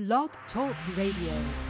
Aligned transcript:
Blog 0.00 0.30
Talk 0.54 0.74
Radio. 0.96 1.69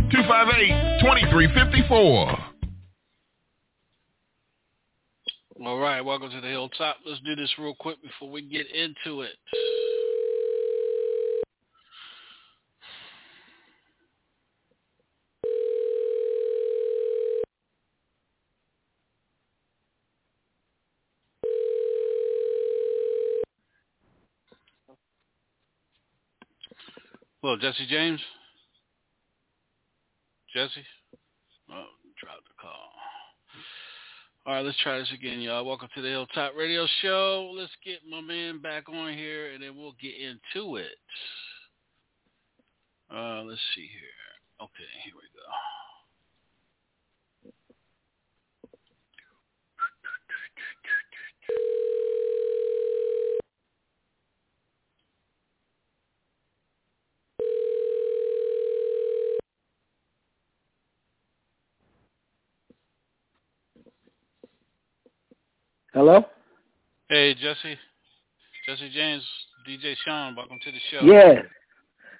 258-2354. 0.11 2.51
All 5.63 5.79
right, 5.79 6.01
welcome 6.01 6.31
to 6.31 6.41
the 6.41 6.47
Hilltop. 6.47 6.97
Let's 7.05 7.21
do 7.21 7.35
this 7.35 7.53
real 7.57 7.75
quick 7.79 8.01
before 8.01 8.29
we 8.29 8.41
get 8.41 8.65
into 8.71 9.21
it. 9.21 9.37
Hello, 27.41 27.55
Jesse 27.57 27.87
James. 27.89 28.19
Jesse? 30.53 30.83
Oh, 31.71 31.85
dropped 32.19 32.43
the 32.43 32.55
call. 32.59 32.91
All 34.45 34.55
right, 34.55 34.65
let's 34.65 34.77
try 34.83 34.99
this 34.99 35.11
again, 35.13 35.39
y'all. 35.39 35.63
Welcome 35.63 35.87
to 35.95 36.01
the 36.01 36.09
Hilltop 36.09 36.53
Radio 36.57 36.85
Show. 37.01 37.53
Let's 37.55 37.71
get 37.85 37.99
my 38.09 38.19
man 38.19 38.59
back 38.59 38.89
on 38.89 39.13
here, 39.13 39.53
and 39.53 39.63
then 39.63 39.77
we'll 39.77 39.95
get 40.01 40.15
into 40.19 40.75
it. 40.75 40.99
Uh, 43.09 43.43
let's 43.43 43.61
see 43.75 43.87
here. 43.87 44.27
Okay, 44.59 44.91
here 45.05 45.13
we 45.15 45.23
go. 45.33 45.41
Hello? 65.93 66.23
Hey, 67.09 67.33
Jesse. 67.33 67.77
Jesse 68.65 68.89
James, 68.93 69.23
DJ 69.67 69.93
Sean, 70.05 70.37
welcome 70.37 70.57
to 70.63 70.71
the 70.71 70.77
show. 70.89 71.05
Yes. 71.05 71.43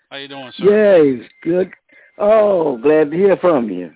How 0.10 0.18
you 0.18 0.28
doing, 0.28 0.52
sir? 0.58 1.14
Yes. 1.16 1.30
Good. 1.42 1.72
Oh, 2.18 2.78
glad 2.80 3.12
to 3.12 3.18
hear 3.18 3.38
from 3.38 3.70
you. 3.70 3.92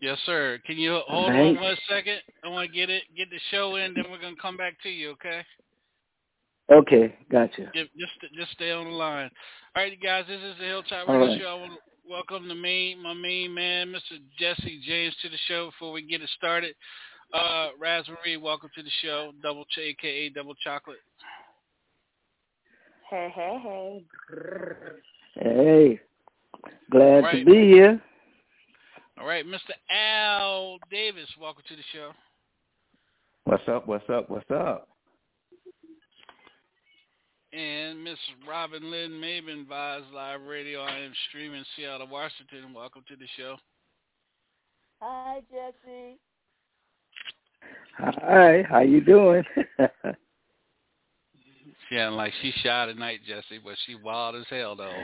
Yes, 0.00 0.16
sir. 0.24 0.58
Can 0.64 0.78
you 0.78 1.00
hold 1.06 1.28
Thanks. 1.28 1.58
on 1.58 1.62
one 1.62 1.76
second? 1.90 2.20
I 2.42 2.48
want 2.48 2.70
to 2.70 2.74
get 2.74 2.88
it, 2.88 3.02
get 3.14 3.28
the 3.28 3.38
show 3.50 3.76
in, 3.76 3.92
then 3.92 4.04
we're 4.10 4.20
gonna 4.20 4.34
come 4.40 4.56
back 4.56 4.80
to 4.82 4.88
you. 4.88 5.10
Okay? 5.10 5.42
Okay, 6.72 7.14
gotcha. 7.30 7.70
Just, 7.74 7.90
just, 7.98 8.34
just 8.34 8.52
stay 8.52 8.72
on 8.72 8.86
the 8.86 8.92
line. 8.92 9.28
All 9.74 9.82
right, 9.82 9.92
guys. 10.02 10.24
This 10.26 10.40
is 10.40 10.54
the 10.58 10.64
Hilltop 10.64 11.06
Radio 11.06 11.26
right. 11.26 11.40
Show. 11.40 11.48
I 11.48 11.54
want 11.54 11.72
to 11.72 12.10
welcome 12.10 12.48
the 12.48 12.54
main, 12.54 13.02
my 13.02 13.12
main 13.12 13.52
man, 13.52 13.88
Mr. 13.88 14.18
Jesse 14.38 14.80
James, 14.86 15.14
to 15.20 15.28
the 15.28 15.38
show. 15.48 15.66
Before 15.66 15.92
we 15.92 16.00
get 16.00 16.22
it 16.22 16.30
started, 16.34 16.74
uh, 17.32 17.68
Raspberry, 17.78 18.36
welcome 18.36 18.70
to 18.74 18.82
the 18.82 18.90
show. 19.02 19.32
Double 19.42 19.64
Ch, 19.66 19.78
aka 19.78 20.28
Double 20.30 20.54
Chocolate. 20.56 20.98
Hey, 23.10 23.30
hey, 23.34 23.58
hey. 23.62 25.40
Hey, 25.40 26.00
glad 26.90 27.24
Right. 27.24 27.44
to 27.44 27.44
be 27.44 27.68
here. 27.68 28.02
All 29.18 29.26
right, 29.26 29.46
Mr. 29.46 29.72
Al 29.90 30.78
Davis, 30.90 31.28
welcome 31.40 31.62
to 31.68 31.76
the 31.76 31.82
show. 31.92 32.12
What's 33.44 33.66
up? 33.68 33.86
What's 33.86 34.08
up? 34.10 34.28
What's 34.28 34.50
up? 34.50 34.88
And 37.52 38.02
Miss 38.02 38.18
Robin 38.46 38.90
Lynn 38.90 39.12
Maben, 39.12 39.66
Vibes 39.66 40.12
Live 40.12 40.42
Radio. 40.42 40.82
I 40.82 40.98
am 40.98 41.12
streaming 41.28 41.64
Seattle, 41.76 42.08
Washington. 42.08 42.74
Welcome 42.74 43.04
to 43.08 43.16
the 43.16 43.26
show. 43.36 43.56
Hi, 45.00 45.40
Jesse. 45.50 46.18
Hi, 47.98 48.62
how 48.68 48.80
you 48.80 49.00
doing? 49.00 49.44
She 51.88 51.96
acting 51.98 52.16
like 52.16 52.32
she 52.42 52.52
shy 52.64 52.86
tonight, 52.86 53.20
Jesse, 53.26 53.60
but 53.62 53.74
she 53.86 53.94
wild 53.94 54.34
as 54.34 54.44
hell 54.50 54.74
though. 54.74 54.90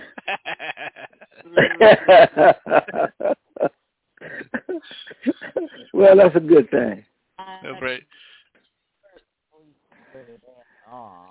well, 5.93 6.17
that's 6.17 6.35
a 6.35 6.41
good 6.41 6.69
thing. 6.71 7.05
That's 7.39 7.81
right. 7.81 8.03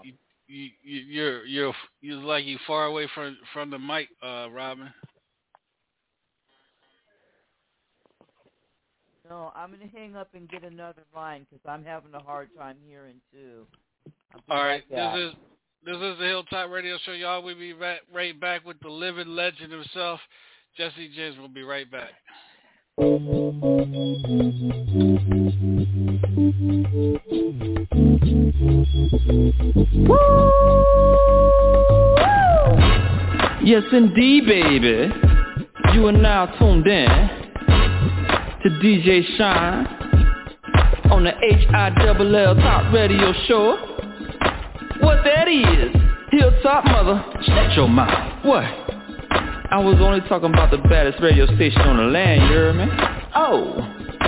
You, 0.03 0.13
you, 0.47 0.69
you're 0.83 1.45
you're 1.45 1.73
you're 2.01 2.17
like 2.17 2.45
you 2.45 2.57
far 2.65 2.85
away 2.85 3.07
from 3.13 3.37
from 3.53 3.69
the 3.71 3.79
mic, 3.79 4.07
uh, 4.23 4.47
Robin. 4.51 4.89
No, 9.31 9.49
I'm 9.55 9.71
gonna 9.71 9.85
hang 9.95 10.17
up 10.17 10.27
and 10.33 10.49
get 10.49 10.65
another 10.65 11.03
line 11.15 11.47
because 11.49 11.61
I'm 11.65 11.85
having 11.85 12.13
a 12.13 12.19
hard 12.19 12.49
time 12.57 12.75
hearing 12.85 13.15
too. 13.31 13.65
All 14.49 14.61
right, 14.61 14.83
back. 14.91 15.15
this 15.15 15.23
is 15.23 15.33
this 15.85 15.95
is 15.95 16.19
the 16.19 16.25
Hilltop 16.25 16.69
Radio 16.69 16.97
Show, 17.05 17.13
y'all. 17.13 17.41
We'll 17.41 17.57
be 17.57 17.71
right, 17.71 18.01
right 18.13 18.37
back 18.37 18.65
with 18.65 18.77
the 18.81 18.89
living 18.89 19.29
legend 19.29 19.71
himself, 19.71 20.19
Jesse 20.75 21.09
James. 21.15 21.37
We'll 21.39 21.47
be 21.47 21.63
right 21.63 21.89
back. 21.89 22.09
Yes, 33.63 33.83
indeed, 33.93 34.45
baby. 34.45 35.09
You 35.93 36.07
are 36.07 36.11
now 36.11 36.47
tuned 36.59 36.85
in 36.87 37.40
to 38.63 38.69
DJ 38.69 39.23
Shine 39.37 39.87
on 41.11 41.23
the 41.23 41.31
H-I-double-L 41.41 42.55
Top 42.55 42.93
Radio 42.93 43.33
Show. 43.47 43.75
What 44.99 45.23
that 45.23 45.47
is, 45.47 45.95
Hilltop 46.29 46.85
Mother, 46.85 47.25
shut 47.43 47.75
your 47.75 47.87
mouth. 47.87 48.45
What? 48.45 48.63
I 48.63 49.79
was 49.79 49.95
only 49.99 50.21
talking 50.29 50.53
about 50.53 50.69
the 50.69 50.77
baddest 50.77 51.19
radio 51.23 51.47
station 51.55 51.81
on 51.81 51.97
the 51.97 52.03
land, 52.03 52.41
you 52.43 52.47
hear 52.49 52.73
me? 52.73 52.85
Oh, 53.33 53.77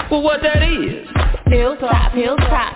well 0.09 0.24
what 0.24 0.41
that 0.41 0.63
is? 0.63 1.07
Hilltop, 1.45 2.13
hilltop. 2.13 2.74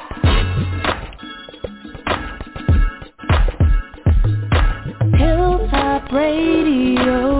Hilltop 5.17 6.11
Radio. 6.11 7.36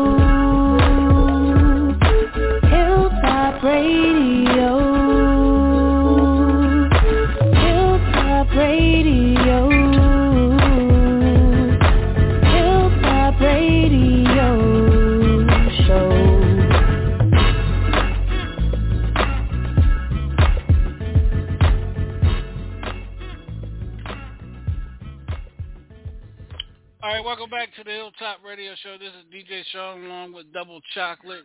To 27.78 27.84
the 27.84 27.92
Hilltop 27.92 28.40
Radio 28.44 28.74
Show. 28.82 28.98
This 28.98 29.10
is 29.10 29.32
DJ 29.32 29.62
Sean 29.72 30.04
along 30.06 30.34
with 30.34 30.52
Double 30.52 30.82
Chocolate, 30.96 31.44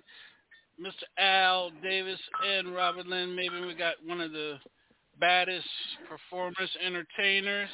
Mr. 0.81 1.05
Al 1.19 1.71
Davis, 1.83 2.19
and 2.49 2.75
Robin 2.75 3.07
Lynn. 3.07 3.37
Maybe 3.37 3.61
we 3.61 3.75
got 3.75 3.97
one 4.07 4.19
of 4.23 4.33
the 4.33 4.55
baddest 5.21 5.69
performers, 6.09 6.71
entertainers, 6.83 7.69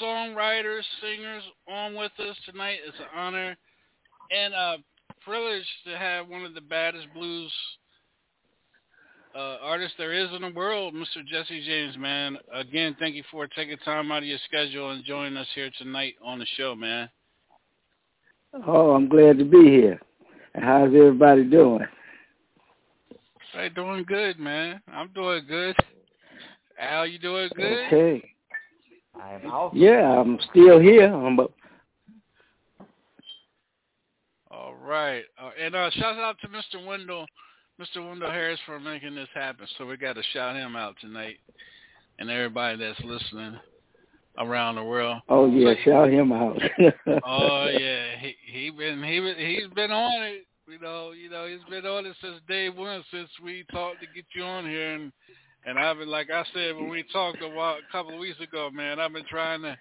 songwriters, 0.00 0.82
singers 1.02 1.42
on 1.68 1.96
with 1.96 2.12
us 2.20 2.36
tonight. 2.48 2.78
It's 2.86 2.96
an 3.00 3.06
honor 3.12 3.56
and 4.30 4.54
a 4.54 4.76
privilege 5.24 5.66
to 5.88 5.98
have 5.98 6.28
one 6.28 6.44
of 6.44 6.54
the 6.54 6.60
baddest 6.60 7.08
blues 7.12 7.52
uh, 9.34 9.56
artists 9.62 9.96
there 9.98 10.12
is 10.12 10.28
in 10.32 10.42
the 10.42 10.52
world, 10.54 10.94
Mr. 10.94 11.26
Jesse 11.26 11.64
James, 11.66 11.98
man. 11.98 12.38
Again, 12.52 12.94
thank 13.00 13.16
you 13.16 13.24
for 13.32 13.48
taking 13.48 13.78
time 13.78 14.12
out 14.12 14.18
of 14.18 14.28
your 14.28 14.38
schedule 14.44 14.92
and 14.92 15.04
joining 15.04 15.36
us 15.36 15.48
here 15.56 15.72
tonight 15.76 16.14
on 16.24 16.38
the 16.38 16.46
show, 16.56 16.76
man. 16.76 17.08
Oh, 18.66 18.92
I'm 18.92 19.08
glad 19.08 19.38
to 19.38 19.44
be 19.44 19.64
here. 19.64 20.00
And 20.54 20.64
how's 20.64 20.88
everybody 20.88 21.44
doing? 21.44 21.80
Hey, 23.52 23.68
doing 23.68 24.04
good, 24.06 24.38
man. 24.38 24.80
I'm 24.92 25.08
doing 25.12 25.44
good. 25.48 25.76
Al, 26.78 27.06
you 27.06 27.18
doing 27.18 27.50
good? 27.56 27.86
Okay. 27.86 28.30
I'm 29.20 29.50
out. 29.50 29.74
Yeah, 29.74 30.20
I'm 30.20 30.38
still 30.50 30.78
here. 30.78 31.12
I'm 31.12 31.38
a, 31.38 31.46
All 34.50 34.74
right. 34.74 35.24
Uh, 35.40 35.50
and 35.60 35.74
uh, 35.74 35.90
shout 35.90 36.16
out 36.16 36.36
to 36.40 36.48
Mr. 36.48 36.84
Wendell, 36.84 37.26
Mr. 37.80 38.08
Wendell 38.08 38.30
Harris 38.30 38.60
for 38.66 38.78
making 38.78 39.14
this 39.14 39.28
happen. 39.34 39.66
So 39.78 39.86
we 39.86 39.96
got 39.96 40.14
to 40.14 40.22
shout 40.32 40.56
him 40.56 40.76
out 40.76 40.94
tonight, 41.00 41.36
and 42.18 42.30
everybody 42.30 42.78
that's 42.78 43.00
listening 43.04 43.58
around 44.38 44.76
the 44.76 44.84
world. 44.84 45.20
oh 45.28 45.46
yeah, 45.46 45.74
shout 45.84 46.10
him 46.10 46.32
out. 46.32 46.58
oh 47.24 47.68
yeah, 47.70 48.16
he 48.18 48.34
he 48.46 48.70
been 48.70 49.02
he 49.02 49.56
he's 49.56 49.72
been 49.74 49.90
on 49.90 50.22
it. 50.22 50.46
You 50.66 50.80
know, 50.80 51.12
you 51.12 51.28
know, 51.28 51.46
he's 51.46 51.64
been 51.68 51.84
on 51.84 52.06
it 52.06 52.16
since 52.22 52.40
day 52.48 52.70
one, 52.70 53.04
since 53.12 53.28
we 53.42 53.64
talked 53.70 54.00
to 54.00 54.06
get 54.14 54.24
you 54.34 54.42
on 54.42 54.64
here, 54.64 54.94
and 54.94 55.12
and 55.66 55.78
I've 55.78 55.98
been 55.98 56.08
like 56.08 56.30
I 56.30 56.44
said 56.54 56.74
when 56.74 56.88
we 56.88 57.04
talked 57.12 57.42
a 57.42 57.48
while, 57.48 57.76
a 57.76 57.92
couple 57.92 58.14
of 58.14 58.20
weeks 58.20 58.40
ago, 58.40 58.70
man. 58.72 58.98
I've 58.98 59.12
been 59.12 59.26
trying 59.28 59.62
to 59.62 59.76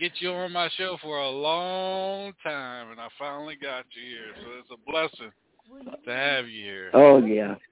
get 0.00 0.12
you 0.20 0.32
on 0.32 0.52
my 0.52 0.70
show 0.76 0.96
for 1.02 1.18
a 1.18 1.30
long 1.30 2.32
time, 2.42 2.90
and 2.90 3.00
I 3.00 3.08
finally 3.18 3.56
got 3.60 3.84
you 3.94 4.08
here. 4.08 4.34
So 4.36 4.50
it's 4.58 4.70
a 4.70 4.90
blessing 4.90 5.32
to 6.04 6.10
have 6.10 6.48
you 6.48 6.64
here. 6.64 6.90
oh 6.94 7.18
yeah. 7.18 7.54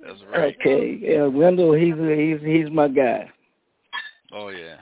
That's 0.00 0.18
right. 0.32 0.56
Okay. 0.60 0.98
Yeah, 1.00 1.26
Wendell, 1.26 1.74
he's 1.74 1.94
he's 1.94 2.40
he's 2.40 2.70
my 2.72 2.88
guy. 2.88 3.30
Oh 4.32 4.48
yeah. 4.48 4.76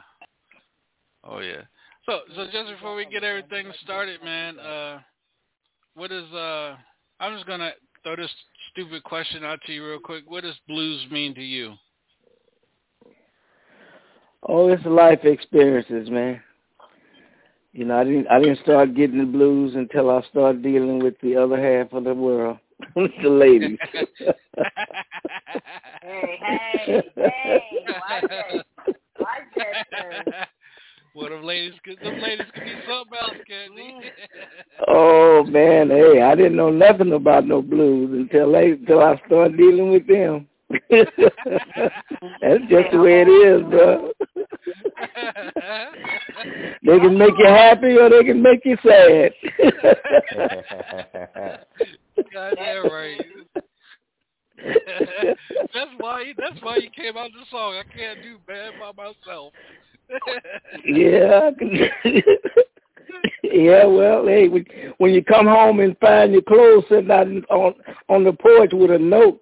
Oh 1.25 1.41
yeah. 1.41 1.63
So 2.07 2.21
so 2.35 2.45
just 2.47 2.71
before 2.71 2.95
we 2.95 3.07
get 3.07 3.25
everything 3.25 3.73
started, 3.83 4.23
man, 4.23 4.59
uh 4.59 5.01
what 5.95 6.13
is 6.13 6.31
uh 6.33 6.77
I'm 7.21 7.35
just 7.35 7.47
gonna 7.47 7.73
throw 8.03 8.17
this 8.17 8.31
stupid 8.71 9.03
question 9.05 9.45
out 9.45 9.61
to 9.67 9.73
you 9.73 9.87
real 9.87 9.99
quick. 9.99 10.25
What 10.27 10.45
does 10.45 10.57
blues 10.67 11.05
mean 11.11 11.35
to 11.35 11.43
you? 11.43 11.75
Oh, 14.45 14.69
it's 14.69 14.85
life 14.85 15.25
experiences, 15.25 16.09
man. 16.11 16.41
You 17.73 17.85
know, 17.85 17.99
I 17.99 18.05
didn't 18.05 18.29
I 18.29 18.39
didn't 18.39 18.61
start 18.61 18.95
getting 18.95 19.19
the 19.19 19.25
blues 19.25 19.75
until 19.75 20.11
I 20.11 20.23
started 20.31 20.63
dealing 20.63 21.01
with 21.01 21.15
the 21.23 21.37
other 21.37 21.61
half 21.61 21.93
of 21.93 22.05
the 22.05 22.15
world, 22.15 22.59
the 22.95 23.29
ladies. 23.29 23.79
Hey, 26.01 26.39
hey, 26.41 27.03
hey, 27.17 27.61
watch 27.87 28.31
it. 28.31 28.67
Watch 29.19 29.41
it, 29.57 29.77
sir. 29.88 29.88
well, 31.15 31.31
them 31.31 31.45
ladies, 31.45 31.75
could, 31.85 31.99
them 32.03 32.21
ladies 32.21 32.47
could 32.55 32.65
be 32.65 32.73
something 32.89 33.19
else, 33.21 33.37
can't 33.47 33.75
they? 33.75 33.83
Mm. 33.83 34.01
oh 34.89 35.45
man, 35.45 35.91
hey, 35.91 36.23
I 36.23 36.35
didn't 36.35 36.57
know 36.57 36.71
nothing 36.71 37.13
about 37.13 37.47
no 37.47 37.63
blues 37.63 38.11
until 38.13 38.53
they 38.53 38.73
until 38.73 39.01
I 39.01 39.21
started 39.27 39.57
dealing 39.57 39.93
with 39.93 40.07
them. 40.07 40.47
That's 40.91 42.61
just 42.69 42.91
the 42.93 42.99
way 42.99 43.23
it 43.23 43.29
is, 43.29 43.63
bro. 43.71 44.13
they 46.85 46.99
can 46.99 47.17
make 47.17 47.33
you 47.39 47.47
happy 47.47 47.97
or 47.97 48.11
they 48.11 48.25
can 48.25 48.43
make 48.43 48.61
you 48.65 48.77
sad. 48.87 49.33
Goddamn 52.33 52.91
right. 52.91 53.25
that's 55.75 55.91
why 55.99 56.25
he, 56.25 56.35
that's 56.37 56.63
why 56.63 56.77
you 56.77 56.91
came 56.91 57.17
out 57.17 57.31
with 57.33 57.35
the 57.35 57.47
song. 57.51 57.75
I 57.75 57.85
can't 57.97 58.23
do 58.23 58.39
bad 58.47 58.73
by 58.81 58.93
myself. 59.05 59.53
yeah. 60.85 61.51
Yeah, 63.43 63.87
well, 63.87 64.27
hey, 64.27 64.49
when, 64.49 64.67
when 64.99 65.13
you 65.13 65.25
come 65.25 65.47
home 65.47 65.81
and 65.81 65.97
find 65.99 66.33
your 66.33 66.43
clothes 66.43 66.85
sitting 66.91 67.11
out 67.11 67.27
on 67.49 67.75
on 68.09 68.23
the 68.25 68.35
porch 68.35 68.73
with 68.75 68.91
a 68.91 68.99
note 68.99 69.41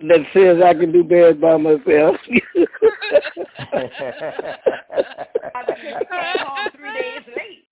that 0.00 0.20
says 0.32 0.62
I 0.64 0.72
can 0.72 0.90
do 0.90 1.04
bad 1.04 1.40
by 1.40 1.56
myself. 1.58 2.16
Because 2.26 2.70
you 5.82 5.92
came 6.10 6.38
home 6.38 6.70
three 6.74 6.92
days 6.94 7.22
late. 7.36 7.64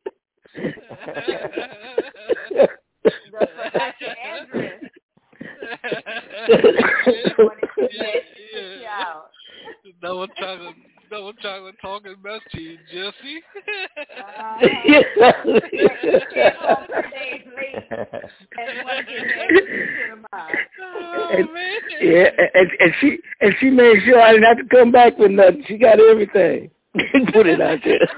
Double 10.01 10.27
chocolate, 10.29 10.75
double 11.11 11.33
chocolate 11.35 11.75
talking 11.81 12.17
mess 12.25 12.41
to 12.53 12.61
you, 12.61 12.77
Jesse. 12.91 13.43
and, 21.33 21.49
oh, 21.49 21.57
yeah, 22.01 22.29
and, 22.55 22.71
and 22.81 22.93
she 23.01 23.19
and 23.41 23.55
she 23.61 23.71
made 23.71 24.03
sure 24.05 24.21
I 24.21 24.33
didn't 24.33 24.45
have 24.45 24.59
to 24.59 24.65
come 24.77 24.91
back 24.93 25.19
with 25.19 25.31
nothing. 25.31 25.65
She 25.69 25.79
got 25.79 26.01
everything. 26.01 26.71
Put 27.33 27.47
it 27.47 27.61
out 27.61 27.79
there. 27.85 28.09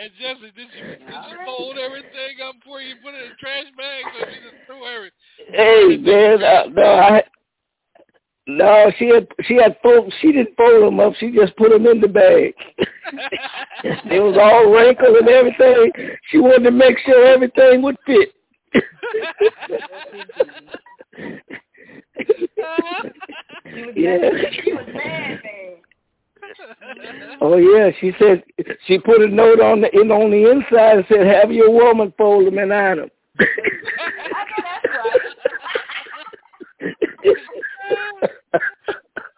and 0.00 0.10
Jesse, 0.18 0.50
did 0.56 0.68
you 0.76 0.84
did 0.96 1.22
you 1.30 1.36
fold 1.44 1.76
everything 1.78 2.40
up 2.46 2.54
before 2.60 2.80
you 2.80 2.94
put 3.04 3.14
it 3.14 3.22
in 3.22 3.32
a 3.32 3.34
trash 3.36 3.66
bag, 3.76 4.04
or 4.16 4.30
you 4.30 4.40
just 4.40 4.56
threw 4.66 4.86
everything? 4.86 5.18
Hey 5.52 5.98
man, 5.98 6.42
uh, 6.42 6.64
no, 6.72 6.82
I 6.82 7.22
no, 8.46 8.90
she 8.98 9.08
had 9.08 9.28
she 9.42 9.56
had 9.56 9.76
fold. 9.82 10.10
She 10.20 10.32
didn't 10.32 10.56
fold 10.56 10.84
them 10.84 11.00
up. 11.00 11.12
She 11.20 11.30
just 11.30 11.54
put 11.56 11.70
them 11.70 11.86
in 11.86 12.00
the 12.00 12.08
bag. 12.08 12.54
it 13.84 14.22
was 14.22 14.38
all 14.40 14.72
wrinkled 14.72 15.16
and 15.16 15.28
everything. 15.28 15.92
She 16.30 16.38
wanted 16.38 16.64
to 16.64 16.70
make 16.70 16.96
sure 17.04 17.26
everything 17.26 17.82
would 17.82 17.98
fit. 18.06 18.32
yeah. 23.96 24.30
Oh 27.40 27.56
yeah, 27.56 27.90
she 28.00 28.12
said 28.18 28.42
she 28.86 28.98
put 28.98 29.22
a 29.22 29.28
note 29.28 29.60
on 29.60 29.80
the 29.80 29.88
in 29.98 30.10
on 30.10 30.30
the 30.30 30.50
inside 30.50 30.98
and 30.98 31.06
said, 31.08 31.26
"Have 31.26 31.50
your 31.52 31.70
woman 31.70 32.12
fold 32.18 32.46
them 32.46 32.58
and 32.58 32.72
iron 32.72 32.98
them." 32.98 33.10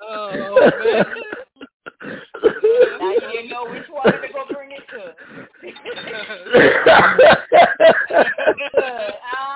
oh 0.03 0.71
man. 0.85 1.05
Now 3.01 3.13
you 3.33 3.49
know 3.49 3.65
which 3.71 3.89
one 3.89 4.13
to 4.13 4.29
go 4.33 4.45
bring 4.53 4.73
it 4.73 4.83
to. 4.91 4.99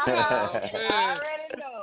uh-huh. 0.06 0.60
I 0.74 1.18
already 1.18 1.48
know. 1.58 1.76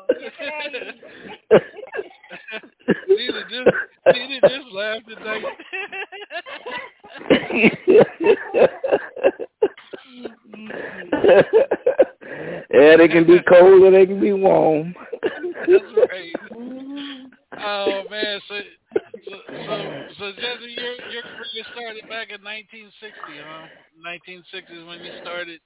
Nina 3.08 3.44
just 3.50 3.70
Nina 4.14 4.40
just 4.42 4.68
laughed 4.72 5.08
tonight. 5.08 5.44
yeah, 12.72 12.98
they 12.98 13.08
can 13.08 13.26
be 13.26 13.40
cold 13.48 13.84
or 13.84 13.92
they 13.92 14.06
can 14.06 14.20
be 14.20 14.34
warm. 14.34 14.94
That's 15.68 15.84
right. 16.10 16.36
Oh 17.60 18.04
man, 18.10 18.40
so 18.48 18.60
so 19.26 19.36
so, 19.48 20.04
so 20.20 20.32
Jesse, 20.34 20.72
your 20.76 20.94
your 21.12 21.24
career 21.24 21.66
started 21.74 22.10
back 22.10 22.30
in 22.32 22.42
1960, 22.44 23.14
huh? 23.40 23.68
1960 24.02 24.74
is 24.74 24.86
when 24.88 25.00
you 25.04 25.12
started 25.22 25.60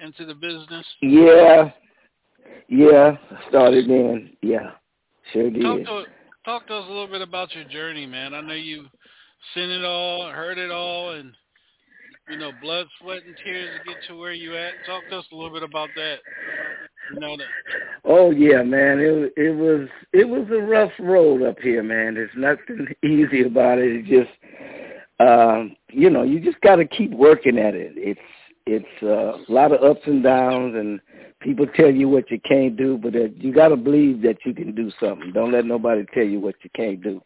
into 0.00 0.24
the 0.24 0.34
business. 0.34 0.86
Yeah, 1.02 1.70
yeah, 2.68 3.16
started 3.48 3.88
then. 3.88 4.30
Yeah, 4.42 4.70
sure 5.32 5.50
did. 5.50 5.62
Talk 5.62 5.78
to 5.84 6.04
talk 6.44 6.66
to 6.68 6.74
us 6.74 6.84
a 6.86 6.90
little 6.90 7.08
bit 7.08 7.22
about 7.22 7.54
your 7.54 7.64
journey, 7.64 8.06
man. 8.06 8.34
I 8.34 8.40
know 8.40 8.54
you've 8.54 8.86
seen 9.54 9.70
it 9.70 9.84
all, 9.84 10.30
heard 10.30 10.58
it 10.58 10.70
all, 10.70 11.12
and 11.12 11.32
you 12.28 12.38
know, 12.38 12.52
blood, 12.60 12.86
sweat, 13.00 13.22
and 13.26 13.36
tears 13.42 13.70
to 13.78 13.84
get 13.88 14.02
to 14.08 14.18
where 14.18 14.32
you 14.32 14.56
at. 14.56 14.72
Talk 14.86 15.02
to 15.10 15.18
us 15.18 15.24
a 15.32 15.34
little 15.34 15.52
bit 15.52 15.62
about 15.62 15.88
that. 15.96 16.16
You 17.12 17.20
know 17.20 17.36
that. 17.36 17.46
Oh 18.04 18.30
yeah, 18.30 18.62
man. 18.62 18.98
It 19.00 19.32
it 19.36 19.54
was 19.54 19.88
it 20.12 20.28
was 20.28 20.46
a 20.50 20.60
rough 20.60 20.92
road 20.98 21.42
up 21.42 21.58
here, 21.60 21.82
man. 21.82 22.14
There's 22.14 22.30
nothing 22.36 22.86
easy 23.04 23.42
about 23.42 23.78
it. 23.78 23.96
It 23.96 24.04
just 24.04 24.30
um, 25.20 25.76
you 25.90 26.10
know, 26.10 26.22
you 26.22 26.40
just 26.40 26.60
got 26.60 26.76
to 26.76 26.84
keep 26.84 27.10
working 27.10 27.58
at 27.58 27.74
it. 27.74 27.92
It's 27.96 28.20
it's 28.66 29.02
uh, 29.02 29.38
a 29.38 29.52
lot 29.52 29.72
of 29.72 29.82
ups 29.82 30.02
and 30.06 30.22
downs, 30.22 30.74
and 30.76 31.00
people 31.40 31.66
tell 31.74 31.90
you 31.90 32.08
what 32.08 32.30
you 32.30 32.40
can't 32.40 32.76
do, 32.76 32.98
but 32.98 33.14
uh, 33.14 33.28
you 33.36 33.52
got 33.52 33.68
to 33.68 33.76
believe 33.76 34.22
that 34.22 34.38
you 34.44 34.54
can 34.54 34.74
do 34.74 34.90
something. 35.00 35.32
Don't 35.32 35.52
let 35.52 35.64
nobody 35.64 36.04
tell 36.12 36.24
you 36.24 36.40
what 36.40 36.54
you 36.62 36.70
can't 36.74 37.02
do. 37.02 37.22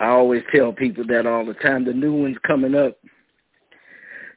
I 0.00 0.08
always 0.08 0.42
tell 0.54 0.72
people 0.72 1.04
that 1.08 1.26
all 1.26 1.44
the 1.44 1.54
time. 1.54 1.84
The 1.84 1.92
new 1.92 2.12
one's 2.12 2.38
coming 2.46 2.74
up. 2.74 2.98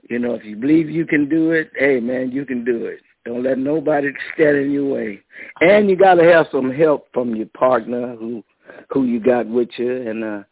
You 0.09 0.19
know, 0.19 0.35
if 0.35 0.45
you 0.45 0.55
believe 0.55 0.89
you 0.89 1.05
can 1.05 1.27
do 1.27 1.51
it, 1.51 1.71
hey 1.75 1.99
man, 1.99 2.31
you 2.31 2.45
can 2.45 2.63
do 2.63 2.85
it. 2.85 2.99
Don't 3.25 3.43
let 3.43 3.57
nobody 3.57 4.09
stand 4.35 4.57
in 4.57 4.71
your 4.71 4.93
way. 4.93 5.19
And 5.61 5.89
you 5.89 5.95
got 5.95 6.15
to 6.15 6.23
have 6.23 6.45
some 6.51 6.71
help 6.71 7.07
from 7.11 7.35
your 7.35 7.47
partner 7.47 8.15
who 8.15 8.43
who 8.89 9.05
you 9.05 9.19
got 9.19 9.47
with 9.47 9.69
you, 9.77 10.07
and 10.09 10.23
uh, 10.23 10.43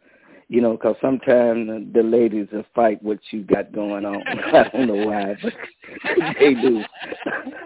you 0.53 0.62
know, 0.62 0.74
because 0.74 0.95
sometimes 1.01 1.67
the 1.95 2.03
ladies 2.03 2.48
will 2.51 2.63
fight 2.75 3.01
what 3.01 3.17
you 3.31 3.41
got 3.41 3.74
going 3.74 4.05
on. 4.05 4.22
I 4.53 4.69
don't 4.69 4.86
know 4.86 5.07
why, 5.07 5.36
but 5.41 5.51
they 6.39 6.53
do. 6.53 6.83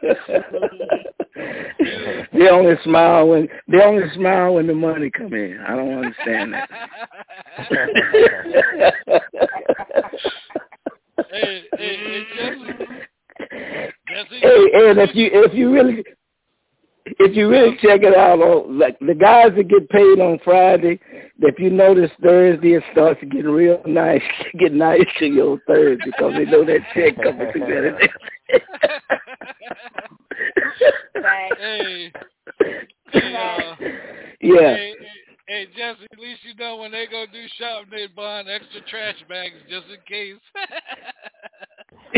they 2.32 2.48
only 2.48 2.76
smile 2.86 3.28
when 3.28 3.50
they 3.68 3.84
only 3.84 4.10
smile 4.16 4.54
when 4.54 4.68
the 4.68 4.74
money 4.74 5.10
come 5.10 5.34
in. 5.34 5.60
I 5.68 5.76
don't 5.76 5.98
understand 5.98 6.54
that. 6.54 6.70
hey, 11.30 11.30
hey, 11.30 11.66
hey, 11.78 12.24
Jesse. 12.38 12.72
Jesse. 14.08 14.40
Hey, 14.40 14.72
and 14.76 14.98
if 15.00 15.14
you 15.14 15.30
if 15.34 15.54
you 15.54 15.74
really 15.74 16.06
if 17.20 17.36
you 17.36 17.50
really 17.50 17.76
check 17.82 18.04
it 18.04 18.16
out, 18.16 18.40
on, 18.40 18.78
like 18.78 19.00
the 19.00 19.16
guys 19.16 19.52
that 19.56 19.68
get 19.68 19.90
paid 19.90 20.20
on 20.20 20.40
Friday, 20.44 21.00
if 21.40 21.60
you 21.60 21.70
notice 21.70 22.12
Thursday 22.22 22.74
it 22.74 22.84
starts 22.92 23.20
to 23.20 23.26
get 23.26 23.46
real 23.46 23.82
nice, 23.86 24.22
get 24.60 24.74
nice 24.74 25.06
to 25.20 25.26
your 25.26 25.60
Thursday 25.68 26.04
because 26.06 26.34
they 26.34 26.46
know 26.46 26.66
that 26.66 26.80
check 26.94 27.16
coming 27.22 27.52
together. 27.54 27.98
hey, 31.16 31.50
hey, 31.60 32.12
uh, 33.16 33.76
yeah. 34.42 34.76
Hey, 34.76 34.94
hey, 35.48 35.66
Jesse, 35.76 36.08
at 36.12 36.20
least 36.20 36.42
you 36.44 36.54
know 36.56 36.78
when 36.78 36.92
they 36.92 37.06
go 37.10 37.26
do 37.32 37.46
shopping, 37.58 37.90
they 37.92 38.08
buying 38.08 38.48
extra 38.48 38.82
trash 38.90 39.16
bags 39.28 39.56
just 39.70 39.88
in 39.88 39.98
case. 40.08 40.36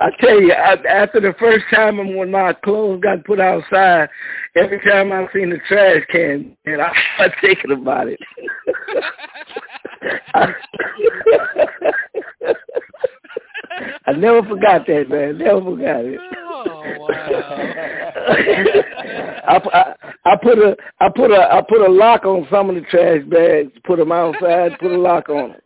I 0.00 0.10
tell 0.20 0.40
you, 0.40 0.52
I, 0.52 0.74
after 0.88 1.20
the 1.20 1.34
first 1.38 1.64
time 1.74 2.16
when 2.16 2.30
my 2.30 2.52
clothes 2.52 3.00
got 3.02 3.24
put 3.24 3.40
outside, 3.40 4.08
every 4.56 4.80
time 4.80 5.12
I 5.12 5.26
seen 5.32 5.50
the 5.50 5.58
trash 5.66 6.02
can, 6.10 6.56
and 6.66 6.82
I 6.82 6.92
started 7.14 7.34
thinking 7.40 7.72
about 7.72 8.08
it. 8.08 8.20
I, 10.34 10.54
I 14.06 14.12
never 14.12 14.42
forgot 14.42 14.86
that, 14.86 15.08
man. 15.08 15.38
Never 15.38 15.60
forgot 15.60 16.04
it. 16.04 16.18
Oh 16.50 16.82
wow! 16.98 17.08
I, 19.48 19.56
I 19.72 19.94
I 20.24 20.36
put 20.42 20.58
a 20.58 20.76
I 21.00 21.08
put 21.08 21.30
a 21.30 21.48
I 21.52 21.62
put 21.68 21.80
a 21.80 21.90
lock 21.90 22.24
on 22.24 22.46
some 22.50 22.68
of 22.70 22.76
the 22.76 22.82
trash 22.82 23.22
bags. 23.28 23.72
Put 23.84 23.98
them 23.98 24.12
outside. 24.12 24.78
Put 24.78 24.92
a 24.92 24.98
lock 24.98 25.28
on 25.28 25.50
them. 25.50 25.60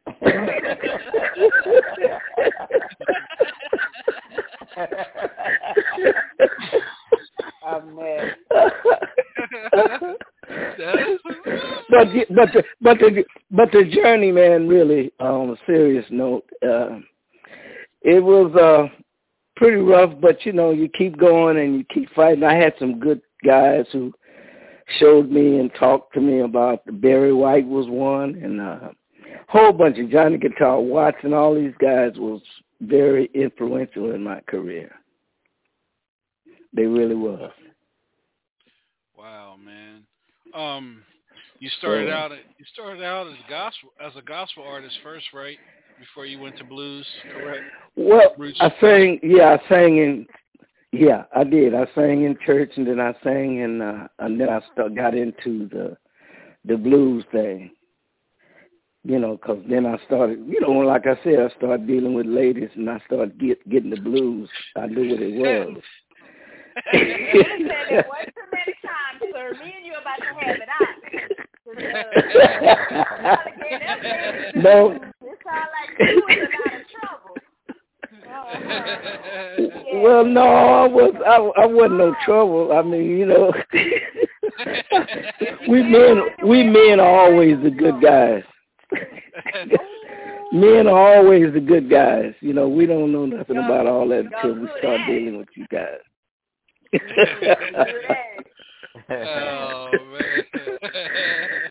I'm 7.65 7.97
mad. 7.97 8.37
but 11.91 12.09
but 12.31 12.53
the 12.53 12.65
but 12.81 12.99
the 12.99 13.25
but 13.51 13.71
the 13.73 13.85
journey, 13.85 14.33
man, 14.33 14.69
really 14.69 15.13
on 15.21 15.51
a 15.51 15.57
serious 15.67 16.05
note, 16.11 16.45
uh, 16.67 16.99
it 18.05 18.23
was 18.23 18.55
uh 18.55 18.89
pretty 19.57 19.79
rough. 19.79 20.13
But 20.21 20.45
you 20.45 20.53
know, 20.53 20.71
you 20.71 20.89
keep 20.89 21.19
going 21.19 21.59
and 21.59 21.77
you 21.77 21.85
keep 21.93 22.13
fighting. 22.15 22.45
I 22.45 22.55
had 22.55 22.75
some 22.79 22.99
good 22.99 23.21
guys 23.45 23.87
who 23.93 24.13
showed 24.99 25.31
me 25.31 25.59
and 25.59 25.71
talked 25.79 26.15
to 26.15 26.21
me 26.21 26.41
about 26.41 26.83
Barry 27.01 27.33
White 27.33 27.67
was 27.67 27.87
one, 27.89 28.35
and 28.43 28.61
a 28.61 28.93
whole 29.49 29.73
bunch 29.73 29.99
of 29.99 30.11
Johnny 30.11 30.39
Guitar 30.39 30.81
Watson. 30.81 31.33
All 31.33 31.55
these 31.55 31.75
guys 31.81 32.13
was 32.17 32.41
very 32.81 33.31
influential 33.35 34.13
in 34.13 34.23
my 34.23 34.41
career. 34.49 34.93
They 36.75 36.87
really 36.87 37.15
was. 37.15 37.51
Wow, 39.17 39.57
man. 39.63 40.03
Um, 40.55 41.03
you 41.61 41.69
started 41.79 42.11
out 42.11 42.33
you 42.33 42.65
started 42.73 43.05
out 43.05 43.29
as 43.29 43.35
gospel 43.49 43.91
as 44.05 44.13
a 44.17 44.23
gospel 44.23 44.65
artist 44.65 44.97
first, 45.03 45.27
right? 45.33 45.59
Before 46.03 46.27
you 46.27 46.41
went 46.41 46.59
to 46.59 46.65
blues, 46.65 47.07
correct? 47.33 47.63
Well, 47.95 48.35
Roots 48.37 48.59
I 48.61 48.75
sang. 48.81 49.21
Yeah, 49.23 49.57
I 49.57 49.69
sang 49.69 49.99
in. 49.99 50.27
Yeah, 50.91 51.27
I 51.33 51.45
did. 51.45 51.77
I 51.77 51.87
sang 51.95 52.25
in 52.25 52.37
church, 52.45 52.73
and 52.75 52.85
then 52.85 52.99
I 52.99 53.13
sang 53.23 53.59
in, 53.61 53.81
uh, 53.81 54.09
and 54.19 54.41
then 54.41 54.49
I 54.49 54.61
st- 54.75 54.97
got 54.97 55.15
into 55.15 55.69
the 55.69 55.97
the 56.65 56.77
blues 56.77 57.25
thing. 57.31 57.71
You 59.05 59.21
know, 59.21 59.37
because 59.37 59.63
then 59.69 59.87
I 59.87 59.97
started, 60.05 60.45
you 60.45 60.61
know, 60.61 60.73
like 60.73 61.07
I 61.07 61.15
said, 61.23 61.39
I 61.39 61.55
started 61.57 61.87
dealing 61.87 62.15
with 62.15 62.27
ladies, 62.27 62.71
and 62.75 62.91
I 62.91 63.01
started 63.07 63.39
get, 63.39 63.69
getting 63.69 63.91
the 63.91 64.01
blues. 64.01 64.49
I 64.75 64.89
knew 64.89 65.09
what 65.09 65.23
it 65.23 65.35
was. 65.35 65.83
you 66.95 67.05
it 67.05 68.07
one 68.09 68.25
too 68.27 68.49
many 68.51 68.75
times, 68.83 69.33
sir. 69.33 69.53
Me 69.65 69.73
and 69.77 69.87
you 69.87 69.93
about 69.93 70.19
to 70.19 70.35
have 70.35 70.57
it 70.57 70.69
out. 70.69 71.39
no. 74.57 74.93
It 74.93 75.39
sounds 75.45 75.71
like 75.73 75.91
you 75.99 76.23
was 76.27 76.39
a 76.39 76.59
lot 76.59 76.75
of 76.77 76.87
trouble. 76.91 77.37
Well, 79.95 80.25
no, 80.25 80.43
I 80.43 80.87
was 80.87 81.15
I, 81.27 81.37
I 81.63 81.67
wasn't 81.67 81.99
no 81.99 82.15
trouble. 82.25 82.73
I 82.73 82.83
mean, 82.83 83.19
you 83.19 83.27
know, 83.27 83.53
we 85.69 85.83
men 85.83 86.23
we 86.47 86.63
men 86.65 86.99
are 86.99 87.27
always 87.27 87.63
the 87.63 87.71
good 87.71 88.01
guys. 88.03 88.43
men 90.53 90.87
are 90.87 91.17
always 91.19 91.53
the 91.53 91.61
good 91.61 91.91
guys. 91.91 92.35
You 92.41 92.53
know, 92.55 92.69
we 92.69 92.87
don't 92.87 93.13
know 93.13 93.27
nothing 93.27 93.59
about 93.59 93.87
all 93.87 94.09
that 94.09 94.25
until 94.25 94.61
we 94.61 94.69
start 94.79 95.01
dealing 95.07 95.39
with 95.39 95.49
you 95.57 95.67
guys. 95.71 96.01
Oh 99.11 99.91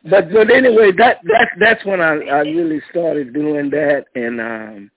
but 0.09 0.31
but 0.31 0.51
anyway, 0.51 0.91
that 0.97 1.19
that 1.23 1.49
that's 1.59 1.85
when 1.85 2.01
I 2.01 2.15
I 2.25 2.39
really 2.41 2.81
started 2.89 3.33
doing 3.33 3.69
that, 3.69 4.05
and 4.15 4.41
um 4.41 4.91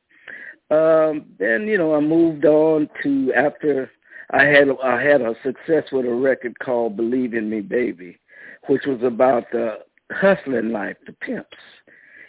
um 0.71 1.27
then 1.39 1.67
you 1.67 1.79
know 1.79 1.95
I 1.95 2.01
moved 2.01 2.45
on 2.45 2.89
to 3.03 3.33
after 3.35 3.91
I 4.31 4.45
had 4.45 4.69
I 4.83 5.01
had 5.03 5.21
a 5.21 5.35
success 5.43 5.85
with 5.93 6.07
a 6.07 6.15
record 6.15 6.59
called 6.59 6.97
Believe 6.97 7.35
in 7.35 7.51
Me 7.51 7.61
Baby, 7.61 8.19
which 8.67 8.87
was 8.87 9.03
about 9.03 9.45
the 9.53 9.79
hustling 10.11 10.71
life, 10.73 10.97
the 11.07 11.13
pimps. 11.13 11.57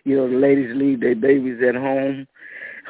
You 0.03 0.17
know, 0.17 0.29
the 0.29 0.35
ladies 0.35 0.75
leave 0.75 0.99
their 0.99 1.15
babies 1.15 1.61
at 1.67 1.75
home 1.75 2.27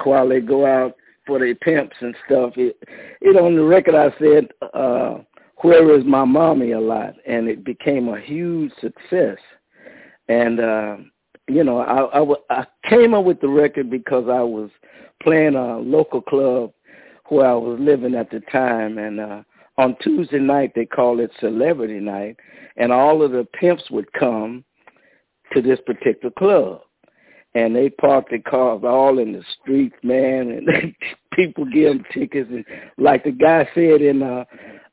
while 0.03 0.27
they 0.27 0.41
go 0.41 0.65
out 0.65 0.95
for 1.25 1.39
their 1.39 1.55
pimps 1.55 1.95
and 2.01 2.15
stuff. 2.25 2.53
It, 2.57 2.77
it 3.21 3.37
on 3.37 3.55
the 3.55 3.63
record 3.63 3.95
I 3.95 4.13
said, 4.19 4.49
uh, 4.73 5.19
"Where 5.65 5.97
is 5.97 6.05
my 6.05 6.25
mommy?" 6.25 6.73
a 6.73 6.79
lot, 6.79 7.15
and 7.25 7.47
it 7.47 7.63
became 7.63 8.07
a 8.07 8.21
huge 8.21 8.71
success. 8.79 9.37
And 10.27 10.59
uh, 10.59 10.97
you 11.47 11.63
know, 11.63 11.79
I, 11.79 12.19
I, 12.19 12.61
I 12.61 12.65
came 12.87 13.15
up 13.15 13.25
with 13.25 13.41
the 13.41 13.47
record 13.47 13.89
because 13.89 14.25
I 14.29 14.41
was 14.41 14.69
playing 15.23 15.55
a 15.55 15.79
local 15.79 16.21
club 16.21 16.71
where 17.29 17.47
I 17.47 17.55
was 17.55 17.79
living 17.79 18.13
at 18.13 18.29
the 18.29 18.41
time, 18.51 18.99
and 18.99 19.19
uh, 19.19 19.41
on 19.79 19.95
Tuesday 20.01 20.39
night 20.39 20.73
they 20.75 20.85
call 20.85 21.19
it 21.19 21.31
Celebrity 21.39 21.99
Night, 21.99 22.37
and 22.77 22.91
all 22.91 23.23
of 23.23 23.31
the 23.31 23.47
pimps 23.59 23.89
would 23.89 24.13
come 24.13 24.63
to 25.53 25.63
this 25.63 25.79
particular 25.85 26.31
club 26.37 26.81
and 27.55 27.73
they 27.73 27.89
parked 27.89 28.29
their 28.29 28.39
cars 28.39 28.81
all 28.83 29.17
in 29.17 29.31
the 29.31 29.43
streets, 29.61 29.95
man, 30.03 30.51
and 30.51 30.93
people 31.33 31.65
give 31.65 31.93
them 31.93 32.05
tickets. 32.13 32.49
And 32.51 32.65
like 32.97 33.23
the 33.23 33.31
guy 33.31 33.67
said 33.73 34.01
in 34.01 34.21
uh, 34.21 34.43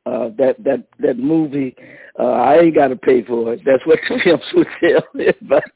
uh, 0.06 0.30
that 0.38 0.56
that 0.64 0.84
that 1.00 1.18
movie, 1.18 1.76
uh, 2.18 2.22
I 2.22 2.60
ain't 2.60 2.74
got 2.74 2.88
to 2.88 2.96
pay 2.96 3.22
for 3.24 3.52
it. 3.52 3.60
That's 3.66 3.84
what 3.84 3.98
the 4.08 4.18
pimps 4.22 4.46
would 4.54 4.68
tell 4.80 5.02
everybody. 5.20 5.70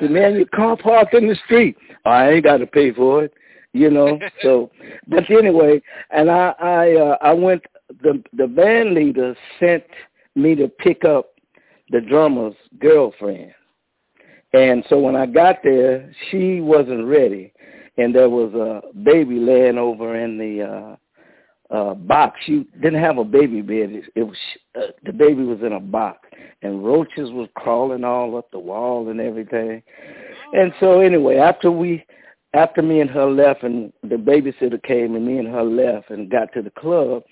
the 0.00 0.08
man, 0.10 0.34
your 0.34 0.46
car 0.46 0.76
parked 0.76 1.14
in 1.14 1.28
the 1.28 1.36
street. 1.44 1.76
I 2.04 2.30
ain't 2.30 2.44
got 2.44 2.58
to 2.58 2.66
pay 2.66 2.92
for 2.92 3.24
it, 3.24 3.32
you 3.72 3.90
know. 3.90 4.18
So, 4.42 4.70
but 5.06 5.30
anyway, 5.30 5.80
and 6.10 6.30
I 6.30 6.54
I 6.58 6.94
uh, 6.96 7.16
I 7.22 7.32
went. 7.32 7.62
The 8.02 8.22
the 8.32 8.46
band 8.48 8.94
leader 8.94 9.36
sent 9.58 9.84
me 10.34 10.54
to 10.56 10.68
pick 10.68 11.04
up 11.04 11.34
the 11.90 12.00
drummer's 12.00 12.54
girlfriend 12.78 13.52
and 14.52 14.84
so 14.88 14.98
when 14.98 15.16
I 15.16 15.26
got 15.26 15.56
there, 15.62 16.12
she 16.30 16.60
wasn't 16.60 17.06
ready, 17.06 17.52
and 17.96 18.14
there 18.14 18.28
was 18.28 18.52
a 18.54 18.96
baby 18.98 19.38
laying 19.38 19.78
over 19.78 20.16
in 20.16 20.38
the 20.38 20.62
uh, 20.62 20.96
uh, 21.74 21.94
box. 21.94 22.40
She 22.44 22.66
didn't 22.82 23.00
have 23.00 23.18
a 23.18 23.24
baby 23.24 23.62
bed. 23.62 23.90
It, 23.92 24.04
it 24.16 24.22
was 24.24 24.36
uh, 24.76 24.92
the 25.04 25.12
baby 25.12 25.44
was 25.44 25.60
in 25.64 25.72
a 25.72 25.80
box, 25.80 26.28
and 26.62 26.84
roaches 26.84 27.30
was 27.30 27.48
crawling 27.54 28.04
all 28.04 28.36
up 28.36 28.50
the 28.50 28.58
wall 28.58 29.08
and 29.08 29.20
everything. 29.20 29.82
And 30.52 30.72
so 30.80 31.00
anyway, 31.00 31.36
after 31.36 31.70
we, 31.70 32.04
after 32.54 32.82
me 32.82 33.00
and 33.00 33.10
her 33.10 33.30
left, 33.30 33.62
and 33.62 33.92
the 34.02 34.16
babysitter 34.16 34.82
came, 34.82 35.14
and 35.14 35.24
me 35.24 35.38
and 35.38 35.48
her 35.48 35.62
left, 35.62 36.10
and 36.10 36.28
got 36.28 36.52
to 36.54 36.62
the 36.62 36.70
club, 36.70 37.22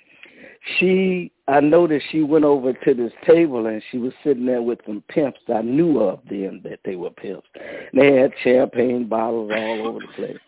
she 0.76 1.33
I 1.48 1.61
noticed 1.61 2.04
she 2.11 2.22
went 2.22 2.44
over 2.44 2.74
to 2.74 2.94
this 2.94 3.12
table 3.26 3.66
and 3.66 3.82
she 3.90 3.96
was 3.96 4.12
sitting 4.22 4.44
there 4.44 4.61
with 4.61 4.80
some 4.87 5.02
pimps. 5.08 5.40
I 5.48 5.62
knew 5.62 5.98
of 6.00 6.20
them 6.28 6.61
that 6.64 6.80
they 6.84 6.94
were 6.94 7.08
pimps. 7.08 7.48
They 7.94 8.16
had 8.16 8.32
champagne 8.44 9.08
bottles 9.08 9.50
all 9.54 9.87
over 9.88 10.00
the 10.00 10.12
place. 10.14 10.38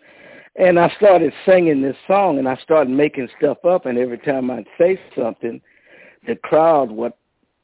And 0.57 0.79
I 0.79 0.93
started 0.99 1.33
singing 1.47 1.81
this 1.81 1.97
song 2.07 2.39
and 2.39 2.47
I 2.47 2.57
started 2.57 2.91
making 2.91 3.29
stuff 3.39 3.65
up 3.65 3.87
and 3.87 3.97
every 3.97 4.19
time 4.19 4.51
I'd 4.51 4.67
say 4.77 5.01
something, 5.17 5.63
the 6.27 6.37
crowd 6.37 6.91
would, 6.91 7.15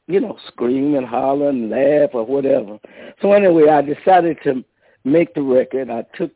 you 0.07 0.19
know, 0.19 0.39
scream 0.47 0.95
and 0.95 1.05
holler 1.05 1.49
and 1.49 1.69
laugh 1.69 2.09
or 2.13 2.25
whatever. 2.25 2.79
So 3.21 3.33
anyway, 3.33 3.69
I 3.69 3.83
decided 3.83 4.39
to 4.45 4.65
make 5.03 5.35
the 5.35 5.43
record. 5.43 5.91
I 5.91 6.05
took 6.17 6.31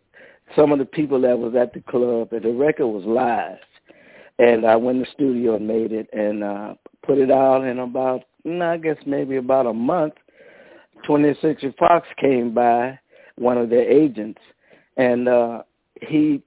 some 0.55 0.71
of 0.71 0.77
the 0.77 0.85
people 0.85 1.19
that 1.21 1.39
was 1.39 1.55
at 1.55 1.73
the 1.73 1.81
club 1.81 2.31
and 2.31 2.43
the 2.43 2.51
record 2.51 2.87
was 2.87 3.05
live 3.05 3.57
and 4.37 4.65
I 4.65 4.75
went 4.75 4.99
to 4.99 5.05
the 5.05 5.11
studio 5.13 5.55
and 5.55 5.67
made 5.67 5.91
it 5.91 6.09
and 6.13 6.43
uh 6.43 6.73
put 7.05 7.17
it 7.17 7.31
out 7.31 7.63
in 7.63 7.79
about 7.79 8.23
I 8.45 8.77
guess 8.77 8.97
maybe 9.05 9.37
about 9.37 9.67
a 9.67 9.73
month. 9.73 10.13
20th 11.07 11.41
Century 11.41 11.73
Fox 11.79 12.07
came 12.19 12.53
by, 12.53 12.99
one 13.37 13.57
of 13.57 13.69
their 13.69 13.89
agents, 13.89 14.41
and 14.97 15.27
uh 15.27 15.63
he 16.01 16.41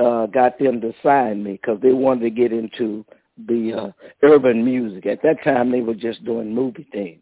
uh 0.00 0.26
got 0.26 0.58
them 0.58 0.80
to 0.80 0.92
sign 1.02 1.42
me 1.42 1.52
because 1.52 1.80
they 1.80 1.92
wanted 1.92 2.22
to 2.22 2.30
get 2.30 2.52
into 2.52 3.04
the 3.46 3.72
uh, 3.72 3.92
urban 4.22 4.64
music. 4.64 5.06
At 5.06 5.22
that 5.22 5.42
time, 5.42 5.70
they 5.70 5.80
were 5.80 5.94
just 5.94 6.24
doing 6.24 6.54
movie 6.54 6.86
themes. 6.92 7.20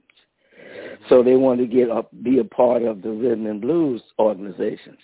So 1.09 1.23
they 1.23 1.37
wanted 1.37 1.71
to 1.71 1.77
get 1.77 1.91
up, 1.91 2.11
be 2.23 2.39
a 2.39 2.45
part 2.45 2.83
of 2.83 3.03
the 3.03 3.11
rhythm 3.11 3.47
and 3.47 3.61
blues 3.61 4.03
organizations. 4.19 4.99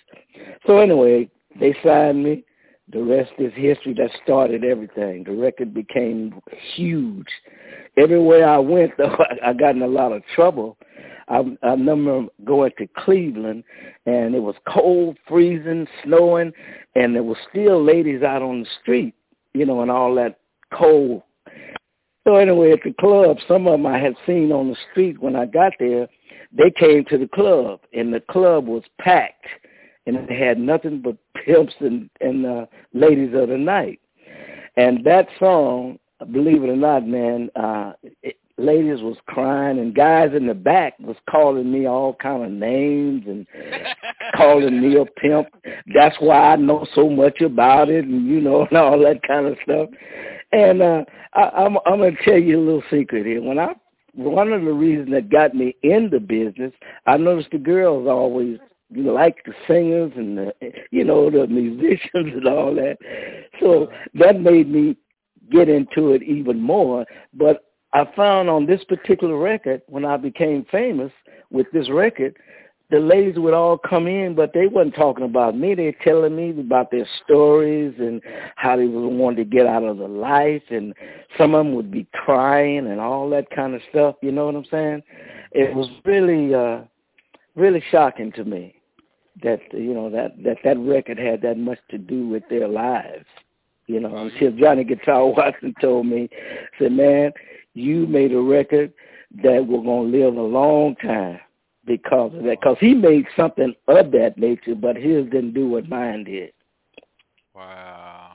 So 0.65 0.77
anyway, 0.77 1.29
they 1.59 1.75
signed 1.83 2.23
me. 2.23 2.43
The 2.91 3.03
rest 3.03 3.31
is 3.37 3.51
history. 3.53 3.93
That 3.95 4.11
started 4.23 4.63
everything. 4.63 5.25
The 5.25 5.33
record 5.33 5.73
became 5.73 6.41
huge. 6.75 7.27
Everywhere 7.97 8.47
I 8.47 8.57
went, 8.59 8.91
though, 8.97 9.17
I 9.43 9.53
got 9.53 9.75
in 9.75 9.81
a 9.81 9.87
lot 9.87 10.13
of 10.13 10.23
trouble. 10.33 10.77
I, 11.27 11.43
I 11.61 11.71
remember 11.71 12.27
going 12.45 12.71
to 12.77 12.87
Cleveland, 12.97 13.65
and 14.05 14.33
it 14.33 14.39
was 14.41 14.55
cold, 14.67 15.17
freezing, 15.27 15.85
snowing, 16.03 16.53
and 16.95 17.13
there 17.13 17.23
were 17.23 17.37
still 17.49 17.83
ladies 17.83 18.23
out 18.23 18.41
on 18.41 18.61
the 18.61 18.67
street, 18.81 19.13
you 19.53 19.65
know, 19.65 19.81
and 19.81 19.91
all 19.91 20.15
that 20.15 20.39
cold. 20.73 21.23
So 22.25 22.35
anyway, 22.35 22.71
at 22.71 22.79
the 22.83 22.93
club, 22.93 23.37
some 23.47 23.67
of 23.67 23.73
them 23.73 23.85
I 23.85 23.99
had 23.99 24.15
seen 24.25 24.51
on 24.51 24.69
the 24.69 24.77
street 24.91 25.19
when 25.19 25.35
I 25.35 25.45
got 25.45 25.73
there, 25.79 26.07
they 26.53 26.71
came 26.71 27.03
to 27.05 27.17
the 27.17 27.27
club, 27.27 27.81
and 27.93 28.13
the 28.13 28.21
club 28.21 28.67
was 28.67 28.83
packed 28.99 29.47
and 30.07 30.15
it 30.15 30.31
had 30.31 30.57
nothing 30.57 31.01
but 31.01 31.17
pimps 31.45 31.73
and 31.79 32.09
and 32.21 32.45
uh, 32.45 32.65
ladies 32.93 33.33
of 33.35 33.49
the 33.49 33.57
night. 33.57 33.99
And 34.77 35.03
that 35.05 35.27
song, 35.39 35.99
believe 36.31 36.63
it 36.63 36.69
or 36.69 36.75
not, 36.75 37.05
man, 37.05 37.49
uh, 37.55 37.93
it, 38.23 38.37
ladies 38.57 39.01
was 39.01 39.17
crying 39.27 39.77
and 39.79 39.93
guys 39.93 40.31
in 40.35 40.47
the 40.47 40.53
back 40.53 40.97
was 40.99 41.15
calling 41.29 41.71
me 41.71 41.87
all 41.87 42.15
kind 42.15 42.43
of 42.43 42.51
names 42.51 43.23
and 43.27 43.45
calling 44.35 44.81
me 44.81 44.97
a 44.97 45.05
pimp. 45.05 45.47
That's 45.93 46.15
why 46.19 46.53
I 46.53 46.55
know 46.55 46.87
so 46.95 47.09
much 47.09 47.41
about 47.41 47.89
it 47.89 48.05
and 48.05 48.27
you 48.27 48.41
know 48.41 48.65
and 48.69 48.77
all 48.77 48.99
that 48.99 49.21
kind 49.27 49.45
of 49.45 49.57
stuff. 49.63 49.89
And 50.51 50.81
uh 50.81 51.03
I, 51.33 51.41
I'm 51.49 51.77
I'm 51.85 51.99
gonna 51.99 52.11
tell 52.25 52.39
you 52.39 52.59
a 52.59 52.65
little 52.65 52.83
secret 52.89 53.25
here. 53.25 53.43
When 53.43 53.59
I 53.59 53.75
one 54.13 54.51
of 54.51 54.63
the 54.63 54.73
reasons 54.73 55.11
that 55.11 55.29
got 55.29 55.53
me 55.53 55.75
in 55.83 56.09
the 56.09 56.19
business, 56.19 56.73
I 57.05 57.17
noticed 57.17 57.51
the 57.51 57.59
girls 57.59 58.07
always 58.07 58.57
like 58.95 59.43
the 59.45 59.53
singers 59.67 60.11
and 60.15 60.37
the 60.37 60.53
you 60.91 61.03
know 61.03 61.29
the 61.29 61.47
musicians 61.47 62.09
and 62.13 62.47
all 62.47 62.73
that. 62.75 62.97
So 63.59 63.89
that 64.15 64.39
made 64.39 64.69
me 64.69 64.97
get 65.51 65.69
into 65.69 66.13
it 66.13 66.23
even 66.23 66.59
more. 66.61 67.05
But 67.33 67.63
I 67.93 68.05
found 68.15 68.49
on 68.49 68.65
this 68.65 68.83
particular 68.83 69.37
record 69.37 69.81
when 69.87 70.05
I 70.05 70.17
became 70.17 70.65
famous 70.71 71.11
with 71.49 71.67
this 71.71 71.89
record, 71.89 72.35
the 72.89 72.99
ladies 72.99 73.37
would 73.37 73.53
all 73.53 73.77
come 73.77 74.07
in, 74.07 74.33
but 74.33 74.53
they 74.53 74.67
wasn't 74.67 74.95
talking 74.95 75.25
about 75.25 75.57
me. 75.57 75.75
They 75.75 75.93
telling 76.03 76.35
me 76.35 76.51
about 76.51 76.89
their 76.89 77.07
stories 77.25 77.93
and 77.99 78.21
how 78.55 78.77
they 78.77 78.85
wanting 78.85 79.43
to 79.43 79.43
get 79.43 79.65
out 79.65 79.83
of 79.83 79.97
the 79.97 80.07
life, 80.07 80.63
and 80.69 80.93
some 81.37 81.53
of 81.53 81.65
them 81.65 81.75
would 81.75 81.91
be 81.91 82.07
crying 82.13 82.87
and 82.87 83.01
all 83.01 83.29
that 83.31 83.49
kind 83.49 83.75
of 83.75 83.81
stuff. 83.89 84.15
You 84.21 84.31
know 84.31 84.45
what 84.45 84.55
I'm 84.55 84.65
saying? 84.71 85.03
It 85.51 85.75
was 85.75 85.89
really, 86.05 86.53
uh, 86.53 86.81
really 87.55 87.83
shocking 87.91 88.31
to 88.33 88.45
me 88.45 88.76
that 89.43 89.59
you 89.73 89.93
know 89.93 90.09
that 90.09 90.41
that 90.43 90.57
that 90.63 90.77
record 90.79 91.17
had 91.19 91.41
that 91.41 91.57
much 91.57 91.79
to 91.91 91.97
do 91.97 92.27
with 92.27 92.43
their 92.49 92.67
lives. 92.67 93.25
You 93.87 93.99
know, 94.01 94.15
until 94.15 94.51
Johnny 94.51 94.83
Guitar 94.83 95.25
Watson 95.37 95.73
told 95.81 96.05
me, 96.07 96.29
said, 96.79 96.91
"Man, 96.91 97.31
you 97.73 98.05
made 98.07 98.33
a 98.33 98.39
record 98.41 98.93
that 99.43 99.65
we're 99.67 99.83
gonna 99.83 100.09
live 100.09 100.35
a 100.35 100.41
long 100.41 100.95
time. 100.97 101.39
because 101.85 102.33
of 102.35 102.43
that. 102.43 102.57
Because 102.61 102.77
he 102.79 102.93
made 102.93 103.25
something 103.35 103.73
of 103.87 104.11
that 104.11 104.37
nature, 104.37 104.75
but 104.75 104.95
his 104.97 105.25
didn't 105.25 105.53
do 105.53 105.67
what 105.69 105.87
mine 105.87 106.23
did. 106.25 106.51
Wow. 107.55 108.33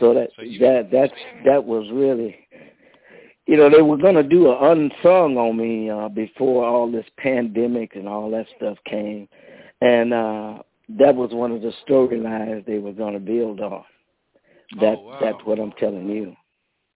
So 0.00 0.14
that 0.14 0.30
So 0.36 0.42
you- 0.42 0.58
that 0.60 0.90
that's 0.90 1.12
that 1.44 1.64
was 1.64 1.90
really, 1.92 2.36
you 3.46 3.56
know, 3.56 3.68
they 3.70 3.82
were 3.82 3.96
gonna 3.96 4.22
do 4.22 4.50
an 4.50 4.58
unsung 4.62 5.36
on 5.36 5.56
me 5.56 5.90
uh, 5.90 6.08
before 6.08 6.64
all 6.64 6.90
this 6.90 7.06
pandemic 7.18 7.94
and 7.96 8.08
all 8.08 8.30
that 8.30 8.46
stuff 8.56 8.78
came, 8.84 9.28
and 9.84 10.14
uh 10.14 10.58
that 10.98 11.14
was 11.14 11.32
one 11.32 11.52
of 11.52 11.62
the 11.62 11.72
storylines 11.86 12.64
they 12.66 12.78
were 12.78 12.92
gonna 12.92 13.18
build 13.18 13.60
on. 13.60 13.84
That 14.80 14.96
Oh, 14.98 15.02
wow. 15.02 15.18
that's 15.20 15.44
what 15.44 15.58
I'm 15.58 15.72
telling 15.72 16.08
you. 16.08 16.36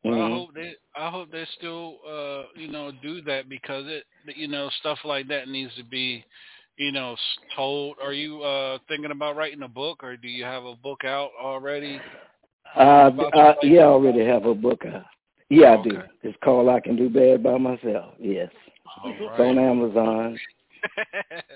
Well, 0.05 0.15
I 0.21 0.29
Mhm. 0.29 0.31
hope 0.31 0.55
they 0.55 0.75
I 0.97 1.11
hope 1.11 1.31
they 1.31 1.45
still 1.57 1.99
uh 2.07 2.45
you 2.55 2.69
know 2.69 2.91
do 3.03 3.21
that 3.23 3.49
because 3.49 3.87
it 3.87 4.05
you 4.37 4.49
know 4.49 4.69
stuff 4.81 4.99
like 5.05 5.29
that 5.29 5.49
needs 5.49 5.75
to 5.77 5.85
be 5.85 6.25
you 6.77 6.93
know 6.93 7.17
told. 7.55 7.99
Are 8.03 8.13
you 8.13 8.43
uh 8.43 8.79
thinking 8.89 9.11
about 9.11 9.37
writing 9.37 9.63
a 9.63 9.69
book 9.69 10.03
or 10.03 10.17
do 10.17 10.29
you 10.29 10.45
have 10.45 10.65
a 10.65 10.77
book 10.77 11.05
out 11.05 11.31
already? 11.41 12.01
Uh, 12.77 13.11
uh, 13.35 13.55
yeah, 13.63 13.83
I 13.83 13.87
already 13.87 14.25
have 14.25 14.45
a 14.45 14.55
book 14.55 14.85
out. 14.87 15.05
Yeah, 15.49 15.77
I 15.79 15.83
do. 15.83 16.03
It's 16.23 16.37
called 16.45 16.69
I 16.69 16.81
Can 16.81 16.97
Do 16.97 17.09
Bad 17.09 17.43
by 17.43 17.57
Myself. 17.57 18.15
Yes, 18.19 18.51
All 19.03 19.11
it's 19.19 19.41
on. 19.41 19.59
Amazon. 19.59 20.39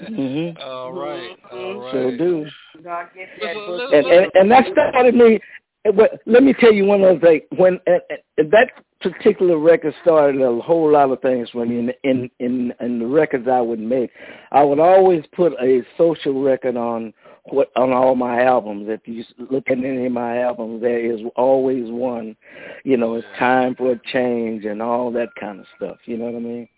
Mhm. 0.02 0.58
all 0.60 0.92
right. 0.92 1.36
All 1.50 1.80
right. 1.80 1.90
Sure 1.92 2.16
do. 2.16 2.46
God 2.82 3.08
get 3.14 3.28
that 3.40 3.56
Listen, 3.56 3.66
book. 3.66 3.90
and, 3.92 4.06
and 4.06 4.30
and 4.34 4.50
that 4.50 4.66
started 4.72 5.14
me. 5.14 5.40
But 5.84 6.20
let 6.26 6.44
me 6.44 6.52
tell 6.52 6.72
you 6.72 6.84
one 6.84 7.02
other 7.02 7.18
thing. 7.18 7.40
When 7.56 7.80
uh, 7.88 7.98
that 8.36 8.70
particular 9.00 9.58
record 9.58 9.94
started, 10.02 10.40
a 10.40 10.60
whole 10.60 10.92
lot 10.92 11.10
of 11.10 11.20
things 11.20 11.50
for 11.50 11.66
me. 11.66 11.78
In 11.78 11.92
in 12.04 12.30
in, 12.38 12.74
in 12.80 12.98
the 13.00 13.06
records 13.06 13.48
I 13.48 13.60
would 13.60 13.80
make, 13.80 14.10
I 14.52 14.62
would 14.62 14.78
always 14.78 15.24
put 15.34 15.52
a 15.60 15.82
social 15.98 16.42
record 16.42 16.76
on 16.76 17.12
what 17.44 17.72
on 17.74 17.92
all 17.92 18.14
my 18.14 18.42
albums. 18.42 18.86
If 18.88 19.00
you 19.06 19.24
look 19.50 19.64
at 19.70 19.78
any 19.78 20.06
of 20.06 20.12
my 20.12 20.42
albums, 20.42 20.82
there 20.82 21.00
is 21.00 21.20
always 21.34 21.90
one. 21.90 22.36
You 22.84 22.96
know, 22.96 23.14
it's 23.14 23.26
time 23.38 23.74
for 23.74 23.92
a 23.92 24.00
change 24.12 24.64
and 24.64 24.80
all 24.80 25.10
that 25.12 25.34
kind 25.38 25.58
of 25.58 25.66
stuff. 25.76 25.96
You 26.04 26.16
know 26.16 26.26
what 26.26 26.36
I 26.36 26.40
mean? 26.40 26.68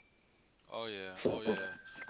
Oh 0.72 0.86
yeah. 0.86 1.12
So, 1.22 1.30
Oh 1.30 1.42
yeah. 1.46 1.56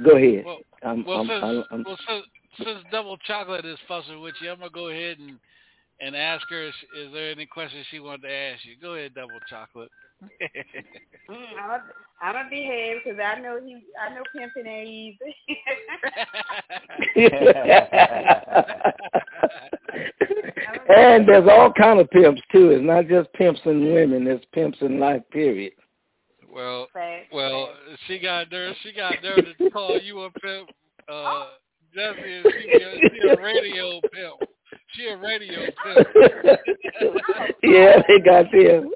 Go 0.03 0.17
ahead. 0.17 0.45
Well, 0.45 0.59
I'm, 0.83 1.05
well, 1.05 1.21
I'm, 1.21 1.29
since, 1.29 1.43
I'm, 1.43 1.65
I'm, 1.71 1.85
well 1.85 1.99
since, 2.09 2.25
since 2.59 2.81
Double 2.91 3.17
Chocolate 3.19 3.65
is 3.65 3.79
fussing 3.87 4.21
with 4.21 4.35
you, 4.41 4.51
I'm 4.51 4.59
gonna 4.59 4.71
go 4.71 4.89
ahead 4.89 5.19
and 5.19 5.39
and 6.01 6.17
ask 6.17 6.49
her: 6.51 6.67
is, 6.67 6.75
is 6.99 7.13
there 7.13 7.31
any 7.31 7.47
questions 7.47 7.87
she 7.91 8.01
wanted 8.01 8.23
to 8.23 8.33
ask 8.33 8.65
you? 8.65 8.75
Go 8.81 8.95
ahead, 8.95 9.15
Double 9.15 9.39
Chocolate. 9.49 9.91
Mm, 11.31 11.37
I'm 11.59 11.81
I'm 12.21 12.35
gonna 12.35 12.51
behave 12.51 12.99
because 13.03 13.19
I 13.19 13.41
know 13.41 13.59
he, 13.65 13.83
I 13.99 14.11
know 14.15 14.23
pimping 14.37 14.67
ain't 14.67 14.87
easy. 14.87 15.35
and 20.95 21.27
there's 21.27 21.49
all 21.49 21.73
kind 21.73 22.01
of 22.01 22.11
pimps 22.11 22.43
too. 22.53 22.69
It's 22.71 22.85
not 22.85 23.09
just 23.09 23.33
pimps 23.33 23.63
and 23.65 23.95
women. 23.95 24.27
It's 24.27 24.45
pimps 24.53 24.77
in 24.83 25.01
life. 25.01 25.23
Period. 25.31 25.73
Well, 26.55 26.87
Fact, 26.93 27.33
well, 27.33 27.67
fact. 27.67 27.79
she 28.07 28.19
got 28.19 28.51
there. 28.51 28.75
She 28.83 28.93
got 28.93 29.15
there 29.23 29.37
to 29.37 29.71
call 29.73 29.99
you 30.01 30.21
a 30.23 30.31
pimp. 30.31 30.71
Uh, 31.09 31.47
Jesse, 31.95 32.21
is 32.21 32.45
she, 32.63 32.69
a, 32.71 33.01
she 33.11 33.29
a 33.29 33.37
radio 33.43 34.01
pimp. 34.01 34.41
She 34.95 35.07
a 35.07 35.17
radio 35.17 35.61
pimp. 35.85 36.09
yeah, 37.63 38.03
they 38.09 38.19
got 38.25 38.51
them. 38.53 38.91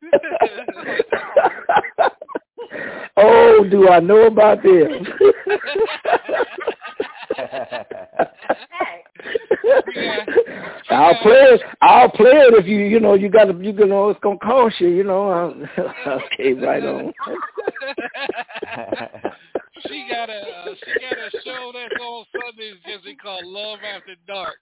oh, 3.16 3.64
do 3.70 3.88
I 3.88 4.00
know 4.00 4.26
about 4.26 4.62
them? 4.62 5.06
I'll 10.98 11.14
play 11.22 11.32
it. 11.32 11.60
I'll 11.80 12.10
play 12.10 12.32
it 12.32 12.54
if 12.54 12.66
you, 12.66 12.78
you 12.78 12.98
know, 12.98 13.14
you 13.14 13.28
got 13.28 13.44
to, 13.44 13.52
you 13.62 13.72
know, 13.72 14.10
it's 14.10 14.18
gonna 14.20 14.38
cost 14.38 14.80
you, 14.80 14.88
you 14.88 15.04
know. 15.04 15.28
I'll, 15.28 15.54
okay, 16.34 16.54
right 16.54 16.82
on. 16.82 17.12
she 19.86 20.08
got 20.10 20.28
a 20.28 20.40
uh, 20.40 20.74
she 20.74 20.92
got 21.00 21.18
a 21.18 21.30
show 21.44 21.72
that's 21.72 21.94
on 22.02 22.24
Sundays, 22.34 22.74
Jesse, 22.84 23.14
called 23.14 23.44
Love 23.46 23.78
After 23.94 24.16
Dark, 24.26 24.56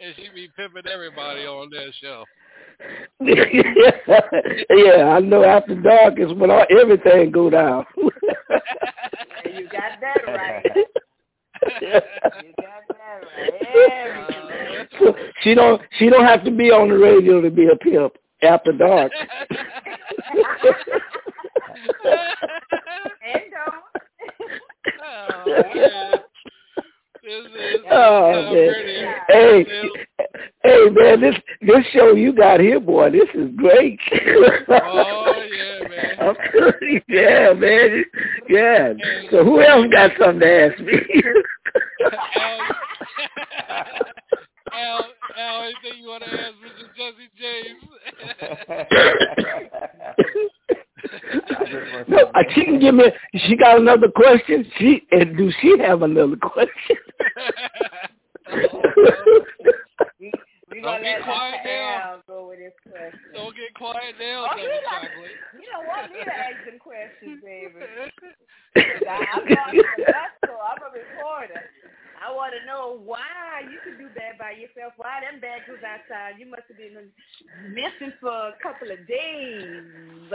and 0.00 0.14
she 0.16 0.28
be 0.34 0.48
pimping 0.56 0.90
everybody 0.92 1.46
on 1.46 1.70
that 1.70 1.92
show. 2.02 2.24
yeah, 3.20 5.04
I 5.14 5.20
know. 5.20 5.44
After 5.44 5.76
dark 5.76 6.18
is 6.18 6.32
when 6.34 6.50
all, 6.50 6.66
everything 6.70 7.30
go 7.30 7.50
down. 7.50 7.84
you 7.98 9.68
got 9.68 10.00
that 10.00 10.26
right. 10.26 10.64
You 11.80 11.92
got 11.92 12.82
that 12.88 12.97
right. 12.97 12.97
Everything. 12.97 12.97
So 14.98 15.14
she 15.42 15.54
don't. 15.54 15.80
She 15.98 16.08
don't 16.08 16.24
have 16.24 16.44
to 16.44 16.50
be 16.50 16.70
on 16.70 16.88
the 16.88 16.98
radio 16.98 17.40
to 17.40 17.50
be 17.50 17.66
a 17.66 17.76
pimp. 17.76 18.14
After 18.42 18.72
dark. 18.72 19.12
and 19.20 19.52
don't. 23.50 23.84
Oh, 25.00 25.44
man. 25.46 26.27
Is, 27.28 27.46
Oh 27.90 28.54
man. 28.54 28.72
Hey, 29.28 29.66
hey 30.64 30.88
man, 30.90 31.20
this 31.20 31.34
this 31.60 31.84
show 31.92 32.14
you 32.14 32.32
got 32.32 32.58
here, 32.58 32.80
boy, 32.80 33.10
this 33.10 33.28
is 33.34 33.50
great. 33.54 34.00
Oh 34.70 35.34
yeah, 35.52 35.88
man. 35.88 36.16
I'm 36.20 36.36
yeah, 37.06 37.52
man. 37.52 38.04
Yeah. 38.48 38.94
So 39.30 39.44
who 39.44 39.60
else 39.60 39.88
got 39.92 40.12
something 40.18 40.40
to 40.40 40.70
ask 40.70 40.80
me? 40.80 40.94
Al, 44.72 45.04
Al, 45.36 45.62
anything 45.64 46.00
you 46.00 46.08
want 46.08 46.24
to 46.24 46.30
ask 46.30 46.54
Mr. 46.64 46.88
Jesse 46.96 47.28
James? 47.36 47.84
no, 52.08 52.30
she 52.54 52.64
can 52.66 52.78
give 52.80 52.94
me. 52.94 53.04
She 53.46 53.56
got 53.56 53.78
another 53.80 54.08
question. 54.08 54.64
She 54.78 55.06
and 55.10 55.36
do 55.36 55.50
she 55.60 55.76
have 55.78 56.02
another 56.02 56.36
question? 56.36 56.96
We, 60.20 60.32
we 60.72 60.80
Don't 60.80 61.02
get 61.02 61.22
quiet 61.24 61.60
now. 61.64 62.18
Go 62.26 62.48
with 62.48 62.58
his 62.60 62.72
question. 62.84 63.18
Don't 63.34 63.54
get 63.56 63.72
quiet 63.74 64.14
now, 64.20 64.46
Oh, 64.50 64.56
you 64.56 64.68
don't- 64.68 65.62
You 65.62 65.66
don't 65.72 65.86
want 65.86 66.12
me 66.12 66.18
to 66.24 66.32
ask 66.34 66.64
them 66.66 66.78
questions, 66.78 67.40
baby. 67.42 67.72
'Cause 68.74 69.08
I, 69.08 69.26
I'm 69.32 69.44
not 69.48 70.30
so 70.44 70.52
I'm 70.60 70.82
a 70.82 70.90
reporter. 70.92 71.62
I 72.20 72.32
want 72.32 72.52
to 72.58 72.66
know 72.66 73.00
why 73.04 73.62
you 73.70 73.78
could 73.84 73.98
do 73.98 74.08
bad 74.14 74.38
by 74.38 74.50
yourself. 74.52 74.92
Why 74.96 75.20
them 75.20 75.40
bags 75.40 75.64
was 75.68 75.78
outside? 75.82 76.38
You 76.38 76.46
must 76.46 76.62
have 76.68 76.76
been 76.76 77.10
missing 77.72 78.12
for 78.20 78.30
a 78.30 78.54
couple 78.62 78.90
of 78.90 78.98
days. 79.06 80.30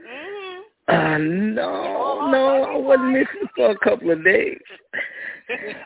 Mm-hmm. 0.00 0.60
Uh, 0.88 1.18
no, 1.18 2.30
no, 2.30 2.64
I 2.64 2.76
wasn't 2.76 3.12
missing 3.12 3.48
for 3.54 3.70
a 3.70 3.78
couple 3.78 4.10
of 4.10 4.24
days. 4.24 4.58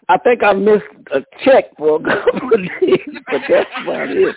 I 0.09 0.19
think 0.19 0.43
I 0.43 0.53
missed 0.53 0.85
a 1.13 1.21
check 1.45 1.77
for 1.77 1.97
a 1.97 2.03
couple 2.25 2.55
of 2.55 2.61
days, 2.81 3.19
but 3.31 3.43
that's 3.49 3.71
about 3.83 4.09
it. 4.11 4.37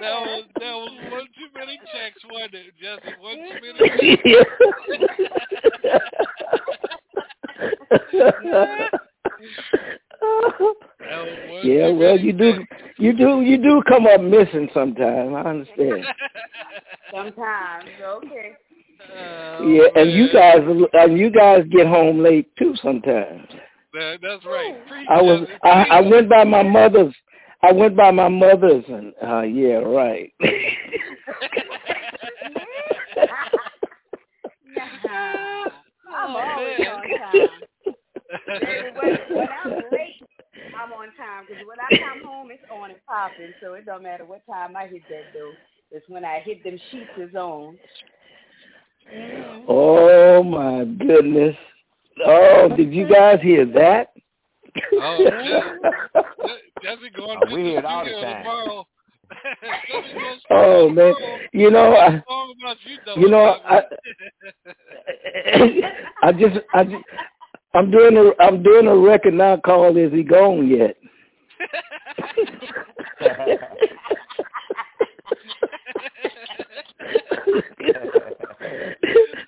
that 0.00 0.20
was 0.20 0.44
that 0.54 0.72
was 0.72 0.90
one 1.10 1.26
too 1.36 1.48
many 1.54 1.78
checks, 1.92 2.22
wasn't 2.30 2.54
it, 2.54 2.74
Jesse? 2.80 3.14
One 3.20 3.36
too 3.36 3.60
many 3.62 4.16
checks. 4.24 4.48
That 11.00 11.64
yeah, 11.64 11.88
too 11.88 11.94
well, 11.94 12.18
you 12.18 12.32
do, 12.32 12.64
you 12.98 13.12
do, 13.12 13.40
you 13.42 13.58
do 13.58 13.82
come 13.88 14.06
up 14.06 14.20
missing 14.20 14.68
sometimes. 14.74 15.34
I 15.34 15.40
understand. 15.48 16.04
Sometimes, 17.10 17.88
okay. 18.02 18.52
Oh, 19.10 19.66
Yeah, 19.66 19.88
and 19.96 20.12
you 20.12 20.30
guys, 20.30 20.58
and 20.92 21.18
you 21.18 21.30
guys 21.30 21.64
get 21.70 21.86
home 21.86 22.22
late 22.22 22.54
too 22.58 22.74
sometimes. 22.82 23.48
That, 23.94 24.18
that's 24.20 24.44
right. 24.44 24.86
Preach, 24.86 25.06
I 25.08 25.22
was, 25.22 25.48
I, 25.62 25.86
I 25.90 26.00
went 26.02 26.28
by 26.28 26.44
my 26.44 26.62
mother's. 26.62 27.14
I 27.62 27.72
went 27.72 27.96
by 27.96 28.10
my 28.10 28.28
mother's, 28.28 28.84
and 28.88 29.14
uh 29.26 29.40
yeah, 29.40 29.76
right. 29.76 30.32
I'm 36.14 36.30
Oh, 36.30 36.36
always 36.36 36.78
on 36.86 37.02
time. 37.18 37.48
Baby, 38.46 38.88
when, 39.00 39.36
when 39.36 39.48
I'm 39.64 39.72
late, 39.92 40.17
I'm 40.78 40.92
on 40.92 41.06
time. 41.16 41.44
Because 41.48 41.64
when 41.66 41.78
I 41.80 41.88
come 41.98 42.24
home, 42.26 42.50
it's 42.50 42.62
on 42.70 42.90
and 42.90 42.98
popping. 43.06 43.52
So 43.62 43.74
it 43.74 43.84
don't 43.86 44.02
matter 44.02 44.24
what 44.24 44.42
time 44.46 44.76
I 44.76 44.86
hit 44.86 45.02
that 45.08 45.32
door. 45.36 45.52
It's 45.90 46.08
when 46.08 46.24
I 46.24 46.40
hit 46.40 46.62
them 46.64 46.78
sheets 46.90 47.10
is 47.18 47.34
on. 47.34 47.78
Oh 49.66 50.42
my 50.42 50.84
goodness! 50.84 51.56
Oh, 52.26 52.68
did 52.76 52.92
you 52.92 53.08
guys 53.08 53.40
hear 53.40 53.64
that? 53.64 54.12
Oh, 54.94 55.18
Jesse, 55.40 56.22
Jesse 56.82 57.10
going 57.16 57.38
Oh, 57.42 57.48
to 57.48 57.54
we 57.54 57.62
hear 57.62 57.78
it 57.78 57.84
all 57.84 58.04
the 58.04 58.10
time. 58.12 58.84
oh 60.50 60.88
man, 60.90 61.14
you 61.52 61.70
know, 61.70 61.94
I, 61.94 62.22
you 63.16 63.28
know, 63.28 63.56
I, 63.64 63.82
I 66.22 66.32
just, 66.32 66.56
I 66.74 66.84
just, 66.84 67.04
I'm 67.78 67.92
doing 67.92 68.16
a, 68.16 68.32
I'm 68.42 68.60
doing 68.60 68.88
a 68.88 68.96
record 68.96 69.34
now 69.34 69.56
called 69.56 69.96
"Is 69.96 70.12
He 70.12 70.24
Gone 70.24 70.66
Yet." 70.66 70.96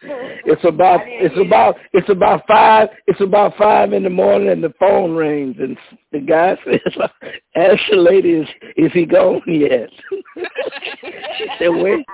it's 0.02 0.64
about 0.64 1.00
it's 1.04 1.38
about 1.38 1.76
it's 1.92 2.08
about 2.08 2.42
five 2.46 2.88
it's 3.06 3.20
about 3.20 3.56
five 3.56 3.92
in 3.92 4.02
the 4.02 4.10
morning 4.10 4.48
and 4.48 4.64
the 4.64 4.72
phone 4.78 5.14
rings 5.14 5.56
and 5.58 5.76
the 6.12 6.20
guy 6.20 6.56
says 6.64 6.80
ask 7.56 7.80
the 7.90 7.96
lady 7.96 8.30
is 8.30 8.48
is 8.76 8.92
he 8.92 9.04
gone 9.04 9.42
yet? 9.46 9.90
She 11.38 11.46
said 11.58 11.68
wait. 11.68 12.06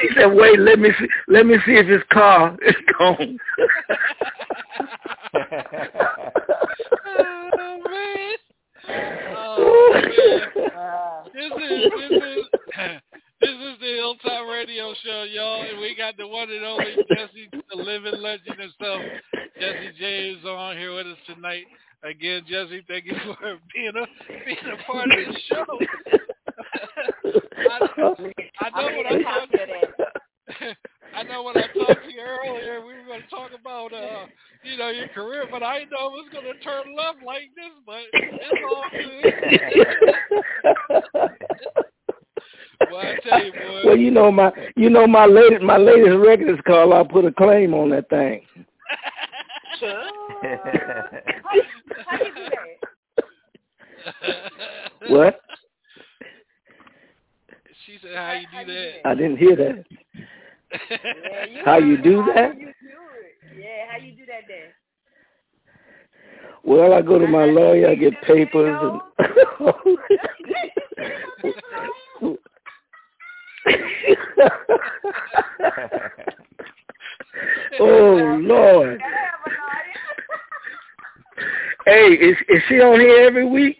She 0.00 0.08
said 0.14 0.26
wait 0.26 0.58
let 0.58 0.78
me 0.78 0.90
see 0.98 1.06
let 1.28 1.46
me 1.46 1.56
see 1.66 1.72
if 1.72 1.86
his 1.86 2.02
car 2.12 2.56
is 2.66 2.74
gone. 2.98 3.38
Oh 7.06 7.78
man. 7.88 8.36
Oh 9.36 9.92
man. 9.94 10.50
This 11.34 11.52
is 11.52 11.90
this 11.96 12.22
is 12.22 13.10
this 13.40 13.50
is 13.50 13.80
the 13.80 13.94
Hilltop 13.96 14.48
Radio 14.48 14.92
Show, 15.02 15.22
y'all, 15.24 15.62
and 15.62 15.80
we 15.80 15.94
got 15.96 16.16
the 16.16 16.26
one 16.26 16.50
and 16.50 16.64
only 16.64 16.96
Jesse, 17.08 17.48
the 17.52 17.76
living 17.76 18.20
legend 18.20 18.60
himself, 18.60 19.02
Jesse 19.58 19.92
James, 19.98 20.44
on 20.44 20.76
here 20.76 20.94
with 20.94 21.06
us 21.06 21.16
tonight. 21.26 21.64
Again, 22.02 22.42
Jesse, 22.48 22.84
thank 22.88 23.06
you 23.06 23.14
for 23.24 23.58
being 23.74 23.92
a 23.96 24.06
being 24.44 24.58
a 24.72 24.76
part 24.84 25.10
of 25.10 25.16
the 25.16 25.38
show. 25.48 25.64
I, 27.70 27.78
I 28.60 28.70
know 28.70 28.96
what 28.96 29.06
I'm 29.10 29.22
talked 29.22 29.56
I 31.14 31.22
know 31.24 31.42
when 31.42 31.56
I 31.56 31.62
talked 31.62 32.04
to 32.04 32.12
you 32.12 32.20
earlier, 32.20 32.80
we 32.86 32.94
were 32.94 33.04
going 33.06 33.22
to 33.22 33.28
talk 33.28 33.50
about, 33.58 33.92
uh, 33.92 34.26
you 34.64 34.76
know, 34.76 34.90
your 34.90 35.08
career, 35.08 35.46
but 35.50 35.62
I 35.62 35.80
know 35.90 36.06
it 36.06 36.12
was 36.12 36.28
going 36.32 36.44
to 36.44 36.54
turn 36.60 36.94
left 36.96 37.18
like 37.26 37.50
this, 37.56 37.72
but 37.84 38.02
it's 38.12 38.62
all 38.70 38.84
good. 40.92 41.84
well, 42.90 43.04
you, 43.44 43.52
boy. 43.52 43.82
Well, 43.84 43.96
you 43.96 44.10
know 44.10 44.32
my, 44.32 44.50
you 44.76 44.90
know 44.90 45.06
my 45.06 45.26
latest, 45.26 45.62
my 45.62 45.76
latest 45.76 46.18
record 46.18 46.52
is 46.54 46.60
called 46.66 46.92
"I 46.92 47.04
Put 47.10 47.24
a 47.24 47.32
Claim 47.32 47.72
on 47.74 47.90
That 47.90 48.08
Thing." 48.08 48.42
what? 55.08 55.40
She 57.86 57.98
said, 58.02 58.16
"How 58.16 58.32
you 58.32 58.46
do 58.66 58.72
that?" 58.72 59.06
I 59.06 59.14
didn't 59.14 59.36
hear 59.38 59.54
that. 59.56 59.84
Yeah, 60.90 61.46
you 61.46 61.64
how 61.64 61.78
you 61.78 61.96
do 62.00 62.22
how 62.22 62.32
that? 62.34 62.56
You 62.56 62.66
do 62.66 62.70
it. 62.70 62.76
Yeah, 63.58 63.86
how 63.90 63.96
you 63.98 64.12
do 64.12 64.24
that 64.26 64.42
then? 64.46 64.70
Well, 66.62 66.92
I 66.92 67.02
go 67.02 67.18
to 67.18 67.26
my 67.26 67.44
lawyer, 67.44 67.88
I 67.88 67.96
get 67.96 68.22
papers, 68.22 68.78
and 68.80 69.00
oh 77.80 78.38
Lord. 78.40 79.00
hey, 81.86 82.12
is 82.14 82.36
is 82.48 82.62
she 82.68 82.80
on 82.80 83.00
here 83.00 83.26
every 83.26 83.46
week? 83.46 83.78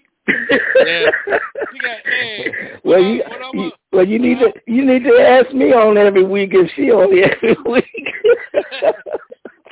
yeah. 0.87 1.11
You 1.73 1.81
got, 1.81 1.99
hey, 2.05 2.53
well, 2.83 3.01
you, 3.01 3.23
what 3.29 3.55
you 3.55 3.73
well 3.93 4.05
you 4.07 4.19
need 4.19 4.41
to 4.41 4.53
you 4.67 4.85
need 4.85 5.05
to 5.05 5.17
ask 5.21 5.55
me 5.55 5.73
on 5.73 5.97
every 5.97 6.25
week 6.25 6.51
if 6.53 6.69
she 6.75 6.91
on 6.91 7.13
here 7.13 7.33
every 7.43 7.57
week. 7.71 7.85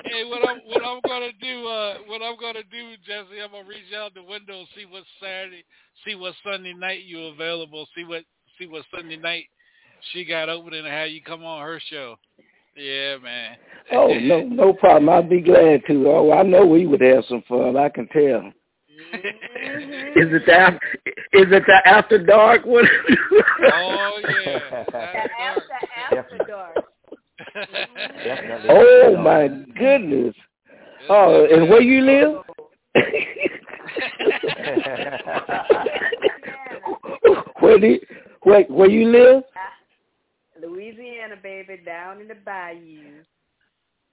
hey, 0.04 0.22
what 0.24 0.48
I'm 0.48 0.60
what 0.66 0.84
I'm 0.84 1.00
gonna 1.04 1.32
do, 1.40 1.66
uh, 1.66 1.96
what 2.06 2.22
I'm 2.22 2.36
gonna 2.38 2.62
do, 2.70 2.94
Jesse, 3.04 3.40
I'm 3.42 3.50
gonna 3.50 3.66
reach 3.68 3.92
out 3.96 4.14
the 4.14 4.22
window, 4.22 4.64
see 4.76 4.84
what 4.84 5.02
Saturday, 5.20 5.64
see 6.06 6.14
what 6.14 6.34
Sunday 6.44 6.74
night 6.74 7.02
you 7.04 7.24
available, 7.26 7.88
see 7.96 8.04
what 8.04 8.22
see 8.58 8.66
what 8.66 8.84
Sunday 8.94 9.16
night 9.16 9.46
she 10.12 10.24
got 10.24 10.48
open 10.48 10.74
and 10.74 10.86
how 10.86 11.02
you 11.04 11.22
come 11.22 11.44
on 11.44 11.62
her 11.62 11.80
show. 11.90 12.16
Yeah, 12.76 13.16
man. 13.18 13.56
oh 13.92 14.14
no, 14.20 14.42
no 14.42 14.72
problem. 14.72 15.08
I'd 15.08 15.28
be 15.28 15.40
glad 15.40 15.82
to. 15.88 16.08
Oh, 16.08 16.30
I 16.32 16.44
know 16.44 16.64
we 16.64 16.86
would 16.86 17.00
have 17.00 17.24
some 17.28 17.42
fun. 17.48 17.76
I 17.76 17.88
can 17.88 18.06
tell. 18.08 18.52
Is 19.12 19.20
it 20.32 20.46
the 20.46 20.78
is 21.32 21.46
it 21.50 21.62
the 21.66 21.82
after 21.86 22.18
dark 22.24 22.64
one? 22.66 22.84
oh 23.72 24.20
yeah, 24.44 24.58
after, 24.92 25.30
oh, 25.40 26.16
after 26.16 26.38
dark. 26.48 26.76
oh 28.68 29.16
my 29.22 29.48
goodness! 29.78 30.34
Oh, 31.08 31.46
and 31.50 31.70
where 31.70 31.80
you 31.80 32.02
live? 32.02 32.42
where 37.60 37.78
do 37.78 37.86
you, 37.86 38.00
where 38.42 38.64
where 38.64 38.90
you 38.90 39.08
live? 39.08 39.42
Louisiana, 40.60 41.36
baby, 41.42 41.80
down 41.84 42.20
in 42.20 42.28
the 42.28 42.34
bayou. 42.34 43.22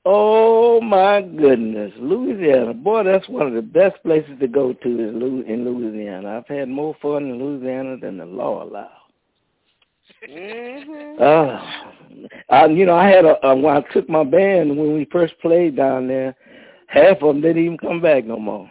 Oh 0.08 0.80
my 0.82 1.22
goodness, 1.22 1.92
Louisiana, 1.98 2.76
boy, 2.76 3.04
that's 3.04 3.28
one 3.28 3.48
of 3.48 3.54
the 3.54 3.64
best 3.64 3.96
places 4.04 4.38
to 4.40 4.48
go 4.48 4.72
to 4.72 4.88
is 4.88 5.16
in 5.48 5.66
Louisiana. 5.66 6.38
I've 6.38 6.48
had 6.48 6.70
more 6.70 6.96
fun 7.02 7.24
in 7.24 7.40
Louisiana 7.40 7.98
than 7.98 8.20
the 8.20 8.26
law 8.26 8.64
allows. 8.64 8.92
Mm-hmm. 10.30 11.20
Uh, 11.22 11.60
I, 12.50 12.66
you 12.68 12.86
know, 12.86 12.96
I 12.96 13.08
had 13.08 13.26
a, 13.26 13.44
a 13.48 13.56
when 13.56 13.78
I 13.78 13.82
took 13.94 14.08
my 14.08 14.24
band 14.24 14.78
when 14.78 14.94
we 14.94 15.06
first 15.12 15.34
played 15.42 15.76
down 15.76 16.08
there. 16.08 16.36
Half 16.88 17.24
of 17.24 17.30
them 17.30 17.42
didn't 17.42 17.64
even 17.64 17.80
come 17.80 18.00
back 18.00 18.26
no 18.26 18.38
more. 18.38 18.70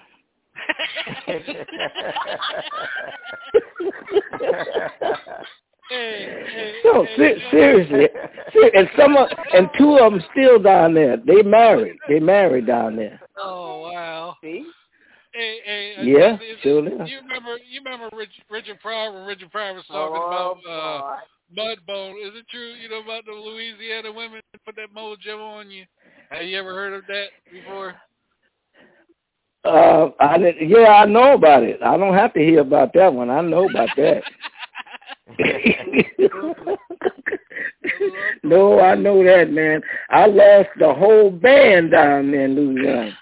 no, 5.90 7.06
ser- 7.16 7.38
seriously, 7.50 8.08
Ser- 8.52 8.70
and 8.74 8.88
some 8.98 9.16
of, 9.16 9.28
and 9.52 9.68
two 9.78 9.98
of 9.98 10.12
them 10.12 10.22
still 10.32 10.58
down 10.58 10.94
there. 10.94 11.16
They 11.16 11.42
married. 11.42 11.98
They 12.08 12.20
married 12.20 12.66
down 12.66 12.96
there. 12.96 13.20
Oh 13.36 13.90
wow. 13.92 14.36
See? 14.42 14.64
Hey, 15.32 15.58
hey, 15.64 15.94
Yeah, 16.04 16.34
is 16.34 16.40
it- 16.42 16.58
sure 16.62 16.86
enough. 16.86 17.08
You 17.08 17.18
remember? 17.18 17.56
You 17.68 17.80
remember 17.84 18.16
Rich, 18.16 18.30
Richard 18.50 18.80
Pryor 18.80 19.12
when 19.12 19.24
Richard 19.24 19.50
Pryor 19.50 19.74
was 19.74 19.84
talking 19.86 20.20
Oh, 20.22 20.60
about 20.62 20.70
uh, 20.70 21.16
Mudbone? 21.56 22.24
Is 22.26 22.34
it 22.36 22.46
true? 22.50 22.72
You 22.80 22.88
know 22.88 23.02
about 23.02 23.24
the 23.26 23.32
Louisiana 23.32 24.12
women 24.12 24.40
that 24.52 24.64
put 24.64 24.76
that 24.76 24.94
mojo 24.96 25.40
on 25.40 25.70
you? 25.70 25.84
Have 26.30 26.42
you 26.44 26.58
ever 26.58 26.72
heard 26.72 26.94
of 26.94 27.02
that 27.08 27.26
before? 27.50 27.94
Uh, 29.64 30.10
I 30.20 30.36
yeah, 30.60 30.88
I 30.88 31.06
know 31.06 31.32
about 31.34 31.62
it. 31.62 31.80
I 31.82 31.96
don't 31.96 32.14
have 32.14 32.32
to 32.34 32.40
hear 32.40 32.60
about 32.60 32.92
that 32.94 33.12
one. 33.12 33.30
I 33.30 33.40
know 33.40 33.68
about 33.68 33.88
that. 33.96 34.22
no, 38.42 38.80
I 38.80 38.94
know 38.94 39.24
that, 39.24 39.50
man. 39.50 39.80
I 40.10 40.26
lost 40.26 40.68
the 40.78 40.92
whole 40.92 41.30
band 41.30 41.92
down 41.92 42.30
there 42.30 42.44
in 42.44 42.54
Louisiana. 42.54 43.16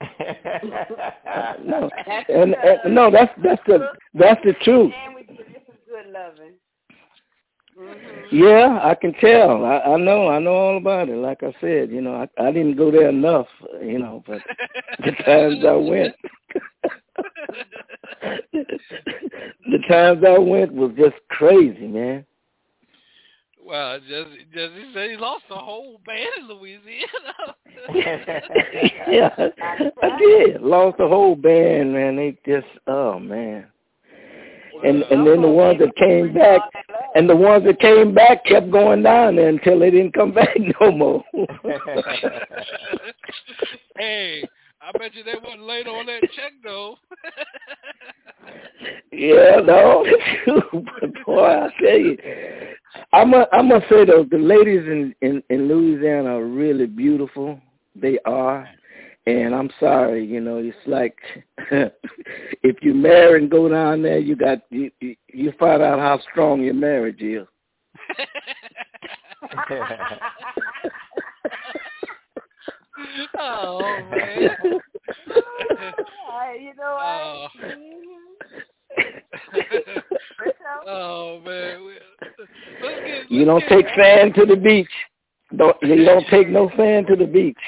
no, 1.64 1.90
and, 2.28 2.54
and 2.54 2.94
no, 2.94 3.10
that's 3.10 3.32
that's 3.42 3.62
the 3.66 3.88
that's 4.14 4.40
the 4.44 4.52
truth. 4.62 4.92
And 5.06 5.14
we 5.14 5.24
give 5.24 5.36
some 5.66 5.76
good 5.88 6.06
loving. 6.12 6.54
Mm-hmm. 7.78 8.36
Yeah, 8.36 8.78
I 8.82 8.94
can 8.94 9.12
tell. 9.14 9.64
I, 9.64 9.78
I 9.80 9.96
know. 9.96 10.28
I 10.28 10.38
know 10.38 10.52
all 10.54 10.76
about 10.76 11.08
it. 11.08 11.16
Like 11.16 11.42
I 11.42 11.52
said, 11.60 11.90
you 11.90 12.00
know, 12.00 12.14
I, 12.14 12.28
I 12.42 12.52
didn't 12.52 12.76
go 12.76 12.90
there 12.90 13.08
enough, 13.08 13.46
you 13.82 13.98
know, 13.98 14.22
but 14.26 14.40
the 14.98 15.12
times 15.24 15.64
I 15.66 15.74
went, 15.74 16.14
the 18.52 19.78
times 19.88 20.22
I 20.26 20.38
went 20.38 20.72
was 20.72 20.92
just 20.96 21.16
crazy, 21.28 21.86
man. 21.86 22.24
Well, 23.64 24.00
Jesse, 24.00 24.46
Jesse 24.52 24.92
said 24.92 25.10
he 25.10 25.16
lost 25.16 25.44
the 25.48 25.54
whole 25.54 26.00
band 26.04 26.28
in 26.38 26.48
Louisiana. 26.48 27.54
yeah, 29.08 29.30
I 30.02 30.18
did. 30.18 30.60
Lost 30.60 30.98
the 30.98 31.06
whole 31.06 31.36
band, 31.36 31.92
man. 31.92 32.16
They 32.16 32.36
just, 32.44 32.66
oh 32.88 33.20
man. 33.20 33.66
And 34.82 35.02
and 35.04 35.26
then 35.26 35.42
the 35.42 35.48
ones 35.48 35.78
that 35.78 35.94
came 35.96 36.32
back, 36.32 36.62
and 37.14 37.28
the 37.28 37.36
ones 37.36 37.64
that 37.64 37.78
came 37.80 38.14
back 38.14 38.44
kept 38.46 38.70
going 38.70 39.02
down 39.02 39.36
there 39.36 39.48
until 39.48 39.78
they 39.78 39.90
didn't 39.90 40.14
come 40.14 40.32
back 40.32 40.56
no 40.80 40.90
more. 40.90 41.22
hey, 43.98 44.48
I 44.82 44.92
bet 44.98 45.14
you 45.14 45.22
they 45.22 45.34
wasn't 45.42 45.62
late 45.62 45.86
on 45.86 46.06
that 46.06 46.22
check 46.34 46.52
though. 46.64 46.96
yeah, 49.12 49.60
no, 49.64 50.06
but 50.72 51.24
boy, 51.26 51.44
I 51.44 51.68
tell 51.80 51.98
you, 51.98 52.16
I 53.12 53.24
must 53.24 53.48
I 53.52 53.62
must 53.62 53.88
say 53.90 54.04
though, 54.04 54.24
the 54.30 54.38
ladies 54.38 54.86
in 54.86 55.14
in 55.20 55.42
in 55.50 55.68
Louisiana 55.68 56.38
are 56.38 56.44
really 56.46 56.86
beautiful. 56.86 57.60
They 57.94 58.18
are, 58.24 58.68
And 59.26 59.54
I'm 59.54 59.70
sorry, 59.78 60.24
you 60.24 60.40
know, 60.40 60.56
it's 60.58 60.76
like 60.86 61.18
if 62.62 62.76
you 62.82 62.94
marry 62.94 63.40
and 63.42 63.50
go 63.50 63.68
down 63.68 64.02
there, 64.02 64.18
you 64.18 64.34
got 64.36 64.60
you 64.70 64.90
you, 65.00 65.14
you 65.28 65.52
find 65.58 65.82
out 65.82 65.98
how 65.98 66.20
strong 66.30 66.62
your 66.62 66.74
marriage 66.74 67.20
is. 67.20 67.46
Oh 73.38 73.80
man. 74.10 74.50
Uh, 76.30 76.52
you 76.54 76.72
know 76.76 76.96
Oh. 77.00 77.48
what? 77.52 77.78
oh 80.86 81.40
man. 81.44 81.80
Let's 82.82 83.00
get, 83.04 83.30
You 83.30 83.44
let's 83.44 83.46
don't 83.46 83.60
get- 83.68 83.68
take 83.68 83.86
sand 83.96 84.34
to 84.36 84.46
the 84.46 84.56
beach. 84.56 84.90
Don't 85.56 85.76
you 85.82 86.04
don't 86.04 86.26
take 86.30 86.48
no 86.48 86.70
sand 86.76 87.06
to 87.08 87.16
the 87.16 87.26
beach. 87.26 87.58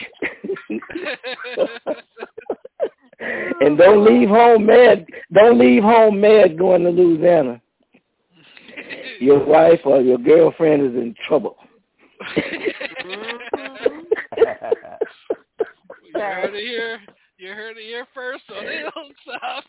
and 3.61 3.77
don't 3.79 4.05
leave 4.05 4.29
home 4.29 4.67
mad. 4.67 5.07
Don't 5.33 5.59
leave 5.59 5.83
home 5.83 6.21
mad 6.21 6.57
going 6.59 6.83
to 6.85 6.91
Louisiana. 6.91 7.61
Your 9.21 9.45
wife 9.45 9.81
or 9.85 10.01
your 10.01 10.19
girlfriend 10.19 10.83
is 10.83 10.95
in 10.95 11.15
trouble. 11.27 11.57
You 16.23 16.29
heard 16.29 16.55
it 16.55 16.65
here. 16.65 17.01
You 17.39 17.49
heard 17.49 17.77
it 17.77 17.83
here 17.83 18.07
first, 18.15 18.45
so 18.49 18.55
they 18.55 18.83
don't 18.95 19.17
stop. 19.23 19.65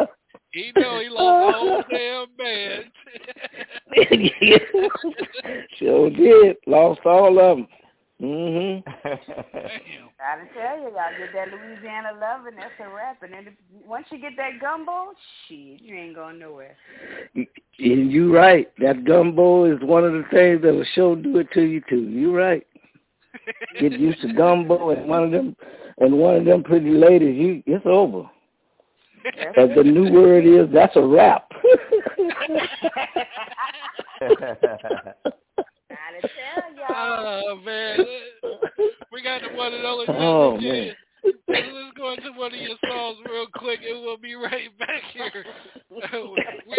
he 0.52 0.72
know 0.76 1.00
he 1.00 1.08
lost 1.10 1.52
the 1.52 1.58
whole 1.58 1.82
damn 1.90 2.26
band. 2.38 2.84
sure 5.78 6.10
did. 6.10 6.56
Lost 6.66 7.00
all 7.04 7.38
of 7.38 7.58
them. 7.58 7.68
Mhm. 8.20 8.82
Gotta 8.84 10.48
tell 10.52 10.76
you, 10.78 10.90
y'all 10.90 11.14
get 11.18 11.32
that 11.34 11.48
Louisiana 11.52 12.18
loving, 12.20 12.56
that's 12.56 12.72
a 12.80 12.88
wrap. 12.92 13.22
And 13.22 13.32
then 13.32 13.46
if, 13.46 13.54
once 13.86 14.06
you 14.10 14.18
get 14.18 14.32
that 14.36 14.58
gumbo, 14.60 15.12
shit, 15.46 15.80
you 15.80 15.94
ain't 15.94 16.16
going 16.16 16.40
nowhere. 16.40 16.76
And 17.36 17.46
you 18.10 18.34
right. 18.34 18.68
That 18.78 19.04
gumbo 19.04 19.72
is 19.72 19.80
one 19.82 20.04
of 20.04 20.12
the 20.12 20.24
things 20.32 20.62
that'll 20.62 20.84
sure 20.94 21.14
do 21.14 21.38
it 21.38 21.52
to 21.52 21.62
you 21.62 21.80
too. 21.88 22.08
You 22.08 22.36
right. 22.36 22.66
Get 23.80 23.92
used 23.92 24.20
to 24.22 24.32
gumbo 24.32 24.90
and 24.90 25.08
one 25.08 25.24
of 25.24 25.30
them 25.30 25.56
and 25.98 26.18
one 26.18 26.36
of 26.36 26.44
them 26.44 26.62
pretty 26.62 26.90
ladies, 26.90 27.36
you 27.36 27.62
it's 27.66 27.84
over. 27.86 28.28
As 29.56 29.68
the 29.76 29.82
new 29.82 30.10
word 30.12 30.46
is, 30.46 30.72
that's 30.72 30.94
a 30.96 31.02
wrap. 31.02 31.50
Gotta 34.20 34.34
tell 36.22 36.74
y'all. 36.76 36.86
Oh 36.88 37.60
man, 37.64 37.98
we 39.12 39.22
got 39.22 39.42
the 39.42 39.56
one 39.56 39.74
and 39.74 39.84
only. 39.84 40.06
Oh, 40.08 40.58
man. 40.58 40.92
Let's 41.48 41.66
go 41.96 42.12
into 42.12 42.32
one 42.32 42.54
of 42.54 42.60
your 42.60 42.76
songs 42.88 43.18
real 43.28 43.46
quick, 43.54 43.80
and 43.88 44.02
we'll 44.02 44.16
be 44.16 44.34
right 44.34 44.76
back 44.78 45.02
here. 45.12 45.44
we 45.90 45.98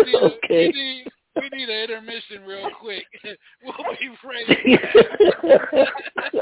need, 0.05 0.15
Okay. 0.15 0.67
we 0.67 0.71
need 0.71 1.07
we 1.41 1.49
need 1.57 1.69
an 1.69 1.83
intermission 1.83 2.43
real 2.45 2.69
quick. 2.79 3.05
We'll 3.63 3.73
be 3.99 4.09
right 4.23 4.47
back. 4.55 6.33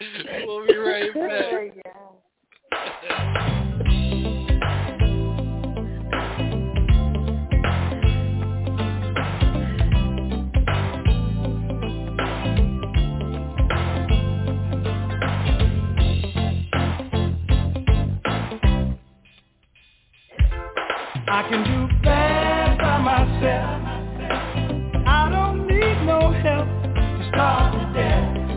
we'll 0.46 0.66
be 0.66 0.76
right 0.76 1.10
oh, 1.14 1.28
back. 1.28 1.74
you. 1.74 1.82
I 21.32 21.48
can 21.48 21.64
do 21.64 21.88
that 22.04 22.19
by 22.19 22.19
myself. 23.40 23.82
I 25.06 25.28
don't 25.30 25.66
need 25.66 26.06
no 26.06 26.32
help 26.32 26.68
to 26.94 27.28
start 27.30 27.74
the 27.74 27.94
day. 27.94 28.56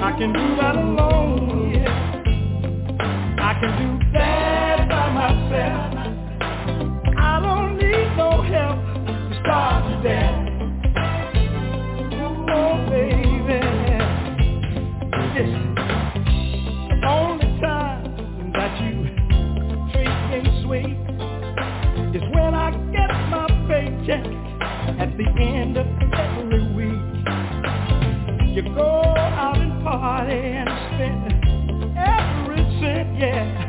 I 0.00 0.12
can 0.18 0.32
do 0.32 0.56
that 0.60 0.76
alone, 0.76 1.72
yeah. 1.74 2.22
I 3.38 3.54
can 3.60 3.72
do 3.78 4.12
that 4.12 4.88
by 4.88 5.12
myself. 5.12 6.16
I 7.18 7.40
don't 7.42 7.76
need 7.78 8.16
no 8.16 8.42
help 8.42 9.06
to 9.06 9.40
start 9.42 9.84
the 10.02 10.08
day. 10.08 10.47
The 25.18 25.26
end 25.42 25.76
of 25.76 25.86
every 26.14 26.62
week. 26.74 27.26
You 28.54 28.62
go 28.72 29.02
out 29.18 29.58
and 29.58 29.82
party 29.82 30.32
and 30.32 30.68
spend 30.94 31.98
every 31.98 32.62
cent, 32.78 33.18
yeah. 33.18 33.66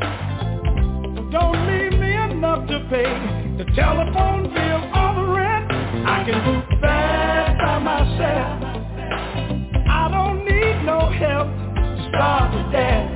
Don't 1.32 1.66
leave 1.66 1.98
me 1.98 2.14
enough 2.14 2.68
to 2.68 2.78
pay 2.88 3.10
the 3.58 3.64
telephone 3.74 4.44
bill 4.54 4.80
or 4.94 5.14
the 5.16 5.26
rent. 5.34 5.72
I 6.06 6.22
can 6.24 6.38
do 6.46 6.62
that 6.82 7.58
by 7.58 7.78
myself. 7.80 8.62
I 9.90 10.08
don't 10.12 10.44
need 10.44 10.84
no 10.86 11.10
help 11.10 11.48
to 11.48 12.08
start 12.10 12.52
the 12.54 12.62
day. 12.70 13.10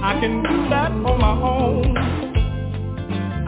I 0.00 0.20
can 0.20 0.42
do 0.44 0.70
that 0.70 0.92
on 0.92 1.18
my 1.20 1.42
own. 1.42 1.98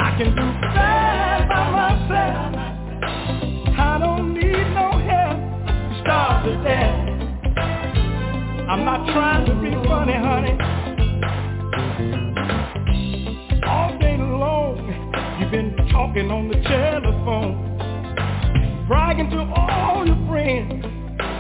I 0.00 0.18
can 0.18 0.34
do 0.34 0.46
that 0.74 1.48
by 1.48 1.70
myself. 1.70 2.59
I'm 8.70 8.84
not 8.86 9.04
trying 9.12 9.44
to 9.44 9.54
be 9.60 9.70
funny, 9.86 10.14
honey. 10.14 10.56
All 13.66 13.98
day 13.98 14.16
long, 14.16 14.78
you've 15.38 15.50
been 15.50 15.76
talking 15.90 16.30
on 16.30 16.48
the 16.48 16.54
telephone, 16.62 17.76
bragging 18.88 19.28
to 19.30 19.40
all 19.54 20.06
your 20.06 20.16
friends 20.28 20.82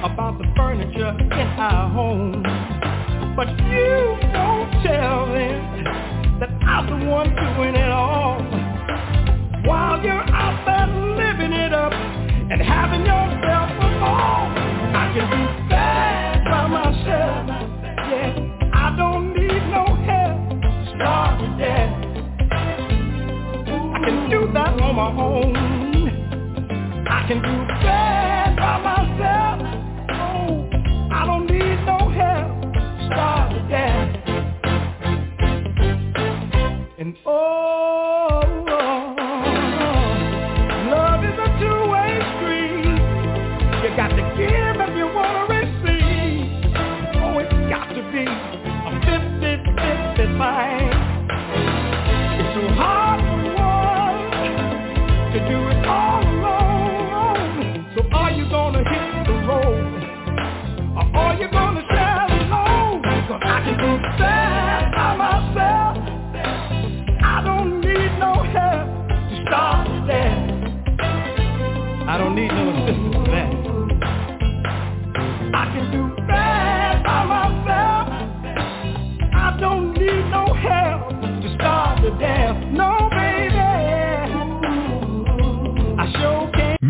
about 0.04 0.36
the 0.36 0.44
furniture 0.54 1.16
in 1.18 1.48
our 1.56 1.88
home. 1.88 2.42
But 3.34 3.48
you 3.48 4.18
don't 4.34 4.70
tell 4.84 5.26
them 5.32 6.40
that 6.40 6.50
I'm 6.62 7.00
the 7.00 7.06
one 7.08 7.34
doing 7.34 7.74
it 7.74 7.90
all. 7.90 8.42
While 9.64 10.02
you're 10.02 10.12
out 10.12 10.66
there 10.66 10.88
living 11.16 11.52
it 11.54 11.72
up 11.72 11.92
and 11.92 12.60
having 12.60 13.00
yourself 13.06 13.70
a 13.70 14.00
ball. 14.00 14.59
And 15.12 15.28
do 15.28 15.68
that 15.70 16.44
by 16.44 16.66
myself. 16.68 17.48
Yeah, 17.82 18.70
I 18.72 18.94
don't 18.96 19.34
need 19.34 19.64
no 19.70 19.84
help 20.06 20.38
starting 20.94 21.54
again. 21.54 21.90
I 23.66 23.98
can 24.04 24.30
do 24.30 24.52
that 24.52 24.80
on 24.80 24.94
my 24.94 25.10
own 25.22 25.80
I 27.08 27.26
can 27.26 27.42
do 27.42 27.66
bad 27.82 28.56
by 28.56 28.78
myself, 28.82 29.60
Oh, 30.10 30.68
I 31.12 31.26
don't 31.26 31.46
need 31.50 31.84
no 31.84 32.08
help. 32.10 32.74
Stop 33.06 33.50
the. 33.50 33.60
And 36.98 37.16
oh, 37.26 37.99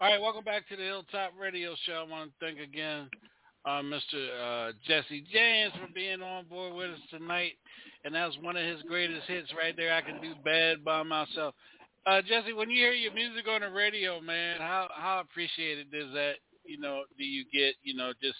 right, 0.00 0.20
welcome 0.20 0.44
back 0.44 0.66
to 0.68 0.76
the 0.76 0.82
Hilltop 0.82 1.32
Radio 1.38 1.74
Show. 1.84 2.06
I 2.08 2.10
want 2.10 2.32
to 2.32 2.36
thank 2.40 2.58
again 2.58 3.10
uh, 3.66 3.82
Mr. 3.82 4.68
Uh, 4.68 4.72
Jesse 4.86 5.24
James 5.32 5.72
for 5.74 5.92
being 5.92 6.22
on 6.22 6.46
board 6.46 6.74
with 6.74 6.90
us 6.90 7.00
tonight. 7.10 7.52
And 8.04 8.14
that 8.14 8.26
was 8.26 8.38
one 8.40 8.56
of 8.56 8.64
his 8.64 8.82
greatest 8.82 9.26
hits 9.26 9.52
right 9.58 9.76
there. 9.76 9.92
I 9.92 10.02
can 10.02 10.20
do 10.22 10.34
bad 10.44 10.84
by 10.84 11.02
myself. 11.02 11.54
Uh, 12.06 12.22
Jesse, 12.22 12.52
when 12.52 12.70
you 12.70 12.76
hear 12.76 12.92
your 12.92 13.12
music 13.12 13.48
on 13.48 13.62
the 13.62 13.70
radio, 13.70 14.20
man, 14.20 14.58
how 14.60 14.88
how 14.94 15.20
appreciated 15.20 15.88
is 15.92 16.12
that? 16.14 16.34
You 16.64 16.78
know, 16.80 17.02
do 17.18 17.24
you 17.24 17.44
get 17.52 17.74
you 17.82 17.96
know 17.96 18.12
just 18.22 18.38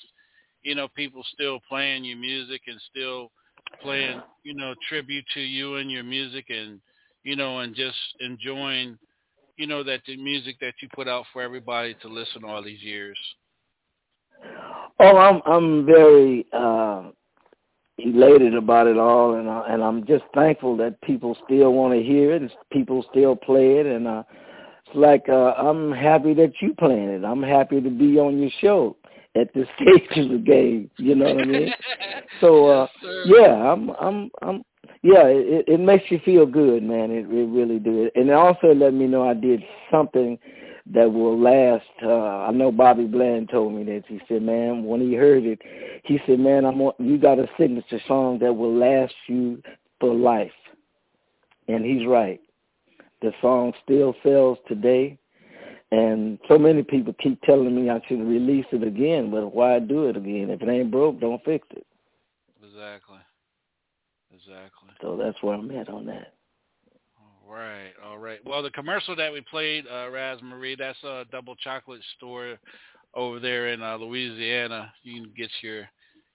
you 0.62 0.76
know 0.76 0.86
people 0.94 1.24
still 1.34 1.58
playing 1.68 2.04
your 2.04 2.16
music 2.16 2.60
and 2.68 2.80
still 2.90 3.32
playing 3.82 4.20
you 4.44 4.54
know 4.54 4.74
tribute 4.88 5.24
to 5.34 5.40
you 5.40 5.76
and 5.76 5.90
your 5.90 6.04
music 6.04 6.46
and 6.48 6.80
you 7.24 7.34
know 7.34 7.58
and 7.58 7.74
just 7.74 7.98
enjoying 8.20 8.96
you 9.56 9.66
know 9.66 9.82
that 9.82 10.00
the 10.06 10.16
music 10.16 10.56
that 10.60 10.74
you 10.80 10.88
put 10.94 11.08
out 11.08 11.24
for 11.32 11.42
everybody 11.42 11.96
to 12.02 12.08
listen 12.08 12.44
all 12.44 12.62
these 12.62 12.82
years. 12.82 13.18
Oh, 14.98 15.16
I'm 15.16 15.42
I'm 15.46 15.86
very 15.86 16.46
uh 16.52 17.10
elated 17.98 18.54
about 18.54 18.86
it 18.86 18.98
all, 18.98 19.34
and 19.34 19.48
uh, 19.48 19.64
and 19.68 19.82
I'm 19.82 20.06
just 20.06 20.24
thankful 20.34 20.76
that 20.78 21.00
people 21.02 21.36
still 21.44 21.72
want 21.72 21.94
to 21.94 22.02
hear 22.02 22.34
it, 22.34 22.42
and 22.42 22.50
people 22.72 23.04
still 23.10 23.36
play 23.36 23.78
it, 23.78 23.86
and 23.86 24.06
uh, 24.06 24.22
it's 24.86 24.96
like 24.96 25.28
uh, 25.28 25.52
I'm 25.52 25.92
happy 25.92 26.34
that 26.34 26.52
you 26.60 26.74
playing 26.74 27.08
it. 27.08 27.24
I'm 27.24 27.42
happy 27.42 27.80
to 27.80 27.90
be 27.90 28.18
on 28.18 28.38
your 28.38 28.50
show 28.60 28.96
at 29.34 29.52
this 29.54 29.66
stage 29.76 30.24
of 30.24 30.30
the 30.30 30.38
game. 30.38 30.90
You 30.98 31.14
know 31.14 31.34
what 31.34 31.42
I 31.42 31.46
mean? 31.46 31.74
so 32.40 32.66
uh, 32.82 32.86
yeah, 33.26 33.72
I'm 33.72 33.90
I'm 34.00 34.30
I'm 34.42 34.62
yeah. 35.02 35.24
It, 35.26 35.64
it 35.68 35.80
makes 35.80 36.04
you 36.10 36.20
feel 36.24 36.46
good, 36.46 36.82
man. 36.82 37.10
It, 37.10 37.26
it 37.30 37.48
really 37.48 37.78
do. 37.78 38.10
And 38.14 38.28
it 38.28 38.34
also 38.34 38.74
let 38.74 38.94
me 38.94 39.06
know 39.06 39.28
I 39.28 39.34
did 39.34 39.62
something 39.90 40.38
that 40.94 41.12
will 41.12 41.38
last. 41.38 41.84
Uh, 42.02 42.46
I 42.46 42.50
know 42.52 42.70
Bobby 42.70 43.06
Bland 43.06 43.50
told 43.50 43.74
me 43.74 43.84
that. 43.84 44.04
He 44.06 44.20
said, 44.28 44.42
man, 44.42 44.84
when 44.84 45.00
he 45.00 45.14
heard 45.14 45.44
it, 45.44 45.60
he 46.04 46.20
said, 46.26 46.38
man, 46.38 46.64
I'm 46.64 46.80
you 46.98 47.18
got 47.18 47.38
a 47.38 47.48
signature 47.58 48.00
song 48.06 48.38
that 48.40 48.52
will 48.52 48.74
last 48.74 49.14
you 49.26 49.62
for 50.00 50.14
life. 50.14 50.52
And 51.68 51.84
he's 51.84 52.06
right. 52.06 52.40
The 53.22 53.32
song 53.40 53.72
still 53.82 54.14
sells 54.22 54.58
today. 54.68 55.18
And 55.92 56.38
so 56.48 56.58
many 56.58 56.82
people 56.82 57.14
keep 57.20 57.40
telling 57.42 57.74
me 57.74 57.90
I 57.90 58.00
should 58.08 58.20
release 58.20 58.66
it 58.72 58.82
again, 58.82 59.30
but 59.30 59.54
why 59.54 59.78
do 59.78 60.08
it 60.08 60.16
again? 60.16 60.50
If 60.50 60.60
it 60.62 60.68
ain't 60.68 60.90
broke, 60.90 61.20
don't 61.20 61.42
fix 61.44 61.66
it. 61.70 61.86
Exactly. 62.62 63.18
Exactly. 64.34 64.90
So 65.00 65.16
that's 65.16 65.40
where 65.42 65.54
I'm 65.54 65.70
at 65.70 65.88
on 65.88 66.06
that. 66.06 66.34
Right, 67.48 67.92
all 68.04 68.18
right. 68.18 68.40
Well, 68.44 68.62
the 68.62 68.70
commercial 68.70 69.14
that 69.16 69.32
we 69.32 69.40
played, 69.40 69.84
uh, 69.86 70.10
Raz 70.10 70.38
Marie, 70.42 70.74
that's 70.74 71.02
a 71.04 71.24
double 71.30 71.54
chocolate 71.56 72.02
store 72.16 72.58
over 73.14 73.38
there 73.38 73.68
in 73.68 73.82
uh, 73.82 73.96
Louisiana. 73.96 74.92
You 75.04 75.22
can 75.22 75.32
get 75.36 75.50
your, 75.62 75.88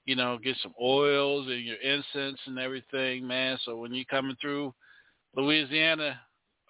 you 0.05 0.15
know, 0.15 0.37
get 0.41 0.55
some 0.63 0.73
oils 0.81 1.47
and 1.47 1.65
your 1.65 1.77
incense 1.77 2.39
and 2.45 2.57
everything, 2.57 3.27
man. 3.27 3.57
So 3.65 3.77
when 3.77 3.93
you're 3.93 4.05
coming 4.05 4.37
through 4.39 4.73
Louisiana, 5.35 6.19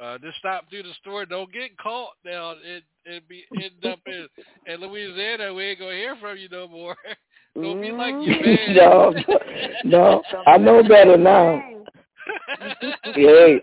uh, 0.01 0.17
just 0.17 0.37
stop 0.37 0.67
through 0.69 0.83
the 0.83 0.93
store. 0.99 1.25
Don't 1.25 1.53
get 1.53 1.77
caught 1.77 2.13
now. 2.25 2.55
It 2.63 2.83
it 3.05 3.27
be 3.29 3.45
end 3.61 3.85
up 3.85 3.99
in, 4.07 4.27
in 4.65 4.81
Louisiana. 4.81 5.53
We 5.53 5.65
ain't 5.65 5.79
gonna 5.79 5.91
hear 5.91 6.15
from 6.19 6.37
you 6.37 6.49
no 6.49 6.67
more. 6.67 6.95
Don't 7.55 7.81
be 7.81 7.91
like 7.91 8.15
you, 8.21 8.31
man. 8.43 8.75
no, 8.75 9.13
no, 9.83 10.23
I 10.47 10.57
know 10.57 10.81
better 10.81 11.17
now 11.17 11.61
hey, 13.15 13.61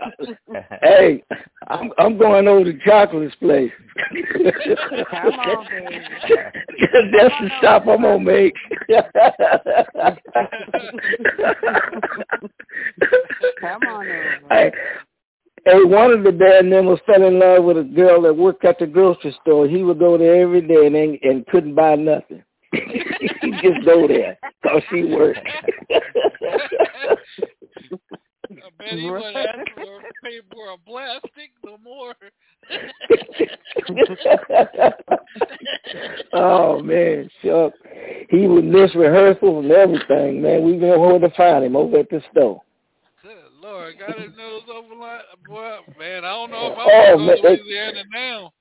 hey, 0.82 1.22
I'm 1.68 1.90
I'm 1.98 2.18
going 2.18 2.48
over 2.48 2.64
to 2.64 2.78
Chocolate's 2.84 3.34
place. 3.36 3.70
Come 5.10 5.32
on, 5.34 5.66
baby. 5.68 5.98
That's 7.12 7.34
the 7.40 7.50
stop 7.58 7.86
I'm 7.86 8.02
gonna 8.02 8.20
make. 8.20 8.54
Come 13.60 13.80
on 13.88 14.06
over. 14.06 14.38
Hey, 14.50 14.72
hey, 15.64 15.84
one 15.84 16.10
of 16.10 16.24
the 16.24 16.32
band 16.32 16.70
members 16.70 17.00
fell 17.06 17.26
in 17.26 17.38
love 17.38 17.64
with 17.64 17.78
a 17.78 17.84
girl 17.84 18.22
that 18.22 18.34
worked 18.34 18.64
at 18.64 18.78
the 18.78 18.86
grocery 18.86 19.36
store. 19.42 19.68
He 19.68 19.82
would 19.82 19.98
go 19.98 20.18
there 20.18 20.42
every 20.42 20.62
day 20.62 20.86
and 20.86 20.96
and 20.96 21.46
couldn't 21.46 21.74
buy 21.74 21.96
nothing. 21.96 22.42
he 22.72 23.50
just 23.62 23.84
go 23.84 24.06
there 24.06 24.38
because 24.62 24.82
she 24.90 25.04
worked. 25.04 25.40
I 28.50 28.54
bet 28.78 28.98
he 28.98 29.10
would 29.10 29.22
ask 29.22 29.58
for 29.74 30.00
pay 30.24 30.40
for 30.52 30.72
a 30.72 30.78
plastic 30.86 31.50
no 31.64 31.78
more. 31.78 32.14
oh 36.32 36.82
man, 36.82 37.28
Chuck. 37.42 37.72
He 38.30 38.46
would 38.46 38.64
miss 38.64 38.94
rehearsals 38.94 39.64
and 39.64 39.72
everything, 39.72 40.40
man. 40.42 40.62
We 40.64 40.76
know 40.76 40.98
where 40.98 41.18
to 41.18 41.30
find 41.30 41.64
him 41.64 41.76
over 41.76 41.98
at 41.98 42.10
the 42.10 42.22
store. 42.32 42.62
Good 43.22 43.36
Lord, 43.60 43.98
got 43.98 44.18
his 44.18 44.36
nose 44.36 44.62
over 44.72 44.94
like 44.94 45.20
boy, 45.46 45.78
man, 45.98 46.24
I 46.24 46.30
don't 46.30 46.50
know 46.50 46.72
if 46.72 46.78
Oh, 46.78 47.14
I'm 47.14 47.26
man, 47.26 47.42
going 47.42 47.58
to 47.58 47.62
Louisiana 47.62 48.02
now. 48.12 48.52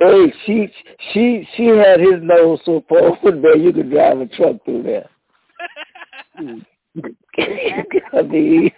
Hey, 0.00 0.32
she 0.46 0.72
she 1.12 1.46
she 1.56 1.66
had 1.66 2.00
his 2.00 2.22
nose 2.22 2.60
so 2.64 2.82
far 2.88 3.00
over 3.00 3.32
there 3.40 3.56
you 3.56 3.72
could 3.72 3.90
drive 3.90 4.20
a 4.20 4.26
truck 4.26 4.64
through 4.64 4.84
there. 4.84 5.08
I 8.12 8.22
mean, 8.22 8.70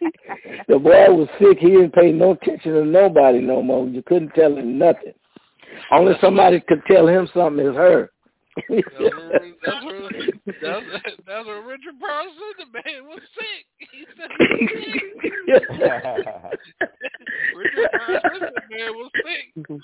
the 0.68 0.78
boy 0.78 1.10
was 1.10 1.28
sick. 1.38 1.58
He 1.58 1.70
didn't 1.70 1.94
pay 1.94 2.12
no 2.12 2.32
attention 2.32 2.72
to 2.72 2.84
nobody 2.84 3.40
no 3.40 3.62
more. 3.62 3.86
You 3.88 4.02
couldn't 4.02 4.34
tell 4.34 4.56
him 4.56 4.78
nothing. 4.78 5.14
Only 5.92 6.14
somebody 6.20 6.60
could 6.60 6.82
tell 6.86 7.06
him 7.06 7.28
something 7.34 7.64
is 7.66 7.74
her. 7.74 8.10
that's, 8.68 8.80
where, 8.80 9.40
that's, 9.64 9.84
where, 9.84 10.10
that's, 10.60 10.86
that's 11.26 11.46
where 11.46 11.62
Richard 11.62 11.98
Person, 12.00 12.50
the 12.58 12.66
man 12.72 13.06
was 13.06 13.20
sick. 13.34 13.66
He 13.92 14.04
said 14.18 14.28
he 14.38 14.66
was 15.46 15.62
sick. 15.70 15.82
Richard 17.56 17.90
Person, 17.92 18.40
the 18.40 18.76
man 18.76 18.92
was 18.94 19.10
sick. 19.24 19.80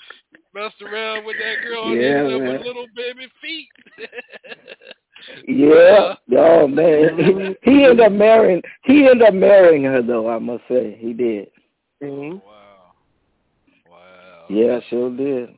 Messed 0.53 0.81
around 0.81 1.25
with 1.25 1.37
that 1.37 1.63
girl 1.63 1.91
and 1.91 2.01
Yeah, 2.01 2.07
ended 2.19 2.35
up 2.35 2.41
with 2.41 2.67
little 2.67 2.87
baby 2.95 3.27
feet. 3.41 3.69
Yeah. 5.47 6.15
Oh 6.37 6.67
man. 6.67 7.17
He, 7.17 7.71
he 7.71 7.83
ended 7.85 8.01
up 8.01 8.11
marrying 8.11 8.61
he 8.83 9.07
ended 9.07 9.27
up 9.27 9.33
marrying 9.33 9.83
her 9.83 10.01
though, 10.01 10.29
I 10.29 10.39
must 10.39 10.63
say. 10.69 10.97
He 10.99 11.13
did. 11.13 11.47
Mm-hmm. 12.03 12.37
Wow. 12.45 12.93
Wow. 13.89 14.45
Yeah, 14.49 14.79
sure 14.89 15.15
did. 15.15 15.57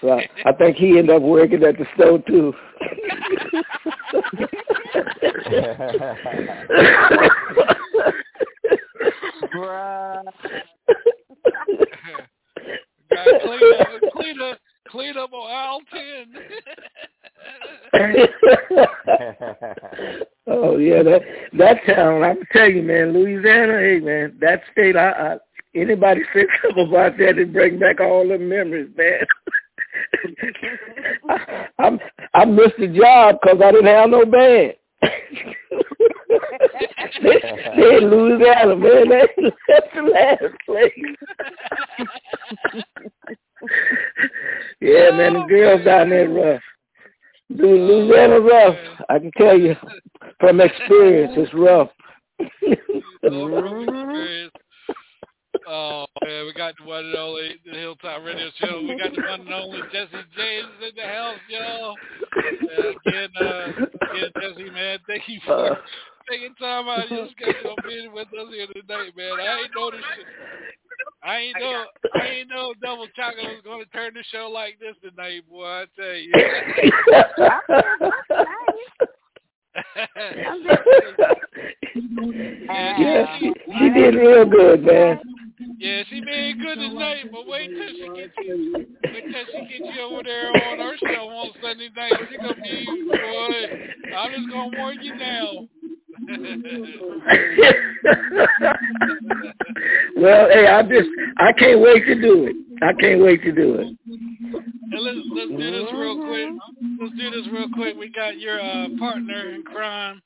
So 0.00 0.10
I, 0.10 0.28
I 0.44 0.52
think 0.52 0.76
he 0.76 0.98
ended 0.98 1.10
up 1.16 1.22
working 1.22 1.62
at 1.62 1.76
the 1.78 1.86
store 1.94 2.18
too. 2.26 2.52
Bruh. 9.54 10.22
Got 13.10 13.24
to 13.24 13.38
clean 13.42 13.74
up, 13.80 14.12
clean 14.12 14.40
up, 14.40 14.58
clean 14.90 15.16
up 15.16 15.32
on 15.32 15.50
aisle 15.50 15.80
ten. 15.92 16.34
oh 20.46 20.76
yeah, 20.76 21.02
that 21.02 21.22
that 21.58 21.78
town. 21.86 22.22
I 22.22 22.34
can 22.34 22.46
tell 22.52 22.70
you, 22.70 22.82
man, 22.82 23.12
Louisiana. 23.12 23.78
Hey, 23.80 24.00
man, 24.00 24.36
that 24.40 24.62
state. 24.72 24.96
I, 24.96 25.10
I 25.10 25.38
anybody 25.74 26.22
say 26.34 26.46
something 26.62 26.88
about 26.88 27.16
that, 27.18 27.38
it 27.38 27.52
bring 27.52 27.78
back 27.78 28.00
all 28.00 28.26
the 28.26 28.38
memories, 28.38 28.90
man. 28.96 29.26
I, 31.28 31.66
I'm 31.78 32.00
I 32.34 32.44
missed 32.44 32.78
the 32.78 32.88
job 32.88 33.38
because 33.42 33.60
I 33.62 33.72
didn't 33.72 33.86
have 33.86 34.10
no 34.10 34.24
band. 34.24 34.74
they, 37.22 37.40
they 37.76 37.96
in 37.96 38.10
Louisiana, 38.10 38.76
man. 38.76 39.06
That's 39.68 39.86
the 39.94 40.02
last 40.02 40.54
place. 40.66 40.92
Yeah, 45.10 45.30
man, 45.30 45.34
the 45.34 45.46
girls 45.46 45.84
down 45.84 46.10
there 46.10 46.28
rough. 46.28 46.62
Dude, 47.56 47.60
Louisiana 47.60 48.40
rough. 48.40 48.76
I 49.08 49.18
can 49.18 49.30
tell 49.36 49.58
you 49.58 49.74
from 50.38 50.60
experience, 50.60 51.34
it's 51.36 51.54
rough. 51.54 51.90
Oh. 53.22 54.48
Oh 55.66 56.06
man, 56.24 56.46
we 56.46 56.52
got 56.54 56.74
the 56.78 56.84
one 56.84 57.04
and 57.04 57.14
only 57.14 57.54
the 57.64 57.72
Hilltop 57.78 58.24
Radio 58.24 58.48
Show. 58.58 58.80
We 58.80 58.98
got 58.98 59.14
the 59.14 59.22
one 59.22 59.40
and 59.40 59.52
only 59.52 59.80
Jesse 59.92 60.10
James 60.36 60.74
in 60.82 60.94
the 60.96 61.02
house, 61.02 61.38
y'all. 61.48 61.94
Uh, 62.36 62.88
again, 63.06 63.28
uh, 63.40 63.66
again, 64.10 64.30
Jesse, 64.40 64.70
man, 64.70 64.98
thank 65.06 65.22
you 65.28 65.38
for 65.44 65.78
taking 66.30 66.54
time 66.54 66.88
out 66.88 67.04
of 67.04 67.10
your 67.10 67.28
schedule 67.30 67.76
being 67.86 68.12
with 68.12 68.28
us 68.28 68.48
here 68.50 68.66
tonight, 68.66 69.12
man. 69.16 69.38
I 69.38 69.60
ain't 69.60 69.70
shit. 69.72 70.26
I 71.22 71.36
ain't 71.36 71.60
know 71.60 71.84
I 72.14 72.26
ain't 72.26 72.48
know 72.48 72.72
Double 72.82 73.06
Chocolate 73.14 73.44
was 73.44 73.62
gonna 73.64 73.84
turn 73.86 74.14
the 74.14 74.24
show 74.32 74.48
like 74.48 74.78
this 74.80 74.96
tonight, 75.02 75.42
boy. 75.48 75.64
I 75.64 75.84
tell 75.96 76.14
you. 76.14 76.32
yeah, 82.70 83.38
she, 83.38 83.52
she 83.78 83.90
did 83.90 84.14
real 84.14 84.46
good, 84.46 84.82
man. 84.82 85.20
Yeah, 85.78 86.02
she 86.08 86.20
made 86.20 86.60
good 86.60 86.76
tonight, 86.76 87.24
but 87.30 87.46
wait 87.46 87.70
till 87.70 87.88
she 87.88 88.20
gets 88.20 88.32
you 88.38 88.86
wait 89.12 89.24
till 89.30 89.44
she 89.52 89.78
gets 89.78 89.94
you 89.94 90.02
over 90.02 90.22
there 90.22 90.52
on 90.52 90.78
her 90.78 90.96
show 90.98 91.28
on 91.28 91.50
Sunday 91.62 91.90
night. 91.96 92.12
She 92.30 92.36
gonna 92.36 92.54
be 92.62 92.86
boy. 93.06 94.16
I'm 94.16 94.32
just 94.32 94.50
gonna 94.50 94.76
warn 94.76 95.02
you 95.02 95.16
now. 95.16 95.66
well, 100.16 100.48
hey, 100.50 100.66
I 100.66 100.82
just 100.82 101.08
I 101.38 101.52
can't 101.52 101.80
wait 101.80 102.04
to 102.06 102.20
do 102.20 102.44
it. 102.44 102.56
I 102.82 102.92
can't 103.00 103.22
wait 103.22 103.42
to 103.42 103.52
do 103.52 103.74
it. 103.76 103.96
Hey, 104.90 104.98
let's 104.98 105.18
let's 105.32 105.50
do 105.50 105.56
this 105.56 105.92
real 105.94 106.16
quick. 106.18 106.48
Let's 107.00 107.14
do 107.16 107.30
this 107.30 107.46
real 107.52 107.68
quick. 107.72 107.96
We 107.96 108.10
got 108.10 108.38
your 108.38 108.60
uh, 108.60 108.88
partner 108.98 109.50
in 109.54 109.62
crime, 109.62 110.20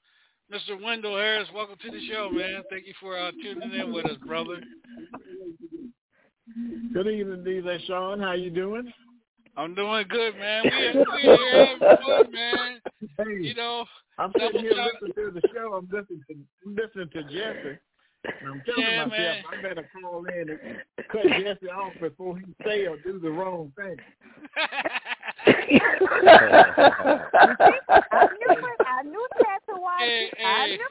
Mr. 0.52 0.82
Wendell 0.82 1.16
Harris. 1.16 1.48
Welcome 1.54 1.76
to 1.84 1.90
the 1.90 2.00
show, 2.08 2.30
man. 2.32 2.62
Thank 2.70 2.86
you 2.86 2.94
for 3.00 3.16
uh, 3.16 3.30
tuning 3.42 3.72
in 3.72 3.92
with 3.92 4.06
us, 4.06 4.16
brother. 4.26 4.60
Good 6.92 7.06
evening, 7.06 7.44
DJ 7.46 7.78
Sean. 7.86 8.18
How 8.20 8.32
you 8.32 8.50
doing? 8.50 8.92
I'm 9.56 9.74
doing 9.74 10.04
good, 10.08 10.36
man. 10.36 10.64
We 10.64 10.70
we 10.98 11.04
here 11.22 11.66
having 11.66 11.78
fun, 11.78 12.32
man. 12.32 12.80
Hey, 13.18 13.42
You 13.42 13.54
know, 13.54 13.84
I'm 14.18 14.32
sitting 14.38 14.60
here 14.60 14.74
listening 14.74 15.12
to 15.16 15.40
the 15.40 15.42
show. 15.54 15.74
I'm 15.74 15.88
listening 15.90 16.22
to 16.28 16.36
I'm 16.66 16.76
listening 16.76 17.10
to 17.10 17.22
Jesse. 17.24 17.78
And 18.40 18.50
I'm 18.50 18.62
telling 18.64 18.84
Yeah, 18.84 19.06
myself 19.06 19.10
man. 19.10 19.44
I 19.52 19.62
better 19.62 19.88
call 20.00 20.24
in 20.26 20.50
and 20.50 20.58
cut 21.10 21.24
Jesse 21.42 21.68
off 21.68 21.92
before 22.00 22.38
he 22.38 22.44
say 22.64 22.86
or 22.86 22.96
do 22.98 23.18
the 23.18 23.30
wrong 23.30 23.72
thing. 23.76 23.96
I 24.56 25.50
knew 28.32 28.54
it. 28.54 28.80
I 28.86 29.02
knew 29.02 29.26
that 29.40 29.60
to 29.68 29.80
watch 29.80 30.00
Hey. 30.00 30.30
I 30.44 30.66
hey. 30.66 30.76
knew 30.76 30.88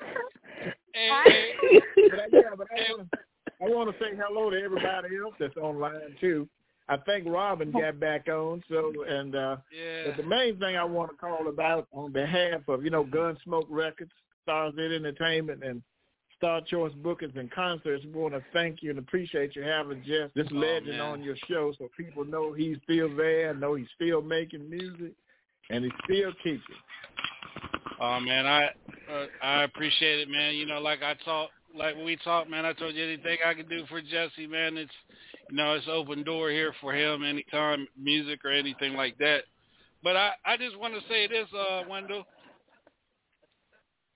it. 0.66 0.74
Hey, 0.94 1.10
I 1.12 1.24
knew 1.30 1.80
it. 1.96 2.12
But 2.12 2.20
I, 2.20 2.28
yeah, 2.32 2.56
but 2.58 2.68
I 2.72 3.66
I 3.66 3.70
want 3.70 3.90
to 3.90 4.04
say 4.04 4.12
hello 4.16 4.50
to 4.50 4.58
everybody 4.62 5.16
else 5.24 5.34
that's 5.40 5.56
online 5.58 6.16
too. 6.20 6.48
I 6.90 6.98
think 6.98 7.26
Robin 7.28 7.72
got 7.72 8.00
back 8.00 8.28
on. 8.28 8.62
So 8.70 8.92
and 9.08 9.36
uh 9.36 9.58
yeah. 9.72 10.04
But 10.08 10.18
the 10.18 10.28
main 10.28 10.60
thing 10.60 10.76
I 10.76 10.84
want 10.84 11.12
to 11.12 11.18
call 11.18 11.48
about 11.48 11.88
on 11.94 12.12
behalf 12.12 12.62
of, 12.68 12.84
you 12.84 12.90
know, 12.90 13.06
Gunsmoke 13.06 13.68
Records, 13.70 14.12
Stars 14.44 14.74
Ed 14.78 14.92
Entertainment, 14.92 15.64
and 15.64 15.82
Star 16.38 16.60
Choice 16.60 16.92
Bookings 17.02 17.34
and 17.38 17.50
Concerts, 17.52 18.04
we 18.06 18.20
want 18.20 18.34
to 18.34 18.44
thank 18.52 18.84
you 18.84 18.90
and 18.90 19.00
appreciate 19.00 19.56
you 19.56 19.62
having 19.62 20.04
just 20.04 20.34
this 20.36 20.48
Oh, 20.52 20.56
legend 20.56 20.98
man. 20.98 21.02
on 21.02 21.24
your 21.24 21.38
show 21.48 21.74
so 21.78 21.90
people 21.96 22.26
know 22.26 22.52
he's 22.52 22.78
still 22.84 23.16
there, 23.16 23.54
know 23.54 23.76
he's 23.76 23.88
still 23.96 24.22
making 24.22 24.70
music, 24.70 25.14
and 25.70 25.86
he's 25.86 25.94
still 26.04 26.34
keeping. 26.44 26.62
Oh 28.02 28.20
man, 28.20 28.46
I 28.46 28.66
uh, 28.66 29.26
I 29.42 29.64
appreciate 29.64 30.20
it, 30.20 30.30
man. 30.30 30.56
You 30.56 30.66
know, 30.66 30.80
like 30.80 31.02
I 31.02 31.14
talk, 31.24 31.50
like 31.78 31.96
when 31.96 32.04
we 32.06 32.18
talked, 32.18 32.50
man. 32.50 32.66
I 32.66 32.74
told 32.74 32.96
you 32.96 33.04
anything 33.06 33.38
I 33.46 33.54
can 33.54 33.70
do 33.70 33.86
for 33.88 34.02
Jesse, 34.02 34.48
man. 34.48 34.76
It's 34.78 34.92
you 35.54 35.58
know, 35.58 35.74
it's 35.76 35.86
open 35.88 36.24
door 36.24 36.50
here 36.50 36.74
for 36.82 36.96
him 36.96 37.24
anytime, 37.24 37.88
music 37.96 38.44
or 38.44 38.50
anything 38.50 38.96
like 38.96 39.16
that. 39.20 39.44
But 40.02 40.16
I 40.16 40.32
I 40.44 40.58
just 40.58 40.80
want 40.80 40.96
to 40.96 41.02
say 41.08 41.28
this, 41.28 41.46
uh, 41.56 41.84
Wendell. 41.88 42.24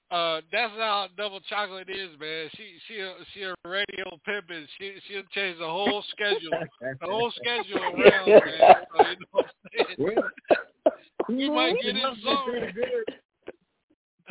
Uh, 0.10 0.42
that's 0.52 0.74
how 0.78 1.10
double 1.16 1.40
chocolate 1.42 1.90
is, 1.92 2.10
man. 2.20 2.50
She 2.56 2.78
she 2.88 3.00
a, 3.02 3.14
she 3.36 3.44
a 3.44 3.54
radio 3.64 4.18
pimpin'. 4.28 4.66
She 4.80 4.96
she'll 5.08 5.22
change 5.32 5.60
the 5.60 5.68
whole 5.68 6.04
schedule, 6.10 6.50
the 6.82 7.06
whole 7.06 7.32
schedule 7.36 7.84
around, 7.84 8.30
man. 8.30 8.42
So, 8.96 9.06
you 9.06 9.20
know 9.20 9.26
what 9.30 9.46
I'm 10.16 10.62
saying? 11.28 11.40
You 11.40 11.52
might 11.52 11.76
get 11.84 11.98
in 11.98 12.02
must 12.02 12.24
be 12.24 12.36
pretty 12.48 12.72
good. 12.72 13.16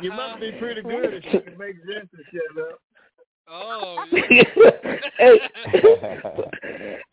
You 0.01 0.11
must 0.11 0.41
be 0.41 0.51
pretty 0.59 0.81
good 0.81 1.13
if 1.13 1.23
you 1.33 1.39
can 1.39 1.57
make 1.57 1.77
Jesse 1.85 2.09
shut 2.33 2.65
up. 2.69 2.81
Oh, 3.49 4.03
hey, 4.11 4.45
hey, 5.17 5.39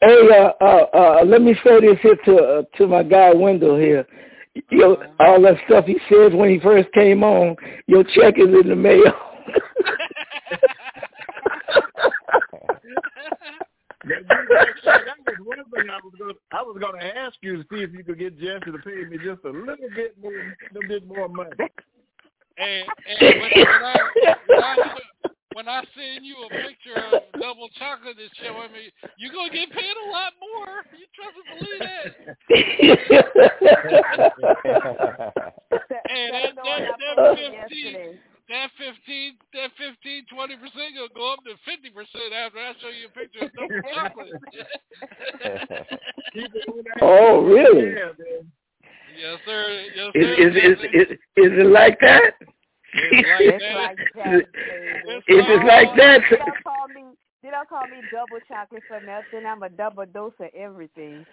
uh, 0.01 0.51
uh, 0.61 0.87
uh, 0.93 1.25
let 1.25 1.43
me 1.43 1.55
say 1.65 1.81
this 1.81 1.97
here 2.03 2.17
to 2.25 2.37
uh, 2.37 2.63
to 2.77 2.89
my 2.89 3.05
guy 3.05 3.33
Wendell 3.33 3.77
here. 3.79 4.05
Yo, 4.71 4.97
all 5.21 5.41
that 5.43 5.57
stuff 5.67 5.85
he 5.85 5.97
says 6.11 6.33
when 6.33 6.51
he 6.51 6.59
first 6.59 6.91
came 6.93 7.23
on, 7.23 7.55
your 7.87 8.03
check 8.03 8.35
is 8.37 8.49
in 8.49 8.69
the 8.69 8.75
mail. 8.75 9.03
That 14.07 14.27
that 14.29 15.17
was 15.25 15.37
one 15.45 15.57
thing 15.73 15.89
I 15.89 16.01
was 16.03 16.13
going. 16.19 16.35
I 16.53 16.63
was 16.63 16.77
going 16.81 17.01
to 17.01 17.17
ask 17.17 17.37
you 17.43 17.59
to 17.59 17.63
see 17.71 17.83
if 17.83 17.93
you 17.93 18.03
could 18.03 18.19
get 18.19 18.39
Jesse 18.39 18.73
to 18.73 18.79
pay 18.79 19.05
me 19.09 19.19
just 19.19 19.45
a 19.45 19.51
little 19.51 19.77
bit 19.95 20.17
more, 20.21 20.33
a 20.33 20.75
little 20.75 20.89
bit 20.89 21.07
more 21.07 21.29
money. 21.29 21.51
And, 22.59 22.87
and 23.09 23.41
when, 23.41 23.51
when, 23.51 23.67
I, 23.67 23.97
when, 24.47 24.63
I, 24.63 24.99
when 25.55 25.69
I 25.69 25.83
send 25.95 26.27
you 26.27 26.35
a 26.45 26.49
picture 26.51 26.99
of 26.99 27.23
double 27.41 27.69
chocolate 27.79 28.17
that's 28.19 28.35
showing 28.43 28.73
me, 28.75 28.91
you're 29.19 29.33
going 29.33 29.51
to 29.51 29.57
get 29.57 29.71
paid 29.71 29.95
a 29.95 30.11
lot 30.11 30.33
more. 30.43 30.83
You 30.93 31.07
trust 31.15 31.39
and 31.39 31.47
believe 31.63 31.81
that. 31.81 32.11
And 36.05 36.35
that, 36.35 36.55
that, 36.55 36.81
that, 36.99 37.69
15, 37.71 38.19
that 38.49 38.71
15, 38.79 39.35
that 39.55 39.71
15, 39.79 40.27
20 40.31 40.57
percent 40.57 40.95
gonna 40.95 41.09
go 41.15 41.33
up 41.33 41.41
to 41.45 41.55
50 41.65 41.91
percent 41.91 42.33
after 42.35 42.59
I 42.59 42.73
show 42.81 42.93
you 42.93 43.09
a 43.09 43.15
picture 43.17 43.47
of 43.47 43.53
double 43.55 43.83
chocolate. 43.95 44.31
oh, 47.03 47.43
really? 47.43 47.89
Yeah, 47.91 48.13
man. 48.19 48.53
yes, 49.19 49.39
sir. 49.47 49.87
Yes, 49.97 50.11
Is 50.15 50.25
sir. 50.25 50.35
is 50.35 50.55
is 50.55 50.79
Jesse. 50.83 50.99
is, 50.99 51.09
is 51.37 51.53
it 51.59 51.67
like 51.73 51.99
that? 52.01 52.33
It's 52.95 53.65
like 53.75 53.99
that. 54.15 54.43
It's 55.07 55.27
it 55.29 55.67
like 55.67 55.97
that? 55.97 56.21
They 56.31 56.37
don't 56.37 56.63
call 56.63 56.89
me. 56.89 57.05
They 57.43 57.51
don't 57.51 57.69
call 57.69 57.87
me 57.89 58.01
double 58.13 58.41
chocolate 58.49 58.83
for 58.89 59.01
nothing. 59.01 59.47
I'm 59.47 59.63
a 59.63 59.69
double 59.69 60.07
dose 60.07 60.33
of 60.41 60.49
everything. 60.57 61.27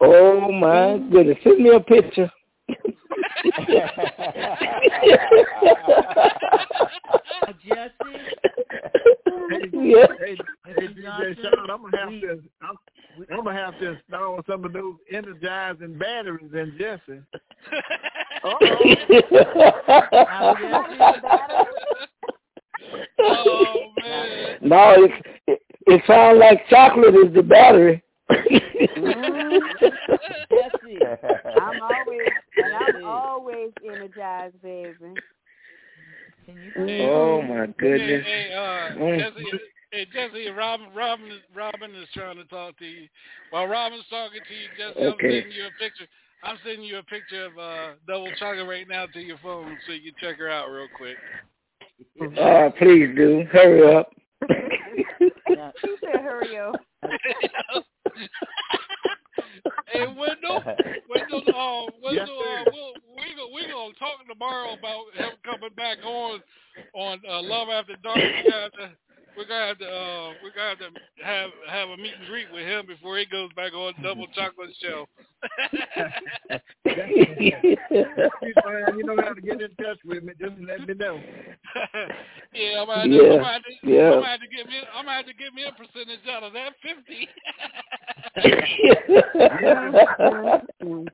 Oh 0.00 0.52
my 0.52 0.98
goodness! 1.10 1.38
Send 1.42 1.62
me 1.62 1.70
a 1.74 1.80
picture. 1.80 2.30
Jesse, 7.66 7.92
yeah. 9.72 10.06
Hey, 10.18 10.36
hey, 10.66 10.88
DJ 10.88 11.36
Sean, 11.42 11.70
I'm 11.70 11.82
gonna 11.82 11.98
have 11.98 12.20
to. 12.20 12.42
I'm, 12.62 12.76
I'm 13.30 13.44
gonna 13.44 13.52
have 13.54 13.78
to 13.80 13.86
install 13.92 14.40
some 14.48 14.64
of 14.64 14.72
those 14.72 14.94
energizing 15.12 15.98
batteries 15.98 16.52
in 16.52 16.76
Jesse. 16.78 17.20
oh 23.18 23.74
man. 24.02 24.56
no, 24.62 24.94
it, 25.04 25.10
it 25.46 25.62
it 25.86 26.02
sounds 26.06 26.38
like 26.38 26.66
chocolate 26.68 27.14
is 27.14 27.34
the 27.34 27.42
battery. 27.42 28.02
Jesse, 28.30 28.48
I'm 31.60 31.82
always 31.82 32.28
and 32.56 32.74
I'm 32.74 33.04
always 33.04 33.70
energized, 34.44 34.62
baby. 34.62 35.14
can 36.44 36.60
you 36.60 36.72
Hey, 36.74 37.00
oh 37.00 37.42
my 37.42 37.66
goodness! 37.78 38.24
Hey, 38.24 38.48
hey, 38.48 38.54
uh, 38.54 38.90
Mm. 38.96 39.18
Jesse, 39.18 39.60
hey, 39.90 40.04
Jesse, 40.06 40.48
Robin, 40.50 40.92
Robin, 40.94 41.30
is- 41.30 41.42
Robin 41.54 41.94
is 41.94 42.08
trying 42.10 42.36
to 42.36 42.44
talk 42.44 42.76
to 42.78 42.86
you. 42.86 43.08
While 43.50 43.66
Robin's 43.66 44.06
talking 44.08 44.42
to 44.42 44.54
you, 44.54 44.68
Jesse, 44.76 45.06
I'm 45.06 45.18
sending 45.20 45.52
you 45.52 45.66
a 45.66 45.72
picture. 45.72 46.06
I'm 46.42 46.58
sending 46.58 46.82
you 46.82 46.98
a 46.98 47.02
picture 47.02 47.46
of 47.46 47.58
uh, 47.58 47.94
double 48.06 48.30
chocolate 48.32 48.68
right 48.68 48.86
now 48.86 49.06
to 49.06 49.20
your 49.20 49.38
phone, 49.38 49.78
so 49.86 49.92
you 49.92 50.12
can 50.12 50.20
check 50.20 50.38
her 50.38 50.50
out 50.50 50.68
real 50.68 50.88
quick. 50.88 51.16
Oh, 52.38 52.70
please 52.76 53.14
do. 53.16 53.44
Hurry 53.50 53.94
up. 53.94 54.12
Yeah. 55.48 55.70
She 55.80 55.96
said, 56.00 56.20
"Hurry 56.20 56.58
up." 56.58 56.74
hey, 59.92 60.06
Wendell, 60.06 60.62
Wendell, 61.10 61.42
uh, 61.48 61.90
Wendell, 62.02 62.12
Yes, 62.12 62.28
uh, 62.28 62.70
we'll, 62.72 62.92
we 63.16 63.34
go, 63.36 63.48
we 63.54 63.62
gonna 63.70 63.94
talk 63.98 64.26
tomorrow 64.28 64.74
about 64.74 65.04
him 65.14 65.30
coming 65.44 65.74
back 65.76 65.98
on 66.04 66.40
on 66.94 67.20
uh, 67.28 67.42
Love 67.42 67.68
After 67.68 67.96
Dark. 68.02 68.18
You 68.18 68.50
got 68.50 68.72
to 68.74 68.90
we're 69.36 69.46
gonna 69.46 69.66
have 69.66 69.78
to 69.78 69.86
uh, 69.86 70.32
we're 70.42 70.54
gonna 70.54 70.70
have 70.70 70.78
to 70.78 70.90
have 71.24 71.50
have 71.68 71.88
a 71.88 71.96
meet 71.96 72.14
and 72.18 72.26
greet 72.28 72.50
with 72.52 72.64
him 72.64 72.86
before 72.86 73.18
he 73.18 73.26
goes 73.26 73.50
back 73.54 73.72
on 73.72 73.94
double 74.02 74.26
chocolate 74.34 74.70
show. 74.80 75.06
you 78.94 79.04
know 79.04 79.16
how 79.22 79.34
to 79.34 79.40
get 79.40 79.60
in 79.60 79.70
touch 79.76 79.98
with 80.04 80.22
me. 80.22 80.32
Just 80.40 80.54
let 80.66 80.86
me 80.86 80.94
know. 80.94 81.20
yeah, 82.54 82.80
I'm 82.80 82.86
gonna, 82.86 83.00
have 83.00 83.10
Yeah, 83.10 83.22
I'm 83.22 83.40
gonna 83.40 83.44
have 83.44 83.62
to, 83.62 83.70
yeah. 83.82 84.06
I'm 84.06 84.14
gonna 84.14 84.28
have 84.28 84.40
to 84.40 84.48
give 84.48 84.66
me 84.66 84.80
I'm 84.94 85.04
gonna 85.04 85.16
have 85.16 85.26
to 85.26 85.34
give 85.34 85.54
me 85.54 85.64
a 85.64 85.72
percentage 85.72 86.26
out 86.30 86.42
of 86.42 86.52
that 86.52 86.74
fifty. 86.82 87.28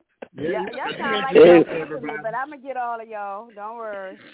Yeah, 0.35 0.65
y'all 0.71 0.93
sound 0.97 1.21
like 1.21 1.33
Hey. 1.33 1.63
y'all 1.67 1.99
me, 2.01 2.13
but 2.23 2.33
I'm 2.33 2.49
gonna 2.49 2.61
get 2.61 2.77
all 2.77 3.01
of 3.01 3.07
y'all. 3.07 3.49
Don't 3.55 3.77
worry. 3.77 4.17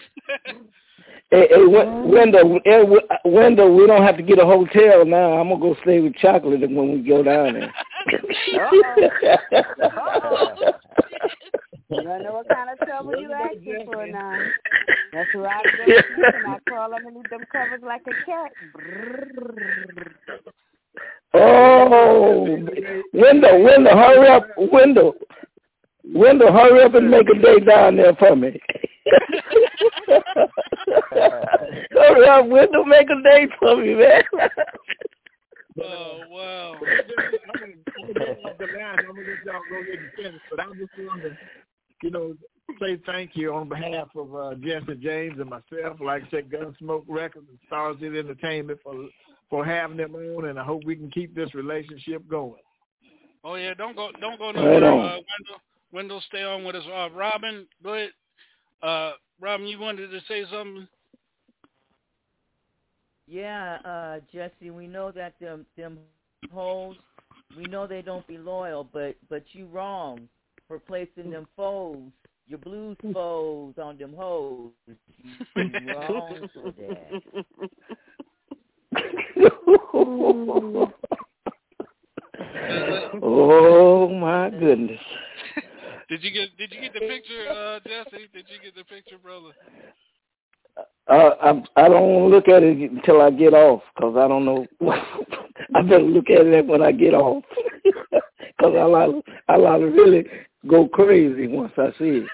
Hey, 1.29 1.47
hey 1.49 1.65
Wen- 1.65 2.09
Wendell, 2.09 2.59
eh, 2.65 2.79
W- 2.83 3.07
Wendell, 3.25 3.75
we 3.75 3.85
don't 3.85 4.03
have 4.03 4.15
to 4.15 4.23
get 4.23 4.39
a 4.39 4.45
hotel 4.45 5.03
now. 5.05 5.33
I'm 5.33 5.49
gonna 5.49 5.59
go 5.59 5.75
stay 5.81 5.99
with 5.99 6.15
Chocolate 6.15 6.61
when 6.61 6.91
we 6.93 6.99
go 7.01 7.21
down 7.21 7.53
there. 7.53 7.73
You 11.89 12.03
don't 12.03 12.23
know 12.23 12.33
what 12.33 12.49
kind 12.49 12.69
of 12.69 12.79
trouble 12.85 13.19
you 13.19 13.31
asking 13.31 13.85
for 13.85 14.05
now. 14.07 14.37
That's 15.13 15.29
who 15.31 15.45
I 15.45 15.63
go 15.77 15.85
to, 15.85 16.37
and 16.37 16.47
I 16.47 16.59
crawl 16.67 16.93
underneath 16.93 17.29
them 17.29 17.45
covers 17.51 17.81
like 17.81 18.01
a 18.07 18.25
cat. 18.25 18.51
oh, 21.33 22.43
Wendell, 23.13 23.63
Wendell, 23.63 23.97
hurry 23.97 24.27
up, 24.27 24.43
Wendell, 24.57 25.13
Wendell, 26.13 26.51
hurry 26.53 26.83
up 26.83 26.93
and 26.95 27.09
make 27.09 27.27
a 27.29 27.39
day 27.39 27.59
down 27.59 27.97
there 27.97 28.15
for 28.15 28.35
me. 28.35 28.59
hurry 31.91 32.27
up, 32.27 32.47
Wendell, 32.47 32.85
make 32.85 33.09
a 33.09 33.21
day 33.23 33.47
for 33.59 33.77
me, 33.77 33.95
man. 33.95 34.23
oh 35.83 36.21
wow. 36.29 36.75
I'm 36.79 37.59
gonna 37.59 37.73
get 38.13 38.45
off 38.45 38.57
the 38.57 38.65
line. 38.65 38.99
I'm 38.99 39.05
gonna 39.07 39.21
let 39.21 39.45
y'all 39.45 39.61
go 39.69 39.75
ahead 39.81 39.99
and 39.99 40.11
finish. 40.15 40.41
But 40.49 40.59
I 40.59 40.65
just 40.77 40.91
wanted 40.99 41.37
you 42.03 42.11
know, 42.11 42.35
say 42.79 42.99
thank 43.05 43.31
you 43.33 43.53
on 43.53 43.69
behalf 43.69 44.09
of 44.15 44.35
uh, 44.35 44.53
Jesse 44.55 44.95
James 45.01 45.39
and 45.39 45.49
myself. 45.49 45.99
Like 45.99 46.23
I 46.23 46.29
said, 46.29 46.49
Gunsmoke 46.49 47.05
Records 47.07 47.47
and 47.49 47.59
Stars 47.67 47.97
City 47.99 48.19
Entertainment 48.19 48.79
for 48.83 48.93
for 49.49 49.65
having 49.65 49.97
them 49.97 50.13
on, 50.13 50.45
and 50.45 50.59
I 50.59 50.63
hope 50.63 50.83
we 50.85 50.95
can 50.95 51.09
keep 51.09 51.33
this 51.33 51.53
relationship 51.55 52.27
going. 52.27 52.61
Oh 53.43 53.55
yeah, 53.55 53.73
don't 53.73 53.95
go 53.95 54.09
don't 54.19 54.37
go 54.37 54.47
Right 54.47 54.55
nowhere. 54.55 54.85
on. 54.85 54.99
Uh, 54.99 55.11
Wendell, 55.13 55.61
Wendell, 55.91 56.21
stay 56.27 56.43
on 56.43 56.63
with 56.63 56.75
us. 56.75 56.83
Uh, 56.85 57.09
Robin, 57.11 57.65
go 57.83 57.93
ahead. 57.93 58.09
Uh, 58.81 59.11
Robin, 59.39 59.67
you 59.67 59.79
wanted 59.79 60.11
to 60.11 60.19
say 60.27 60.43
something? 60.51 60.87
Yeah, 63.27 63.77
uh, 63.83 64.19
Jesse, 64.31 64.69
we 64.69 64.87
know 64.87 65.11
that 65.11 65.39
them 65.39 65.65
them 65.75 65.99
hoes, 66.51 66.95
we 67.57 67.65
know 67.65 67.85
they 67.85 68.01
don't 68.01 68.25
be 68.27 68.37
loyal, 68.37 68.85
but 68.85 69.15
but 69.29 69.43
you 69.51 69.67
wrong 69.67 70.29
for 70.67 70.79
placing 70.79 71.31
them 71.31 71.47
foes, 71.55 72.11
your 72.47 72.59
blues 72.59 72.97
foes 73.13 73.73
on 73.81 73.97
them 73.97 74.13
hoes. 74.15 74.71
You, 74.87 75.63
you 75.63 75.93
wrong 75.93 76.49
for 76.53 76.71
that. 76.71 77.21
oh 83.21 84.09
my 84.09 84.49
goodness. 84.49 84.99
Did 86.09 86.23
you 86.23 86.31
get 86.31 86.57
Did 86.57 86.73
you 86.73 86.81
get 86.81 86.93
the 86.93 86.99
picture, 86.99 87.49
uh, 87.49 87.79
Jesse? 87.85 88.27
Did 88.33 88.45
you 88.49 88.59
get 88.63 88.75
the 88.75 88.83
picture, 88.85 89.17
brother? 89.17 89.51
Uh, 91.07 91.31
I'm, 91.41 91.63
I 91.75 91.87
don't 91.87 92.13
want 92.13 92.31
to 92.31 92.35
look 92.35 92.47
at 92.49 92.63
it 92.63 92.91
until 92.91 93.21
I 93.21 93.31
get 93.31 93.53
off 93.53 93.81
because 93.95 94.15
I 94.17 94.27
don't 94.27 94.45
know. 94.45 94.67
I 95.75 95.81
better 95.81 95.99
look 95.99 96.29
at 96.29 96.45
it 96.45 96.65
when 96.65 96.81
I 96.81 96.91
get 96.91 97.13
off 97.13 97.43
because 97.83 98.75
I 98.75 98.83
like 98.83 99.09
I 99.47 99.55
like 99.55 99.79
to 99.79 99.85
really 99.85 100.25
go 100.67 100.87
crazy 100.87 101.47
once 101.47 101.71
I 101.77 101.89
see 101.97 102.25
it. 102.25 102.27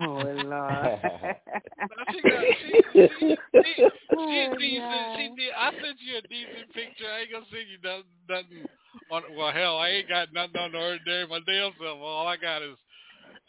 Oh 0.00 0.22
Lord. 0.22 0.44
No, 0.46 2.04
she 2.12 2.22
got 2.22 2.44
she 2.60 2.80
she, 2.94 3.36
she, 3.64 3.74
she 3.74 3.86
Oh, 4.18 4.56
decent. 4.58 4.82
God. 4.82 5.16
She 5.16 5.28
did. 5.36 5.52
I 5.56 5.70
sent 5.82 5.98
you 6.00 6.18
a 6.18 6.22
decent 6.22 6.72
picture. 6.72 7.04
I 7.10 7.20
ain't 7.20 7.32
gonna 7.32 7.46
send 7.50 7.68
you 7.68 7.78
nothing. 7.82 8.04
nothing 8.28 8.68
on, 9.10 9.22
well, 9.36 9.52
hell, 9.52 9.78
I 9.78 9.88
ain't 9.88 10.08
got 10.08 10.32
nothing 10.32 10.56
on 10.56 10.72
the 10.72 10.78
ordinary 10.78 11.26
my 11.28 11.40
damn 11.46 11.72
self. 11.80 11.98
All 12.00 12.26
I 12.26 12.36
got 12.36 12.62
is 12.62 12.76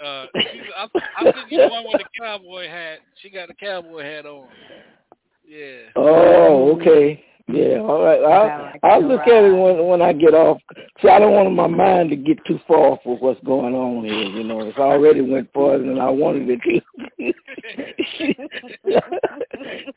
uh, 0.04 0.26
I, 0.78 0.88
I 1.18 1.24
sent 1.24 1.52
you 1.52 1.60
the 1.60 1.70
one 1.70 1.84
with 1.88 1.98
the 2.00 2.06
cowboy 2.20 2.68
hat. 2.68 3.00
She 3.22 3.30
got 3.30 3.50
a 3.50 3.54
cowboy 3.54 4.04
hat 4.04 4.26
on. 4.26 4.48
Yeah. 5.48 5.90
Oh, 5.96 6.76
okay. 6.76 7.24
Yeah, 7.50 7.80
all 7.80 8.04
right. 8.04 8.22
I'll, 8.24 8.50
I'll 8.84 9.02
look 9.08 9.22
at 9.22 9.44
it 9.46 9.52
when 9.54 9.88
when 9.88 10.02
I 10.02 10.12
get 10.12 10.34
off. 10.34 10.58
See, 11.02 11.08
I 11.08 11.18
don't 11.20 11.34
want 11.34 11.54
my 11.56 11.68
mind 11.68 12.10
to 12.10 12.16
get 12.18 12.44
too 12.46 12.60
far 12.68 13.00
for 13.04 13.18
what's 13.18 13.40
going 13.46 13.74
on 13.74 14.04
here. 14.04 14.26
You 14.26 14.44
know, 14.44 14.68
it's 14.68 14.78
already 14.78 15.22
went 15.22 15.52
farther 15.54 15.84
than 15.86 15.98
I 16.00 16.10
wanted 16.10 16.50
it 16.50 16.62
to. 16.64 17.34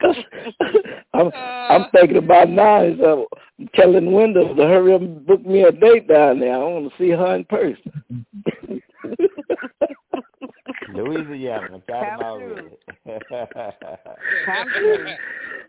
'Cause 0.01 0.16
I'm 1.14 1.30
I'm 1.34 1.84
thinking 1.92 2.18
about 2.18 2.51
now 2.51 2.82
is 2.84 3.01
uh, 3.01 3.24
telling 3.74 4.12
Wendell 4.12 4.55
to 4.55 4.62
hurry 4.62 4.94
up 4.94 5.01
and 5.01 5.26
book 5.26 5.44
me 5.44 5.62
a 5.62 5.72
date 5.72 6.07
down 6.09 6.38
there. 6.40 6.55
I 6.55 6.59
want 6.59 6.90
to 6.90 6.98
see 6.98 7.11
her 7.11 7.34
in 7.34 7.44
person. 7.46 8.26
Louisiana, 10.94 11.80
got 11.88 12.09
him 12.09 12.18
Come 12.18 12.22
already. 12.22 12.76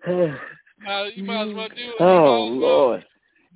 Come. 0.84 0.92
Uh, 0.92 1.04
you 1.16 1.24
might 1.24 1.50
as 1.50 1.56
well 1.56 1.70
do 1.70 1.76
it. 1.76 1.96
Oh 2.00 2.06
might 2.06 2.56
as 2.56 2.62
well- 2.62 2.70
Lord. 2.70 3.06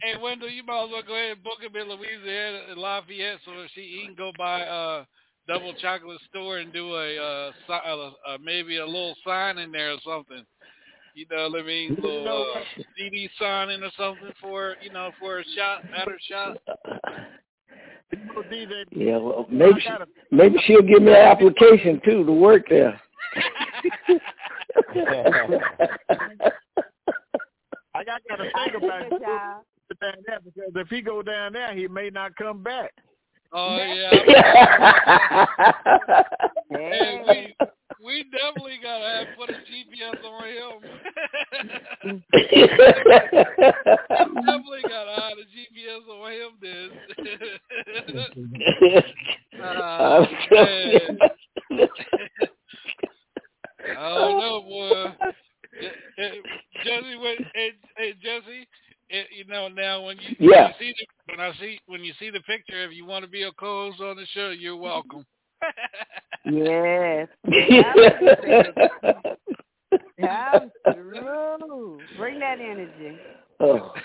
Hey 0.02 0.14
Wendell, 0.22 0.50
you 0.50 0.64
might 0.64 0.84
as 0.86 0.90
well 0.92 1.04
go 1.08 1.16
ahead 1.16 1.32
and 1.32 1.44
book 1.44 1.62
him 1.62 1.74
in 1.76 1.88
Louisiana 1.88 2.64
in 2.72 2.78
Lafayette 2.78 3.40
so 3.46 3.52
that 3.52 3.70
she 3.74 3.82
he 3.82 4.06
can 4.06 4.16
go 4.16 4.32
by 4.38 4.62
uh 4.62 5.06
double 5.48 5.74
chocolate 5.76 6.20
store 6.30 6.58
and 6.58 6.74
do 6.74 6.96
a 6.96 7.18
uh, 7.18 7.52
si- 7.66 7.90
uh, 7.90 8.12
uh 8.28 8.38
maybe 8.44 8.78
a 8.78 8.86
little 8.86 9.16
sign 9.26 9.58
in 9.58 9.72
there 9.72 9.94
or 9.94 9.98
something. 10.06 10.44
You 11.16 11.26
know 11.32 11.50
what 11.50 11.62
I 11.62 11.66
mean? 11.66 11.96
Little 11.96 12.46
uh, 12.56 12.60
CD 12.98 13.30
signing 13.40 13.84
or 13.84 13.92
something 13.98 14.34
for 14.42 14.76
you 14.82 14.92
know 14.92 15.12
for 15.20 15.40
a 15.40 15.44
shot, 15.56 15.90
matter 15.90 16.18
shot. 16.30 16.58
You 18.12 18.86
Yeah, 18.92 19.18
well, 19.18 19.48
maybe 19.50 19.80
she, 19.80 19.90
maybe 20.32 20.58
she'll 20.66 20.82
give 20.82 21.02
me 21.02 21.12
an 21.12 21.18
application 21.18 22.02
too 22.06 22.26
to 22.26 22.32
work 22.32 22.68
there. 22.70 23.00
I 28.08 28.20
got 28.30 28.38
to 28.38 28.52
think 28.52 28.84
about 28.84 29.12
it 29.12 29.22
down 29.22 30.16
there 30.26 30.40
because 30.44 30.72
if 30.76 30.88
he 30.90 31.02
go 31.02 31.22
down 31.22 31.54
there, 31.54 31.74
he 31.76 31.88
may 31.88 32.10
not 32.10 32.36
come 32.36 32.64
back. 32.64 32.92
Oh 33.52 33.78
yeah. 33.78 34.10
Hey. 36.70 36.78
Hey, 36.78 37.22
we 37.28 37.56
we 38.04 38.24
definitely 38.32 38.80
gotta 38.84 39.06
have 39.06 39.28
put 39.38 39.50
a 39.50 39.54
GPS 39.54 40.24
on 40.26 40.44
him. 40.48 40.82
definitely 44.46 44.84
gotta 44.90 45.14
have 45.22 45.38
a 45.38 45.46
GPS 45.56 46.06
on 46.10 46.32
him 46.32 46.52
then. 46.62 46.90
I'm 49.64 49.78
Oh, 49.78 50.26
man. 50.52 51.18
I 53.98 54.10
don't 54.10 54.40
know, 54.40 54.62
boy. 54.62 55.06
Eh, 55.82 55.90
eh, 56.18 56.32
Jesse, 56.84 57.18
wait, 57.22 57.40
hey, 57.54 57.72
hey, 57.98 58.14
Jesse, 58.22 58.68
eh, 59.12 59.24
you 59.36 59.46
know 59.46 59.68
now 59.68 60.02
when 60.06 60.18
you, 60.20 60.36
Yeah. 60.40 60.64
when 60.64 60.68
you 60.68 60.74
see 60.80 60.94
the, 60.98 61.34
when 61.34 61.40
I 61.42 61.52
see 62.20 62.26
when 62.26 62.34
you 62.34 62.40
see 62.40 62.40
the 62.40 62.44
picture, 62.44 62.84
if 62.84 62.92
you 62.94 63.06
want 63.06 63.24
to 63.26 63.32
be 63.32 63.44
a 63.44 63.52
co-host 63.54 64.02
on 64.02 64.16
the 64.18 64.26
show, 64.34 64.50
you're 64.50 64.78
welcome. 64.78 65.26
Yes. 66.48 67.28
Come 70.22 70.72
through. 70.94 72.00
Bring 72.18 72.40
that 72.40 72.60
energy. 72.60 73.18
oh. 73.60 73.94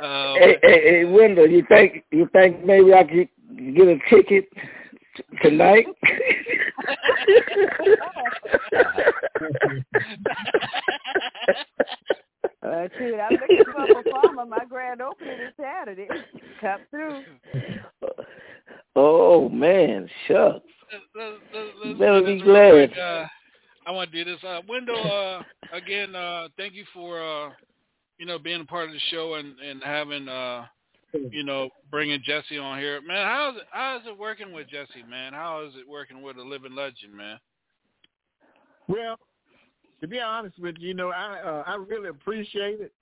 Uh, 0.00 0.34
Hey, 0.34 0.58
hey, 0.62 0.80
hey, 0.82 1.04
Wendell, 1.04 1.48
you 1.48 1.64
think 1.68 2.04
you 2.10 2.28
think 2.32 2.64
maybe 2.64 2.92
I 2.92 3.04
could 3.04 3.28
get 3.74 3.86
a 3.86 3.98
ticket 4.10 4.44
t- 5.16 5.22
tonight? 5.42 5.86
Uh, 12.66 12.88
shoot, 12.98 13.14
I'm 13.20 13.32
looking 13.32 13.62
for 13.64 13.84
a 13.84 14.02
performer. 14.02 14.44
My 14.44 14.64
grand 14.68 15.00
opening 15.00 15.34
is 15.34 15.52
Saturday. 15.60 16.08
Come 16.60 16.80
through. 16.90 17.22
oh 18.96 19.48
man, 19.48 20.08
shucks. 20.26 20.64
let's, 20.92 21.04
let's, 21.14 21.36
let's, 21.54 21.68
let's 21.84 21.98
Better 21.98 22.22
be 22.22 22.34
this 22.34 22.42
quick. 22.42 22.92
glad. 22.94 22.98
Uh, 22.98 23.26
I 23.86 23.92
want 23.92 24.10
to 24.10 24.24
do 24.24 24.28
this. 24.28 24.42
Uh, 24.42 24.62
Wendell, 24.68 24.96
uh, 24.96 25.42
again, 25.76 26.16
uh, 26.16 26.48
thank 26.56 26.74
you 26.74 26.84
for 26.92 27.22
uh, 27.22 27.50
you 28.18 28.26
know 28.26 28.38
being 28.38 28.62
a 28.62 28.64
part 28.64 28.88
of 28.88 28.94
the 28.94 29.00
show 29.10 29.34
and 29.34 29.54
and 29.60 29.80
having 29.84 30.28
uh, 30.28 30.66
you 31.12 31.44
know 31.44 31.68
bringing 31.88 32.20
Jesse 32.24 32.58
on 32.58 32.80
here, 32.80 33.00
man. 33.00 33.26
How's 33.26 33.56
it 33.58 33.62
how 33.70 33.96
is 33.98 34.02
it 34.08 34.18
working 34.18 34.52
with 34.52 34.68
Jesse, 34.68 35.04
man? 35.08 35.34
How 35.34 35.64
is 35.64 35.74
it 35.76 35.88
working 35.88 36.20
with 36.20 36.36
a 36.36 36.42
living 36.42 36.74
legend, 36.74 37.14
man? 37.14 37.38
Well, 38.88 39.18
to 40.00 40.06
be 40.06 40.20
honest 40.20 40.58
with 40.58 40.76
you, 40.78 40.88
you 40.88 40.94
know, 40.94 41.10
I 41.10 41.40
uh, 41.44 41.62
I 41.66 41.74
really 41.76 42.08
appreciate 42.08 42.80
it, 42.80 42.92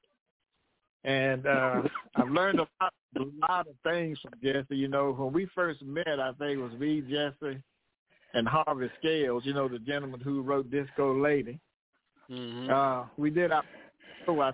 and 1.04 1.46
uh, 1.46 1.82
I've 2.16 2.30
learned 2.30 2.60
a 2.60 2.66
lot, 2.80 2.94
a 3.16 3.22
lot 3.48 3.66
of 3.68 3.74
things 3.82 4.18
from 4.20 4.32
Jesse. 4.42 4.76
You 4.76 4.88
know, 4.88 5.12
when 5.12 5.32
we 5.32 5.46
first 5.54 5.82
met, 5.82 6.20
I 6.20 6.32
think 6.38 6.58
it 6.58 6.62
was 6.62 6.72
V 6.78 7.02
Jesse 7.02 7.60
and 8.34 8.48
Harvey 8.48 8.90
Scales. 8.98 9.44
You 9.44 9.54
know, 9.54 9.68
the 9.68 9.78
gentleman 9.78 10.20
who 10.20 10.42
wrote 10.42 10.70
Disco 10.70 11.20
Lady. 11.20 11.58
Mm-hmm. 12.30 12.70
Uh, 12.70 13.06
we 13.16 13.30
did 13.30 13.52
our 13.52 13.64
show. 14.24 14.40
I 14.40 14.52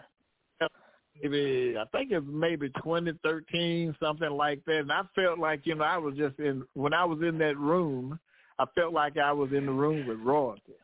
maybe 1.22 1.76
I 1.78 1.84
think 1.96 2.12
it 2.12 2.18
was 2.18 2.28
maybe 2.32 2.68
2013, 2.82 3.96
something 4.02 4.30
like 4.30 4.64
that. 4.66 4.78
And 4.80 4.92
I 4.92 5.02
felt 5.14 5.38
like 5.38 5.60
you 5.64 5.74
know 5.74 5.84
I 5.84 5.98
was 5.98 6.14
just 6.16 6.38
in 6.38 6.64
when 6.74 6.94
I 6.94 7.04
was 7.04 7.20
in 7.22 7.38
that 7.38 7.58
room. 7.58 8.18
I 8.58 8.64
felt 8.74 8.92
like 8.92 9.16
I 9.16 9.32
was 9.32 9.52
in 9.52 9.66
the 9.66 9.72
room 9.72 10.06
with 10.06 10.18
royalty. 10.18 10.74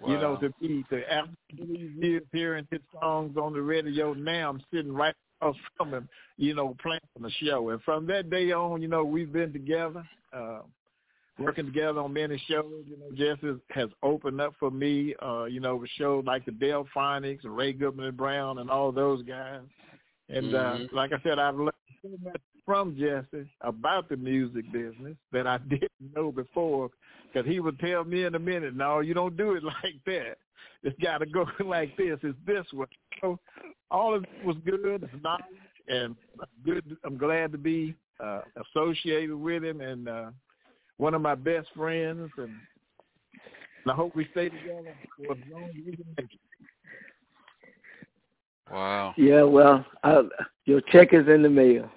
Wow. 0.00 0.12
You 0.12 0.18
know, 0.18 0.36
to 0.36 0.50
be 0.60 0.84
to 0.90 1.12
after 1.12 1.30
these 1.56 1.90
years 1.98 2.22
hearing 2.32 2.66
his 2.70 2.80
songs 3.00 3.36
on 3.36 3.52
the 3.52 3.60
radio, 3.60 4.14
now 4.14 4.50
I'm 4.50 4.62
sitting 4.72 4.92
right 4.92 5.14
across 5.40 5.56
from 5.76 5.92
him, 5.92 6.08
you 6.36 6.54
know, 6.54 6.76
playing 6.80 7.00
the 7.20 7.30
show. 7.42 7.70
And 7.70 7.82
from 7.82 8.06
that 8.06 8.30
day 8.30 8.52
on, 8.52 8.80
you 8.80 8.88
know, 8.88 9.04
we've 9.04 9.32
been 9.32 9.52
together, 9.52 10.06
uh, 10.32 10.60
working 11.38 11.66
together 11.66 12.00
on 12.00 12.12
many 12.12 12.40
shows. 12.48 12.84
You 12.86 12.96
know, 12.98 13.10
Jesse 13.16 13.60
has 13.70 13.88
opened 14.02 14.40
up 14.40 14.54
for 14.58 14.70
me, 14.70 15.14
uh, 15.20 15.44
you 15.44 15.60
know, 15.60 15.76
with 15.76 15.90
shows 15.96 16.24
like 16.24 16.44
the 16.44 16.52
Delfonics, 16.52 17.40
Ray 17.44 17.72
Goodman 17.72 18.06
and 18.06 18.16
Brown, 18.16 18.58
and 18.58 18.70
all 18.70 18.92
those 18.92 19.22
guys. 19.22 19.62
And 20.28 20.52
Mhm. 20.52 20.84
uh, 20.84 20.88
like 20.92 21.12
I 21.12 21.20
said, 21.22 21.38
I've 21.38 21.56
learned 21.56 21.72
so 22.02 22.10
much 22.22 22.40
from 22.64 22.96
Jesse 22.96 23.48
about 23.62 24.08
the 24.08 24.16
music 24.16 24.70
business 24.72 25.16
that 25.32 25.46
I 25.46 25.58
didn't 25.68 25.90
know 26.14 26.30
before 26.32 26.90
because 27.32 27.48
he 27.48 27.60
would 27.60 27.78
tell 27.78 28.04
me 28.04 28.24
in 28.24 28.34
a 28.34 28.38
minute, 28.38 28.76
no, 28.76 29.00
you 29.00 29.14
don't 29.14 29.36
do 29.36 29.52
it 29.52 29.64
like 29.82 29.96
that. 30.06 30.38
It's 30.82 30.98
got 31.02 31.18
to 31.18 31.26
go 31.26 31.46
like 31.64 31.96
this. 31.96 32.18
It's 32.22 32.38
this 32.46 32.66
way. 32.72 32.86
So 33.20 33.38
all 33.90 34.14
of 34.14 34.24
it 34.24 34.44
was 34.44 34.56
good. 34.64 35.02
It's 35.02 35.22
knowledge 35.22 35.44
and 35.88 36.14
good. 36.64 36.96
I'm 37.04 37.16
glad 37.16 37.52
to 37.52 37.58
be 37.58 37.94
uh, 38.22 38.42
associated 38.66 39.34
with 39.34 39.64
him 39.64 39.80
and 39.80 40.08
uh, 40.08 40.30
one 40.98 41.14
of 41.14 41.22
my 41.22 41.34
best 41.34 41.68
friends. 41.74 42.30
And, 42.36 42.50
and 43.84 43.92
I 43.92 43.94
hope 43.94 44.14
we 44.14 44.28
stay 44.32 44.50
together 44.50 44.94
for 45.16 45.32
as 45.32 45.38
long 45.50 45.64
as 45.64 45.74
we 45.74 45.96
can 45.96 46.04
make 46.16 46.32
it. 46.32 46.47
Wow. 48.70 49.14
Yeah, 49.16 49.42
well, 49.42 49.84
I, 50.02 50.22
your 50.64 50.80
check 50.92 51.12
is 51.12 51.26
in 51.28 51.42
the 51.42 51.48
mail. 51.48 51.90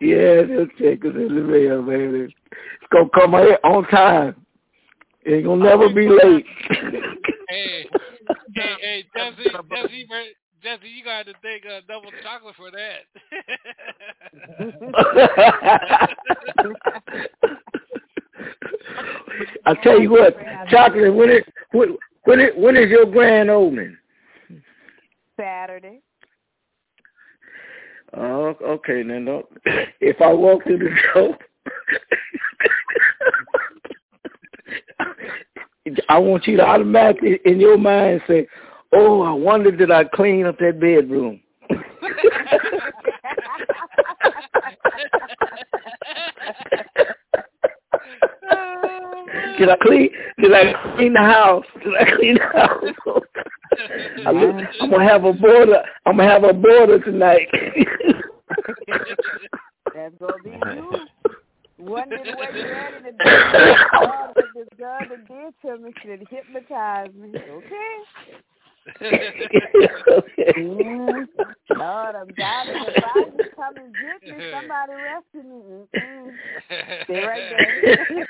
yeah, 0.00 0.42
your 0.42 0.66
check 0.78 1.04
is 1.04 1.14
in 1.14 1.34
the 1.34 1.42
mail, 1.42 1.82
man. 1.82 2.14
It's 2.14 2.34
gonna 2.92 3.08
come 3.14 3.32
here 3.32 3.58
on 3.64 3.84
time. 3.88 4.46
It 5.22 5.34
ain't 5.34 5.44
gonna 5.44 5.64
never 5.64 5.88
be 5.88 6.08
late. 6.08 6.46
hey, 7.48 7.86
hey, 8.54 8.74
hey, 8.80 9.04
Jesse, 9.14 9.50
Jesse, 9.70 10.06
Jesse, 10.62 10.88
you 10.88 11.02
got 11.04 11.24
to 11.26 11.32
take 11.42 11.64
a 11.64 11.80
double 11.88 12.10
chocolate 12.22 12.54
for 12.56 12.70
that. 12.70 13.06
I 19.66 19.74
tell 19.82 20.00
you 20.00 20.10
what, 20.10 20.36
chocolate. 20.68 21.14
When 21.14 21.30
it 21.30 21.44
when 21.72 21.96
when 22.24 22.40
it 22.40 22.56
when 22.58 22.76
is 22.76 22.90
your 22.90 23.06
grand 23.06 23.48
opening? 23.48 23.96
Saturday. 25.38 26.00
Oh, 28.16 28.54
okay, 28.62 29.02
then. 29.02 29.24
Don't, 29.24 29.46
if 30.00 30.20
I 30.20 30.32
walk 30.32 30.64
through 30.64 30.78
the 30.78 30.90
door, 31.14 31.38
I 36.08 36.18
want 36.18 36.46
you 36.46 36.56
to 36.58 36.64
automatically 36.64 37.40
in 37.44 37.60
your 37.60 37.78
mind 37.78 38.20
say, 38.28 38.46
"Oh, 38.92 39.22
I 39.22 39.32
wonder 39.32 39.70
did 39.70 39.90
I 39.90 40.04
clean 40.04 40.46
up 40.46 40.58
that 40.58 40.80
bedroom." 40.80 41.40
Did 49.60 49.68
I 49.68 49.76
clean? 49.82 50.08
Did 50.38 50.52
I 50.54 50.94
clean 50.96 51.12
the 51.12 51.20
house? 51.20 51.66
Did 51.84 51.94
I 51.94 52.16
clean 52.16 52.34
the 52.34 52.44
house? 52.58 52.82
I 54.26 54.30
look, 54.32 54.56
I'm 54.80 54.90
gonna 54.90 55.06
have 55.06 55.24
a 55.24 55.34
border. 55.34 55.82
I'm 56.06 56.16
gonna 56.16 56.30
have 56.30 56.44
a 56.44 56.54
border 56.54 56.98
tonight. 56.98 57.48
That's 59.94 60.14
gonna 60.18 60.32
be 60.42 60.50
you. 60.50 61.06
Wondering 61.78 62.36
what 62.36 62.54
you're 62.54 62.74
at 62.74 62.94
in 62.94 63.04
the. 63.04 63.12
God, 63.92 64.34
this 64.54 64.68
girl 64.78 64.98
that 65.08 65.28
did 65.28 65.54
to 65.62 65.78
me 65.78 65.92
should 66.02 66.26
hypnotize 66.30 67.10
me. 67.14 67.28
Okay. 67.38 67.98
Mm. 70.58 71.26
Lord, 71.76 72.14
I'm 72.16 72.28
dying 72.36 72.84
to 72.84 73.00
buy 73.00 73.12
you. 73.16 73.50
Come 73.56 73.76
and 73.76 73.94
get 73.94 74.38
me. 74.38 74.50
Somebody 74.52 74.92
rescue 74.92 75.42
me. 75.42 75.86
Mm-mm. 75.96 77.04
Stay 77.04 77.24
right 77.24 77.46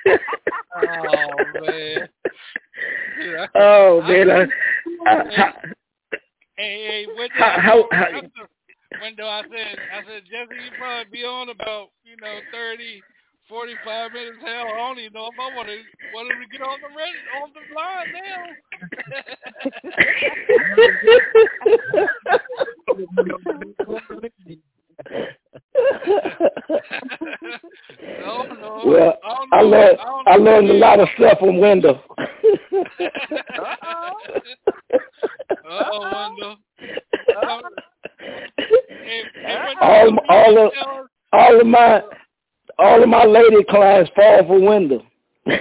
there. 0.04 0.20
oh 1.08 1.28
man. 1.66 2.08
Yeah. 3.20 3.46
oh 3.54 4.02
man, 4.02 4.30
I, 4.30 4.32
I, 5.06 5.12
I, 5.12 5.52
Hey, 6.56 6.86
hey, 6.86 7.06
when 7.16 7.28
How- 7.32 7.58
how- 7.58 7.88
how- 7.90 8.20
window 9.00 9.26
I 9.26 9.42
said 9.42 9.78
I 9.94 10.04
said 10.06 10.22
Jesse 10.24 10.54
you 10.62 10.70
probably 10.78 11.10
be 11.10 11.24
on 11.24 11.48
about, 11.48 11.88
you 12.04 12.16
know, 12.20 12.40
thirty, 12.52 13.02
forty 13.50 13.74
five 13.84 14.12
minutes. 14.12 14.38
Hell, 14.42 14.68
I 14.72 14.76
don't 14.78 14.98
even 15.00 15.12
know 15.12 15.26
if 15.26 15.34
I 15.38 15.54
wanna 15.54 15.76
wanna 16.14 16.30
get 16.50 16.62
on 16.62 16.78
the 16.80 16.88
ready 16.96 17.18
on 17.42 17.52
the 17.52 17.60
line 17.74 18.12
now. 18.14 18.46
no, 28.20 28.34
no. 28.54 28.82
well, 28.86 29.18
I 29.24 29.46
I 29.52 29.60
learned 29.62 29.98
I 29.98 30.22
I 30.26 30.36
learned 30.36 30.70
a 30.70 30.74
lot 30.74 31.00
of 31.00 31.08
stuff 31.16 31.38
from 31.40 31.58
Wendell. 31.58 32.00
Uh-oh, 35.68 36.00
Wendell. 36.12 36.56
Hey, 38.18 39.22
hey, 39.34 39.56
Wendell, 39.80 39.82
all 39.82 40.18
all 40.28 40.66
of 40.66 40.72
all 41.32 41.60
of 41.60 41.66
my 41.66 42.02
all 42.80 43.02
of 43.02 43.08
my 43.08 43.24
lady 43.24 43.64
clients 43.68 44.10
fall 44.14 44.46
for 44.46 44.60
Wendell. 44.60 45.02
Oh, 45.46 45.54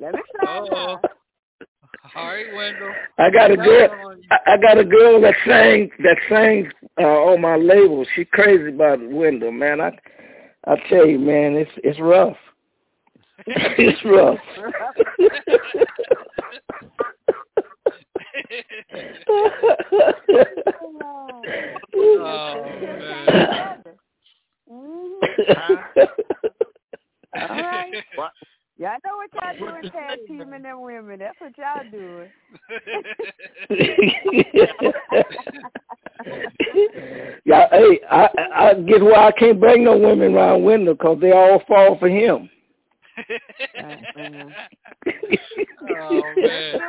Let 0.00 0.14
me 0.14 0.20
try. 0.40 0.98
All 2.16 2.26
right, 2.26 2.46
Wendell. 2.54 2.94
I 3.18 3.30
got 3.30 3.50
a 3.50 3.56
girl. 3.56 4.16
I 4.30 4.38
I 4.52 4.56
got 4.58 4.78
a 4.78 4.84
girl 4.84 5.20
that 5.22 5.34
sang 5.46 5.90
that 6.00 6.16
sings 6.28 6.72
uh, 7.00 7.02
on 7.02 7.40
my 7.40 7.56
label. 7.56 8.06
She 8.14 8.24
crazy 8.24 8.68
about 8.68 9.00
Wendell, 9.02 9.52
man. 9.52 9.80
I 9.80 9.90
I 10.66 10.76
tell 10.88 11.06
you, 11.06 11.18
man, 11.18 11.54
it's 11.54 11.70
it's 11.78 11.98
rough. 12.00 12.36
it's 13.46 14.04
rough. 14.04 14.38
oh 21.96 22.62
man. 22.80 23.94
Mm-hmm. 24.70 26.00
All 27.36 27.48
right. 27.48 27.94
Y'all 28.76 28.90
know 29.04 29.18
what 29.18 29.30
y'all 29.34 29.56
doing, 29.56 29.88
tag 29.92 30.18
teaming 30.26 30.62
them 30.62 30.82
women. 30.82 31.20
That's 31.20 31.40
what 31.40 31.56
y'all 31.56 31.84
doing. 31.92 32.28
yeah, 37.44 37.68
hey, 37.70 38.00
I 38.10 38.28
I 38.36 38.70
I 38.70 38.74
get 38.74 39.00
why 39.00 39.28
I 39.28 39.32
can't 39.38 39.60
bring 39.60 39.84
no 39.84 39.96
women 39.96 40.34
around 40.34 40.64
Wendell 40.64 40.94
because 40.94 41.18
they 41.20 41.30
all 41.30 41.62
fall 41.68 41.96
for 42.00 42.08
him. 42.08 42.50
Oh 45.86 46.32
man. 46.36 46.80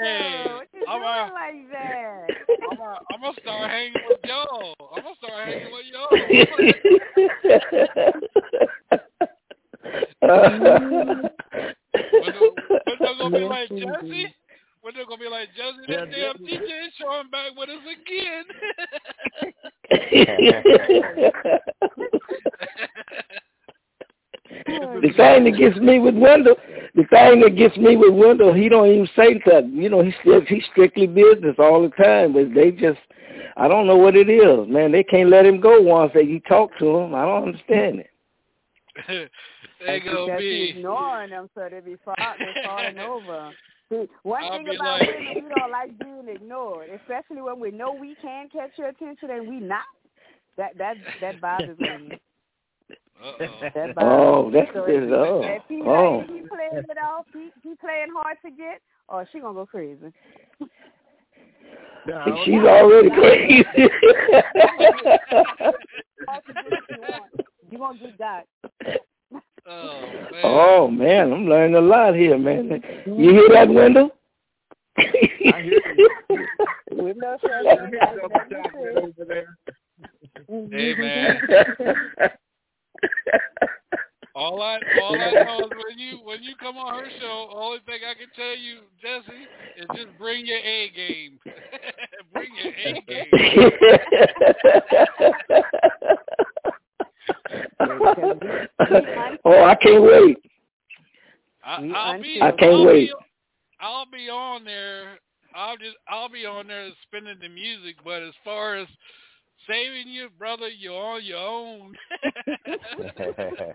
Hey, 0.00 0.44
what 0.54 0.68
you 0.72 0.84
all 0.86 1.00
like 1.00 1.68
that? 1.72 2.28
I'm 2.70 2.76
gonna, 2.76 2.98
I'm 3.12 3.20
gonna 3.20 3.34
start 3.42 3.68
hanging 3.70 3.94
with 4.08 4.20
y'all. 4.24 4.74
I'm 4.94 5.02
gonna 5.02 5.16
start 5.16 5.48
hanging 5.48 5.72
with 5.72 5.86
y'all. 5.92 6.08
Wendell, 12.12 12.50
Wendell 12.86 13.16
gonna 13.18 13.38
be 13.38 13.44
like 13.44 13.68
Jesse. 13.68 14.34
Wendell 14.82 15.06
gonna 15.06 15.20
be 15.20 15.28
like 15.28 15.48
Jesse. 15.56 15.86
This 15.86 15.88
Yeah, 15.88 16.04
damn 16.04 16.36
DJ 16.44 16.86
is 16.86 16.92
showing 16.98 17.30
back 17.30 17.52
with 17.56 17.70
us 17.70 17.82
again. 17.90 18.44
the 24.66 25.12
thing 25.16 25.44
that 25.44 25.56
gets 25.58 25.76
me 25.78 25.98
with 25.98 26.16
Wendell, 26.16 26.56
the 26.94 27.04
thing 27.04 27.40
that 27.40 27.56
gets 27.56 27.76
me 27.76 27.96
with 27.96 28.14
Wendell, 28.14 28.54
he 28.54 28.68
don't 28.68 28.88
even 28.88 29.08
say 29.16 29.40
that. 29.46 29.68
You 29.72 29.88
know, 29.88 30.02
he's 30.02 30.14
still 30.20 30.40
he's 30.46 30.64
strictly 30.70 31.06
business 31.06 31.56
all 31.58 31.82
the 31.82 32.02
time. 32.02 32.32
But 32.32 32.54
they 32.54 32.70
just, 32.70 32.98
I 33.56 33.68
don't 33.68 33.86
know 33.86 33.96
what 33.96 34.16
it 34.16 34.28
is, 34.28 34.68
man. 34.68 34.92
They 34.92 35.04
can't 35.04 35.30
let 35.30 35.46
him 35.46 35.60
go 35.60 35.80
once 35.80 36.12
they 36.14 36.22
you 36.22 36.40
talk 36.40 36.70
to 36.78 36.96
him. 36.98 37.14
I 37.14 37.24
don't 37.24 37.48
understand 37.48 38.00
it. 38.00 38.10
they 39.86 40.00
gonna 40.00 40.36
be 40.38 40.70
ignoring 40.70 41.30
them, 41.30 41.48
so 41.54 41.68
they 41.70 41.80
be 41.80 41.96
fall, 42.04 42.14
they 42.18 42.62
falling 42.64 42.98
over. 42.98 43.52
See, 43.90 44.06
one 44.22 44.44
I'll 44.44 44.58
thing 44.58 44.68
about 44.74 45.00
like- 45.00 45.08
women, 45.08 45.34
we 45.34 45.54
don't 45.54 45.70
like 45.70 45.98
being 45.98 46.28
ignored, 46.28 46.90
especially 46.90 47.40
when 47.40 47.58
we 47.58 47.70
know 47.70 47.92
we 47.92 48.16
can 48.20 48.48
catch 48.50 48.72
your 48.76 48.88
attention 48.88 49.30
and 49.30 49.48
we 49.48 49.60
not. 49.60 49.84
That 50.56 50.76
that 50.76 50.96
that 51.20 51.40
bothers 51.40 51.78
me. 51.78 52.18
That 53.20 53.94
bothers 53.94 53.94
Oh, 53.98 54.50
that's 54.52 54.70
so 54.72 54.84
it. 54.84 55.12
Oh, 55.12 55.42
if 55.42 55.62
he, 55.68 55.82
oh. 55.84 56.20
if 56.20 56.28
he 56.28 56.48
playing 56.48 56.84
it 56.88 56.98
off, 56.98 57.26
he, 57.32 57.50
he 57.62 57.74
playing 57.76 58.08
hard 58.14 58.36
to 58.44 58.50
get, 58.50 58.80
or 59.08 59.26
she 59.32 59.40
gonna 59.40 59.54
go 59.54 59.66
crazy. 59.66 60.12
She's 62.44 62.64
already 62.64 63.10
crazy. 63.10 63.64
You 67.70 67.78
gonna 67.78 67.98
get 68.02 68.18
that. 68.18 68.44
oh, 69.66 70.26
oh 70.44 70.88
man, 70.88 71.32
I'm 71.32 71.46
learning 71.46 71.76
a 71.76 71.80
lot 71.80 72.14
here, 72.14 72.38
man. 72.38 72.70
You 72.70 73.12
mm-hmm. 73.12 73.22
hear 73.22 73.48
that, 73.52 73.68
Wendell? 73.68 74.10
I 74.96 75.02
hear 75.62 75.80
you. 75.96 76.10
With 76.92 77.16
no. 77.18 77.36
Mm-hmm. 80.50 80.72
Hey 80.72 80.94
man. 80.94 82.30
All 84.38 84.62
I 84.62 84.78
all 85.02 85.20
I 85.20 85.32
know 85.32 85.58
is 85.64 85.70
when 85.84 85.98
you 85.98 86.20
when 86.22 86.44
you 86.44 86.54
come 86.60 86.76
on 86.76 87.02
her 87.02 87.10
show, 87.20 87.48
the 87.50 87.56
only 87.56 87.80
thing 87.86 87.98
I 88.08 88.14
can 88.14 88.28
tell 88.36 88.56
you, 88.56 88.82
Jesse, 89.02 89.48
is 89.76 89.86
just 89.96 90.16
bring 90.16 90.46
your 90.46 90.58
A 90.58 90.90
game. 90.94 91.40
bring 92.32 92.54
your 92.62 92.72
A 92.72 93.02
game. 93.02 93.26
oh, 99.44 99.64
I 99.64 99.74
can't 99.82 100.04
wait. 100.04 100.38
I, 101.64 101.90
I'll 101.94 102.22
be 102.22 102.40
I 102.40 102.52
can't 102.52 102.74
I'll 102.74 102.86
wait. 102.86 103.08
Be, 103.08 103.14
I'll 103.80 104.06
be 104.06 104.30
on 104.30 104.64
there. 104.64 105.18
I'll 105.52 105.76
just 105.76 105.96
I'll 106.08 106.28
be 106.28 106.46
on 106.46 106.68
there 106.68 106.90
spinning 107.02 107.40
the 107.40 107.48
music, 107.48 107.96
but 108.04 108.22
as 108.22 108.34
far 108.44 108.76
as 108.76 108.86
saving 109.68 110.08
you, 110.08 110.28
brother, 110.38 110.68
you're 110.68 110.94
on 110.94 111.24
your 111.24 111.38
own. 111.38 111.94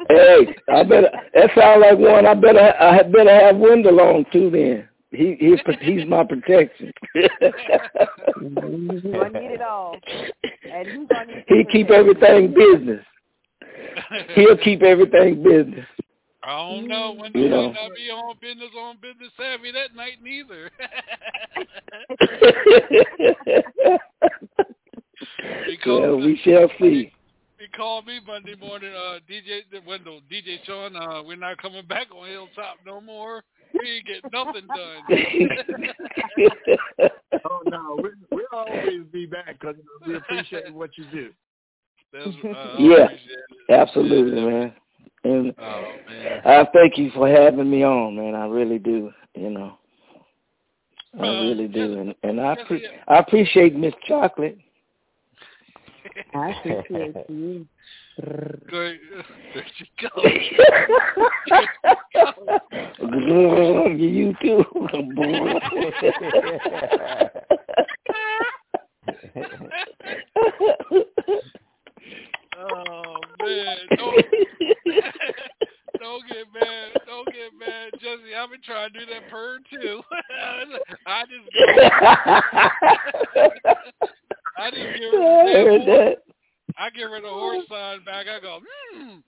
Hey, 0.10 0.56
I 0.72 0.84
better. 0.84 1.10
That 1.34 1.50
sounds 1.58 1.82
like 1.82 1.98
one. 1.98 2.26
I 2.26 2.34
better. 2.34 2.74
I 2.80 2.96
had 2.96 3.12
better 3.12 3.30
have 3.34 3.58
Wendell 3.58 4.00
on 4.00 4.26
too. 4.32 4.50
Then 4.50 4.88
he 5.12 5.36
he 5.40 5.56
he's 5.82 6.06
my 6.08 6.24
protection. 6.24 6.92
You're 7.16 7.30
gonna 7.40 9.40
need 9.40 9.52
it 9.52 9.62
all, 9.62 9.98
and 10.72 10.88
he's 10.88 11.08
gonna 11.08 11.26
need. 11.26 11.44
he 11.48 11.64
keep 11.72 11.90
everything 11.90 12.54
business. 12.54 13.04
He'll 14.36 14.58
keep 14.58 14.82
everything 14.82 15.44
business. 15.44 15.86
I 16.44 16.58
don't 16.58 16.88
know 16.88 17.14
when 17.14 17.32
You 17.34 17.44
you 17.44 17.50
know. 17.50 17.72
not 17.72 17.92
be 17.96 18.10
on 18.12 18.36
business 18.42 18.70
on 18.78 18.98
business 19.02 19.32
savvy 19.38 19.72
that 19.72 19.96
night 19.96 20.22
neither. 20.22 20.70
well, 25.86 26.18
we 26.18 26.40
shall 26.44 26.70
see. 26.80 27.12
he 27.60 27.68
called 27.76 28.06
me 28.06 28.20
Monday 28.26 28.56
morning, 28.56 28.94
uh, 28.94 29.20
DJ 29.30 29.62
Wendell, 29.86 30.22
DJ 30.32 30.64
Sean, 30.66 30.96
uh, 30.96 31.24
we're 31.24 31.38
not 31.38 31.58
coming 31.62 31.86
back 31.86 32.08
on 32.16 32.28
Hilltop 32.28 32.78
no 32.86 33.00
more. 33.02 33.44
We 33.74 33.90
ain't 33.90 34.06
get 34.06 34.24
nothing 34.32 34.70
done. 34.74 35.02
oh 37.46 37.62
no, 37.66 38.00
we, 38.04 38.10
we'll 38.32 38.46
always 38.54 39.02
be 39.12 39.26
back 39.26 39.60
because 39.60 39.76
we 40.06 40.16
appreciate 40.16 40.74
what 40.74 40.92
you 40.98 41.06
do. 41.12 41.30
That's, 42.14 42.56
uh, 42.56 42.76
Yeah, 42.78 43.08
absolutely, 43.70 44.42
man. 44.42 44.74
And 45.24 45.54
Oh 45.58 45.96
man. 46.08 46.42
I 46.46 46.68
thank 46.74 46.98
you 46.98 47.10
for 47.16 47.28
having 47.28 47.70
me 47.70 47.84
on, 47.84 48.16
man. 48.16 48.36
I 48.36 48.46
really 48.46 48.78
do. 48.78 49.12
You 49.36 49.50
know, 49.50 49.78
I 51.20 51.28
Uh, 51.28 51.42
really 51.42 51.68
do, 51.68 52.00
and 52.00 52.16
and 52.24 52.40
I 52.40 52.56
pre- 52.56 52.88
I 53.08 53.18
appreciate 53.20 53.76
Miss 53.76 53.94
Chocolate. 54.08 54.58
I 56.34 56.50
appreciate 56.66 57.16
you. 57.30 57.68
Good. 58.70 59.00
There 59.54 59.66
you 59.78 59.86
go. 60.00 60.10
you 63.96 64.34
too. 64.42 64.64
Oh 72.56 73.16
man, 73.42 73.78
don't, 73.98 74.26
don't 76.00 76.24
get 76.28 76.46
mad, 76.54 76.92
don't 77.08 77.26
get 77.28 77.52
mad, 77.60 77.92
Jesse. 77.94 78.36
I've 78.38 78.52
been 78.52 78.62
trying 78.64 78.94
to 78.94 79.00
do 79.00 79.06
that 79.08 79.30
purr 79.30 79.60
too. 79.72 80.02
I 81.08 81.24
just, 81.26 81.50
I 84.58 84.70
just 84.70 85.00
give 85.00 85.12
her 85.14 85.63
I 85.82 85.86
heard 85.86 85.88
that. 85.88 86.18
I 86.78 86.90
give 86.90 87.10
her 87.10 87.22
the 87.22 87.30
horse 87.30 87.64
sign 87.70 88.04
back. 88.04 88.28
I 88.28 88.40
go, 88.40 88.60
hmm. 88.94 89.20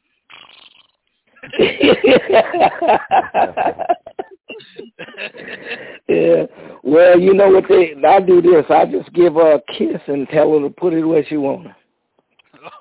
yeah. 6.08 6.46
Well, 6.84 7.20
you 7.20 7.34
know 7.34 7.50
what 7.50 7.66
they 7.70 7.96
I 8.08 8.20
do 8.20 8.40
this. 8.42 8.66
I 8.70 8.86
just 8.86 9.12
give 9.14 9.34
her 9.36 9.54
a 9.56 9.62
kiss 9.78 10.02
and 10.08 10.28
tell 10.30 10.52
her 10.54 10.60
to 10.68 10.74
put 10.74 10.94
it 10.94 11.04
where 11.06 11.24
she 11.26 11.38
wants. 11.38 11.70
it. 11.70 11.76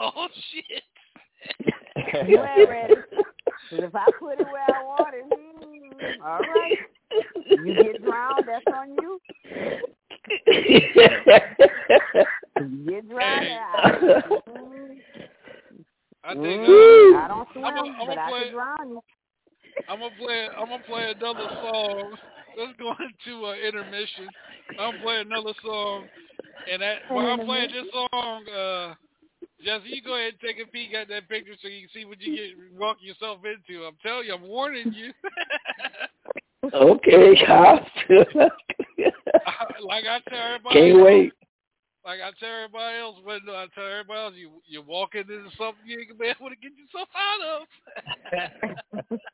Oh 0.01 0.29
shit. 0.51 0.83
You 2.29 2.43
ain't 2.43 2.69
ready. 2.71 2.95
'Cause 2.95 3.83
if 3.83 3.95
I 3.95 4.07
put 4.19 4.41
it 4.41 4.47
where 4.47 4.62
I 4.62 4.83
want 4.83 5.15
it, 5.15 5.25
hmm, 5.27 6.23
all 6.23 6.41
right. 6.41 6.79
You 7.62 7.75
get 7.75 8.03
drowned, 8.03 8.49
that's 8.49 8.65
on 8.67 8.95
you. 8.95 9.21
You 12.57 12.91
get 12.91 13.09
drowned, 13.09 13.49
I, 13.51 13.91
mm, 14.49 14.97
I 16.25 16.35
think 16.35 16.62
Woo. 16.62 17.15
uh, 17.15 17.19
I 17.19 17.29
don't 17.29 17.49
swim, 17.53 17.65
I'm 17.67 17.75
gonna- 18.07 18.21
I'm 18.59 18.68
gonna 18.70 18.84
I 18.84 18.84
play- 18.84 18.84
can 18.84 18.84
drown 18.84 18.90
you. 18.90 19.00
I'm 19.88 19.98
gonna 20.00 20.14
play. 20.18 20.48
I'm 20.57 20.68
gonna 20.68 20.82
play 20.82 21.11
another 21.11 21.48
song. 21.61 22.16
Let's 22.57 22.72
go 22.78 22.92
into 23.00 23.46
uh, 23.46 23.55
intermission. 23.55 24.28
I'm 24.78 24.98
playing 25.00 25.26
another 25.30 25.52
song, 25.64 26.07
and 26.70 26.82
that 26.82 26.98
while 27.09 27.26
I'm 27.26 27.46
playing 27.46 27.70
this 27.72 27.86
song, 27.92 28.44
uh, 28.48 28.94
Jesse, 29.64 29.88
you 29.88 30.02
go 30.02 30.14
ahead 30.16 30.34
and 30.34 30.40
take 30.40 30.64
a 30.64 30.70
peek 30.70 30.94
at 30.94 31.09
that 31.09 31.28
picture 31.28 31.55
so 31.61 31.68
you 31.68 31.80
can 31.82 31.90
see 31.94 32.05
what 32.05 32.20
you 32.20 32.34
get 32.34 32.78
walk 32.78 32.96
yourself 33.00 33.40
into. 33.44 33.84
I'm 33.84 33.96
telling 34.02 34.26
you, 34.26 34.34
I'm 34.34 34.42
warning 34.42 34.92
you. 34.92 35.12
okay, 36.72 37.34
Kyle. 37.46 37.86
like 39.84 40.05
I 40.07 40.20
tell 40.28 40.38
everybody. 40.38 40.92
Can't 40.92 41.02
wait. 41.05 41.32
Like 42.15 42.23
I 42.23 42.31
tell 42.39 42.55
everybody 42.55 42.99
else, 42.99 43.17
when 43.25 43.41
I 43.49 43.67
tell 43.75 43.87
everybody 43.91 44.21
else, 44.21 44.35
you 44.37 44.51
you 44.69 44.83
walking 44.87 45.23
into 45.23 45.51
something 45.59 45.85
you 45.85 45.99
ain't 45.99 46.09
gonna 46.11 46.21
be 46.21 46.27
able 46.27 46.49
to 46.49 46.55
get 46.55 46.71
yourself 46.79 47.09
out 47.19 47.41
of. 47.43 47.67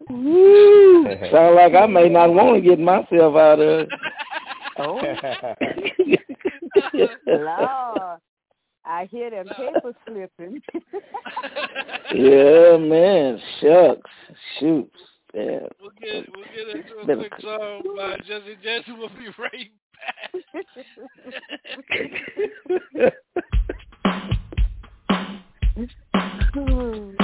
Woo. 0.09 1.05
Sound 1.31 1.57
like 1.57 1.75
I 1.75 1.85
may 1.85 2.09
not 2.09 2.33
want 2.33 2.57
to 2.57 2.63
get 2.67 2.79
myself 2.81 3.37
out 3.37 3.61
of. 3.61 3.89
Oh, 4.79 4.95
Lord. 7.27 8.21
I 8.87 9.05
hear 9.11 9.29
them 9.29 9.49
papers 9.49 9.95
slipping. 10.07 10.63
yeah, 12.15 12.79
man. 12.79 13.39
Shucks. 13.61 14.11
Shoots. 14.59 15.01
Yeah. 15.35 15.67
We'll 15.83 15.91
get 16.01 16.27
we'll 16.35 16.47
get 16.55 16.77
into 16.77 16.97
a 17.03 17.07
Better- 17.07 17.29
quick 17.29 17.41
song 17.43 17.83
by 17.95 18.17
Jesse. 18.27 18.57
Jesse 18.63 18.93
will 18.93 19.11
be 19.11 19.27
right 19.39 19.71
Thank 21.91 22.13
oh, 26.57 27.15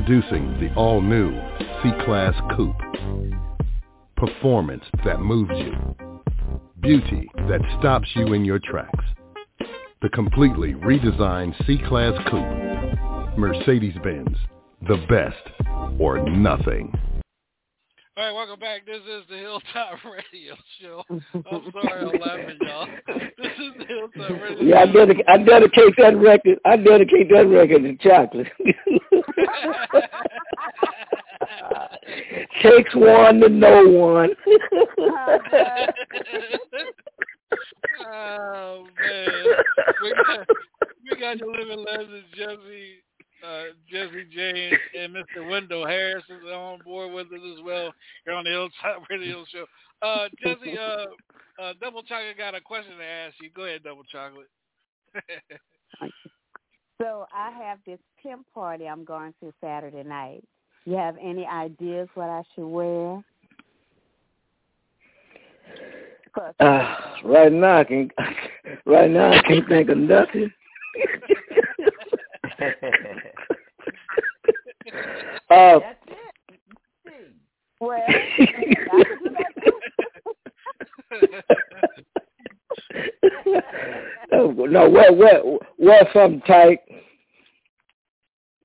Introducing 0.00 0.58
the 0.58 0.72
all-new 0.76 1.30
C-Class 1.82 2.32
Coupe. 2.56 2.74
Performance 4.16 4.82
that 5.04 5.20
moves 5.20 5.50
you. 5.54 5.74
Beauty 6.80 7.28
that 7.50 7.60
stops 7.78 8.08
you 8.14 8.32
in 8.32 8.42
your 8.42 8.58
tracks. 8.60 9.04
The 10.00 10.08
completely 10.08 10.72
redesigned 10.72 11.54
C-Class 11.66 12.14
Coupe. 12.30 13.38
Mercedes-Benz. 13.38 14.38
The 14.88 15.04
best 15.06 16.00
or 16.00 16.26
nothing. 16.30 16.94
All 18.16 18.24
right, 18.26 18.32
welcome 18.34 18.58
back. 18.58 18.86
This 18.86 19.02
is 19.02 19.24
the 19.28 19.36
Hilltop 19.36 19.98
Radio 20.04 20.54
Show. 20.80 21.04
I'm 21.10 21.72
sorry 21.72 22.06
I'm 22.06 22.20
laughing, 22.20 22.58
y'all. 22.62 22.86
This 23.38 23.52
is 23.58 23.72
the 23.78 23.84
Hilltop 23.86 24.30
Radio 24.30 24.62
Yeah, 24.62 24.80
I, 24.80 24.86
Show. 24.86 24.92
dedic- 25.06 25.28
I 25.28 25.38
dedicate 25.38 25.94
that 25.98 26.16
record. 26.16 26.58
I 26.64 26.76
dedicate 26.78 27.28
that 27.34 27.46
record 27.48 27.82
to 27.82 27.96
chocolate. 27.96 28.48
Takes 32.62 32.94
one 32.94 33.40
to 33.40 33.48
know 33.48 33.88
one. 33.88 34.30
oh 38.06 38.86
man, 39.00 39.28
we 40.02 40.14
got 40.14 40.46
we 41.02 41.10
got 41.20 41.38
your 41.38 41.56
living 41.56 41.84
legend 41.84 42.24
Jesse, 42.34 43.02
uh, 43.46 43.62
Jesse 43.90 44.24
James 44.34 44.78
and 44.98 45.14
Mr. 45.14 45.48
Wendell 45.48 45.86
Harris 45.86 46.24
is 46.28 46.44
on 46.52 46.80
board 46.84 47.12
with 47.12 47.26
us 47.28 47.40
as 47.56 47.62
well 47.64 47.92
here 48.24 48.34
on 48.34 48.44
the 48.44 48.50
Hilltop 48.50 49.02
Radio 49.10 49.44
Show. 49.50 49.66
Uh, 50.02 50.28
Jesse, 50.42 50.76
uh, 50.78 51.06
uh, 51.62 51.72
Double 51.80 52.02
Chocolate 52.02 52.38
got 52.38 52.54
a 52.54 52.60
question 52.60 52.96
to 52.98 53.04
ask 53.04 53.34
you. 53.40 53.50
Go 53.50 53.64
ahead, 53.64 53.82
Double 53.82 54.04
Chocolate. 54.04 54.48
So 57.00 57.26
I 57.34 57.50
have 57.50 57.78
this 57.86 57.98
pimp 58.22 58.44
party 58.52 58.86
I'm 58.86 59.04
going 59.04 59.32
to 59.40 59.52
Saturday 59.60 60.02
night. 60.02 60.44
You 60.84 60.96
have 60.96 61.16
any 61.20 61.46
ideas 61.46 62.08
what 62.14 62.28
I 62.28 62.42
should 62.54 62.66
wear? 62.66 63.24
Uh, 66.60 66.96
right 67.24 67.52
now, 67.52 67.78
I 67.78 67.84
can. 67.84 68.10
Right 68.86 69.10
now, 69.10 69.32
I 69.32 69.42
can't 69.42 69.68
think 69.68 69.88
of 69.88 69.98
nothing. 69.98 70.48
uh, 75.50 75.80
That's 75.80 75.98
it. 76.06 76.14
well, 77.80 78.00
no, 84.32 84.50
no, 84.52 84.88
wear 84.90 85.12
wear 85.12 85.42
wear 85.78 86.08
something 86.12 86.40
tight. 86.42 86.80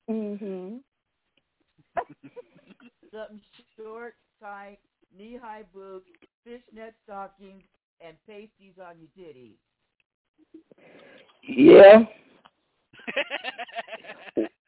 mhm. 0.10 0.82
Something 3.12 3.42
short, 3.76 4.16
tight, 4.40 4.80
knee-high 5.16 5.64
boots, 5.74 6.08
fishnet 6.44 6.96
stockings, 7.04 7.64
and 8.02 8.18
pasties 8.28 8.76
on 8.80 8.98
your 9.00 9.10
titties. 9.18 9.58
Yeah, 11.48 12.06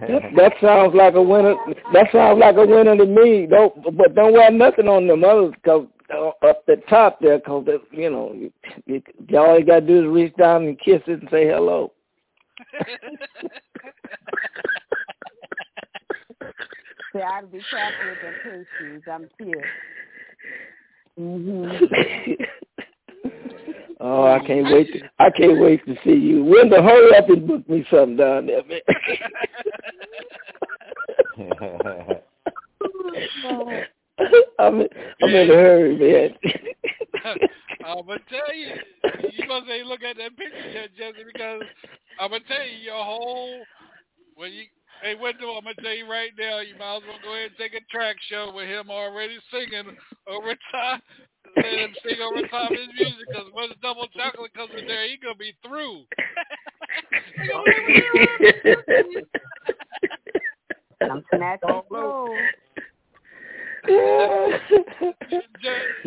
that, 0.00 0.22
that 0.36 0.52
sounds 0.60 0.94
like 0.94 1.14
a 1.14 1.22
winner. 1.22 1.54
That 1.92 2.08
sounds 2.12 2.38
like 2.38 2.56
a 2.56 2.66
winner 2.66 2.96
to 2.96 3.06
me. 3.06 3.46
Don't, 3.46 3.96
but 3.96 4.14
don't 4.14 4.32
wear 4.32 4.50
nothing 4.50 4.88
on 4.88 5.06
them 5.06 5.24
others, 5.24 5.54
cause 5.64 5.86
uh, 6.12 6.28
up 6.46 6.66
the 6.66 6.76
top 6.88 7.20
there, 7.20 7.40
cause 7.40 7.66
they, 7.66 7.78
you 7.96 8.10
know, 8.10 8.32
you, 8.34 8.52
you, 8.86 9.02
all 9.38 9.58
you 9.58 9.64
gotta 9.64 9.80
do 9.86 10.00
is 10.00 10.06
reach 10.12 10.34
down 10.36 10.64
and 10.64 10.78
kiss 10.80 11.02
it 11.06 11.20
and 11.20 11.28
say 11.30 11.46
hello. 11.46 11.92
Say 17.12 17.22
I 17.22 17.40
would 17.40 17.50
be 17.50 17.60
careful 17.70 18.08
with 18.08 18.20
them 18.22 18.66
pastries. 18.78 19.02
I'm 19.10 19.28
here. 19.38 19.64
Mhm. 21.18 22.46
Oh, 24.00 24.24
I 24.24 24.40
can't 24.46 24.72
wait. 24.72 24.92
To, 24.92 25.00
I 25.18 25.30
can't 25.30 25.60
wait 25.60 25.84
to 25.86 25.94
see 26.04 26.18
you. 26.18 26.44
When 26.44 26.70
Wendell, 26.70 26.82
hurry 26.82 27.16
up 27.16 27.28
and 27.28 27.46
book 27.46 27.68
me 27.68 27.86
something 27.90 28.16
down 28.16 28.46
there, 28.46 28.64
man. 28.64 28.80
I'm 34.58 34.80
in, 34.80 34.88
I'm 35.22 35.30
in 35.30 35.50
a 35.50 35.54
hurry, 35.54 35.96
man. 35.96 36.34
I'm 37.84 38.06
gonna 38.06 38.20
tell 38.28 38.54
you, 38.54 38.68
you 39.32 39.48
must 39.48 39.66
say 39.66 39.82
look 39.84 40.02
at 40.02 40.16
that 40.16 40.36
picture, 40.36 40.88
Jesse, 40.96 41.24
because 41.32 41.62
I'm 42.18 42.30
gonna 42.30 42.44
tell 42.46 42.64
you 42.64 42.78
your 42.84 43.04
whole 43.04 43.62
when 44.34 44.52
you 44.52 44.64
hey 45.02 45.14
Wendell, 45.20 45.56
I'm 45.56 45.64
gonna 45.64 45.74
tell 45.82 45.94
you 45.94 46.08
right 46.08 46.30
now, 46.38 46.60
you 46.60 46.76
might 46.78 46.96
as 46.96 47.02
well 47.08 47.18
go 47.22 47.34
ahead 47.34 47.50
and 47.50 47.58
take 47.58 47.74
a 47.74 47.84
track 47.90 48.16
show 48.28 48.52
with 48.54 48.68
him 48.68 48.90
already 48.90 49.38
singing 49.50 49.96
over 50.26 50.54
top. 50.70 51.02
Let 51.56 51.64
him 51.64 51.94
sing 52.06 52.20
over 52.20 52.46
top 52.48 52.70
of 52.70 52.76
his 52.76 52.88
music 52.98 53.26
because 53.28 53.46
once 53.54 53.72
double 53.82 54.06
chocolate 54.16 54.54
comes 54.54 54.70
in 54.78 54.86
there, 54.86 55.08
he 55.08 55.16
gonna 55.16 55.34
be 55.34 55.54
through. 55.66 56.04
I'm 61.02 61.24
snatching 61.34 61.82
clothes. 61.88 62.30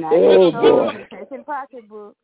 oh 0.02 0.52
boy. 0.52 1.08
Taking 1.12 1.44
pocketbook. 1.44 2.16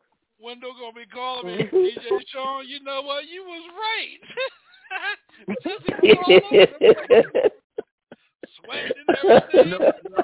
Wendell 0.42 0.74
gonna 0.80 0.94
be 0.94 1.06
calling 1.12 1.58
me, 1.58 1.64
DJ 1.64 2.22
Sean. 2.32 2.68
You 2.68 2.82
know 2.84 3.02
what? 3.02 3.28
You 3.28 3.44
was 3.44 3.70
right. 3.76 4.20
Jesse 5.64 5.94
was 6.02 6.18
all 6.18 6.34
over 6.34 6.68
the 6.80 6.96
place. 7.08 7.26
Sweating 8.64 9.08
and 9.54 9.74
everything. 9.74 10.24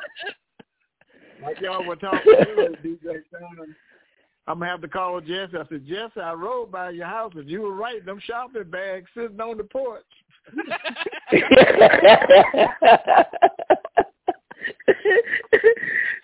Like 1.41 1.61
y'all 1.61 1.85
were 1.85 1.95
talking 1.95 2.33
earlier, 2.49 2.71
DJ 2.83 3.21
Sean. 3.31 3.75
I'm 4.47 4.59
gonna 4.59 4.69
have 4.71 4.81
to 4.81 4.87
call 4.87 5.19
Jesse. 5.21 5.57
I 5.57 5.65
said, 5.69 5.85
Jesse, 5.87 6.19
I 6.21 6.33
rode 6.33 6.71
by 6.71 6.91
your 6.91 7.07
house 7.07 7.33
and 7.35 7.49
you 7.49 7.61
were 7.61 7.73
right. 7.73 8.05
Them 8.05 8.19
shopping 8.23 8.69
bags 8.69 9.07
sitting 9.15 9.41
on 9.41 9.57
the 9.57 9.63
porch. 9.63 10.03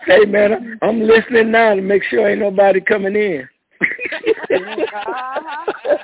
hey 0.05 0.26
man, 0.28 0.78
I'm 0.84 1.01
listening 1.01 1.49
now 1.51 1.74
to 1.74 1.82
make 1.82 2.03
sure 2.03 2.30
ain't 2.30 2.39
nobody 2.39 2.80
coming 2.82 3.16
in. 3.16 3.49
uh-huh. 3.82 5.74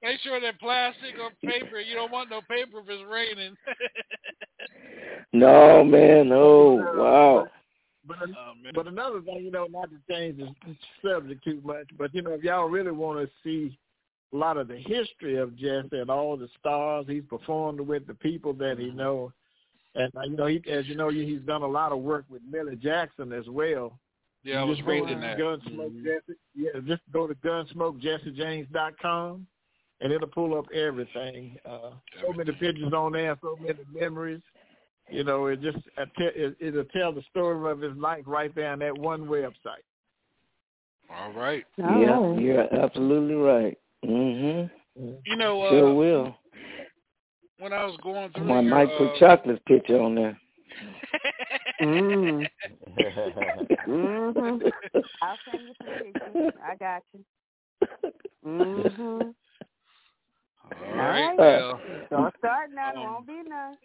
make 0.01 0.19
sure 0.21 0.39
that 0.41 0.59
plastic 0.59 1.15
or 1.21 1.31
paper. 1.49 1.79
You 1.79 1.92
don't 2.03 2.11
want 2.11 2.29
no 2.29 2.41
paper 2.41 2.79
if 2.79 2.89
it's 2.89 3.03
raining. 3.09 3.55
no 5.33 5.83
man, 5.83 6.31
oh 6.31 6.75
wow. 6.95 7.47
But, 8.05 8.17
but 8.75 8.85
another 8.87 9.21
thing, 9.21 9.45
you 9.45 9.51
know, 9.51 9.65
not 9.69 9.89
to 9.89 9.95
change 10.11 10.37
the 10.37 10.53
subject 11.01 11.41
too 11.43 11.61
much, 11.63 11.87
but 11.97 12.13
you 12.13 12.21
know, 12.21 12.31
if 12.31 12.43
y'all 12.43 12.67
really 12.67 12.91
want 12.91 13.19
to 13.19 13.29
see 13.43 13.77
a 14.33 14.35
lot 14.35 14.57
of 14.57 14.67
the 14.67 14.75
history 14.75 15.37
of 15.37 15.55
Jesse 15.55 15.99
and 15.99 16.09
all 16.09 16.35
the 16.35 16.49
stars 16.59 17.05
he's 17.07 17.23
performed 17.29 17.79
with, 17.79 18.05
the 18.05 18.13
people 18.15 18.51
that 18.55 18.77
he 18.77 18.91
know, 18.91 19.31
and 19.95 20.11
uh, 20.17 20.21
you 20.23 20.35
know, 20.35 20.47
he, 20.47 20.61
as 20.69 20.85
you 20.87 20.95
know, 20.95 21.07
he's 21.09 21.39
done 21.41 21.61
a 21.61 21.67
lot 21.67 21.93
of 21.93 21.99
work 21.99 22.25
with 22.29 22.41
Millie 22.49 22.75
Jackson 22.75 23.31
as 23.31 23.47
well. 23.47 23.97
Yeah, 24.43 24.59
I 24.59 24.63
was 24.65 24.75
just 24.77 24.87
reading 24.89 25.21
that. 25.21 25.37
Gunsmoke 25.37 25.91
Mhm. 25.91 26.03
Jesse. 26.03 26.37
Yeah, 26.55 26.71
just 26.85 27.03
go 27.13 27.27
to 27.27 27.35
gunsmokejessejames.com, 27.35 29.47
and 30.03 30.11
it'll 30.11 30.27
pull 30.27 30.57
up 30.57 30.65
everything. 30.73 31.57
Uh, 31.65 31.91
so 32.21 32.33
many 32.33 32.51
pictures 32.51 32.91
on 32.93 33.13
there, 33.13 33.37
so 33.41 33.57
many 33.59 33.79
memories. 33.91 34.41
You 35.09 35.23
know, 35.23 35.47
it 35.47 35.61
just 35.61 35.77
it, 35.97 36.09
it, 36.17 36.55
it'll 36.59 36.83
tell 36.85 37.13
the 37.13 37.23
story 37.31 37.71
of 37.71 37.79
his 37.79 37.95
life 37.97 38.23
right 38.27 38.53
there 38.53 38.71
on 38.73 38.79
that 38.79 38.97
one 38.97 39.25
website. 39.25 39.83
All 41.09 41.31
right. 41.31 41.63
Yeah, 41.77 42.33
you're 42.35 42.73
absolutely 42.73 43.35
right. 43.35 43.77
Mhm. 44.05 44.69
You 45.25 45.35
know, 45.37 45.61
uh, 45.61 45.69
Sure 45.69 45.93
will. 45.93 46.37
when 47.59 47.71
I 47.71 47.85
was 47.85 47.97
going 48.03 48.31
through 48.31 48.45
my 48.45 48.59
your, 48.61 48.69
might 48.69 48.89
uh, 48.89 48.97
put 48.97 49.15
chocolate's 49.19 49.61
picture 49.65 50.01
on 50.01 50.15
there. 50.15 50.37
Mm. 51.81 52.49
Mhm. 53.87 54.71
I'll 55.21 55.39
send 55.45 55.67
you 55.67 55.73
some 55.81 55.91
pictures. 55.93 56.53
I 56.61 56.75
got 56.75 57.03
you. 57.13 57.23
Mhm. 58.45 59.35
All 60.71 60.97
right. 60.97 61.37
Well, 61.37 61.79
Don't 62.09 62.33
start 62.37 62.69
none. 62.73 62.97
Um, 62.97 63.03
Won't 63.03 63.27
be 63.27 63.41
none. 63.47 63.77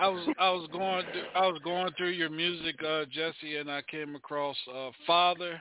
I 0.00 0.08
was 0.08 0.28
I 0.38 0.50
was 0.50 0.68
going 0.72 1.04
through, 1.12 1.22
I 1.34 1.46
was 1.46 1.60
going 1.64 1.92
through 1.96 2.10
your 2.10 2.30
music, 2.30 2.76
uh, 2.82 3.04
Jesse, 3.10 3.56
and 3.56 3.70
I 3.70 3.82
came 3.82 4.14
across 4.14 4.56
uh, 4.74 4.90
Father. 5.06 5.60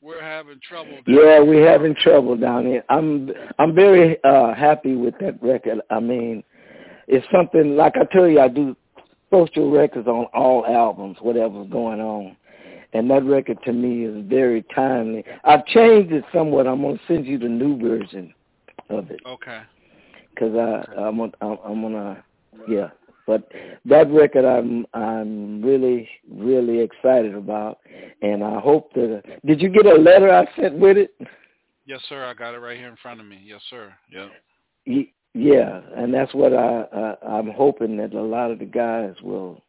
We're 0.00 0.22
having 0.22 0.60
trouble. 0.68 0.92
down 0.92 1.02
Yeah, 1.06 1.40
we're 1.40 1.68
having 1.68 1.94
trouble 1.96 2.36
down 2.36 2.66
here. 2.66 2.84
I'm 2.88 3.30
I'm 3.58 3.74
very 3.74 4.22
uh 4.24 4.54
happy 4.54 4.94
with 4.94 5.14
that 5.20 5.42
record. 5.42 5.80
I 5.90 6.00
mean, 6.00 6.42
it's 7.06 7.26
something 7.32 7.76
like 7.76 7.94
I 7.96 8.04
tell 8.12 8.28
you, 8.28 8.40
I 8.40 8.48
do 8.48 8.76
social 9.30 9.70
records 9.70 10.06
on 10.06 10.26
all 10.34 10.66
albums, 10.66 11.18
whatever's 11.20 11.68
going 11.70 12.00
on. 12.00 12.36
And 12.94 13.10
that 13.10 13.24
record 13.24 13.58
to 13.64 13.72
me 13.72 14.06
is 14.06 14.24
very 14.28 14.64
timely. 14.74 15.22
I've 15.44 15.66
changed 15.66 16.12
it 16.12 16.24
somewhat. 16.32 16.66
I'm 16.66 16.82
gonna 16.82 16.98
send 17.06 17.26
you 17.26 17.38
the 17.38 17.48
new 17.48 17.78
version 17.78 18.32
of 18.90 19.10
it 19.10 19.20
Okay. 19.26 19.62
because 20.34 20.54
I 20.54 21.00
I'm 21.00 21.18
gonna, 21.18 21.32
I'm 21.64 21.82
gonna 21.82 22.24
yeah. 22.68 22.90
But 23.26 23.50
that 23.84 24.10
record 24.10 24.44
I'm 24.46 24.86
I'm 24.94 25.62
really 25.62 26.08
really 26.30 26.80
excited 26.80 27.34
about, 27.34 27.78
and 28.22 28.42
I 28.42 28.58
hope 28.60 28.92
that. 28.94 29.22
Did 29.44 29.60
you 29.60 29.68
get 29.68 29.86
a 29.86 29.94
letter 29.94 30.32
I 30.32 30.46
sent 30.60 30.78
with 30.78 30.96
it? 30.96 31.14
Yes, 31.86 32.00
sir. 32.08 32.24
I 32.24 32.34
got 32.34 32.54
it 32.54 32.58
right 32.58 32.76
here 32.76 32.88
in 32.88 32.96
front 32.96 33.20
of 33.20 33.26
me. 33.26 33.40
Yes, 33.44 33.60
sir. 33.70 33.92
Yep. 34.12 34.30
Y- 34.86 35.12
Yeah, 35.34 35.80
and 35.96 36.12
that's 36.12 36.32
what 36.34 36.52
I, 36.54 36.84
I 36.92 37.16
I'm 37.38 37.50
hoping 37.50 37.96
that 37.98 38.14
a 38.14 38.20
lot 38.22 38.50
of 38.50 38.58
the 38.58 38.64
guys 38.66 39.14
will 39.22 39.62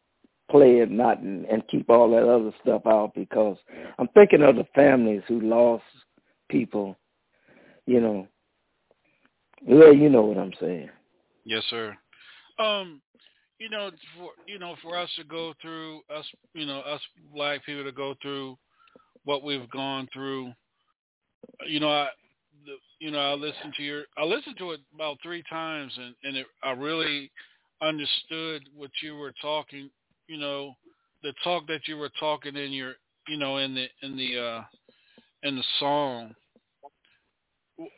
play 0.50 0.80
it, 0.80 0.90
not 0.90 1.20
and, 1.20 1.46
and 1.46 1.68
keep 1.68 1.90
all 1.90 2.10
that 2.12 2.28
other 2.28 2.52
stuff 2.62 2.82
out 2.88 3.14
because 3.16 3.58
I'm 4.00 4.08
thinking 4.10 4.42
of 4.42 4.56
the 4.56 4.66
families 4.74 5.22
who 5.28 5.42
lost 5.42 5.84
people. 6.50 6.98
You 7.86 8.02
know, 8.02 8.28
well, 9.68 9.94
you 9.94 10.10
know 10.10 10.22
what 10.22 10.38
I'm 10.38 10.54
saying. 10.60 10.90
Yes, 11.46 11.64
sir. 11.70 11.96
Um, 12.60 13.02
you 13.60 13.70
know, 13.70 13.92
for 14.18 14.32
you 14.48 14.60
know, 14.60 14.76
for 14.82 14.98
us 14.98 15.10
to 15.18 15.24
go 15.24 15.54
through 15.62 16.02
us, 16.16 16.26
you 16.54 16.66
know, 16.66 16.80
us 16.80 17.02
black 17.34 17.66
people 17.66 17.84
to 17.84 17.92
go 17.92 18.16
through 18.22 18.58
what 19.26 19.44
we've 19.44 19.70
gone 19.70 20.08
through. 20.14 20.52
You 21.68 21.80
know, 21.80 21.90
I, 21.90 22.08
the, 22.66 22.74
you 23.00 23.12
know, 23.12 23.20
I 23.20 23.34
listened 23.34 23.74
to 23.78 23.84
your, 23.84 24.04
I 24.18 24.24
listened 24.24 24.58
to 24.60 24.72
it 24.72 24.80
about 24.94 25.18
three 25.22 25.44
times, 25.50 25.94
and 25.98 26.16
and 26.24 26.38
it, 26.38 26.48
I 26.64 26.72
really 26.72 27.32
understood 27.82 28.64
what 28.76 28.92
you 29.02 29.16
were 29.16 29.34
talking. 29.42 29.90
You 30.28 30.38
know, 30.38 30.74
the 31.24 31.34
talk 31.44 31.68
that 31.68 31.88
you 31.88 31.98
were 31.98 32.12
talking 32.20 32.56
in 32.56 32.72
your, 32.72 32.94
you 33.28 33.38
know, 33.38 33.58
in 33.58 33.76
the 33.76 33.88
in 34.04 34.16
the 34.16 34.40
uh 34.40 34.64
in 35.44 35.56
the 35.56 35.64
song. 35.80 36.36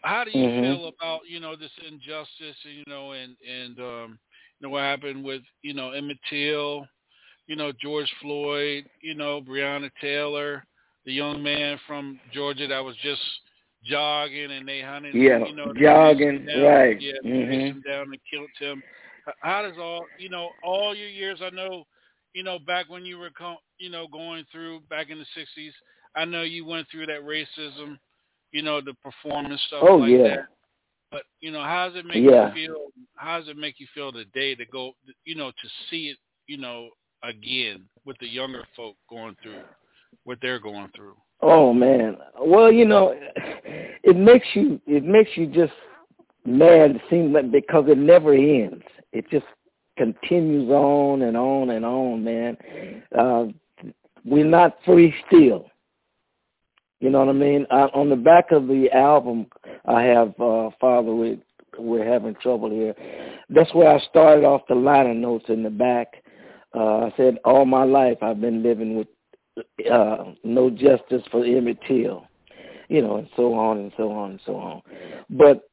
How 0.04 0.24
do 0.24 0.32
you 0.32 0.48
Mhm. 0.48 0.62
feel 0.62 0.88
about 0.88 1.22
you 1.28 1.40
know 1.40 1.56
this 1.56 1.72
injustice, 1.88 2.58
you 2.64 2.84
know, 2.88 3.12
and 3.14 3.36
and 3.48 3.80
um, 3.80 4.20
you 4.60 4.68
know 4.68 4.70
what 4.70 4.82
happened 4.82 5.24
with 5.24 5.42
you 5.62 5.74
know 5.74 5.92
Emmett 5.92 6.20
Till, 6.30 6.88
you 7.48 7.56
know 7.56 7.72
George 7.82 8.12
Floyd, 8.22 8.86
you 9.02 9.16
know 9.16 9.42
Breonna 9.42 9.90
Taylor, 10.00 10.64
the 11.06 11.14
young 11.14 11.42
man 11.42 11.80
from 11.88 12.20
Georgia 12.34 12.68
that 12.68 12.84
was 12.84 12.96
just 12.98 13.22
jogging 13.84 14.52
and 14.52 14.68
they 14.68 14.82
hunted, 14.82 15.16
Yeah, 15.16 15.40
you 15.46 15.56
know, 15.56 15.74
jogging, 15.74 16.46
down, 16.46 16.64
right. 16.64 17.02
Yeah, 17.02 17.14
Mhm. 17.24 17.68
him 17.68 17.84
down 17.86 18.08
and 18.12 18.20
killed 18.30 18.50
him. 18.60 18.84
How 19.42 19.62
does 19.64 19.78
all 19.78 20.08
you 20.18 20.30
know 20.30 20.52
all 20.64 20.96
your 20.96 21.08
years? 21.10 21.42
I 21.42 21.50
know, 21.50 21.86
you 22.34 22.44
know, 22.44 22.60
back 22.60 22.90
when 22.90 23.06
you 23.06 23.18
were 23.18 23.32
co- 23.32 23.62
you 23.80 23.90
know 23.90 24.08
going 24.08 24.46
through 24.52 24.82
back 24.82 25.10
in 25.10 25.18
the 25.18 25.26
'60s, 25.36 25.74
I 26.16 26.26
know 26.26 26.44
you 26.44 26.66
went 26.66 26.88
through 26.90 27.08
that 27.08 27.22
racism, 27.24 27.98
you 28.52 28.62
know, 28.62 28.82
the 28.82 28.94
performance 28.96 29.62
stuff 29.68 29.84
Oh, 29.88 29.98
like 29.98 30.12
yeah. 30.12 30.24
that. 30.24 30.46
But 31.12 31.24
you 31.40 31.52
know, 31.52 31.62
how 31.62 31.88
does 31.88 31.98
it 31.98 32.06
make 32.06 32.24
Yeah. 32.24 32.48
you 32.48 32.54
feel? 32.68 32.92
How 33.16 33.40
does 33.40 33.50
it 33.50 33.58
make 33.58 33.80
you 33.80 33.88
feel 33.94 34.12
today 34.12 34.56
to 34.56 34.66
go, 34.66 34.94
you 35.26 35.36
know, 35.36 35.52
to 35.52 35.70
see 35.90 36.10
it, 36.10 36.18
you 36.48 36.58
know, 36.58 36.90
again 37.24 37.86
with 38.06 38.18
the 38.20 38.28
younger 38.28 38.66
folk 38.76 38.96
going 39.10 39.36
through 39.44 39.62
what 40.24 40.40
they're 40.42 40.60
going 40.60 40.90
through? 40.96 41.16
Oh 41.42 41.74
man. 41.74 42.18
Well, 42.40 42.72
you 42.72 42.86
know, 42.86 43.14
it 43.36 44.16
makes 44.16 44.48
you 44.54 44.80
it 44.88 45.04
makes 45.04 45.32
you 45.36 45.48
just 45.48 45.74
mad. 46.46 46.92
It 46.92 47.02
seems 47.10 47.34
like 47.34 47.52
because 47.52 47.86
it 47.88 47.98
never 47.98 48.34
ends. 48.34 48.84
It 49.12 49.30
just 49.30 49.46
continues 49.98 50.70
on 50.70 51.24
and 51.24 51.36
on 51.36 51.72
and 51.72 51.86
on, 51.86 52.24
man. 52.24 52.58
Uh, 53.18 53.46
we're 54.24 54.46
not 54.46 54.78
free 54.86 55.14
still. 55.28 55.66
You 57.02 57.10
know 57.10 57.20
what 57.20 57.30
I 57.30 57.34
mean? 57.34 57.66
I, 57.72 57.86
on 57.96 58.10
the 58.10 58.16
back 58.16 58.52
of 58.52 58.68
the 58.68 58.88
album, 58.94 59.48
I 59.86 60.04
have 60.04 60.40
uh, 60.40 60.70
Father, 60.80 61.12
we, 61.14 61.42
we're 61.80 62.08
having 62.08 62.36
trouble 62.36 62.70
here. 62.70 62.94
That's 63.50 63.74
where 63.74 63.90
I 63.90 64.00
started 64.02 64.46
off 64.46 64.62
the 64.70 64.76
liner 64.76 65.16
notes 65.16 65.46
in 65.50 65.64
the 65.64 65.72
back. 65.72 66.24
Uh, 66.76 67.08
I 67.08 67.14
said, 67.18 67.40
all 67.44 67.66
my 67.66 67.84
life 67.84 68.20
I've 68.22 68.40
been 68.40 68.62
living 68.62 68.96
with 68.96 69.08
uh, 69.92 70.26
no 70.44 70.70
justice 70.70 71.24
for 71.32 71.44
Emmett 71.44 71.80
Till, 71.88 72.28
you 72.88 73.02
know, 73.02 73.18
and 73.18 73.28
so 73.36 73.56
on 73.56 73.80
and 73.80 73.92
so 73.98 74.12
on 74.12 74.32
and 74.32 74.40
so 74.46 74.56
on. 74.56 74.82
But 75.32 75.68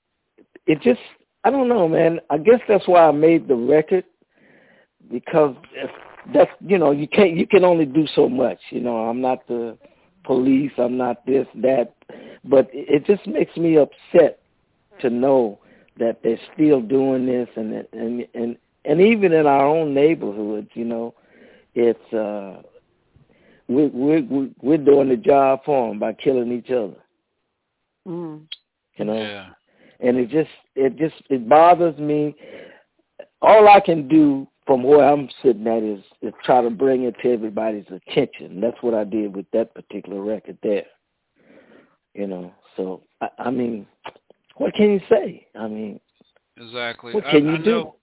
it 0.67 0.81
just, 0.81 1.01
I 1.45 1.51
don't 1.51 1.69
know, 1.69 1.87
man. 1.87 2.21
I 2.31 2.39
guess 2.39 2.61
that's 2.67 2.89
why 2.89 3.07
I 3.07 3.13
made 3.13 3.49
the 3.49 3.55
record 3.55 4.05
because 5.13 5.55
that's, 6.33 6.51
you 6.67 6.79
know, 6.79 6.91
you 6.91 7.07
can't, 7.07 7.37
you 7.37 7.47
can 7.47 7.65
only 7.65 7.85
do 7.85 8.07
so 8.15 8.31
much. 8.31 8.59
You 8.71 8.81
know, 8.81 8.97
I'm 8.97 9.21
not 9.21 9.47
the 9.47 9.77
police. 10.29 10.73
I'm 10.79 10.97
not 10.99 11.25
this, 11.27 11.47
that. 11.57 11.95
But 12.45 12.69
it 12.73 13.05
just 13.07 13.27
makes 13.27 13.57
me 13.57 13.79
upset 13.79 14.41
to 15.01 15.09
know 15.11 15.59
that 15.99 16.21
they're 16.23 16.39
still 16.55 16.81
doing 16.81 17.27
this, 17.27 17.49
and 17.57 17.73
and 17.93 18.27
and 18.35 18.57
and 18.85 19.01
even 19.01 19.33
in 19.33 19.47
our 19.47 19.67
own 19.67 19.95
neighborhoods, 19.95 20.69
you 20.75 20.85
know, 20.85 21.15
it's 21.75 22.13
uh, 22.13 22.63
we 23.69 23.87
we 23.89 24.55
we're 24.63 24.77
doing 24.79 25.09
the 25.09 25.17
job 25.17 25.61
for 25.65 25.89
them 25.89 25.99
by 25.99 26.13
killing 26.13 26.53
each 26.53 26.71
other. 26.71 27.01
Mm. 28.07 28.43
You 28.97 29.05
know, 29.05 29.15
Yeah. 29.15 29.49
and 30.01 30.19
it 30.19 30.29
just 30.29 30.51
it 30.77 30.97
just 30.97 31.17
it 31.31 31.49
bothers 31.49 31.99
me. 31.99 32.37
All 33.41 33.69
I 33.69 33.81
can 33.81 34.09
do 34.09 34.47
from 34.69 34.83
where 34.83 35.03
I'm 35.03 35.31
sitting 35.43 35.67
at 35.67 35.83
is, 35.83 36.05
is 36.21 36.35
try 36.45 36.61
to 36.61 36.69
bring 36.69 37.05
it 37.05 37.17
to 37.23 37.33
everybody's 37.33 37.87
attention. 37.91 38.61
That's 38.61 38.77
what 38.83 38.93
I 38.93 39.05
did 39.05 39.35
with 39.35 39.47
that 39.55 39.75
particular 39.75 40.21
record 40.21 40.59
there. 40.63 40.85
You 42.13 42.27
know, 42.27 42.53
so 42.77 43.03
I, 43.23 43.29
I 43.39 43.51
mean, 43.51 43.87
what 44.59 44.75
can 44.75 44.91
you 44.91 45.01
say? 45.09 45.47
I 45.59 45.69
mean, 45.69 45.99
Exactly. 46.61 47.15
What 47.15 47.25
can 47.25 47.49
I, 47.49 47.53
you 47.53 47.57
I 47.57 47.63
do? 47.63 47.71
know, 47.71 47.97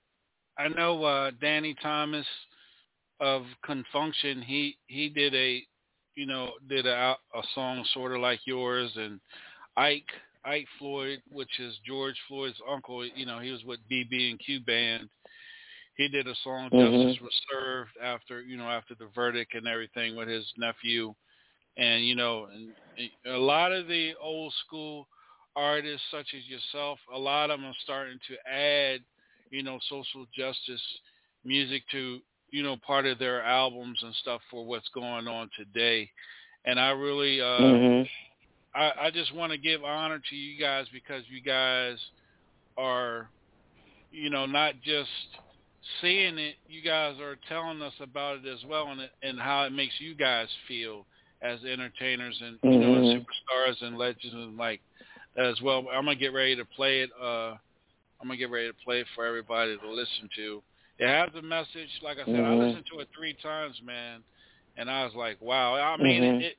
I 0.58 0.68
know 0.70 1.04
uh, 1.04 1.32
Danny 1.40 1.76
Thomas 1.84 2.26
of 3.20 3.44
Con 3.64 3.86
Funk 3.92 4.16
Shun. 4.16 4.42
He 4.42 4.78
he 4.88 5.10
did 5.10 5.36
a, 5.36 5.62
you 6.16 6.26
know, 6.26 6.52
did 6.68 6.88
a 6.88 7.16
a 7.36 7.42
song 7.54 7.86
sort 7.94 8.14
of 8.14 8.22
like 8.22 8.40
yours, 8.46 8.92
and 8.96 9.20
Ike 9.78 10.10
Ike 10.46 10.68
Floyd, 10.80 11.22
which 11.32 11.60
is 11.60 11.78
George 11.86 12.16
Floyd's 12.28 12.60
uncle. 12.70 13.06
You 13.06 13.26
know, 13.26 13.40
he 13.40 13.52
was 13.52 13.64
with 13.66 13.80
BB 13.92 14.32
and 14.32 14.40
Q 14.40 14.62
band. 14.62 15.10
He 15.96 16.08
did 16.10 16.28
a 16.28 16.36
song 16.44 16.72
Mhm. 16.72 16.78
"Justice 16.78 17.20
Was 17.22 17.34
Served" 17.52 17.92
after 18.02 18.42
you 18.42 18.58
know 18.58 18.70
after 18.70 18.96
the 18.96 19.08
verdict 19.16 19.54
and 19.56 19.68
everything 19.68 20.16
with 20.16 20.28
his 20.28 20.52
nephew, 20.58 21.14
and 21.78 22.06
you 22.06 22.16
know, 22.16 22.46
and 22.46 22.74
a 23.26 23.38
lot 23.38 23.72
of 23.72 23.88
the 23.88 24.14
old 24.22 24.54
school 24.66 25.08
artists 25.56 26.06
such 26.12 26.34
as 26.36 26.46
yourself, 26.48 27.00
a 27.14 27.18
lot 27.18 27.50
of 27.50 27.60
them 27.60 27.70
are 27.70 27.76
starting 27.84 28.20
to 28.28 28.36
add, 28.52 29.02
you 29.52 29.64
know, 29.64 29.80
social 29.90 30.26
justice 30.36 30.82
music 31.46 31.84
to, 31.92 32.20
you 32.52 32.64
know, 32.64 32.78
part 32.86 33.06
of 33.06 33.20
their 33.20 33.42
albums 33.44 34.00
and 34.04 34.14
stuff 34.16 34.42
for 34.52 34.66
what's 34.66 34.90
going 34.90 35.28
on 35.28 35.50
today. 35.58 36.10
And 36.66 36.80
I 36.80 36.92
really, 36.92 37.42
uh, 37.42 37.80
Mhm. 37.80 38.10
I, 38.76 38.92
I 39.08 39.12
just 39.12 39.34
want 39.34 39.52
to 39.52 39.58
give 39.58 39.84
honor 39.84 40.20
to 40.30 40.36
you 40.36 40.60
guys 40.60 40.88
because 40.94 41.24
you 41.30 41.42
guys 41.42 41.98
are, 42.78 43.30
you 44.12 44.30
know, 44.30 44.46
not 44.46 44.76
just 44.84 45.10
seeing 46.02 46.38
it, 46.38 46.56
you 46.68 46.82
guys 46.82 47.20
are 47.20 47.38
telling 47.48 47.82
us 47.82 47.94
about 47.99 48.38
it 48.38 48.48
as 48.48 48.64
well 48.66 48.88
and, 48.88 49.02
it, 49.02 49.12
and 49.24 49.40
how 49.40 49.64
it 49.64 49.72
makes 49.72 49.94
you 49.99 50.16
guys 50.16 50.48
feel 50.68 51.06
as 51.41 51.64
entertainers 51.64 52.40
and, 52.41 52.60
you 52.64 52.80
know, 52.80 52.95
and 52.95 53.06
Mhm. 53.06 53.26
superstars 53.26 53.82
and 53.82 53.98
legends 53.98 54.34
and 54.34 54.57
like 54.57 54.82
as 55.38 55.60
well. 55.62 55.88
I'm 55.94 56.06
gonna 56.06 56.16
get 56.16 56.34
ready 56.34 56.56
to 56.56 56.66
play 56.66 57.02
it. 57.02 57.10
Uh, 57.22 57.56
I'm 58.22 58.28
gonna 58.28 58.38
get 58.38 58.49
ready 58.49 58.68
to 58.68 58.78
play 58.84 59.02
it 59.02 59.07
for 59.16 59.26
everybody 59.26 59.78
to 59.78 59.90
listen 59.90 60.30
to. 60.36 60.64
It 60.98 61.07
has 61.07 61.30
a 61.36 61.41
message. 61.41 61.90
Like 62.02 62.18
I 62.18 62.26
said, 62.26 62.40
I 62.45 62.53
Mhm. 62.53 62.60
listened 62.68 62.86
to 62.94 62.99
it 62.99 63.10
three 63.16 63.34
times, 63.34 63.80
man, 63.84 64.24
and 64.78 64.90
I 64.90 65.03
was 65.03 65.14
like, 65.14 65.40
wow. 65.41 65.76
I 65.76 65.98
mean, 65.98 66.24
Mhm. 66.24 66.40
it, 66.40 66.45
it. 66.45 66.57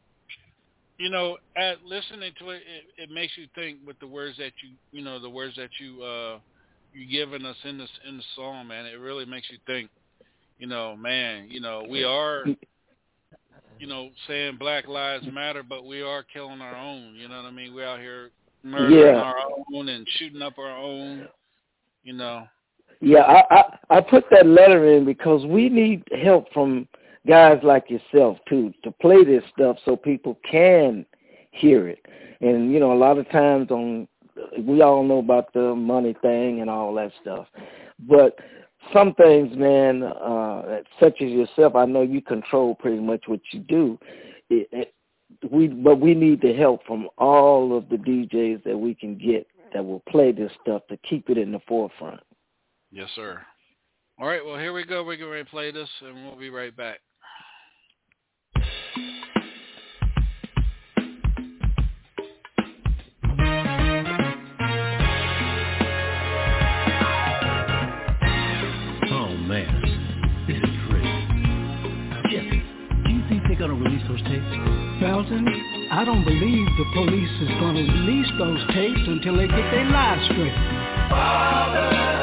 You 0.98 1.10
know, 1.10 1.36
at 1.56 1.82
listening 1.84 2.32
to 2.38 2.50
it, 2.50 2.62
it, 2.66 3.02
it 3.02 3.10
makes 3.10 3.36
you 3.36 3.46
think 3.54 3.80
with 3.84 3.98
the 3.98 4.06
words 4.06 4.36
that 4.38 4.52
you, 4.62 4.76
you 4.92 5.02
know, 5.04 5.18
the 5.18 5.28
words 5.28 5.54
that 5.56 5.68
you, 5.78 6.02
uh, 6.02 6.38
you 6.96 7.06
giving 7.06 7.44
us 7.44 7.56
in 7.64 7.78
this 7.78 7.90
in 8.08 8.16
the 8.16 8.22
song, 8.34 8.68
man. 8.68 8.86
It 8.86 8.98
really 8.98 9.24
makes 9.24 9.48
you 9.50 9.58
think. 9.66 9.90
You 10.58 10.66
know, 10.66 10.96
man. 10.96 11.48
You 11.50 11.60
know, 11.60 11.84
we 11.88 12.02
are 12.02 12.44
you 13.78 13.86
know, 13.86 14.10
saying 14.26 14.56
Black 14.58 14.88
Lives 14.88 15.26
Matter, 15.32 15.62
but 15.62 15.84
we 15.84 16.02
are 16.02 16.22
killing 16.22 16.60
our 16.60 16.76
own. 16.76 17.14
You 17.14 17.28
know 17.28 17.36
what 17.36 17.46
I 17.46 17.50
mean? 17.50 17.74
We're 17.74 17.86
out 17.86 18.00
here 18.00 18.30
murdering 18.62 19.14
Yeah. 19.14 19.20
our 19.20 19.36
own 19.74 19.88
and 19.88 20.06
shooting 20.18 20.42
up 20.42 20.58
our 20.58 20.76
own. 20.76 21.28
You 22.04 22.14
know. 22.14 22.46
Yeah, 23.00 23.22
I, 23.22 23.54
I 23.54 23.96
I 23.98 24.00
put 24.00 24.24
that 24.30 24.46
letter 24.46 24.92
in 24.94 25.04
because 25.04 25.44
we 25.44 25.68
need 25.68 26.02
help 26.22 26.50
from 26.52 26.88
guys 27.26 27.58
like 27.62 27.90
yourself 27.90 28.38
too 28.48 28.72
to 28.84 28.90
play 28.90 29.22
this 29.24 29.42
stuff 29.52 29.76
so 29.84 29.96
people 29.96 30.38
can 30.50 31.04
hear 31.50 31.88
it. 31.88 31.98
And 32.40 32.72
you 32.72 32.80
know, 32.80 32.92
a 32.92 32.98
lot 32.98 33.18
of 33.18 33.28
times 33.30 33.70
on 33.70 34.08
we 34.60 34.82
all 34.82 35.02
know 35.02 35.18
about 35.18 35.52
the 35.52 35.74
money 35.74 36.14
thing 36.22 36.60
and 36.60 36.70
all 36.70 36.94
that 36.94 37.12
stuff, 37.20 37.46
but 38.00 38.38
some 38.92 39.14
things, 39.14 39.56
man, 39.56 40.02
uh, 40.02 40.80
such 41.00 41.20
as 41.20 41.30
yourself, 41.30 41.74
I 41.74 41.86
know 41.86 42.02
you 42.02 42.20
control 42.20 42.74
pretty 42.74 43.00
much 43.00 43.24
what 43.26 43.40
you 43.52 43.60
do. 43.60 43.98
It, 44.50 44.68
it, 44.70 44.94
we 45.50 45.68
but 45.68 46.00
we 46.00 46.14
need 46.14 46.40
the 46.40 46.54
help 46.54 46.86
from 46.86 47.08
all 47.18 47.76
of 47.76 47.88
the 47.88 47.96
DJs 47.96 48.62
that 48.64 48.78
we 48.78 48.94
can 48.94 49.18
get 49.18 49.46
that 49.72 49.84
will 49.84 50.02
play 50.08 50.32
this 50.32 50.52
stuff 50.62 50.82
to 50.88 50.96
keep 50.98 51.28
it 51.30 51.38
in 51.38 51.52
the 51.52 51.60
forefront. 51.66 52.20
Yes, 52.92 53.10
sir. 53.14 53.40
All 54.18 54.26
right. 54.26 54.44
Well, 54.44 54.56
here 54.56 54.72
we 54.72 54.84
go. 54.84 55.02
We're 55.02 55.30
ready 55.30 55.44
to 55.44 55.50
play 55.50 55.70
this, 55.72 55.88
and 56.02 56.24
we'll 56.24 56.38
be 56.38 56.50
right 56.50 56.74
back. 56.74 57.00
They're 73.58 73.68
gonna 73.68 73.80
release 73.80 74.02
those 74.08 74.22
tapes? 74.22 74.44
Felton, 75.00 75.46
I 75.90 76.04
don't 76.04 76.24
believe 76.24 76.66
the 76.76 76.84
police 76.94 77.30
is 77.42 77.48
going 77.60 77.76
to 77.76 77.82
release 77.82 78.30
those 78.38 78.60
tapes 78.74 79.00
until 79.06 79.36
they 79.36 79.46
get 79.46 79.70
their 79.70 79.88
lives 79.90 80.24
straight. 80.26 80.96
We 81.10 82.15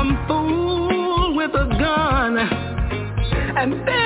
some 0.00 0.16
fool 0.26 1.34
with 1.36 1.50
a 1.50 1.66
gun. 1.78 2.38
And 3.58 3.99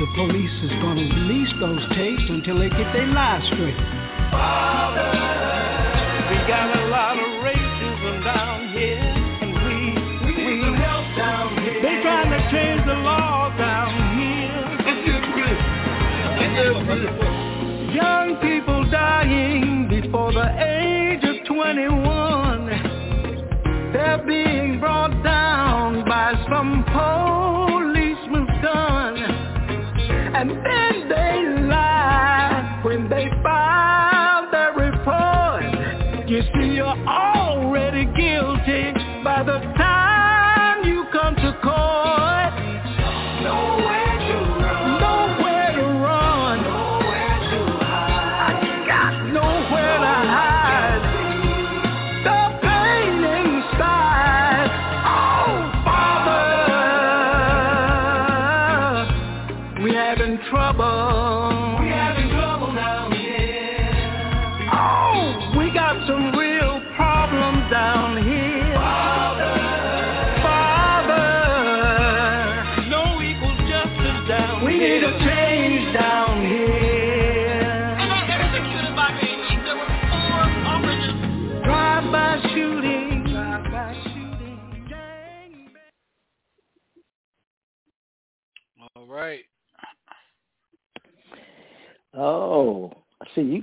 the 0.00 0.06
police 0.14 0.50
is 0.62 0.70
gonna 0.80 1.02
release 1.02 1.52
those 1.60 1.86
tapes 1.94 2.22
until 2.30 2.58
they 2.58 2.70
get 2.70 2.90
their 2.94 3.06
lives 3.08 3.44
straight. 3.48 3.76
Father, 4.32 5.10
we 6.30 6.36
got 6.48 6.79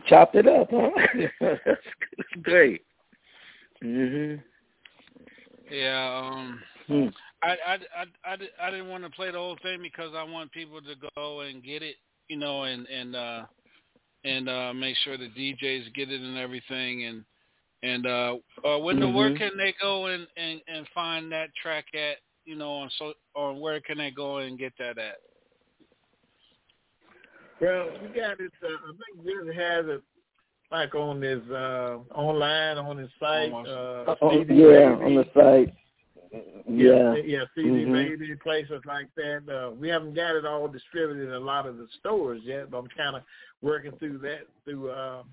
chopped 0.08 0.36
it 0.36 0.48
up, 0.48 0.70
huh? 0.72 0.90
That's 1.42 2.42
great. 2.42 2.82
Mhm. 3.84 4.42
Yeah. 5.70 6.22
Um. 6.24 6.62
Hmm. 6.88 7.08
I, 7.44 7.50
I, 7.50 7.74
I, 7.74 8.34
I, 8.34 8.68
I 8.68 8.72
didn't 8.72 8.90
want 8.90 9.04
to 9.04 9.10
play 9.12 9.30
the 9.32 9.38
whole 9.38 9.58
thing 9.62 9.80
because 9.82 10.12
I 10.16 10.24
want 10.24 10.52
people 10.52 10.82
to 10.82 10.96
go 11.16 11.42
and 11.42 11.64
get 11.64 11.84
it, 11.84 11.98
you 12.30 12.38
know, 12.38 12.64
and 12.64 12.88
and 12.88 13.16
uh, 13.16 13.44
and 14.24 14.50
uh, 14.50 14.74
make 14.74 14.96
sure 14.98 15.18
the 15.18 15.30
DJs 15.30 15.94
get 15.94 16.12
it 16.12 16.22
and 16.22 16.38
everything. 16.38 17.06
And 17.06 17.24
and 17.84 18.08
uh, 18.08 18.36
uh, 18.66 18.80
when 18.80 19.00
the 19.00 19.08
where 19.10 19.36
can 19.38 19.52
they 19.58 19.76
go 19.80 20.08
and, 20.08 20.28
and 20.36 20.62
and 20.68 20.88
find 20.94 21.32
that 21.32 21.50
track 21.62 21.86
at, 21.94 22.18
you 22.46 22.56
know, 22.56 22.72
on 22.72 22.90
so 22.98 23.14
or 23.36 23.54
where 23.54 23.80
can 23.82 24.00
they 24.00 24.12
go 24.12 24.38
and 24.38 24.58
get 24.58 24.74
that 24.80 24.98
at? 24.98 25.18
Well, 27.62 27.88
we 28.02 28.08
got 28.10 28.40
it. 28.40 28.52
Uh, 28.64 28.68
I 28.68 28.92
think 28.92 29.26
Jimmy 29.26 29.56
has 29.56 29.86
it 29.88 30.02
like 30.72 30.94
on 30.96 31.22
his 31.22 31.42
uh, 31.50 31.98
online 32.14 32.78
on 32.78 32.98
his 32.98 33.10
site. 33.20 33.52
Uh, 33.54 34.16
Oh, 34.22 34.32
CD 34.32 34.54
yeah, 34.56 34.68
Baby. 34.96 35.06
on 35.06 35.16
the 35.16 35.26
site. 35.34 35.74
Yeah, 36.68 37.14
Yeah. 37.16 37.16
yeah, 37.16 37.44
CD 37.56 37.86
Mhm. 37.86 37.94
Baby, 37.94 38.36
places 38.36 38.82
like 38.86 39.08
that. 39.16 39.48
Uh, 39.50 39.72
we 39.72 39.88
haven't 39.88 40.14
got 40.14 40.36
it 40.36 40.46
all 40.46 40.68
distributed 40.68 41.30
in 41.30 41.34
a 41.34 41.40
lot 41.40 41.66
of 41.66 41.78
the 41.78 41.88
stores 42.00 42.42
yet, 42.44 42.70
but 42.70 42.80
I'm 42.80 42.88
kind 42.90 43.16
of 43.16 43.24
working 43.62 43.94
through 43.98 44.18
that 44.20 44.42
through 44.66 44.90
uh, 44.92 45.24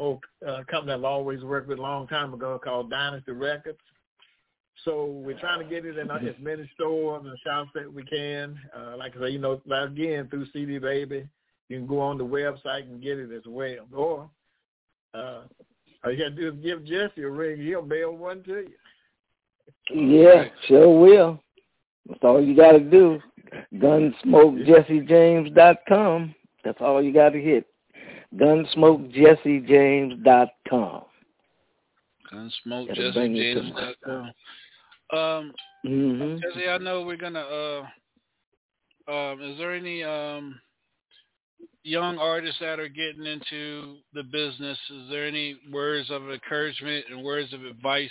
old 0.00 0.24
uh, 0.44 0.64
company 0.64 0.92
I've 0.92 1.04
always 1.04 1.42
worked 1.44 1.68
with 1.68 1.78
a 1.78 1.82
long 1.82 2.08
time 2.08 2.34
ago 2.34 2.58
called 2.58 2.90
Dynasty 2.90 3.30
Records. 3.32 3.78
So 4.84 5.04
we're 5.06 5.38
trying 5.38 5.60
to 5.60 5.64
get 5.64 5.86
it 5.86 5.96
in 5.96 6.10
as 6.10 6.34
many 6.40 6.68
stores 6.74 7.24
and 7.24 7.38
shops 7.38 7.70
that 7.74 7.92
we 7.92 8.02
can. 8.02 8.58
Uh, 8.76 8.96
like 8.96 9.16
I 9.16 9.20
say, 9.20 9.30
you 9.30 9.38
know, 9.38 9.60
like 9.64 9.90
again 9.90 10.26
through 10.28 10.46
CD 10.46 10.78
Baby, 10.78 11.28
you 11.68 11.78
can 11.78 11.86
go 11.86 12.00
on 12.00 12.18
the 12.18 12.24
website 12.24 12.82
and 12.82 13.00
get 13.02 13.18
it 13.18 13.30
as 13.32 13.44
well. 13.46 13.86
Or 13.92 14.28
uh, 15.14 15.42
all 16.04 16.10
you 16.12 16.18
got 16.18 16.30
to 16.30 16.36
do 16.36 16.48
is 16.48 16.54
give 16.62 16.84
Jesse 16.84 17.22
a 17.22 17.30
ring; 17.30 17.60
he'll 17.62 17.82
mail 17.82 18.16
one 18.16 18.42
to 18.44 18.66
you. 19.90 19.90
Yeah, 19.90 20.44
sure 20.66 20.98
will. 20.98 21.42
That's 22.08 22.20
all 22.22 22.42
you 22.42 22.56
got 22.56 22.72
to 22.72 22.80
do. 22.80 23.20
GunsmokeJesseJames.com. 23.74 26.34
That's 26.64 26.80
all 26.80 27.02
you 27.02 27.12
got 27.12 27.30
to 27.30 27.40
hit. 27.40 27.66
GunsmokeJesseJames.com. 28.34 31.02
That'll 32.30 33.12
bring 33.12 33.36
you 33.36 33.54
to 33.54 33.60
GunsmokeJesseJames.com. 33.60 34.32
Um, 35.12 35.52
Mhm. 35.84 36.40
Jesse, 36.40 36.68
I 36.68 36.78
know 36.78 37.02
we're 37.02 37.16
gonna. 37.16 37.40
Uh, 37.40 37.84
um, 39.08 39.42
is 39.42 39.58
there 39.58 39.74
any 39.74 40.04
um, 40.04 40.60
young 41.84 42.18
artists 42.18 42.60
that 42.60 42.78
are 42.78 42.88
getting 42.88 43.26
into 43.26 43.96
the 44.14 44.22
business? 44.22 44.78
Is 44.90 45.10
there 45.10 45.26
any 45.26 45.56
words 45.72 46.10
of 46.10 46.30
encouragement 46.30 47.06
and 47.10 47.24
words 47.24 47.52
of 47.52 47.64
advice 47.64 48.10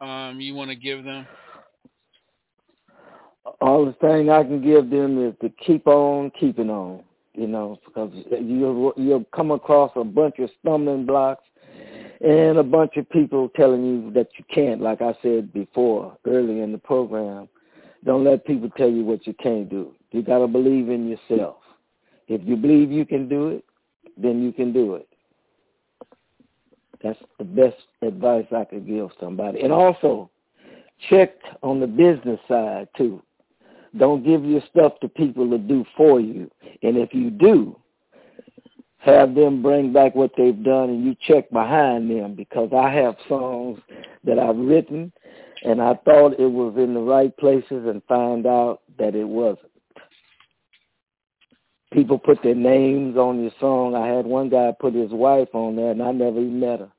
um, 0.00 0.40
you 0.40 0.54
want 0.54 0.70
to 0.70 0.76
give 0.76 1.04
them? 1.04 1.26
all 3.60 3.84
the 3.84 3.92
thing 3.94 4.30
I 4.30 4.42
can 4.42 4.62
give 4.62 4.90
them 4.90 5.26
is 5.26 5.34
to 5.40 5.50
keep 5.64 5.86
on 5.86 6.30
keeping 6.38 6.70
on, 6.70 7.02
you 7.34 7.46
know, 7.46 7.78
because 7.84 8.10
you'll 8.40 8.92
you'll 8.96 9.24
come 9.34 9.50
across 9.50 9.92
a 9.96 10.04
bunch 10.04 10.38
of 10.38 10.50
stumbling 10.60 11.06
blocks 11.06 11.44
and 12.20 12.58
a 12.58 12.62
bunch 12.62 12.96
of 12.96 13.08
people 13.10 13.48
telling 13.56 13.84
you 13.84 14.10
that 14.12 14.28
you 14.38 14.44
can't. 14.52 14.80
Like 14.80 15.02
I 15.02 15.14
said 15.22 15.52
before, 15.52 16.16
early 16.26 16.60
in 16.60 16.72
the 16.72 16.78
program, 16.78 17.48
don't 18.04 18.24
let 18.24 18.44
people 18.44 18.70
tell 18.76 18.90
you 18.90 19.04
what 19.04 19.26
you 19.26 19.34
can't 19.34 19.68
do. 19.68 19.94
You 20.10 20.22
got 20.22 20.38
to 20.38 20.46
believe 20.46 20.88
in 20.88 21.08
yourself. 21.08 21.56
If 22.28 22.42
you 22.44 22.56
believe 22.56 22.90
you 22.90 23.06
can 23.06 23.28
do 23.28 23.48
it, 23.48 23.64
then 24.16 24.42
you 24.42 24.52
can 24.52 24.72
do 24.72 24.94
it. 24.94 25.08
That's 27.02 27.18
the 27.38 27.44
best 27.44 27.76
advice 28.02 28.46
I 28.54 28.64
could 28.64 28.86
give 28.86 29.10
somebody. 29.20 29.60
And 29.60 29.72
also, 29.72 30.30
check 31.08 31.34
on 31.62 31.80
the 31.80 31.86
business 31.86 32.40
side 32.48 32.88
too. 32.96 33.22
Don't 33.96 34.24
give 34.24 34.44
your 34.44 34.62
stuff 34.70 34.94
to 35.00 35.08
people 35.08 35.48
to 35.50 35.58
do 35.58 35.84
for 35.96 36.20
you. 36.20 36.50
And 36.82 36.96
if 36.96 37.14
you 37.14 37.30
do, 37.30 37.76
have 38.98 39.34
them 39.34 39.62
bring 39.62 39.92
back 39.92 40.14
what 40.14 40.32
they've 40.36 40.62
done 40.62 40.90
and 40.90 41.04
you 41.04 41.16
check 41.26 41.48
behind 41.50 42.10
them 42.10 42.34
because 42.34 42.70
I 42.76 42.90
have 42.90 43.16
songs 43.28 43.78
that 44.24 44.38
I've 44.38 44.56
written 44.56 45.12
and 45.62 45.80
I 45.80 45.94
thought 46.04 46.38
it 46.38 46.50
was 46.50 46.74
in 46.76 46.94
the 46.94 47.00
right 47.00 47.34
places 47.36 47.86
and 47.86 48.02
find 48.08 48.46
out 48.46 48.80
that 48.98 49.14
it 49.14 49.26
wasn't. 49.26 49.70
People 51.92 52.18
put 52.18 52.42
their 52.42 52.54
names 52.54 53.16
on 53.16 53.42
your 53.42 53.52
song. 53.60 53.94
I 53.94 54.06
had 54.06 54.26
one 54.26 54.48
guy 54.50 54.72
put 54.78 54.94
his 54.94 55.10
wife 55.10 55.48
on 55.54 55.76
there 55.76 55.92
and 55.92 56.02
I 56.02 56.12
never 56.12 56.38
even 56.40 56.60
met 56.60 56.80
her. 56.80 56.92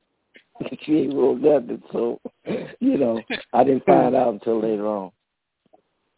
she 0.81 0.99
ain't 0.99 1.15
wrote 1.15 1.39
nothing, 1.39 1.81
so 1.91 2.19
you 2.79 2.97
know, 2.97 3.21
I 3.53 3.63
didn't 3.63 3.83
hmm. 3.83 3.91
find 3.91 4.15
out 4.15 4.33
until 4.33 4.61
later 4.61 4.87
on. 4.87 5.11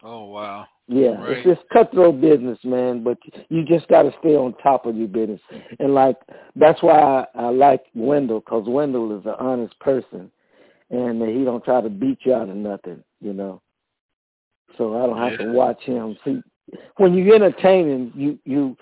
Oh 0.02 0.24
wow. 0.24 0.66
Yeah, 0.88 1.10
Right. 1.10 1.38
it's 1.38 1.46
just 1.46 1.68
cutthroat 1.72 2.20
business, 2.20 2.58
man. 2.64 3.04
But 3.04 3.18
you 3.48 3.64
just 3.64 3.88
got 3.88 4.02
to 4.02 4.12
stay 4.18 4.36
on 4.36 4.54
top 4.62 4.84
of 4.84 4.96
your 4.96 5.08
business, 5.08 5.40
and 5.78 5.94
like 5.94 6.16
that's 6.56 6.82
why 6.82 6.98
I, 7.34 7.44
I 7.44 7.48
like 7.50 7.84
Wendell 7.94 8.40
because 8.40 8.64
Wendell 8.66 9.18
is 9.18 9.24
an 9.24 9.36
honest 9.38 9.78
person, 9.78 10.30
and 10.90 11.22
he 11.22 11.44
don't 11.44 11.64
try 11.64 11.80
to 11.80 11.88
beat 11.88 12.18
you 12.24 12.34
out 12.34 12.48
of 12.48 12.56
nothing, 12.56 13.02
you 13.20 13.32
know. 13.32 13.62
So 14.76 15.02
I 15.02 15.06
don't 15.06 15.18
have 15.18 15.38
to 15.38 15.52
watch 15.52 15.80
him. 15.82 16.16
See, 16.24 16.42
when 16.96 17.14
you're 17.14 17.34
entertaining, 17.34 18.12
you 18.14 18.38
you 18.44 18.76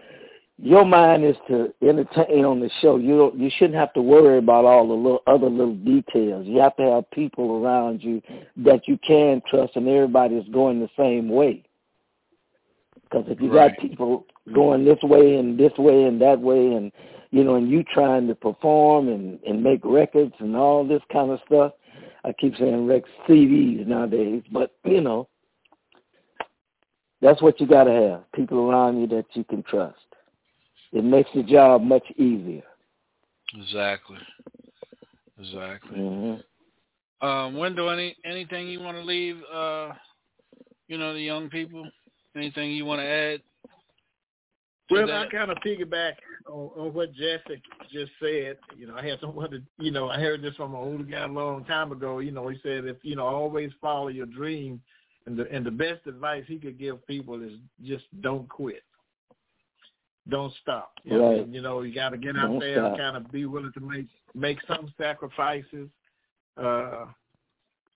your 0.63 0.85
mind 0.85 1.25
is 1.25 1.37
to 1.49 1.73
entertain 1.83 2.45
on 2.45 2.61
the 2.61 2.71
show. 2.83 2.99
You 2.99 3.17
don't, 3.17 3.39
you 3.39 3.51
shouldn't 3.57 3.79
have 3.79 3.95
to 3.95 4.03
worry 4.03 4.37
about 4.37 4.67
all 4.67 4.87
the 4.87 4.95
little 4.95 5.23
other 5.27 5.49
little 5.49 5.75
details. 5.75 6.47
You 6.47 6.61
have 6.61 6.77
to 6.77 6.83
have 6.83 7.11
people 7.13 7.65
around 7.65 8.03
you 8.03 8.21
that 8.59 8.87
you 8.87 8.99
can 8.99 9.41
trust, 9.49 9.77
and 9.77 9.89
everybody's 9.89 10.47
going 10.51 10.81
the 10.81 10.91
same 10.99 11.31
way. 11.31 11.65
Because 13.05 13.25
if 13.29 13.41
you 13.41 13.51
Right. 13.51 13.75
got 13.75 13.81
people 13.81 14.27
going 14.53 14.85
this 14.85 15.03
way 15.03 15.37
and 15.37 15.59
this 15.59 15.77
way 15.79 16.05
and 16.05 16.21
that 16.21 16.39
way, 16.39 16.75
and 16.75 16.93
you 17.31 17.43
know, 17.43 17.55
and 17.55 17.71
you 17.71 17.83
trying 17.83 18.29
to 18.29 18.35
perform 18.35 19.09
and 19.09 19.41
and 19.47 19.63
make 19.63 19.81
records 19.83 20.35
and 20.41 20.55
all 20.55 20.85
this 20.85 21.03
kind 21.11 21.31
of 21.31 21.41
stuff, 21.47 21.73
I 22.25 22.33
keep 22.35 22.55
saying 22.57 22.87
rec 22.87 23.05
CDs 23.27 23.87
nowadays, 23.87 24.43
but 24.53 24.75
you 24.85 25.01
know, 25.01 25.30
That's 27.23 27.43
what 27.43 27.61
you 27.61 27.67
got 27.67 27.85
to 27.85 27.93
have. 27.93 28.33
People 28.33 28.71
around 28.71 29.01
you 29.01 29.07
that 29.09 29.27
you 29.35 29.45
can 29.45 29.63
trust. 29.63 29.99
It 30.93 31.05
makes 31.05 31.31
the 31.35 31.43
job 31.43 31.83
much 31.83 32.05
easier. 32.17 32.63
Exactly. 33.55 34.19
Exactly. 35.39 35.99
Mm-hmm. 35.99 37.27
Um, 37.27 37.57
Wendell, 37.57 37.91
any 37.91 38.17
anything 38.25 38.69
you 38.69 38.81
want 38.81 38.97
to 38.97 39.03
leave? 39.03 39.37
Uh, 39.53 39.91
you 40.89 40.97
know, 40.99 41.13
the 41.13 41.21
young 41.21 41.51
people. 41.51 41.89
Anything 42.35 42.71
you 42.71 42.85
want 42.85 43.01
to 43.01 43.07
add? 43.07 43.43
Well, 44.91 45.07
that? 45.07 45.27
I 45.27 45.31
kind 45.31 45.51
of 45.51 45.59
piggyback 45.59 46.15
on, 46.49 46.71
on 46.77 46.95
what 46.95 47.13
Jessica 47.13 47.57
just 47.93 48.11
said. 48.21 48.57
You 48.77 48.87
know, 48.87 48.97
I 48.97 49.07
had 49.07 49.21
someone 49.21 49.51
to, 49.51 49.63
you 49.79 49.91
know, 49.91 50.09
I 50.09 50.19
heard 50.19 50.43
this 50.43 50.57
from 50.57 50.75
an 50.75 50.81
older 50.81 51.05
guy 51.05 51.25
a 51.25 51.29
long 51.29 51.65
time 51.65 51.93
ago. 51.93 52.19
You 52.19 52.33
know, 52.33 52.49
he 52.49 52.59
said 52.63 52.85
if 52.87 52.97
you 53.03 53.17
know 53.17 53.27
always 53.27 53.71
follow 53.81 54.09
your 54.09 54.27
dream, 54.27 54.81
and 55.27 55.37
the 55.37 55.51
and 55.51 55.65
the 55.65 55.71
best 55.71 56.07
advice 56.07 56.45
he 56.47 56.59
could 56.59 56.79
give 56.79 57.07
people 57.07 57.43
is 57.43 57.53
just 57.85 58.05
don't 58.23 58.49
quit, 58.49 58.83
don't 60.29 60.53
stop. 60.63 60.93
You 61.05 61.19
know, 61.19 61.39
Right. 61.39 61.49
you 61.49 61.61
know, 61.61 61.83
you 61.83 61.95
got 61.95 62.11
to 62.11 62.19
get 62.19 62.37
out 62.37 62.49
Don't 62.49 62.59
there 62.61 62.77
stop. 62.77 62.93
and 62.93 62.99
kind 62.99 63.17
of 63.17 63.31
be 63.31 63.47
willing 63.47 63.73
to 63.73 63.81
make 63.81 64.07
make 64.35 64.59
some 64.67 64.93
sacrifices. 64.99 65.89
Uh, 66.57 67.07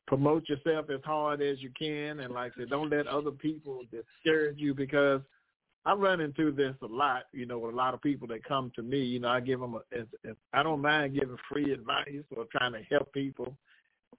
promote 0.06 0.48
yourself 0.48 0.90
as 0.90 1.00
hard 1.04 1.40
as 1.42 1.60
you 1.60 1.70
can, 1.78 2.20
and 2.20 2.32
like 2.34 2.52
I 2.56 2.60
said, 2.60 2.70
don't 2.70 2.90
let 2.90 3.06
other 3.06 3.30
people 3.30 3.80
discourage 3.90 4.58
you 4.58 4.74
because 4.74 5.20
I 5.86 5.92
run 5.94 6.20
into 6.20 6.50
this 6.50 6.74
a 6.82 6.86
lot, 6.86 7.24
you 7.32 7.46
know, 7.46 7.58
with 7.58 7.74
a 7.74 7.76
lot 7.76 7.94
of 7.94 8.00
people 8.02 8.26
that 8.28 8.44
come 8.44 8.72
to 8.76 8.82
me. 8.82 8.98
You 9.00 9.20
know, 9.20 9.28
I 9.28 9.40
give 9.40 9.60
them, 9.60 9.74
a, 9.74 9.80
if, 9.90 10.06
if, 10.22 10.36
I 10.52 10.62
don't 10.62 10.80
mind 10.80 11.14
giving 11.14 11.36
free 11.50 11.72
advice 11.72 12.22
or 12.34 12.46
trying 12.50 12.72
to 12.72 12.82
help 12.90 13.12
people. 13.12 13.56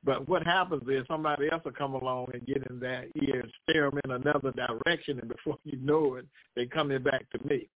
But 0.06 0.30
what 0.30 0.46
happens 0.46 0.84
is 0.88 1.04
somebody 1.08 1.50
else 1.52 1.64
will 1.66 1.72
come 1.72 1.96
along 1.96 2.28
and 2.34 2.46
get 2.46 2.66
in 2.70 2.80
their 2.80 3.08
ear 3.24 3.42
and 3.42 3.52
steer 3.64 3.90
them 3.90 4.00
in 4.06 4.12
another 4.12 4.52
direction, 4.52 5.20
and 5.20 5.28
before 5.28 5.58
you 5.64 5.78
know 5.78 6.16
it, 6.16 6.26
they're 6.56 6.68
coming 6.68 7.02
back 7.02 7.26
to 7.32 7.48
me. 7.48 7.68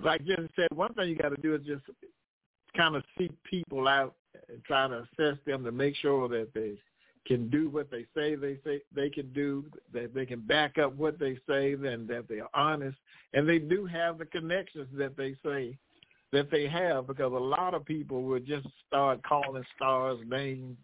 Like 0.00 0.24
Jen 0.26 0.48
said, 0.54 0.68
one 0.74 0.92
thing 0.92 1.08
you 1.08 1.16
got 1.16 1.30
to 1.30 1.40
do 1.40 1.54
is 1.54 1.62
just 1.66 1.84
kind 2.76 2.96
of 2.96 3.02
seek 3.18 3.32
people 3.44 3.88
out 3.88 4.14
and 4.48 4.62
try 4.64 4.88
to 4.88 5.06
assess 5.18 5.38
them 5.46 5.64
to 5.64 5.72
make 5.72 5.96
sure 5.96 6.28
that 6.28 6.52
they 6.54 6.74
can 7.26 7.48
do 7.48 7.68
what 7.70 7.90
they 7.90 8.04
say 8.16 8.34
they 8.34 8.58
say 8.64 8.82
they 8.94 9.08
can 9.08 9.32
do, 9.32 9.64
that 9.92 10.12
they 10.12 10.26
can 10.26 10.40
back 10.40 10.76
up 10.76 10.94
what 10.96 11.18
they 11.18 11.38
say, 11.48 11.72
and 11.72 12.08
that 12.08 12.26
they 12.28 12.40
are 12.40 12.50
honest, 12.52 12.98
and 13.32 13.48
they 13.48 13.58
do 13.58 13.86
have 13.86 14.18
the 14.18 14.26
connections 14.26 14.88
that 14.98 15.16
they 15.16 15.34
say 15.44 15.78
that 16.32 16.50
they 16.50 16.66
have. 16.66 17.06
Because 17.06 17.32
a 17.32 17.36
lot 17.36 17.74
of 17.74 17.86
people 17.86 18.22
will 18.22 18.40
just 18.40 18.66
start 18.86 19.22
calling 19.22 19.64
stars 19.76 20.18
names, 20.26 20.76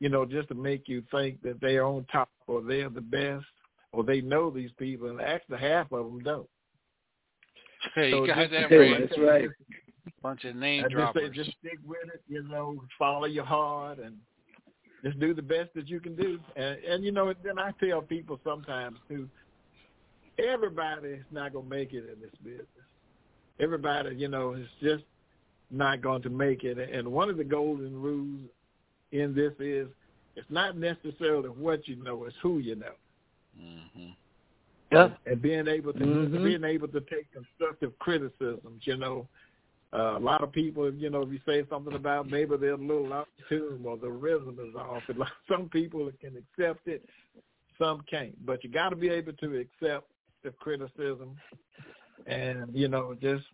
you 0.00 0.08
know, 0.08 0.24
just 0.24 0.48
to 0.48 0.54
make 0.54 0.88
you 0.88 1.02
think 1.10 1.42
that 1.42 1.60
they 1.60 1.76
are 1.76 1.84
on 1.86 2.04
top 2.10 2.28
or 2.46 2.62
they're 2.62 2.90
the 2.90 3.00
best 3.00 3.44
or 3.92 4.02
they 4.02 4.20
know 4.20 4.50
these 4.50 4.70
people, 4.78 5.08
and 5.08 5.20
actually 5.20 5.58
half 5.58 5.90
of 5.92 6.06
them 6.06 6.20
don't. 6.20 6.48
Hey, 7.94 8.10
So 8.10 8.22
you 8.22 8.26
got 8.26 8.50
that 8.50 8.70
right. 8.70 9.08
that's 9.08 9.20
right. 9.20 9.48
Bunch 10.22 10.44
of 10.44 10.56
name 10.56 10.80
I 10.80 10.88
just 10.88 10.94
droppers. 10.94 11.30
say 11.30 11.36
just 11.36 11.56
stick 11.58 11.78
with 11.86 11.98
it, 12.12 12.22
you 12.28 12.42
know, 12.44 12.82
follow 12.98 13.26
your 13.26 13.44
heart 13.44 13.98
and 13.98 14.16
just 15.04 15.20
do 15.20 15.34
the 15.34 15.42
best 15.42 15.70
that 15.74 15.88
you 15.88 16.00
can 16.00 16.16
do. 16.16 16.40
And 16.56 16.78
and 16.84 17.04
you 17.04 17.12
know, 17.12 17.32
then 17.44 17.58
I 17.58 17.72
tell 17.82 18.02
people 18.02 18.40
sometimes 18.42 18.98
too, 19.08 19.28
everybody's 20.38 21.22
not 21.30 21.52
gonna 21.52 21.68
make 21.68 21.92
it 21.92 22.08
in 22.10 22.20
this 22.20 22.34
business. 22.42 22.66
Everybody, 23.60 24.16
you 24.16 24.28
know, 24.28 24.54
is 24.54 24.66
just 24.82 25.04
not 25.70 26.00
going 26.00 26.22
to 26.22 26.30
make 26.30 26.64
it. 26.64 26.78
And 26.78 27.08
one 27.08 27.28
of 27.28 27.36
the 27.36 27.44
golden 27.44 28.00
rules 28.00 28.48
in 29.14 29.34
this 29.34 29.52
is 29.60 29.88
it's 30.36 30.50
not 30.50 30.76
necessarily 30.76 31.48
what 31.48 31.86
you 31.86 31.96
know, 31.96 32.24
it's 32.24 32.36
who 32.42 32.58
you 32.58 32.74
know. 32.74 32.94
Mm-hmm. 33.58 34.10
Yeah. 34.90 35.10
And 35.26 35.40
being 35.40 35.68
able 35.68 35.92
to 35.92 35.98
Mhm. 35.98 36.42
being 36.42 36.64
able 36.64 36.88
to 36.88 37.00
take 37.00 37.30
constructive 37.32 37.98
criticisms, 37.98 38.86
you 38.86 38.96
know. 38.96 39.28
Uh, 39.92 40.16
a 40.16 40.18
lot 40.18 40.42
of 40.42 40.50
people, 40.50 40.92
you 40.92 41.08
know, 41.08 41.22
if 41.22 41.30
you 41.30 41.38
say 41.46 41.64
something 41.70 41.94
about 41.94 42.28
maybe 42.28 42.56
they're 42.56 42.72
a 42.72 42.76
little 42.76 43.12
off 43.12 43.28
tune 43.48 43.80
or 43.84 43.96
the 43.96 44.10
rhythm 44.10 44.58
is 44.58 44.74
off, 44.74 45.02
and 45.08 45.18
like 45.18 45.32
some 45.48 45.68
people 45.68 46.10
can 46.20 46.36
accept 46.36 46.88
it, 46.88 47.08
some 47.78 48.02
can't. 48.10 48.34
But 48.44 48.64
you 48.64 48.70
got 48.70 48.88
to 48.88 48.96
be 48.96 49.08
able 49.08 49.34
to 49.34 49.56
accept 49.56 50.10
the 50.42 50.50
criticism, 50.50 51.36
and 52.26 52.74
you 52.74 52.88
know, 52.88 53.14
just 53.14 53.44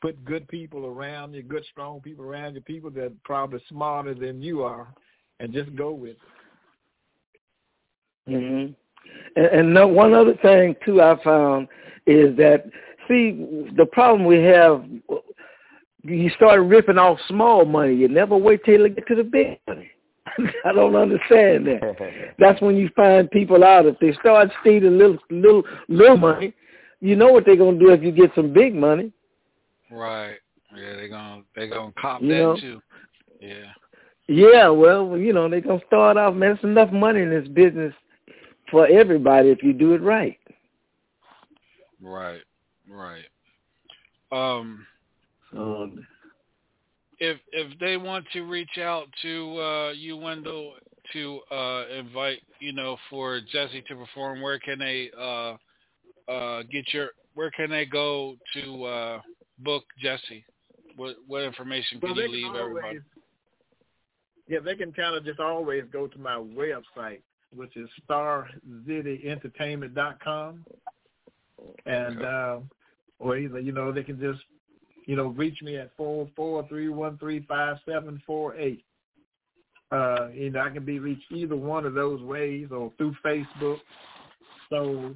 put 0.00 0.24
good 0.24 0.46
people 0.48 0.86
around 0.86 1.34
you, 1.34 1.42
good 1.42 1.64
strong 1.70 2.00
people 2.00 2.24
around 2.24 2.54
you, 2.54 2.60
people 2.60 2.90
that 2.90 3.04
are 3.04 3.12
probably 3.24 3.60
smarter 3.68 4.14
than 4.14 4.42
you 4.42 4.62
are, 4.62 4.88
and 5.40 5.52
just 5.52 5.74
go 5.76 5.92
with 5.92 6.16
it. 8.26 8.32
hmm 8.36 8.72
And, 9.36 9.46
and 9.46 9.74
no, 9.74 9.86
one 9.86 10.14
other 10.14 10.34
thing 10.42 10.74
too 10.84 11.00
I 11.00 11.22
found 11.22 11.68
is 12.06 12.36
that 12.36 12.64
see 13.08 13.68
the 13.76 13.86
problem 13.92 14.24
we 14.24 14.42
have. 14.42 14.84
You 16.02 16.30
start 16.30 16.60
ripping 16.60 16.98
off 16.98 17.18
small 17.26 17.64
money. 17.64 17.94
You 17.94 18.08
never 18.08 18.36
wait 18.36 18.64
till 18.64 18.80
you 18.80 18.88
get 18.90 19.08
to 19.08 19.16
the 19.16 19.24
big 19.24 19.58
money. 19.66 19.90
I 20.64 20.72
don't 20.72 20.94
understand 20.94 21.66
that. 21.66 22.34
That's 22.38 22.60
when 22.60 22.76
you 22.76 22.90
find 22.94 23.30
people 23.30 23.64
out. 23.64 23.86
If 23.86 23.98
they 23.98 24.12
start 24.20 24.50
stealing 24.60 24.98
little 24.98 25.18
little 25.30 25.62
little 25.88 26.16
money, 26.16 26.54
you 27.00 27.16
know 27.16 27.28
what 27.28 27.44
they're 27.44 27.56
gonna 27.56 27.78
do 27.78 27.90
if 27.90 28.02
you 28.02 28.12
get 28.12 28.30
some 28.34 28.52
big 28.52 28.74
money. 28.74 29.12
Right. 29.90 30.36
Yeah, 30.74 30.96
they're 30.96 31.08
gonna 31.08 31.42
they 31.54 31.68
gonna 31.68 31.92
cop 31.98 32.22
You 32.22 32.28
that 32.28 32.38
know? 32.38 32.56
too. 32.60 32.80
Yeah. 33.40 33.72
Yeah, 34.28 34.68
well, 34.70 35.16
you 35.16 35.32
know, 35.32 35.48
they're 35.48 35.60
gonna 35.60 35.80
start 35.86 36.16
off, 36.16 36.34
man, 36.34 36.52
it's 36.52 36.64
enough 36.64 36.90
money 36.90 37.20
in 37.20 37.30
this 37.30 37.46
business 37.48 37.94
for 38.70 38.86
everybody 38.88 39.50
if 39.50 39.62
you 39.62 39.72
do 39.72 39.92
it 39.92 40.02
right. 40.02 40.38
Right. 42.02 42.42
Right. 42.88 43.24
Um 44.32 44.86
Um, 45.56 46.06
if 47.18 47.38
if 47.52 47.78
they 47.78 47.96
want 47.96 48.26
to 48.32 48.42
reach 48.42 48.78
out 48.78 49.06
to 49.22 49.60
uh 49.60 49.92
you 49.92 50.16
Wendell 50.16 50.74
to 51.12 51.40
uh 51.52 51.84
invite, 51.96 52.42
you 52.58 52.72
know, 52.72 52.96
for 53.08 53.40
Jesse 53.40 53.82
to 53.88 53.94
perform, 53.94 54.40
where 54.40 54.58
can 54.58 54.80
they 54.80 55.10
uh 55.18 55.56
uh 56.28 56.62
get 56.64 56.92
your 56.92 57.10
where 57.34 57.50
can 57.52 57.70
they 57.70 57.86
go 57.86 58.34
to 58.54 58.84
uh 58.84 59.20
book 59.58 59.84
Jesse? 59.98 60.44
What 60.96 61.16
what 61.26 61.42
information 61.42 62.00
can 62.00 62.10
Well, 62.10 62.16
you 62.16 62.22
they 62.22 62.28
can 62.28 62.32
leave 62.34 62.46
always- 62.46 62.60
everybody? 62.84 62.98
Yeah, 64.48 64.60
they 64.60 64.76
can 64.76 64.92
kind 64.92 65.16
of 65.16 65.24
just 65.24 65.40
always 65.40 65.82
go 65.92 66.06
to 66.06 66.18
my 66.18 66.36
website, 66.36 67.20
which 67.52 67.76
is 67.76 67.88
starcityentertainment.com. 68.08 70.64
And, 71.86 72.22
uh, 72.22 72.60
or 73.18 73.36
either, 73.38 73.58
you 73.58 73.72
know, 73.72 73.90
they 73.92 74.02
can 74.04 74.20
just, 74.20 74.40
you 75.06 75.16
know, 75.16 75.28
reach 75.28 75.62
me 75.62 75.76
at 75.78 75.90
four 75.96 76.28
four 76.36 76.66
three 76.68 76.88
one 76.88 77.16
three 77.18 77.40
five 77.48 77.78
seven 77.88 78.22
four 78.26 78.54
eight. 78.56 78.84
Uh, 79.90 80.28
you 80.34 80.50
know, 80.50 80.60
I 80.60 80.68
can 80.70 80.84
be 80.84 80.98
reached 80.98 81.30
either 81.32 81.56
one 81.56 81.86
of 81.86 81.94
those 81.94 82.20
ways 82.22 82.68
or 82.70 82.92
through 82.98 83.14
Facebook. 83.24 83.78
So, 84.68 85.14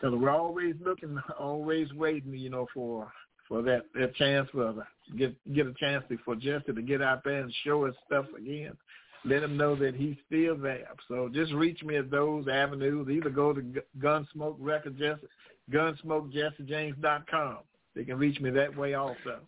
because 0.00 0.14
we're 0.18 0.30
always 0.30 0.74
looking, 0.84 1.18
always 1.38 1.92
waiting, 1.94 2.34
you 2.34 2.50
know, 2.50 2.66
for 2.74 3.10
for 3.50 3.60
that 3.62 3.82
that 3.94 4.14
chance 4.14 4.48
for 4.50 4.72
the, 4.72 4.84
get 5.18 5.34
get 5.52 5.66
a 5.66 5.74
chance 5.74 6.02
to- 6.08 6.16
for 6.24 6.36
Jesse 6.36 6.72
to 6.72 6.80
get 6.82 7.02
out 7.02 7.22
there 7.24 7.42
and 7.42 7.52
show 7.64 7.84
his 7.84 7.94
stuff 8.06 8.24
again. 8.38 8.72
Let 9.24 9.42
him 9.42 9.58
know 9.58 9.74
that 9.76 9.94
he's 9.94 10.16
still 10.26 10.56
there. 10.56 10.88
So 11.06 11.28
just 11.30 11.52
reach 11.52 11.82
me 11.82 11.96
at 11.96 12.10
those 12.10 12.48
avenues. 12.48 13.06
Either 13.10 13.28
go 13.28 13.52
to 13.52 13.60
Gu- 13.60 13.82
Gunsmoke 13.98 14.56
Record 14.58 14.96
Jesse, 14.96 15.26
GunsmokeJesseJames.com. 15.70 17.58
They 17.94 18.04
can 18.04 18.16
reach 18.18 18.40
me 18.40 18.48
that 18.50 18.74
way 18.74 18.94
also, 18.94 19.40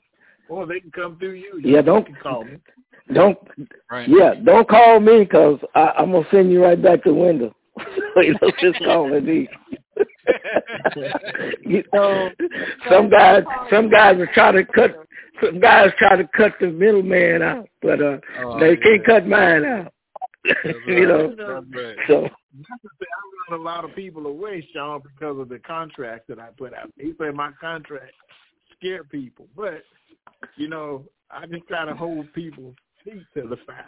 or 0.49 0.67
they 0.67 0.81
can 0.81 0.91
come 0.91 1.17
through 1.19 1.33
you. 1.35 1.59
You 1.63 1.75
Yeah, 1.77 1.83
don't- 1.83 2.05
can 2.05 2.17
call 2.17 2.45
me. 2.45 2.59
Don't 3.13 3.39
Right. 3.91 4.09
yeah, 4.09 4.35
don't 4.35 4.69
call 4.69 5.01
me 5.01 5.21
because 5.21 5.59
I'm 5.75 6.13
gonna 6.13 6.27
send 6.31 6.53
you 6.53 6.63
right 6.63 6.81
back 6.81 7.03
to 7.05 7.11
the 7.11 7.15
window. 7.15 7.55
you 8.17 8.35
know, 8.41 8.51
just 8.61 8.79
calling 8.81 9.25
me. 9.25 9.49
You 11.63 11.85
know, 11.93 12.31
some 12.91 13.09
guys, 13.11 13.43
some 13.71 13.91
guys 13.91 14.19
are 14.19 14.31
trying 14.35 14.55
to 14.55 14.65
cut. 14.65 14.97
Some 15.43 15.59
guys 15.61 15.91
try 15.99 16.17
to 16.17 16.29
cut 16.37 16.53
the 16.61 16.69
middleman 16.69 17.43
out, 17.43 17.69
but 17.81 18.01
uh, 18.01 18.19
Oh, 18.41 18.61
they 18.61 18.71
yeah. 18.71 18.77
can't 18.83 19.05
cut 19.05 19.27
mine 19.27 19.65
out. 19.65 19.93
you 20.87 21.07
know, 21.07 21.35
right. 21.73 21.97
so 22.09 22.23
That's 22.23 22.83
the. 23.01 23.07
I 23.07 23.53
run 23.53 23.61
a 23.61 23.63
lot 23.63 23.85
of 23.85 23.95
people 23.95 24.27
away, 24.27 24.67
Sean, 24.73 25.01
because 25.03 25.39
of 25.39 25.49
the 25.49 25.59
contracts 25.61 26.27
that 26.29 26.39
I 26.39 26.49
put 26.57 26.75
out. 26.75 26.91
He 26.99 27.13
said 27.19 27.35
my 27.35 27.51
contract 27.61 28.13
scare 28.77 29.05
people, 29.05 29.47
but 29.57 29.83
you 30.57 30.69
know, 30.69 31.05
I 31.31 31.47
just 31.47 31.67
try 31.69 31.85
to 31.85 31.95
hold 31.95 32.33
people's 32.35 32.75
feet 33.05 33.23
to 33.35 33.43
the 33.49 33.57
fire. 33.67 33.85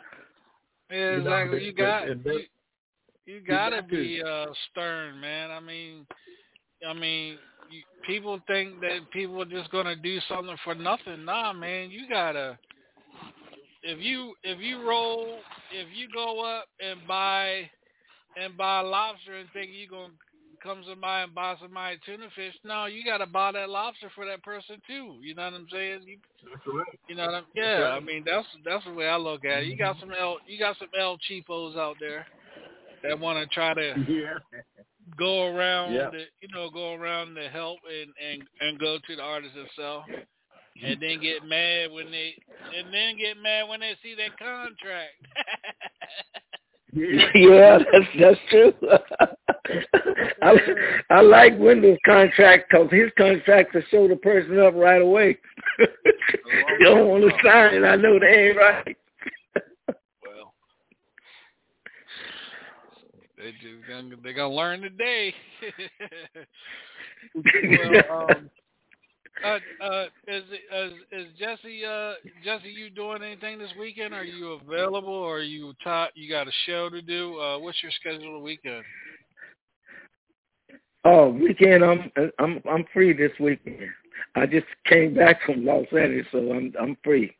Yeah, 0.91 1.17
You 1.17 1.23
know, 1.23 1.31
exactly. 1.35 1.65
You 1.65 1.73
got 1.73 2.09
and 2.09 2.25
they- 2.25 2.49
you, 3.27 3.35
you 3.37 3.41
gotta 3.41 3.77
got 3.83 3.89
to. 3.89 3.97
be 3.97 4.23
uh 4.23 4.47
stern, 4.71 5.21
man. 5.21 5.51
I 5.51 5.59
mean, 5.61 6.07
I 6.87 6.93
mean, 6.93 7.39
you, 7.71 7.83
people 8.07 8.41
think 8.47 8.81
that 8.81 9.11
people 9.13 9.41
are 9.43 9.47
just 9.47 9.71
gonna 9.71 9.97
do 9.97 10.19
something 10.29 10.57
for 10.65 10.75
nothing. 10.75 11.25
Nah, 11.25 11.53
man, 11.53 11.91
you 11.91 12.09
gotta. 12.09 12.59
If 13.83 14.01
you 14.01 14.35
if 14.43 14.61
you 14.61 14.87
roll 14.87 15.39
if 15.73 15.89
you 15.95 16.09
go 16.13 16.45
up 16.45 16.67
and 16.81 17.01
buy 17.07 17.71
and 18.37 18.57
buy 18.57 18.81
lobster 18.81 19.35
and 19.37 19.49
think 19.53 19.71
you're 19.73 19.91
gonna 19.91 20.15
comes 20.65 20.87
to 20.87 20.93
and 20.93 21.35
buy 21.35 21.55
somebody 21.61 21.99
tuna 22.07 22.27
fish. 22.35 22.55
No, 22.65 22.87
you 22.87 23.05
got 23.05 23.19
to 23.19 23.27
buy 23.27 23.53
that 23.53 23.69
lobster 23.69 24.11
for 24.15 24.25
that 24.25 24.43
person 24.43 24.81
too. 24.87 25.19
You 25.21 25.35
know 25.35 25.45
what 25.45 25.53
I'm 25.53 25.67
saying? 25.71 26.01
You, 26.07 26.17
you 27.07 27.15
know 27.15 27.27
what 27.27 27.35
I'm? 27.35 27.45
Yeah, 27.55 27.95
I 27.95 28.01
mean 28.01 28.25
that's 28.25 28.47
that's 28.65 28.85
the 28.87 28.95
way 28.95 29.07
I 29.07 29.17
look 29.17 29.45
at 29.45 29.63
it. 29.63 29.67
You 29.67 29.77
got 29.77 30.01
some 30.01 30.11
L, 30.19 30.39
you 30.47 30.59
got 30.59 30.79
some 30.79 30.89
L 30.99 31.19
cheapos 31.29 31.77
out 31.77 31.97
there 32.01 32.27
that 33.03 33.21
want 33.21 33.39
to 33.39 33.55
try 33.55 33.75
to 33.75 33.95
Yeah. 34.09 34.39
Go 35.19 35.47
around, 35.47 35.93
Yeah. 35.95 36.11
the, 36.11 36.25
you 36.41 36.49
know, 36.53 36.71
go 36.71 36.95
around 36.95 37.35
to 37.35 37.49
help 37.49 37.79
and 37.89 38.13
and 38.23 38.43
and 38.61 38.79
go 38.79 38.99
to 38.99 39.17
the 39.17 39.23
artist 39.23 39.55
itself, 39.57 40.05
and 40.83 41.01
then 41.01 41.21
get 41.21 41.45
mad 41.45 41.91
when 41.93 42.11
they 42.11 42.35
and 42.77 42.93
then 42.93 43.17
get 43.17 43.37
mad 43.37 43.69
when 43.69 43.81
they 43.81 43.95
see 44.03 44.15
that 44.15 44.37
contract. 44.39 45.15
Yeah, 46.97 47.79
that's 47.93 48.07
that's 48.21 48.41
true. 48.51 48.73
I 50.43 50.57
I 51.11 51.21
like 51.23 51.59
Wendell's 51.59 51.99
contract 52.07 52.71
because 52.71 52.89
his 52.91 53.11
contract 53.19 53.73
to 53.73 53.83
show 53.91 54.07
the 54.07 54.17
person 54.17 54.61
up 54.61 54.75
right 54.75 55.03
away. 55.03 55.39
Oh, 56.47 56.77
you 56.79 56.87
don't 56.87 57.09
want 57.09 57.25
to 57.25 57.31
sign 57.43 57.75
it. 57.75 57.85
I 57.85 57.97
know 57.97 58.19
they 58.19 58.49
ain't 58.49 58.57
right. 58.57 58.97
well, 60.23 60.55
they 63.45 63.53
do. 63.63 63.81
gonna- 63.87 64.17
They 64.23 64.33
gonna 64.33 64.55
learn 64.55 64.81
today. 64.81 65.35
well, 67.35 68.31
um, 68.31 68.51
uh, 69.45 69.59
uh, 69.81 70.07
is 70.29 70.45
is 70.73 70.93
is 71.13 71.27
Jesse 71.39 71.85
uh 71.85 72.15
Jesse 72.43 72.69
you 72.71 72.89
doing 72.89 73.23
anything 73.23 73.59
this 73.59 73.73
weekend? 73.79 74.15
Are 74.15 74.25
you 74.25 74.53
available? 74.53 75.13
Or 75.13 75.39
are 75.39 75.43
you 75.43 75.75
taught 75.83 76.17
you 76.17 76.31
got 76.31 76.49
a 76.49 76.53
show 76.67 76.89
to 76.89 77.03
do? 77.03 77.39
Uh, 77.39 77.59
what's 77.59 77.83
your 77.83 77.93
schedule 77.93 78.33
the 78.35 78.39
weekend? 78.39 78.85
Oh, 81.05 81.29
weekend 81.29 81.85
I'm 81.85 82.11
I'm 82.39 82.63
I'm 82.71 82.85
free 82.95 83.13
this 83.13 83.33
weekend. 83.39 83.91
I 84.37 84.47
just 84.47 84.67
came 84.87 85.15
back 85.15 85.43
from 85.45 85.67
Los 85.67 85.87
Angeles, 85.93 86.27
so 86.33 86.39
I'm 86.53 86.73
I'm 86.81 86.97
free. 87.05 87.37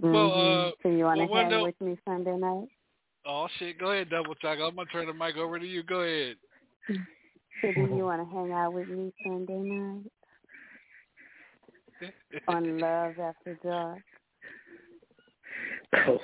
Well, 0.00 0.32
uh, 0.32 0.70
so 0.82 0.88
you 0.88 1.04
want 1.04 1.20
to 1.20 1.26
well, 1.26 1.50
hang 1.50 1.62
with 1.62 1.80
me 1.80 1.98
Sunday 2.06 2.36
night? 2.36 2.68
Oh 3.26 3.48
shit! 3.58 3.78
Go 3.78 3.92
ahead, 3.92 4.10
double 4.10 4.34
talk. 4.36 4.58
I'm 4.62 4.76
gonna 4.76 4.88
turn 4.90 5.06
the 5.06 5.12
mic 5.12 5.36
over 5.36 5.58
to 5.58 5.66
you. 5.66 5.82
Go 5.82 6.00
ahead. 6.00 6.36
So 6.88 7.72
do 7.72 7.80
you 7.94 8.04
want 8.04 8.26
to 8.26 8.34
hang 8.34 8.52
out 8.52 8.72
with 8.72 8.88
me 8.88 9.12
Sunday 9.22 9.58
night 9.58 10.10
on 12.48 12.78
Love 12.78 13.18
After 13.18 13.58
Dark? 13.62 13.98
Oh. 15.94 16.18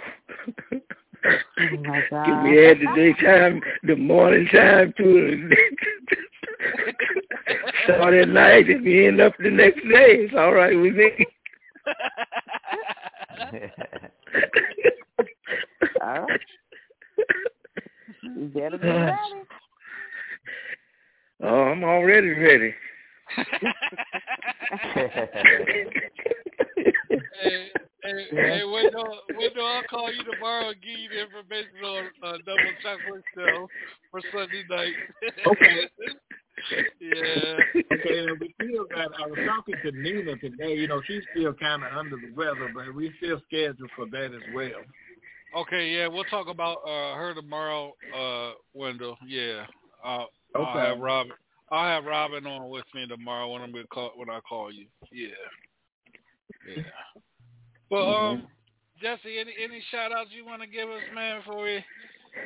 Oh 1.59 1.77
my 1.85 2.01
Give 2.01 2.11
God! 2.11 2.45
me 2.45 2.67
add 2.67 2.79
the 2.81 2.93
daytime, 2.95 3.61
the 3.83 3.97
morning 3.97 4.47
time 4.53 4.95
to 4.97 5.51
start 7.85 8.15
at 8.15 8.29
night 8.29 8.69
and 8.69 8.85
we 8.85 9.07
end 9.07 9.21
up 9.21 9.35
the 9.39 9.51
next 9.51 9.83
day. 9.83 10.25
It's 10.25 10.35
all 10.37 10.53
right 10.53 10.77
with 10.77 10.95
me. 10.95 11.27
All 16.03 16.21
right. 16.21 16.41
You 18.23 18.51
better 18.55 18.79
be 18.79 18.89
ready. 18.89 19.15
Oh, 21.43 21.63
I'm 21.65 21.85
already 21.85 22.31
ready. 22.31 22.75
hey, 23.37 23.45
hey, 28.03 28.27
hey, 28.31 28.65
wait, 28.65 28.93
no, 28.93 29.05
wait, 29.37 29.53
no, 29.57 29.65
I'll 29.65 29.83
call 29.85 30.13
you 30.13 30.25
tomorrow 30.25 30.71
and 30.71 30.81
give 30.81 30.99
you 30.99 31.09
the 31.11 31.21
information 31.23 31.85
on 31.85 32.05
uh, 32.23 32.39
double 32.45 32.73
chocolate 32.83 33.25
show 33.35 33.69
for 34.11 34.21
Sunday 34.33 34.65
night. 34.71 34.95
Okay. 35.47 35.89
yeah. 37.01 37.83
Okay, 37.93 38.19
and 38.19 38.41
we 38.41 38.55
still 38.63 38.85
got. 38.87 39.13
I 39.21 39.27
was 39.27 39.39
talking 39.47 39.75
to 39.85 39.91
Nina 39.93 40.37
today. 40.37 40.75
You 40.75 40.89
know, 40.89 41.03
she's 41.07 41.23
still 41.37 41.53
kind 41.55 41.85
of 41.85 41.93
under 41.97 42.17
the 42.17 42.33
weather, 42.35 42.71
but 42.75 42.95
we 42.95 43.13
still 43.19 43.41
scheduled 43.47 43.91
for 43.95 44.07
that 44.07 44.33
as 44.35 44.55
well. 44.55 44.83
Okay, 45.55 45.89
yeah, 45.91 46.07
we'll 46.07 46.25
talk 46.25 46.49
about 46.49 46.79
uh 46.87 47.15
her 47.15 47.35
tomorrow, 47.35 47.93
uh, 48.15 48.53
Wendell. 48.75 49.17
Yeah. 49.27 49.67
I'll, 50.05 50.29
I'll 50.55 50.79
have 50.79 50.99
Robin. 50.99 51.33
I'll 51.71 51.89
have 51.89 52.05
Robin 52.05 52.47
on 52.47 52.71
with 52.71 52.85
me 52.95 53.07
tomorrow 53.07 53.53
when 53.53 53.63
I'm 53.63 53.73
gonna 53.73 53.87
call 53.87 54.13
when 54.17 54.31
I 54.31 54.41
call 54.41 54.73
you. 54.73 54.87
Yeah. 55.13 55.29
Yeah. 56.67 56.83
Well, 57.91 58.09
um, 58.09 58.47
Jesse, 59.01 59.39
any 59.39 59.53
any 59.63 59.83
shout 59.91 60.13
outs 60.13 60.31
you 60.33 60.45
want 60.45 60.63
to 60.63 60.69
give 60.69 60.89
us, 60.89 61.03
man, 61.15 61.41
before 61.41 61.63
we 61.63 61.85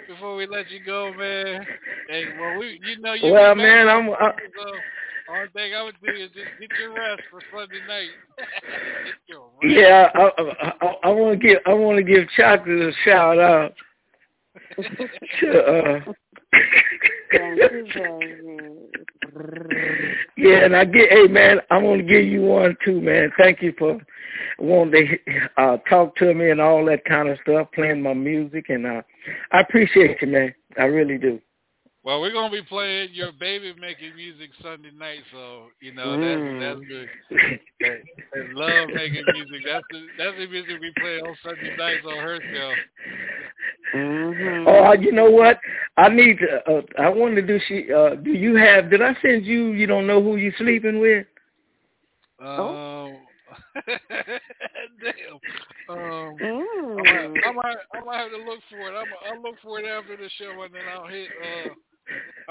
before 0.09 0.37
we 0.37 0.47
let 0.47 0.71
you 0.71 0.81
go, 0.85 1.13
man? 1.15 1.67
Hey, 2.09 2.25
well, 2.39 2.59
we 2.59 2.81
you 2.83 3.01
know 3.01 3.13
you. 3.15 3.33
Well, 3.33 3.55
man, 3.55 3.89
I'm- 3.89 4.11
I- 4.11 4.33
only 5.31 5.49
thing 5.53 5.75
I 5.75 5.83
would 5.83 5.97
do 6.05 6.13
is 6.13 6.31
just 6.31 6.47
get 6.61 6.71
your 6.79 6.95
rest 6.95 7.23
for 7.31 7.41
Sunday 7.53 7.81
night. 7.87 8.11
Yeah, 9.63 10.09
I 10.15 10.31
I, 10.81 10.87
I, 11.05 11.09
want 11.11 11.39
to 11.41 11.47
give 11.47 11.59
I 11.67 11.75
want 11.75 11.99
to 11.99 12.03
give 12.03 12.29
Chocolate 12.37 12.81
a 12.81 12.93
shout 13.05 13.39
out. 13.39 13.75
uh, 14.79 16.01
yeah, 20.37 20.65
and 20.65 20.75
I 20.75 20.85
get 20.85 21.11
hey 21.11 21.29
man, 21.29 21.61
I 21.71 21.79
want 21.79 22.01
to 22.01 22.07
give 22.07 22.25
you 22.25 22.43
one 22.43 22.77
too, 22.85 23.01
man. 23.01 23.31
Thank 23.39 23.63
you 23.63 23.73
for 23.79 24.01
wanting 24.59 25.17
to 25.27 25.63
uh, 25.63 25.77
talk 25.89 26.17
to 26.17 26.35
me 26.35 26.51
and 26.51 26.61
all 26.61 26.85
that 26.87 27.05
kind 27.05 27.29
of 27.29 27.39
stuff, 27.43 27.69
playing 27.75 28.03
my 28.03 28.15
music, 28.15 28.67
and 28.69 28.87
uh, 28.87 29.03
I 29.53 29.61
appreciate 29.61 30.21
you, 30.21 30.29
man. 30.29 30.55
I 30.79 30.85
really 30.85 31.19
do. 31.19 31.41
Well, 32.03 32.21
we're 32.23 32.33
gonna 32.33 32.51
be 32.51 32.63
playing 32.63 33.11
your 33.13 33.31
baby 33.39 33.75
making 33.79 34.17
music 34.17 34.51
Sunday 34.63 34.91
night, 34.99 35.21
so 35.33 35.67
you 35.81 35.93
know 35.93 36.17
Mm. 36.17 36.59
that's 36.59 36.79
that's 36.81 36.89
good. 36.89 37.09
That, 37.81 38.01
that 38.33 38.55
love 38.55 38.89
making 38.95 39.25
music. 39.35 39.63
That's 39.67 39.85
the 39.91 40.07
that's 40.17 40.37
the 40.39 40.47
music 40.47 40.81
we 40.81 40.93
play 40.99 41.21
on 41.21 41.37
Sunday 41.43 41.77
nights 41.77 42.07
on 42.07 42.17
her 42.17 42.41
show. 42.55 42.73
Mm-hmm. 43.95 44.67
Oh, 44.69 44.93
you 44.95 45.13
know 45.13 45.31
what? 45.31 45.59
I 45.99 46.09
need 46.09 46.39
to. 46.39 46.63
Uh, 46.71 46.83
I 46.99 47.09
wanted 47.11 47.47
to 47.47 47.47
do. 47.47 47.61
She. 47.69 47.93
Uh, 47.93 48.15
do 48.15 48.31
you 48.31 48.55
have? 48.57 48.89
Did 48.91 49.03
I 49.03 49.15
send 49.21 49.45
you? 49.45 49.73
You 49.73 49.87
don't 49.87 50.07
know 50.07 50.23
who 50.23 50.37
you 50.37 50.53
sleeping 50.57 51.01
with? 51.01 51.27
Um, 52.41 53.19
damn. 53.87 55.39
Um, 55.89 56.37
Mm. 56.41 56.97
I 57.01 57.03
might, 57.03 57.45
I 57.45 57.53
might 57.53 57.77
I 57.95 58.01
might 58.05 58.19
have 58.19 58.31
to 58.31 58.37
look 58.39 58.61
for 58.71 58.79
it. 58.89 58.95
I'm, 58.97 59.07
I'll 59.35 59.43
look 59.43 59.57
for 59.63 59.79
it 59.81 59.87
after 59.87 60.17
the 60.17 60.31
show, 60.39 60.63
and 60.63 60.73
then 60.75 60.83
I'll 60.91 61.07
hit 61.09 61.29
uh 61.43 61.75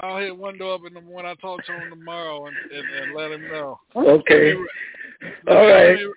I'll 0.02 0.18
hit 0.18 0.36
Wendell 0.36 0.72
up 0.74 0.80
in 0.86 0.94
the 0.94 1.00
morning. 1.00 1.30
I 1.30 1.34
talk 1.40 1.64
to 1.66 1.72
him 1.72 1.90
tomorrow 1.90 2.46
and, 2.46 2.56
and, 2.72 2.90
and 3.02 3.14
let 3.14 3.30
him 3.32 3.42
know. 3.48 3.78
Okay. 3.94 4.54
Let 4.54 4.58
me, 4.58 4.66
All 5.48 5.66
right. 5.68 5.88
Let 5.90 5.98
me, 5.98 6.12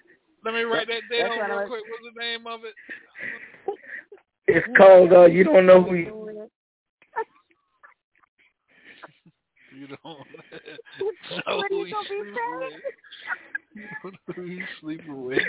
let 0.45 0.53
me 0.53 0.61
write 0.61 0.87
that 0.87 1.01
down 1.11 1.29
real 1.49 1.57
was- 1.59 1.67
quick. 1.67 1.83
What's 1.89 2.03
the 2.15 2.21
name 2.21 2.47
of 2.47 2.61
it? 2.63 2.73
It's 4.47 4.67
called. 4.77 5.11
Uh, 5.13 5.25
you 5.25 5.43
don't 5.43 5.65
know 5.65 5.81
who. 5.83 5.95
You, 5.95 6.49
You 9.79 9.87
don't 9.87 10.03
know 10.03 11.57
What 11.57 11.65
who 11.69 11.77
you 11.77 11.85
you 11.87 11.93
gonna 11.93 12.09
be 12.09 12.15
saying? 12.19 12.81
sleeping 13.71 14.03
with. 14.05 14.13
who 14.35 14.43
you 14.43 14.63
sleeping 14.81 15.25
with? 15.25 15.39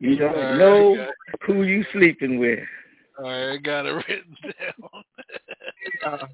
you 0.00 0.16
don't 0.16 0.58
know 0.58 1.06
who 1.46 1.62
you 1.62 1.84
sleeping 1.92 2.38
with. 2.38 2.58
All 3.22 3.30
right, 3.30 3.52
I 3.52 3.56
got 3.58 3.86
it 3.86 3.90
written 4.08 4.36
down. 4.42 5.04
Uh, 6.04 6.26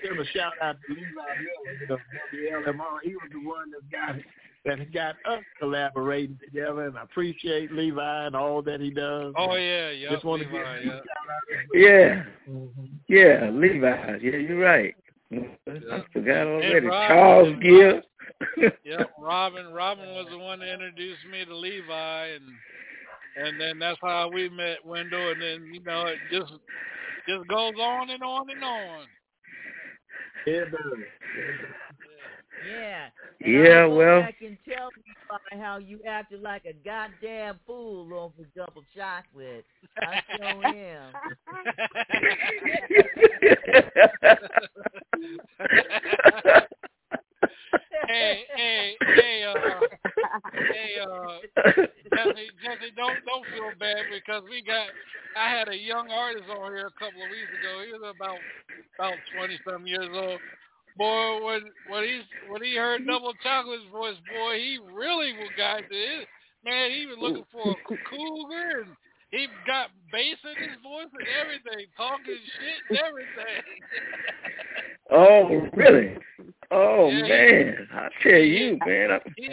to 0.02 0.08
give 0.08 0.18
a 0.18 0.24
shout 0.26 0.52
out 0.62 0.76
to 0.86 0.94
Levi 0.94 1.04
Miller, 1.06 1.76
you 1.80 1.88
know, 1.88 1.96
from 1.96 2.66
the 2.66 2.72
LMR. 2.72 2.98
He 3.02 3.14
was 3.14 3.28
the 3.32 3.46
one 3.46 3.70
that 3.70 3.90
got 3.90 4.16
that 4.64 4.92
got 4.92 5.16
us 5.30 5.42
collaborating 5.58 6.38
together, 6.42 6.86
and 6.86 6.96
I 6.98 7.02
appreciate 7.02 7.70
Levi 7.72 8.26
and 8.26 8.34
all 8.34 8.62
that 8.62 8.80
he 8.80 8.90
does. 8.90 9.34
oh 9.36 9.54
yeah, 9.56 9.90
yeah. 9.90 10.10
Just 10.10 10.24
want 10.24 10.40
to 10.42 10.46
give 10.48 10.54
Levi, 10.54 10.78
him 10.80 10.86
yeah. 10.86 10.92
shout 10.92 11.28
out. 11.30 11.74
Yeah, 11.74 12.24
Mhm. 12.48 12.88
yeah, 13.08 13.50
Levi. 13.52 14.18
Yeah, 14.22 14.36
you're 14.36 14.58
right. 14.58 14.94
I 15.32 16.04
forgot 16.12 16.46
already. 16.46 16.86
Rob- 16.86 17.08
Charles 17.08 17.56
Gibbs. 17.62 18.06
Yep, 18.84 19.10
Robin. 19.20 19.72
Robin 19.72 20.06
was 20.14 20.26
the 20.30 20.38
one 20.38 20.60
that 20.60 20.72
introduced 20.72 21.24
me 21.30 21.44
to 21.44 21.54
Levi, 21.54 22.26
and 22.28 22.44
and 23.36 23.60
then 23.60 23.78
that's 23.78 23.98
how 24.02 24.30
we 24.32 24.48
met 24.48 24.84
Wendell, 24.84 25.30
and 25.32 25.40
then 25.42 25.70
you 25.72 25.80
know 25.82 26.06
it 26.06 26.18
just 26.30 26.52
just 27.28 27.46
goes 27.48 27.74
on 27.80 28.10
and 28.10 28.22
on 28.22 28.50
and 28.50 28.62
on. 28.64 29.06
Yeah, 30.46 30.64
brother. 30.70 31.06
Yeah. 32.70 33.08
And 33.40 33.52
Yeah, 33.64 33.70
I'll 33.82 33.88
go 33.90 33.96
well- 33.96 34.20
back 34.22 34.40
and 34.42 34.56
tell 34.68 34.88
me 34.96 35.58
how 35.60 35.78
you 35.78 36.00
acted 36.06 36.40
like 36.42 36.64
a 36.66 36.72
goddamn 36.84 37.58
fool 37.66 38.12
over 38.14 38.44
double 38.56 38.84
chocolate. 38.94 39.64
I 40.00 40.22
sure 40.36 40.66
am. 40.74 41.12
hey, 48.08 48.44
hey, 48.56 48.96
hey, 49.00 49.44
uh, 49.44 49.80
hey, 50.52 50.92
uh, 51.02 51.28
Jesse, 52.14 52.50
Jesse, 52.62 52.92
don't 52.96 53.18
don't 53.24 53.46
feel 53.52 53.70
bad 53.78 54.04
because 54.12 54.42
we 54.48 54.62
got. 54.62 54.88
I 55.36 55.50
had 55.50 55.68
a 55.68 55.76
young 55.76 56.10
artist 56.10 56.44
on 56.50 56.72
here 56.72 56.86
a 56.86 56.98
couple 56.98 57.22
of 57.22 57.30
weeks 57.30 57.50
ago. 57.58 57.82
He 57.84 57.92
was 57.92 58.14
about 58.14 58.38
about 58.98 59.18
twenty 59.34 59.58
some 59.68 59.86
years 59.86 60.10
old. 60.12 60.40
Boy, 60.96 61.44
when 61.44 61.62
when 61.90 62.04
he 62.04 62.22
when 62.48 62.62
he 62.62 62.76
heard 62.76 63.06
Double 63.06 63.34
Chocolate's 63.42 63.90
voice, 63.90 64.16
boy, 64.30 64.54
he 64.58 64.78
really 64.94 65.34
got 65.56 65.82
to 65.82 65.94
it. 65.94 66.28
Man, 66.64 66.90
he 66.90 67.06
was 67.06 67.18
looking 67.20 67.44
for 67.52 67.72
a 67.72 67.98
cougar 68.08 68.86
and 68.86 68.96
he 69.34 69.46
got 69.66 69.90
bass 70.12 70.36
in 70.44 70.54
his 70.68 70.76
voice 70.82 71.08
and 71.12 71.26
everything, 71.42 71.86
talking 71.96 72.38
shit 72.54 72.80
and 72.90 72.98
everything. 72.98 73.62
oh, 75.10 75.68
really? 75.74 76.16
Oh 76.70 77.08
Yeah, 77.08 77.24
he- 77.24 77.28
man, 77.28 77.88
I 77.92 78.08
tell 78.22 78.38
you, 78.38 78.78
man. 78.86 79.10
I, 79.10 79.18
He, 79.36 79.50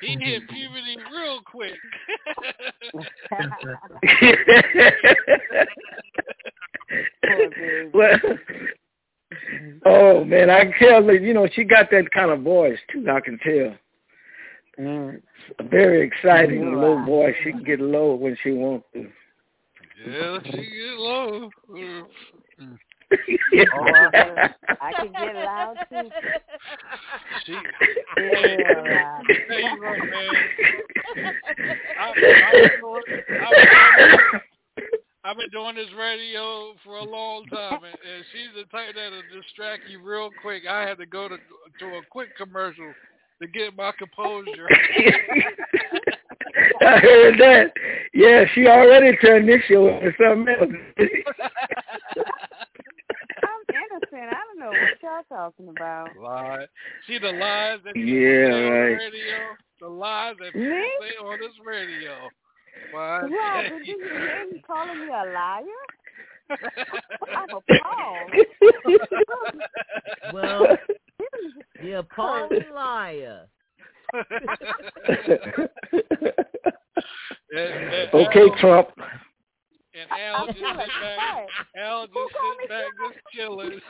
he 0.00 0.16
hit 0.24 0.48
puberty 0.48 0.96
real 1.12 1.40
quick. 1.44 1.74
well, 7.92 8.18
oh 9.86 10.24
man, 10.24 10.50
I 10.50 10.64
can 10.64 10.72
tell 10.78 11.06
that 11.06 11.20
you 11.20 11.34
know 11.34 11.48
she 11.52 11.64
got 11.64 11.90
that 11.90 12.10
kind 12.12 12.30
of 12.30 12.42
voice 12.42 12.78
too. 12.92 13.06
I 13.10 13.20
can 13.20 13.38
tell. 13.38 13.74
Mm, 14.78 15.22
very 15.70 16.06
exciting 16.06 16.74
low 16.74 17.02
voice. 17.04 17.34
She 17.42 17.52
can 17.52 17.64
get 17.64 17.80
low 17.80 18.14
when 18.14 18.36
she 18.42 18.52
wants 18.52 18.86
to. 18.92 19.08
yeah, 20.06 20.38
she 20.44 20.50
get 20.50 20.98
low. 20.98 21.50
Oh, 23.10 23.84
I 23.84 24.10
can, 24.10 24.54
I 24.80 24.92
can 24.92 25.12
get 25.12 25.34
loud 25.36 25.76
too. 25.88 26.10
She, 27.46 27.52
Yeah. 27.52 29.20
Tell 29.48 29.60
you 29.60 29.82
what, 29.82 29.98
man. 29.98 31.34
I, 31.98 32.00
I 32.00 32.50
was 32.52 32.70
doing, 32.80 33.20
I 33.30 33.48
was 33.48 33.68
doing, 33.96 34.40
I've 35.24 35.36
been 35.36 35.50
doing 35.50 35.74
this 35.76 35.92
radio 35.98 36.74
for 36.84 36.96
a 36.98 37.04
long 37.04 37.46
time, 37.46 37.82
and, 37.82 37.84
and 37.84 38.24
she's 38.32 38.54
the 38.54 38.64
type 38.70 38.94
that'll 38.94 39.22
distract 39.32 39.88
you 39.88 40.00
real 40.02 40.30
quick. 40.42 40.64
I 40.68 40.82
had 40.82 40.98
to 40.98 41.06
go 41.06 41.28
to 41.28 41.36
to 41.36 41.86
a 41.86 42.00
quick 42.10 42.36
commercial 42.36 42.92
to 43.40 43.48
get 43.48 43.76
my 43.76 43.92
composure. 43.98 44.68
I 46.80 46.98
heard 46.98 47.38
that. 47.38 47.72
Yeah, 48.14 48.44
she 48.54 48.66
already 48.66 49.16
turned 49.18 49.48
this 49.48 49.62
show 49.68 49.88
into 49.88 50.12
something 50.18 50.54
else. 50.58 50.70
I'm 53.42 53.62
innocent. 53.74 54.30
I 54.30 54.40
don't 54.46 54.58
know 54.58 54.70
what 54.70 55.02
y'all 55.02 55.22
talking 55.28 55.68
about. 55.68 56.16
Lie. 56.16 56.66
See 57.06 57.18
the 57.18 57.30
lies 57.32 57.80
that 57.84 57.94
people 57.94 58.10
Yeah, 58.10 58.46
say 58.48 58.52
on 58.52 58.70
the 58.70 58.96
radio? 58.96 59.38
The 59.80 59.88
lies 59.88 60.36
that 60.40 60.52
people 60.52 60.68
Me? 60.68 60.88
say 61.00 61.16
on 61.24 61.38
this 61.40 61.52
radio. 61.64 62.14
Why? 62.92 63.20
Robin, 63.20 63.78
did 63.78 63.86
you 63.86 63.98
hear 64.02 64.46
me 64.52 64.62
calling 64.66 65.00
me 65.00 65.06
a 65.08 65.24
liar? 65.32 65.64
I'm 66.48 67.48
appalled. 67.50 68.30
Well, 70.32 70.66
the 71.82 71.92
appalling 71.98 72.64
liar. 72.74 73.46
And- 77.52 77.94
and 77.94 78.14
okay, 78.14 78.48
Trump. 78.60 78.88
And 79.94 80.10
Al 80.10 80.46
just 80.46 80.58
sit 80.58 80.66
back. 80.66 81.46
Al 81.78 82.06
just 82.06 82.16
sit 82.60 82.68
back, 82.68 82.84
just 83.00 83.18
chilling. 83.32 83.80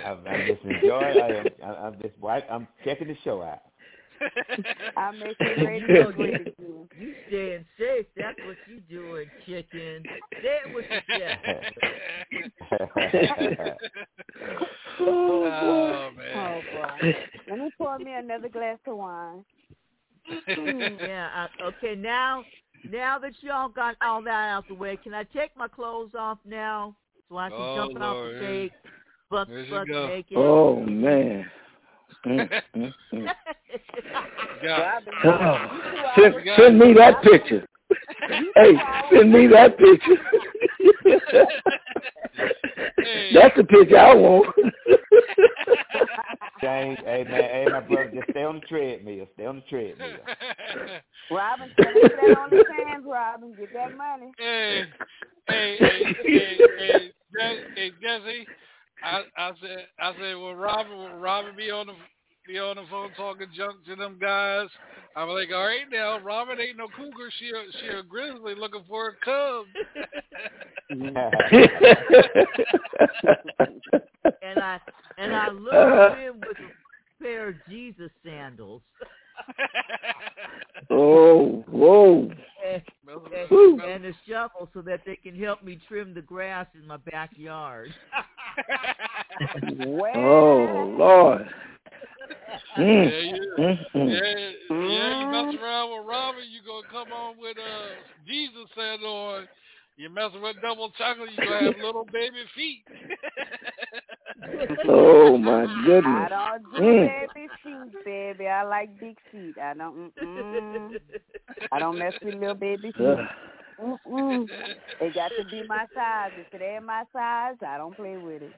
I'm, 0.04 0.26
I'm 0.26 0.46
just 0.46 0.62
enjoying. 0.64 1.20
I 1.20 1.28
am. 1.28 1.46
I'm, 1.62 1.74
I'm 1.84 2.00
just. 2.00 2.14
I'm 2.50 2.66
checking 2.84 3.08
the 3.08 3.16
show 3.22 3.42
out. 3.42 3.60
I'm 4.96 5.18
making 5.18 5.56
You 5.56 5.60
radio 5.60 5.88
know, 5.88 6.10
great 6.10 6.40
you, 6.40 6.40
again. 6.40 6.88
you 6.96 7.14
staying 7.26 7.64
safe. 7.78 8.06
That's 8.16 8.38
what 8.42 8.56
you 8.64 8.80
doing, 8.80 9.30
chicken. 9.46 10.06
Say 10.42 10.58
it 10.64 10.70
with 10.70 10.86
your 10.90 11.02
chest. 11.16 11.40
oh 15.00 16.10
Oh 16.10 16.12
man. 16.16 16.62
boy. 16.70 17.14
Let 17.48 17.58
me 17.58 17.70
pour 17.76 17.98
me 17.98 18.12
another 18.12 18.48
glass 18.48 18.78
of 18.86 18.96
wine. 18.96 19.44
yeah. 20.56 21.46
Uh, 21.60 21.64
okay. 21.64 21.94
Now, 21.94 22.44
now 22.84 23.18
that 23.18 23.32
y'all 23.40 23.68
got 23.68 23.96
all 24.02 24.22
that 24.22 24.48
out 24.50 24.68
the 24.68 24.74
way, 24.74 24.96
can 24.96 25.14
I 25.14 25.24
take 25.24 25.56
my 25.56 25.68
clothes 25.68 26.12
off 26.18 26.38
now 26.44 26.94
so 27.28 27.36
I 27.36 27.48
can 27.50 27.58
Oh, 27.58 27.74
jump 27.74 27.96
it 27.96 28.02
off 28.02 28.16
the 28.16 28.38
stage? 28.38 28.72
Buck, 29.30 29.48
There 29.48 29.64
she 29.64 29.70
buck 29.70 29.88
go. 29.88 30.06
naked. 30.06 30.36
Oh 30.36 30.80
man. 30.80 31.50
Mm, 32.26 32.62
mm, 32.76 32.94
mm. 33.14 33.34
Got 34.62 35.02
Oh, 35.24 35.80
send, 36.16 36.34
send 36.56 36.78
me 36.78 36.92
that 36.94 37.22
picture. 37.22 37.66
hey, 38.54 38.72
send 39.12 39.32
me 39.32 39.48
that 39.48 39.76
picture. 39.76 40.16
That's 43.34 43.56
the 43.56 43.64
picture 43.64 43.98
I 43.98 44.14
want. 44.14 44.54
James, 46.62 46.98
hey 47.04 47.24
man, 47.28 47.50
hey 47.50 47.66
my 47.68 47.80
brother, 47.80 48.10
just 48.14 48.30
stay 48.30 48.44
on 48.44 48.60
the 48.60 48.66
treadmill. 48.66 49.26
Stay 49.34 49.46
on 49.46 49.56
the 49.56 49.62
treadmill. 49.62 50.20
Robin, 51.28 51.72
tell 51.80 51.92
me 51.92 52.00
that 52.16 52.38
on 52.38 52.50
the 52.50 52.62
sands, 52.68 53.06
Robin. 53.08 53.54
Get 53.56 53.72
that 53.72 53.92
money. 53.96 54.32
Hey, 54.38 54.86
hey, 55.48 55.76
hey, 55.80 56.14
hey, 56.22 56.58
hey, 56.78 57.12
Je- 57.32 57.64
hey, 57.74 57.90
Jesse. 58.00 58.48
I, 59.04 59.22
I 59.36 59.52
said, 59.60 59.86
I 59.98 60.12
said, 60.12 60.34
well, 60.34 60.54
Robin, 60.54 60.96
will 60.96 61.16
Robin 61.16 61.56
be 61.56 61.70
on 61.70 61.86
the 61.86 61.94
be 62.46 62.58
on 62.58 62.76
the 62.76 62.82
phone 62.90 63.10
talking 63.16 63.46
junk 63.56 63.84
to 63.86 63.94
them 63.96 64.18
guys? 64.20 64.68
I'm 65.14 65.28
like, 65.28 65.50
all 65.54 65.64
right 65.64 65.86
now, 65.90 66.18
Robin 66.20 66.60
ain't 66.60 66.78
no 66.78 66.88
cougar. 66.88 67.30
She 67.38 67.50
a, 67.50 67.64
she 67.80 67.86
a 67.88 68.02
grizzly 68.02 68.54
looking 68.56 68.84
for 68.88 69.08
a 69.08 69.16
cub. 69.24 69.66
and 74.42 74.58
I 74.58 74.80
and 75.18 75.34
I 75.34 75.50
looked 75.50 75.74
at 75.74 76.18
him 76.18 76.40
with 76.40 76.58
a 76.58 77.22
pair 77.22 77.48
of 77.50 77.54
Jesus 77.68 78.10
sandals. 78.24 78.82
Oh, 80.90 81.64
whoa. 81.68 82.30
and, 82.66 82.82
and, 83.50 83.80
and 83.80 84.06
a 84.06 84.12
shovel 84.28 84.68
so 84.74 84.82
that 84.82 85.00
they 85.06 85.16
can 85.16 85.34
help 85.38 85.62
me 85.62 85.78
trim 85.88 86.14
the 86.14 86.22
grass 86.22 86.66
in 86.74 86.86
my 86.86 86.98
backyard. 86.98 87.92
Oh, 90.14 90.94
Lord. 90.98 91.48
Mm, 92.78 93.10
Yeah, 93.10 93.18
you, 93.18 93.54
mm, 93.58 93.78
mm. 93.94 94.10
yeah, 94.10 94.76
yeah. 94.76 95.20
You 95.20 95.26
mess 95.30 95.62
around 95.62 95.90
with 95.90 96.06
Robin, 96.06 96.44
you 96.50 96.60
gonna 96.66 96.86
come 96.90 97.12
on 97.12 97.36
with 97.38 97.56
uh 97.58 97.88
Jesus 98.26 98.68
sandal 98.74 99.12
on. 99.12 99.48
You 99.96 100.08
messing 100.10 100.42
with 100.42 100.60
double 100.60 100.90
chocolate, 100.96 101.30
you 101.30 101.42
gonna 101.42 101.66
have 101.66 101.76
little 101.76 102.04
baby 102.04 102.42
feet. 102.54 102.84
Oh, 104.88 105.38
my 105.38 105.66
goodness! 105.66 106.04
I 106.04 106.24
goodness. 106.26 106.28
don't 106.28 106.70
do 106.70 106.82
Mm. 106.82 107.00
baby 107.00 107.48
feet, 107.62 107.92
baby. 108.04 108.48
I 108.48 108.62
like 108.64 108.98
big 108.98 109.16
feet. 109.30 109.56
I 109.58 109.74
don't. 109.74 110.12
Mm-mm. 110.22 110.96
I 111.72 111.78
don't 111.78 111.98
mess 111.98 112.14
with 112.22 112.34
little 112.34 112.54
baby 112.54 112.92
feet. 112.96 113.20
Mm-mm. 113.80 114.50
They 115.00 115.10
got 115.10 115.34
to 115.36 115.44
be 115.44 115.62
my 115.62 115.86
size. 115.94 116.32
If 116.36 116.46
it 116.52 116.62
ain't 116.62 116.84
my 116.84 117.04
size, 117.12 117.56
I 117.66 117.76
don't 117.78 117.96
play 117.96 118.16
with 118.16 118.42
it. 118.42 118.54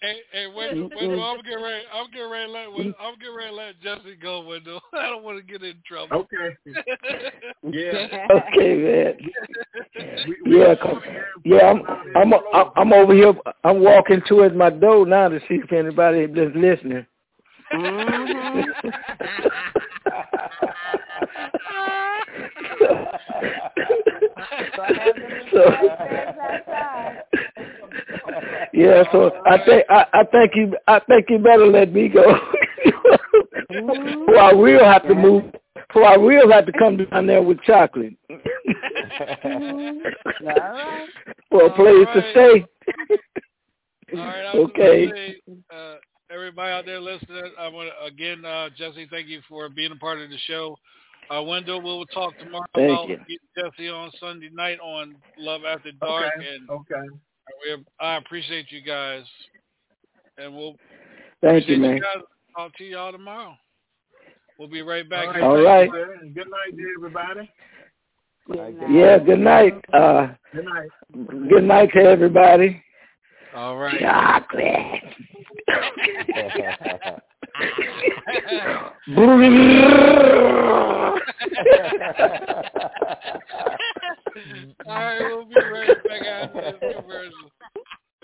Hey, 0.00 0.18
hey, 0.30 0.46
wait, 0.46 0.76
wait, 0.94 1.10
no, 1.10 1.22
I'm 1.24 1.42
getting 1.42 1.60
ready. 1.62 1.82
I'm 1.92 2.08
getting 2.12 2.30
ready 2.30 2.46
to 2.46 2.52
let. 2.52 2.68
Mm. 2.68 2.94
I'm 3.00 3.18
getting 3.18 3.34
ready 3.34 3.50
to 3.50 3.54
let 3.56 3.80
Jesse 3.80 4.14
go, 4.22 4.42
Wendell. 4.42 4.80
I 4.92 5.08
don't 5.08 5.24
want 5.24 5.38
to 5.38 5.42
get 5.44 5.62
in 5.62 5.74
trouble. 5.86 6.18
Okay. 6.32 6.56
Yeah. 7.72 8.26
Okay, 8.30 8.76
man. 9.16 9.18
Yeah, 10.46 10.74
'cause- 10.76 11.02
yeah, 11.44 11.70
I'm, 11.70 11.82
I'm, 12.14 12.32
I'm, 12.32 12.70
I'm 12.76 12.92
over 12.92 13.12
here. 13.14 13.32
I'm 13.64 13.80
walking 13.80 14.22
towards 14.28 14.54
my 14.54 14.70
door 14.70 15.04
now 15.06 15.28
to 15.28 15.40
see 15.48 15.54
if 15.56 15.72
anybody 15.72 16.20
is 16.20 16.54
listening. 16.54 17.04
so, 25.52 25.70
yeah, 28.78 29.02
so 29.12 29.32
I 29.44 29.58
think 29.64 29.84
I, 29.90 30.06
I 30.12 30.24
think 30.24 30.52
you 30.54 30.76
I 30.86 31.00
think 31.00 31.26
you 31.28 31.38
better 31.38 31.66
let 31.66 31.92
me 31.92 32.08
go. 32.08 32.22
or 33.70 34.38
I 34.38 34.52
will 34.52 34.84
have 34.84 35.02
to 35.08 35.14
move. 35.14 35.44
For 35.92 36.04
I 36.04 36.16
will 36.16 36.50
have 36.52 36.66
to 36.66 36.72
come 36.72 36.96
down 36.96 37.26
there 37.26 37.42
with 37.42 37.60
chocolate. 37.62 38.14
For 41.50 41.64
a 41.64 41.74
place 41.74 42.06
to 42.14 42.30
stay. 42.30 42.66
All 44.12 44.18
right, 44.18 44.54
Okay. 44.54 45.12
say, 45.12 45.40
uh, 45.74 45.96
everybody 46.30 46.72
out 46.72 46.86
there 46.86 47.00
listening, 47.00 47.52
I 47.58 47.68
want 47.68 47.90
to 47.90 48.04
again, 48.06 48.44
uh, 48.44 48.68
Jesse, 48.76 49.06
thank 49.10 49.28
you 49.28 49.40
for 49.48 49.68
being 49.68 49.92
a 49.92 49.96
part 49.96 50.20
of 50.20 50.30
the 50.30 50.38
show. 50.46 50.76
Uh, 51.30 51.42
Wendell, 51.42 51.82
we'll 51.82 52.06
talk 52.06 52.38
tomorrow 52.38 52.64
Thank 52.74 52.90
about 52.90 53.08
you. 53.08 53.18
Jesse 53.56 53.88
on 53.88 54.10
Sunday 54.20 54.50
night 54.52 54.78
on 54.80 55.16
Love 55.36 55.62
After 55.68 55.92
Dark, 55.92 56.26
Okay. 56.26 56.48
and 56.54 56.70
Okay. 56.70 57.08
We, 57.62 57.84
I 58.00 58.16
appreciate 58.16 58.70
you 58.70 58.80
guys, 58.82 59.24
and 60.36 60.54
we'll 60.54 60.74
Thank 61.42 61.68
you, 61.68 61.76
appreciate 61.76 61.78
man. 61.80 61.96
you 61.96 62.02
guys. 62.02 62.22
Talk 62.56 62.76
to 62.76 62.84
y'all 62.84 63.12
tomorrow. 63.12 63.54
We'll 64.58 64.68
be 64.68 64.82
right 64.82 65.08
back. 65.08 65.36
All 65.40 65.62
right. 65.62 65.88
Good 65.88 66.48
night 66.48 66.76
to 66.76 66.94
everybody. 66.96 67.50
Yeah, 68.90 69.18
good 69.18 69.40
night. 69.40 69.74
Uh, 69.92 70.28
Good 70.54 70.64
night. 70.64 70.88
good 71.48 71.64
night 71.64 71.90
to 71.94 72.00
everybody. 72.00 72.82
All 73.54 73.76
right. 73.76 74.00
Chocolate. 74.00 75.02
All 84.86 84.94
right, 84.94 85.20
we'll 85.20 85.44
be 85.44 85.54
right 85.56 86.04
back 86.04 86.22
after 86.22 86.60
this 86.62 86.94
commercial. 87.00 87.50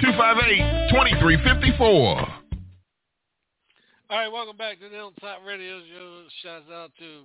258 0.00 0.88
2354. 0.88 1.86
All 1.86 2.26
right, 4.10 4.32
welcome 4.32 4.56
back 4.56 4.80
to 4.80 4.88
the 4.88 4.94
Hilltop 4.94 5.40
Radio 5.46 5.78
Show. 5.80 6.22
Shouts 6.42 6.64
out 6.72 6.90
to 6.98 7.24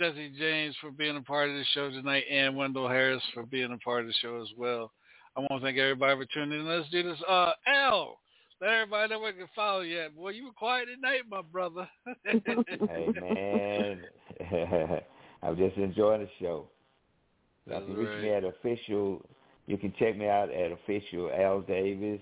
Jesse 0.00 0.32
James 0.36 0.74
for 0.80 0.90
being 0.90 1.16
a 1.16 1.22
part 1.22 1.48
of 1.48 1.54
the 1.54 1.64
show 1.74 1.90
tonight 1.90 2.24
and 2.28 2.56
Wendell 2.56 2.88
Harris 2.88 3.22
for 3.32 3.44
being 3.44 3.72
a 3.72 3.78
part 3.78 4.00
of 4.00 4.08
the 4.08 4.12
show 4.14 4.42
as 4.42 4.48
well. 4.56 4.90
I 5.36 5.40
want 5.40 5.60
to 5.60 5.60
thank 5.60 5.78
everybody 5.78 6.16
for 6.16 6.26
tuning 6.34 6.58
in. 6.58 6.66
Let's 6.66 6.90
do 6.90 7.04
this. 7.04 7.18
Uh, 7.28 7.52
Al, 7.68 8.18
let 8.60 8.70
everybody 8.70 9.10
know 9.10 9.20
where 9.20 9.30
they 9.30 9.38
can 9.38 9.48
follow 9.54 9.82
you 9.82 10.00
at. 10.00 10.16
Boy, 10.16 10.30
you 10.30 10.46
were 10.46 10.52
quiet 10.52 10.88
tonight, 10.92 11.20
my 11.30 11.42
brother. 11.42 11.88
hey 12.24 14.00
man, 14.40 15.00
I'm 15.44 15.56
just 15.56 15.76
enjoying 15.76 16.22
the 16.22 16.28
show. 16.40 16.68
You 17.64 17.74
That's 17.74 17.84
can 17.86 17.94
reach 17.94 18.22
me 18.22 18.30
at 18.30 18.42
official. 18.42 19.24
You 19.68 19.76
can 19.76 19.92
check 19.98 20.16
me 20.16 20.26
out 20.26 20.50
at 20.50 20.72
official 20.72 21.30
Al 21.30 21.60
Davis 21.60 22.20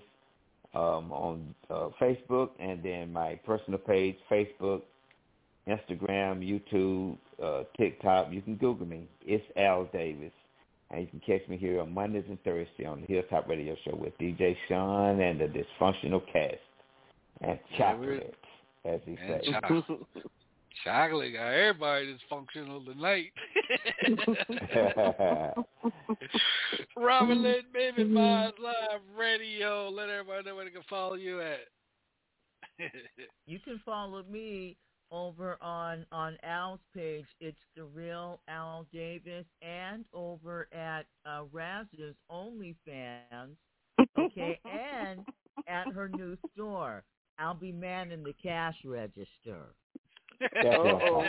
um, 0.75 1.11
on 1.13 1.55
uh, 1.69 1.87
Facebook, 1.99 2.49
and 2.59 2.83
then 2.83 3.13
my 3.13 3.39
personal 3.45 3.79
page, 3.79 4.17
Facebook, 4.29 4.81
Instagram, 5.65 6.43
YouTube, 6.43 7.17
uh, 7.41 7.63
TikTok. 7.77 8.27
You 8.31 8.41
can 8.41 8.55
Google 8.55 8.85
me. 8.85 9.07
It's 9.25 9.45
Al 9.55 9.85
Davis, 9.93 10.33
and 10.91 11.01
you 11.01 11.07
can 11.07 11.21
catch 11.21 11.47
me 11.47 11.55
here 11.55 11.79
on 11.79 11.93
Mondays 11.93 12.25
and 12.27 12.37
Thursdays 12.43 12.85
on 12.85 12.99
the 12.99 13.07
Hilltop 13.07 13.47
Radio 13.47 13.77
Show 13.85 13.95
with 13.95 14.17
DJ 14.17 14.57
Sean 14.67 15.21
and 15.21 15.39
the 15.39 15.45
Dysfunctional 15.45 16.21
Cast 16.31 16.55
and 17.39 17.57
Yeah, 17.71 17.77
chocolate, 17.77 18.35
as 18.83 18.99
he 19.05 19.17
says. 19.25 19.41
chocolate. 20.83 21.33
Chocolate 21.33 21.33
got 21.33 21.53
everybody 21.53 22.11
that's 22.11 22.23
functional 22.29 22.83
tonight. 22.83 23.31
Robin 26.97 27.43
Lynn, 27.43 27.63
Baby 27.73 28.03
Minds 28.03 28.57
Live 28.61 29.01
Radio. 29.17 29.89
Let 29.89 30.09
everybody 30.09 30.45
know 30.45 30.55
where 30.55 30.65
they 30.65 30.71
can 30.71 30.83
follow 30.89 31.15
you 31.15 31.41
at. 31.41 31.59
You 33.47 33.59
can 33.59 33.81
follow 33.85 34.23
me 34.29 34.77
over 35.11 35.57
on 35.61 36.05
on 36.11 36.37
Al's 36.43 36.79
page. 36.93 37.25
It's 37.39 37.57
the 37.75 37.85
real 37.85 38.39
Al 38.47 38.85
Davis, 38.93 39.45
and 39.61 40.05
over 40.13 40.67
at 40.73 41.05
uh, 41.25 41.43
Raz's 41.51 42.15
OnlyFans. 42.31 43.55
Okay, 44.19 44.59
and 44.65 45.21
at 45.67 45.87
her 45.93 46.09
new 46.09 46.37
store. 46.53 47.03
I'll 47.39 47.53
be 47.53 47.71
manning 47.71 48.23
the 48.23 48.33
cash 48.41 48.75
register. 48.83 49.73
Uh-oh. 50.41 51.23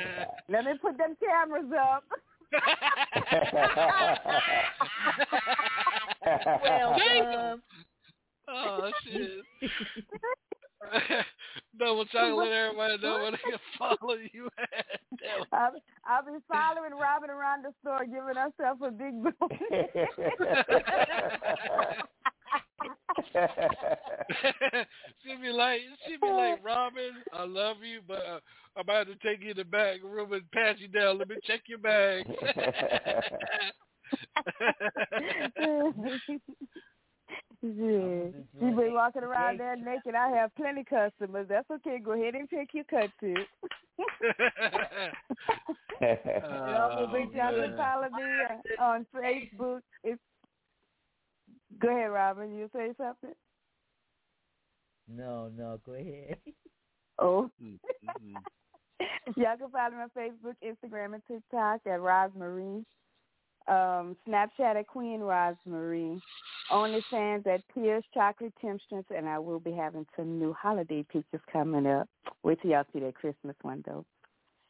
Let 0.49 0.65
me 0.65 0.73
put 0.81 0.97
them 0.99 1.17
cameras 1.21 1.71
up. 1.79 2.05
Welcome. 6.63 7.63
oh 8.49 8.91
shit. 9.05 9.45
Double 11.79 12.05
chocolate, 12.07 12.49
let 12.49 12.53
everybody 12.53 12.99
know 13.03 13.15
where 13.15 13.31
they 13.33 13.39
can 13.39 13.59
follow 13.79 14.15
you 14.33 14.49
at. 14.59 14.87
I'll, 15.53 15.73
I'll 16.07 16.25
be 16.25 16.39
following 16.51 16.93
Robin 16.93 17.31
around 17.31 17.65
the 17.65 17.73
store, 17.81 18.05
giving 18.05 18.37
herself 18.37 18.81
a 18.83 18.91
big 18.91 19.15
she 25.23 25.37
be 25.41 25.51
like, 25.51 25.81
she 26.07 26.17
be 26.17 26.31
like, 26.31 26.65
Robin, 26.65 27.13
I 27.33 27.45
love 27.45 27.79
you, 27.83 28.01
but 28.07 28.19
uh, 28.19 28.41
I'm 28.77 28.83
about 28.83 29.07
to 29.07 29.17
take 29.17 29.43
you 29.43 29.55
to 29.55 29.63
the 29.63 29.65
back 29.65 30.03
room 30.03 30.33
and 30.33 30.51
pat 30.53 30.79
you 30.79 30.89
down. 30.89 31.19
Let 31.19 31.29
me 31.29 31.37
check 31.47 31.63
your 31.67 31.79
bag. 31.79 32.25
yeah. 37.61 37.61
You 37.61 38.33
be 38.61 38.89
walking 38.93 39.23
around 39.23 39.59
there 39.59 39.75
naked. 39.75 40.15
I 40.15 40.31
have 40.31 40.55
plenty 40.55 40.85
customers. 40.85 41.47
That's 41.49 41.69
okay. 41.71 41.99
Go 41.99 42.13
ahead 42.13 42.37
and 42.37 42.49
take 42.49 42.73
your 42.73 42.85
cut 42.85 43.11
too. 43.19 43.35
and 46.01 46.77
also, 46.77 47.13
Big 47.13 47.35
John 47.35 47.55
can 47.55 47.77
follow 47.77 48.09
me 48.17 48.23
on 48.81 49.07
Facebook. 49.13 49.81
It's 50.05 50.21
Go 51.81 51.89
ahead, 51.89 52.11
Robin. 52.11 52.57
You 52.57 52.69
say 52.73 52.93
something? 52.97 53.35
No, 55.09 55.51
no, 55.57 55.81
go 55.85 55.93
ahead. 55.95 56.37
Oh. 57.21 57.51
Y'all 59.37 59.57
can 59.57 59.71
follow 59.73 59.91
me 59.91 60.03
on 60.03 60.11
Facebook, 60.17 60.55
Instagram, 60.65 61.15
and 61.15 61.23
TikTok 61.27 61.81
at 61.85 61.99
Rosemarie. 61.99 62.85
Um, 63.67 64.17
Snapchat 64.25 64.77
at 64.77 64.87
Queen 64.87 65.19
Rosemarie. 65.19 66.21
OnlyFans 66.71 67.47
at 67.47 67.63
Pierce 67.75 68.05
Chocolate 68.13 68.53
Temptress, 68.61 69.05
and 69.11 69.29
I 69.29 69.39
will 69.39 69.59
be 69.59 69.73
having 69.73 70.07
some 70.17 70.39
new 70.39 70.53
holiday 70.53 71.05
pictures 71.11 71.41
coming 71.53 71.87
up. 71.87 72.09
Wait 72.43 72.61
till 72.61 72.71
y'all 72.71 72.85
see 72.93 73.01
that 73.01 73.15
Christmas 73.15 73.57
one 73.63 73.83
though. 73.87 74.05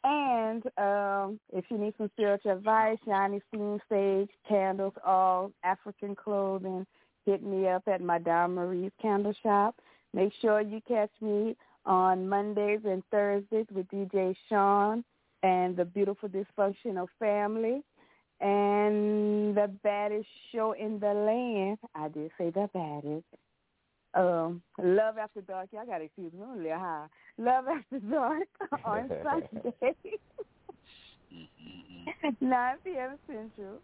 And 0.05 0.65
um, 0.79 1.41
if 1.53 1.65
you 1.71 1.79
need 1.79 1.95
some 1.99 2.11
spiritual 2.15 2.53
advice, 2.53 2.99
Yoni 3.07 3.41
Steam 3.49 3.81
Sage, 3.89 4.31
candles, 4.49 4.95
all 5.05 5.53
African 5.65 6.15
clothing, 6.15 6.87
hit 7.27 7.43
me 7.43 7.69
up 7.69 7.83
at 7.89 8.01
Madame 8.01 8.55
Marie's 8.55 8.93
Candle 9.03 9.35
Shop. 9.43 9.75
Make 10.15 10.33
sure 10.41 10.61
you 10.61 10.81
catch 10.87 11.11
me 11.21 11.57
on 11.85 12.29
Mondays 12.29 12.81
and 12.85 13.03
Thursdays 13.11 13.67
with 13.73 13.89
DJ 13.89 14.35
Sean 14.49 15.05
and 15.43 15.77
the 15.77 15.85
beautiful 15.85 16.29
dysfunctional 16.29 17.09
family 17.19 17.83
and 18.41 19.57
the 19.57 19.71
baddest 19.83 20.29
show 20.53 20.73
in 20.73 20.99
the 21.01 21.13
land. 21.13 21.79
I 21.95 22.09
did 22.09 22.31
say 22.39 22.51
the 22.51 22.69
baddest. 22.73 23.27
Um, 24.15 24.63
Love 24.83 25.19
After 25.19 25.43
Dark. 25.43 25.69
Y'all 25.73 25.87
got 25.87 25.99
to 25.99 26.05
excuse 26.05 26.33
me. 26.33 26.41
I'm 26.43 26.59
a 26.59 26.63
little 26.63 26.79
high. 26.79 27.07
Love 27.39 27.67
After 27.69 27.99
Dark 27.99 28.49
on 28.85 29.11
Sunday. 29.23 29.75
9 32.41 32.77
p.m. 32.85 33.19
Central, 33.27 33.81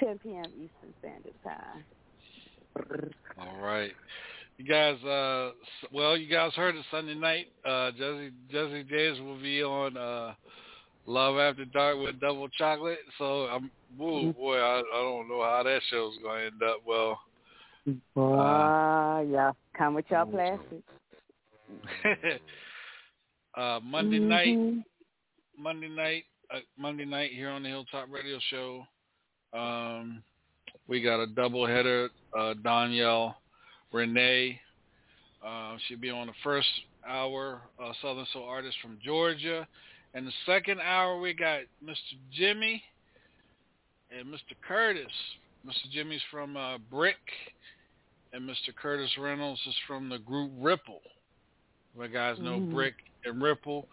10 0.00 0.18
p.m. 0.18 0.44
Eastern 0.54 0.94
Standard 0.98 1.34
Time. 1.44 1.84
All 3.38 3.60
right. 3.60 3.92
You 4.56 4.64
guys, 4.64 5.02
uh, 5.04 5.52
well, 5.92 6.16
you 6.16 6.28
guys 6.28 6.52
heard 6.54 6.74
it 6.74 6.84
Sunday 6.90 7.14
night. 7.14 7.46
Uh, 7.64 7.92
Jesse, 7.92 8.32
Jesse 8.50 8.82
James 8.90 9.20
will 9.20 9.40
be 9.40 9.62
on 9.62 9.96
uh, 9.96 10.34
Love 11.06 11.38
After 11.38 11.64
Dark 11.66 11.98
with 11.98 12.18
Double 12.20 12.48
Chocolate. 12.48 12.98
So 13.18 13.44
I'm, 13.44 13.70
woo, 13.96 14.32
boy, 14.32 14.56
I, 14.56 14.80
I 14.80 15.02
don't 15.02 15.28
know 15.28 15.42
how 15.42 15.62
that 15.64 15.80
show's 15.90 16.18
going 16.22 16.40
to 16.40 16.46
end 16.46 16.62
up. 16.62 16.78
Well, 16.84 17.20
Wow, 18.14 19.26
yeah. 19.28 19.52
Come 19.76 19.94
with 19.94 20.04
y'all 20.10 20.26
plastic. 20.26 20.82
uh, 23.56 23.80
Monday 23.82 24.18
night, 24.18 24.56
Monday 25.56 25.88
night, 25.88 26.24
uh, 26.54 26.60
Monday 26.76 27.04
night 27.04 27.30
here 27.32 27.50
on 27.50 27.62
the 27.62 27.68
Hilltop 27.68 28.08
Radio 28.10 28.38
Show. 28.50 28.84
Um, 29.52 30.22
we 30.86 31.02
got 31.02 31.20
a 31.20 31.26
double 31.26 31.66
header. 31.66 32.08
Uh, 32.36 32.54
Danielle, 32.62 33.36
Renee. 33.92 34.60
Uh, 35.46 35.76
she'll 35.86 35.98
be 35.98 36.10
on 36.10 36.26
the 36.26 36.32
first 36.42 36.68
hour. 37.06 37.62
Uh, 37.82 37.92
Southern 38.02 38.26
Soul 38.32 38.44
artist 38.44 38.76
from 38.82 38.98
Georgia, 39.04 39.66
and 40.14 40.26
the 40.26 40.32
second 40.46 40.80
hour 40.80 41.20
we 41.20 41.32
got 41.32 41.60
Mr. 41.84 41.96
Jimmy 42.32 42.82
and 44.10 44.26
Mr. 44.28 44.54
Curtis. 44.66 45.06
Mr. 45.66 45.90
Jimmy's 45.92 46.20
from 46.30 46.56
uh, 46.56 46.78
Brick, 46.90 47.16
and 48.32 48.48
Mr. 48.48 48.74
Curtis 48.74 49.10
Reynolds 49.18 49.60
is 49.66 49.74
from 49.86 50.08
the 50.08 50.18
group 50.18 50.50
Ripple. 50.58 51.02
You 51.98 52.08
guys 52.08 52.38
know 52.38 52.60
Mhm. 52.60 52.70
Brick 52.70 52.94
and 53.24 53.42
Ripple. 53.42 53.88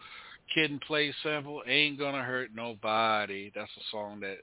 Kid 0.54 0.70
and 0.70 0.80
Play 0.80 1.12
sample, 1.22 1.62
Ain't 1.66 1.98
Gonna 1.98 2.22
Hurt 2.22 2.54
Nobody. 2.54 3.50
That's 3.54 3.76
a 3.76 3.84
song 3.90 4.20
that 4.20 4.38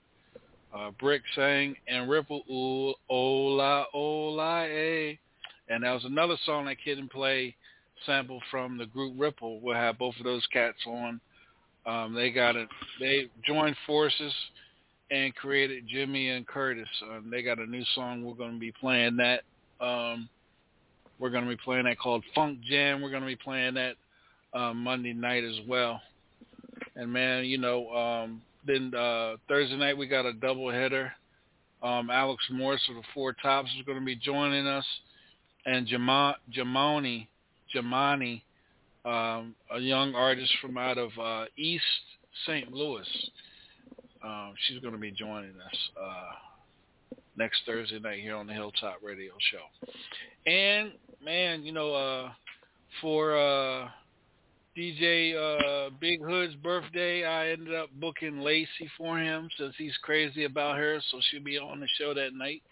uh, 0.74 0.90
Brick 0.91 1.22
sang, 1.36 1.78
and 1.88 2.10
Ripple, 2.10 2.44
Ooh, 2.49 2.95
Ola, 3.07 3.86
Ola, 3.94 4.64
A. 4.65 5.20
And 5.70 5.84
that 5.84 5.91
was 5.91 6.03
another 6.06 6.36
song 6.45 6.65
that 6.65 6.80
Kid 6.84 6.98
and 6.98 7.10
Play 7.10 7.56
sample 8.06 8.41
from 8.49 8.78
the 8.78 8.88
group 8.88 9.14
Ripple. 9.15 9.61
We'll 9.61 9.76
have 9.76 9.98
both 9.98 10.18
of 10.18 10.24
those 10.24 10.45
cats 10.48 10.78
on. 10.88 11.22
Um, 11.86 12.14
they 12.14 12.32
got 12.32 12.56
it. 12.56 12.68
They 12.99 13.30
joined 13.45 13.78
forces 13.86 14.34
and 15.11 15.36
created 15.36 15.88
Jimmy 15.88 16.30
and 16.30 16.48
Curtis. 16.48 16.88
Um, 17.03 17.30
they 17.30 17.44
got 17.44 17.60
a 17.60 17.65
new 17.65 17.84
song. 17.94 18.24
We're 18.24 18.34
going 18.34 18.53
to 18.53 18.60
be 18.60 18.72
playing 18.72 19.18
that. 19.18 19.44
Um, 19.80 20.30
we're 21.20 21.30
going 21.30 21.44
to 21.44 21.50
be 21.50 21.62
playing 21.64 21.86
that 21.86 22.00
called 22.00 22.24
Funk 22.36 22.60
Jam. 22.62 23.02
We're 23.02 23.10
going 23.10 23.22
to 23.22 23.28
be 23.28 23.36
playing 23.36 23.76
that 23.76 23.95
um, 24.54 24.84
Monday 24.84 25.14
night 25.14 25.44
as 25.44 25.56
well. 25.68 26.02
And 26.95 27.12
man, 27.12 27.45
you 27.45 27.58
know, 27.58 27.90
um, 27.90 28.41
then 28.66 28.94
uh, 28.94 29.36
Thursday 29.48 29.78
night 29.78 29.98
we 29.98 30.08
got 30.08 30.26
a 30.26 30.34
double 30.34 30.72
header. 30.72 31.12
Um, 31.82 32.10
Alex 32.10 32.44
Morris 32.50 32.82
of 32.90 32.95
the 32.95 33.02
Four 33.14 33.34
Tops 33.34 33.70
is 33.78 33.86
going 33.86 34.00
to 34.00 34.06
be 34.06 34.16
joining 34.16 34.68
us, 34.68 34.86
and 35.66 35.86
Jama- 35.86 36.38
Jamoni, 36.56 37.28
Jamani, 37.76 38.41
um, 39.06 39.54
a 39.70 39.80
young 39.80 40.16
artist 40.16 40.52
from 40.62 40.78
out 40.78 40.98
of 40.98 41.10
uh, 41.22 41.45
East 41.58 41.84
St. 42.45 42.72
Louis. 42.72 43.08
Um, 44.24 44.54
she's 44.66 44.80
going 44.80 44.94
to 44.94 45.00
be 45.00 45.12
joining 45.12 45.52
us 45.52 45.78
uh, 46.02 46.32
next 47.38 47.61
Thursday 47.65 47.99
night 47.99 48.19
here 48.19 48.35
on 48.35 48.47
the 48.47 48.53
Hilltop 48.53 48.97
Radio 49.03 49.34
Show. 49.51 50.51
And 50.51 50.91
man, 51.23 51.64
you 51.64 51.72
know, 51.72 51.93
uh, 51.93 52.31
for 53.01 53.35
uh, 53.38 53.89
DJ 54.77 55.35
uh, 55.35 55.89
Big 55.99 56.22
Hood's 56.22 56.55
birthday, 56.55 57.26
I 57.26 57.49
ended 57.49 57.73
up 57.73 57.89
booking 57.99 58.39
Lacey 58.39 58.89
for 58.97 59.18
him 59.18 59.49
since 59.57 59.73
he's 59.77 59.95
crazy 60.01 60.45
about 60.45 60.77
her, 60.77 60.99
so 61.11 61.19
she'll 61.30 61.43
be 61.43 61.57
on 61.57 61.80
the 61.80 61.88
show 61.97 62.14
that 62.14 62.34
night. 62.34 62.64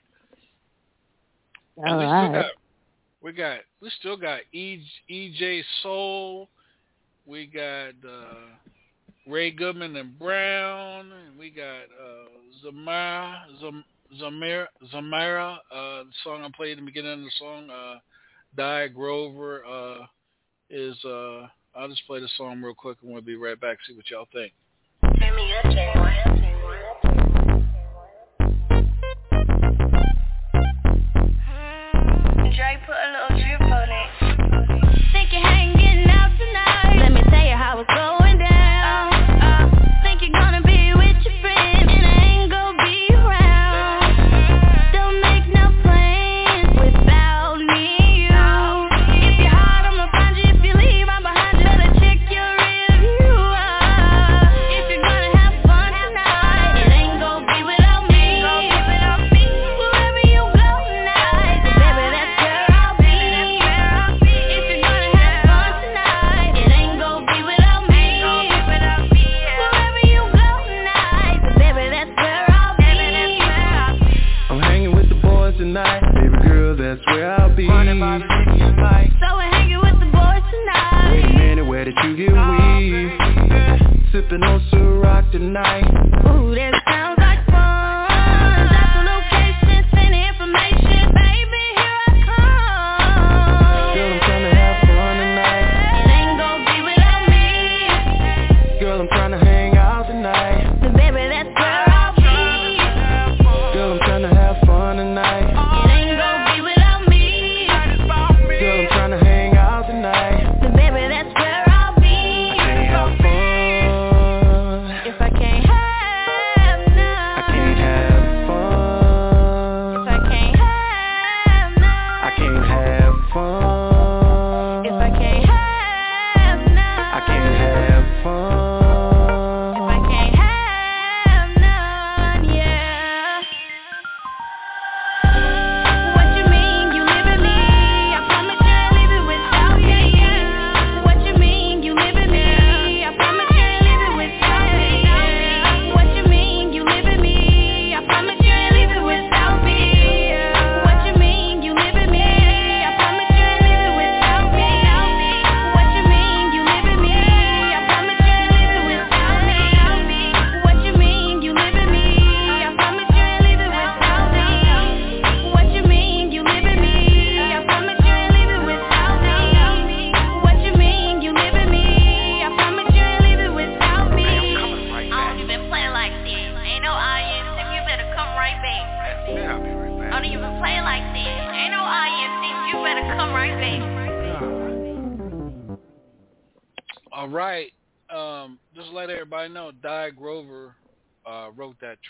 All 1.77 1.85
and 1.85 1.97
we 1.97 2.03
right. 2.05 2.25
still 2.29 2.41
got 2.41 2.51
we 3.21 3.31
got 3.31 3.59
we 3.81 3.91
still 3.99 4.17
got 4.17 4.39
e, 4.51 4.81
EJ 5.09 5.61
Soul, 5.83 6.49
we 7.25 7.45
got 7.45 7.93
uh, 8.07 8.57
Ray 9.27 9.51
Goodman 9.51 9.95
and 9.95 10.17
Brown, 10.17 11.11
and 11.11 11.38
we 11.38 11.51
got 11.51 11.83
uh, 11.83 12.65
Zamara 12.65 13.43
Zam, 13.59 13.83
Zamira 14.19 14.67
Zamira. 14.93 15.57
Uh, 15.71 16.03
the 16.03 16.13
song 16.23 16.43
I 16.43 16.49
played 16.55 16.77
in 16.77 16.85
the 16.85 16.91
beginning 16.91 17.13
of 17.13 17.19
the 17.19 17.31
song, 17.39 17.69
uh, 17.69 18.88
Grover, 18.88 19.63
uh, 19.65 20.05
is. 20.69 20.97
Uh, 21.05 21.47
I'll 21.73 21.88
just 21.88 22.05
play 22.05 22.19
the 22.19 22.27
song 22.35 22.61
real 22.61 22.73
quick, 22.73 22.97
and 23.01 23.13
we'll 23.13 23.21
be 23.21 23.35
right 23.35 23.59
back. 23.59 23.77
See 23.88 23.95
what 23.95 24.09
y'all 24.09 24.27
think. 24.33 24.51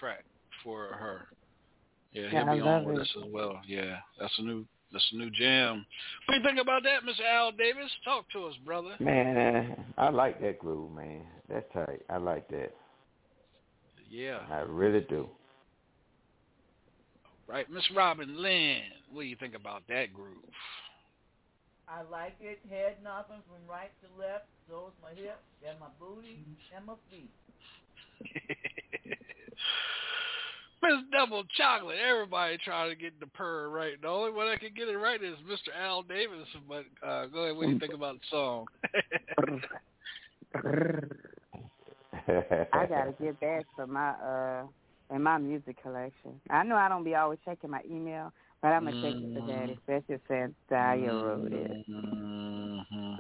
Track 0.02 0.26
for 0.64 0.88
her. 0.88 1.28
Yeah, 2.12 2.24
he'll 2.24 2.32
Yeah, 2.34 2.56
be 2.56 2.62
on 2.62 2.66
love 2.66 2.84
with 2.84 2.98
it. 2.98 3.02
us 3.04 3.16
as 3.18 3.32
well. 3.32 3.62
Yeah, 3.66 3.98
that's 4.20 4.34
a 4.40 4.42
new 4.42 4.66
that's 4.92 5.08
a 5.14 5.16
new 5.16 5.30
jam. 5.30 5.86
What 6.26 6.36
do 6.36 6.42
you 6.42 6.46
think 6.46 6.60
about 6.60 6.84
that, 6.84 7.04
Mr. 7.04 7.24
Al 7.26 7.54
Davis? 7.54 7.90
Talk 8.04 8.30
to 8.32 8.48
us, 8.48 8.56
brother. 8.66 8.96
Man, 9.00 9.86
I 9.98 10.10
like 10.10 10.42
that 10.42 10.60
groove, 10.60 10.92
man. 10.92 11.22
That's 11.48 11.66
tight. 11.74 12.02
I 12.10 12.18
like 12.18 12.50
that. 12.50 12.74
Yeah. 14.10 14.40
I 14.52 14.60
really 14.60 15.00
do. 15.10 15.30
Right, 17.48 17.70
Miss 17.72 17.90
Robin 17.96 18.42
Lynn. 18.42 18.82
What 19.14 19.22
do 19.22 19.28
you 19.28 19.38
think 19.38 19.56
about 19.56 19.84
that 19.88 20.14
groove? 20.14 20.44
I 21.88 22.02
like 22.10 22.36
it 22.42 22.60
head 22.70 22.98
knocking 23.04 23.42
from 23.48 23.70
right 23.70 23.92
to 24.02 24.22
left, 24.22 24.46
so 24.70 24.88
is 24.88 24.94
my 25.02 25.10
hips 25.10 25.44
and 25.68 25.80
my 25.80 25.88
booty 26.00 26.40
and 26.76 26.86
my 26.86 26.94
feet. 27.10 27.32
Miss 30.84 30.94
Double 31.12 31.44
Chocolate. 31.56 31.98
Everybody 32.00 32.58
trying 32.64 32.90
to 32.90 32.96
get 32.96 33.20
the 33.20 33.28
purr 33.28 33.70
right. 33.70 34.02
The 34.02 34.08
only 34.08 34.32
one 34.32 34.48
I 34.48 34.58
can 34.58 34.70
get 34.76 34.88
it 34.88 34.98
right 34.98 35.22
is 35.22 35.36
Mr. 35.48 35.70
Al 35.80 36.02
Davis. 36.02 36.48
But 36.68 36.86
uh, 37.08 37.28
go 37.28 37.44
ahead. 37.44 37.56
What 37.56 37.68
do 37.68 37.72
you 37.74 37.80
think 37.80 37.94
about 37.94 38.16
the 38.16 38.22
song? 38.32 38.66
I 42.74 42.86
gotta 42.88 43.14
get 43.22 43.40
that 43.40 43.64
for 43.76 43.88
my 43.88 44.10
uh 44.12 44.64
in 45.14 45.22
my 45.24 45.38
music 45.38 45.82
collection. 45.82 46.40
I 46.50 46.64
know 46.64 46.76
I 46.76 46.90
don't 46.90 47.04
be 47.04 47.16
always 47.16 47.40
checking 47.46 47.70
my 47.70 47.82
email, 47.90 48.32
but 48.62 48.70
I'm 48.70 48.86
gonna 48.86 49.02
check 49.02 49.22
it 49.22 49.40
for 49.40 49.48
that, 49.48 49.70
especially 49.70 50.20
since 50.28 50.54
Dahlia 50.70 51.14
wrote 51.14 51.52
it. 51.54 51.90
Mm-hmm. 51.90 53.14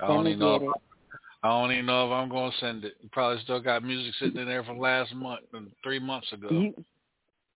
I 0.00 0.06
don't 0.06 0.26
even 0.26 0.38
know. 0.38 0.58
get 0.58 0.68
If, 0.68 0.74
it. 0.74 0.82
I 1.42 1.48
don't 1.48 1.72
even 1.72 1.86
know 1.86 2.06
if 2.06 2.12
I'm 2.12 2.28
gonna 2.28 2.52
send 2.60 2.84
it. 2.84 2.94
You 3.00 3.08
probably 3.10 3.42
still 3.42 3.60
got 3.60 3.82
music 3.82 4.14
sitting 4.20 4.40
in 4.40 4.46
there 4.46 4.62
from 4.62 4.78
last 4.78 5.12
month 5.14 5.40
and 5.52 5.72
three 5.82 5.98
months 5.98 6.32
ago. 6.32 6.48
You 6.50 6.84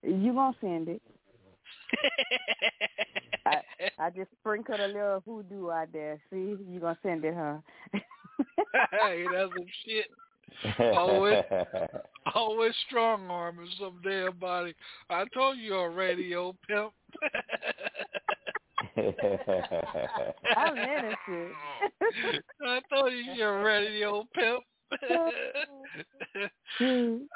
you 0.02 0.32
gonna 0.32 0.56
send 0.60 0.88
it? 0.88 1.02
I 3.46 3.60
I 3.98 4.10
just 4.10 4.30
sprinkled 4.40 4.80
a 4.80 4.88
little 4.88 5.22
hoodoo 5.24 5.70
out 5.70 5.92
there. 5.92 6.20
See, 6.30 6.56
you 6.68 6.80
gonna 6.80 6.98
send 7.02 7.24
it, 7.24 7.34
huh? 7.36 7.58
hey, 7.92 9.24
that's 9.32 9.52
some 9.54 9.66
shit. 9.84 10.06
Always, 10.96 11.44
always 12.34 12.72
strong 12.88 13.30
arming 13.30 13.68
some 13.78 14.00
damn 14.02 14.36
body. 14.38 14.74
I 15.10 15.24
told 15.32 15.58
you 15.58 15.74
a 15.74 15.88
radio 15.90 16.56
pimp. 16.66 16.92
I'm 20.56 20.76
innocent. 20.76 21.52
I 22.66 22.80
thought 22.90 23.08
you 23.08 23.24
you're 23.34 23.60
a 23.60 23.64
radio 23.64 24.24
pimp. 24.34 24.62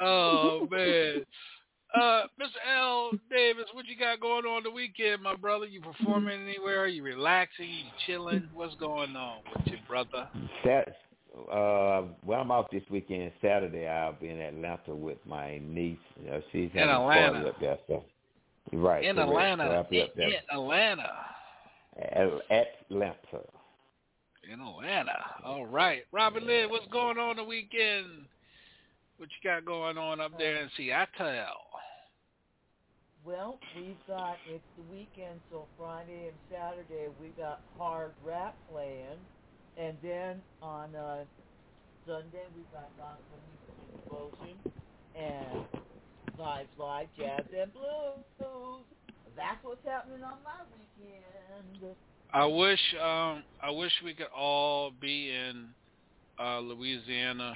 oh 0.01 0.68
man. 0.70 1.24
Uh, 1.92 2.22
Mr. 2.40 2.72
Al 2.72 3.10
Davis, 3.30 3.64
what 3.72 3.84
you 3.86 3.98
got 3.98 4.20
going 4.20 4.44
on 4.44 4.62
the 4.62 4.70
weekend, 4.70 5.20
my 5.22 5.34
brother? 5.34 5.66
You 5.66 5.80
performing 5.80 6.40
anywhere? 6.48 6.86
you 6.86 7.02
relaxing? 7.02 7.68
you 7.68 7.84
chilling? 8.06 8.48
What's 8.55 8.76
going 8.76 9.16
on 9.16 9.38
with 9.56 9.66
you, 9.66 9.78
brother? 9.88 10.28
Sat, 10.64 10.86
uh, 11.52 12.02
well, 12.24 12.40
I'm 12.40 12.51
off 12.52 12.66
this 12.70 12.84
weekend. 12.90 13.32
Saturday, 13.42 13.88
I'll 13.88 14.12
be 14.12 14.28
in 14.28 14.40
Atlanta 14.40 14.94
with 14.94 15.18
my 15.26 15.60
niece. 15.64 15.98
You 16.22 16.30
know, 16.30 16.40
she's 16.52 16.70
having 16.74 16.90
a 16.90 17.01
Atlanta. 17.01 17.32
party 17.32 17.48
up 17.48 17.60
there. 17.60 17.78
So, 17.88 18.05
right. 18.72 19.05
in 19.05 19.16
correct. 19.16 19.28
So 19.28 19.32
Atlanta. 19.32 19.64
I'll 19.64 19.90
be 19.90 20.02
up 20.02 20.10
In, 20.10 20.14
there. 20.16 20.28
in 20.28 20.34
Atlanta. 20.52 21.10
At 22.01 22.28
Atlanta. 22.51 23.44
In 24.51 24.60
Atlanta. 24.60 25.18
All 25.44 25.66
right. 25.66 26.02
Robert 26.12 26.43
Lynn, 26.43 26.70
what's 26.70 26.86
going 26.89 27.18
on 27.18 27.36
the 27.36 27.44
weekend? 27.44 28.06
What 29.18 29.28
you 29.28 29.51
got 29.51 29.66
going 29.66 29.98
on 29.98 30.20
up 30.20 30.32
there 30.39 30.62
in 30.62 30.70
Seattle? 30.77 31.44
Well, 33.22 33.59
we've 33.77 33.94
got 34.09 34.39
it's 34.48 34.64
the 34.78 34.82
weekend, 34.90 35.40
so 35.51 35.66
Friday 35.78 36.28
and 36.28 36.36
Saturday 36.51 37.09
we 37.20 37.28
got 37.36 37.60
hard 37.77 38.12
rap 38.24 38.56
playing, 38.72 39.20
and 39.77 39.94
then 40.02 40.40
on 40.62 40.94
uh, 40.97 41.24
Sunday 42.06 42.47
we've 42.56 42.72
got 42.72 42.89
gospel 42.97 43.39
music 43.47 44.05
devotion 44.05 44.56
and 45.14 45.66
live 46.39 46.66
live 46.78 47.09
jazz 47.18 47.44
and 47.55 47.70
blues. 47.74 48.24
That's 49.41 49.65
what's 49.65 49.85
happening 49.87 50.23
on 50.23 50.35
my 50.45 50.61
weekend. 50.71 51.97
I 52.33 52.45
wish 52.45 52.81
um 53.03 53.43
I 53.62 53.71
wish 53.71 53.93
we 54.05 54.15
could 54.15 54.29
all 54.37 54.93
be 55.01 55.31
in 55.31 55.69
uh 56.39 56.59
Louisiana 56.61 57.55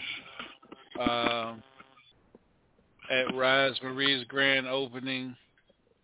um 0.99 1.63
at 3.11 3.35
Raz 3.35 3.79
Marie's 3.83 4.25
grand 4.29 4.67
opening. 4.67 5.37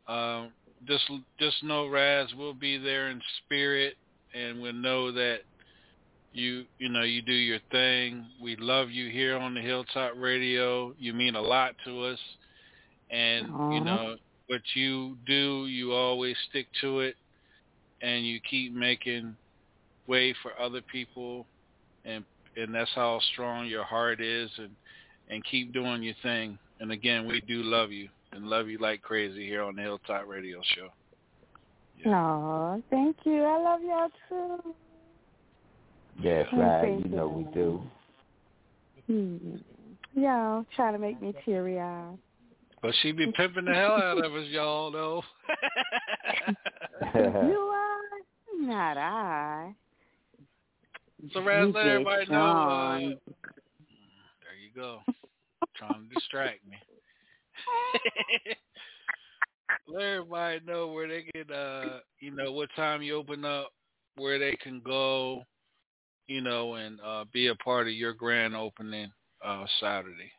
Um 0.06 0.52
just 0.86 1.04
just 1.38 1.64
know 1.64 1.88
Raz 1.88 2.28
will 2.36 2.54
be 2.54 2.76
there 2.76 3.08
in 3.08 3.20
spirit 3.44 3.94
and 4.34 4.60
we'll 4.60 4.74
know 4.74 5.10
that 5.12 5.38
you 6.34 6.64
you 6.78 6.90
know 6.90 7.02
you 7.02 7.22
do 7.22 7.32
your 7.32 7.58
thing. 7.72 8.26
We 8.40 8.54
love 8.56 8.90
you 8.90 9.10
here 9.10 9.38
on 9.38 9.54
the 9.54 9.62
Hilltop 9.62 10.12
Radio. 10.16 10.94
You 10.98 11.14
mean 11.14 11.36
a 11.36 11.42
lot 11.42 11.74
to 11.86 12.04
us. 12.04 12.18
And 13.10 13.48
you 13.74 13.80
know 13.80 14.16
what 14.50 14.62
you 14.74 15.16
do, 15.26 15.66
you 15.68 15.92
always 15.92 16.36
stick 16.48 16.66
to 16.80 16.98
it 16.98 17.14
and 18.02 18.26
you 18.26 18.40
keep 18.40 18.74
making 18.74 19.36
way 20.08 20.34
for 20.42 20.50
other 20.60 20.80
people 20.82 21.46
and 22.04 22.24
and 22.56 22.74
that's 22.74 22.90
how 22.96 23.20
strong 23.32 23.66
your 23.66 23.84
heart 23.84 24.20
is 24.20 24.50
and 24.58 24.70
and 25.28 25.44
keep 25.44 25.72
doing 25.72 26.02
your 26.02 26.14
thing 26.24 26.58
and 26.80 26.90
again 26.90 27.28
we 27.28 27.40
do 27.42 27.62
love 27.62 27.92
you 27.92 28.08
and 28.32 28.44
love 28.44 28.66
you 28.66 28.76
like 28.78 29.00
crazy 29.02 29.46
here 29.46 29.62
on 29.62 29.76
the 29.76 29.82
hilltop 29.82 30.26
radio 30.26 30.60
show 30.74 30.88
Aw, 32.06 32.78
thank 32.88 33.14
you. 33.24 33.42
I 33.42 33.62
love 33.62 33.80
y'all 33.82 34.08
too. 34.26 34.74
Yes, 36.18 36.46
Oh, 36.50 36.58
right. 36.58 36.98
You 36.98 37.10
know 37.10 37.28
we 37.28 37.44
do. 37.52 37.82
Hmm. 39.06 39.56
Y'all 40.14 40.64
trying 40.74 40.94
to 40.94 40.98
make 40.98 41.20
me 41.20 41.34
teary 41.44 41.78
eyed. 41.78 42.16
But 42.82 42.94
she 43.02 43.12
be 43.12 43.30
pimping 43.32 43.66
the 43.66 43.74
hell 43.74 43.92
out 43.92 44.24
of 44.24 44.34
us 44.34 44.46
y'all 44.48 44.90
though. 44.90 45.22
You 47.02 47.18
are 47.74 47.98
not 48.58 48.96
I. 48.98 49.74
so 51.32 51.42
Raz, 51.42 51.72
let 51.74 51.86
everybody 51.86 52.30
know 52.30 52.44
uh, 52.44 52.98
there 52.98 53.08
you 54.62 54.70
go. 54.74 55.00
Trying 55.76 56.08
to 56.08 56.14
distract 56.14 56.60
me. 56.68 56.76
Let 59.88 60.02
everybody 60.02 60.60
know 60.66 60.88
where 60.88 61.08
they 61.08 61.22
can 61.22 61.50
uh 61.54 62.00
you 62.20 62.30
know 62.30 62.52
what 62.52 62.68
time 62.76 63.02
you 63.02 63.16
open 63.16 63.44
up 63.44 63.70
where 64.16 64.38
they 64.38 64.56
can 64.62 64.80
go 64.84 65.42
you 66.26 66.40
know 66.40 66.74
and 66.74 67.00
uh 67.04 67.24
be 67.32 67.48
a 67.48 67.54
part 67.56 67.86
of 67.86 67.94
your 67.94 68.12
grand 68.12 68.54
opening 68.54 69.10
uh 69.44 69.64
saturday 69.80 70.30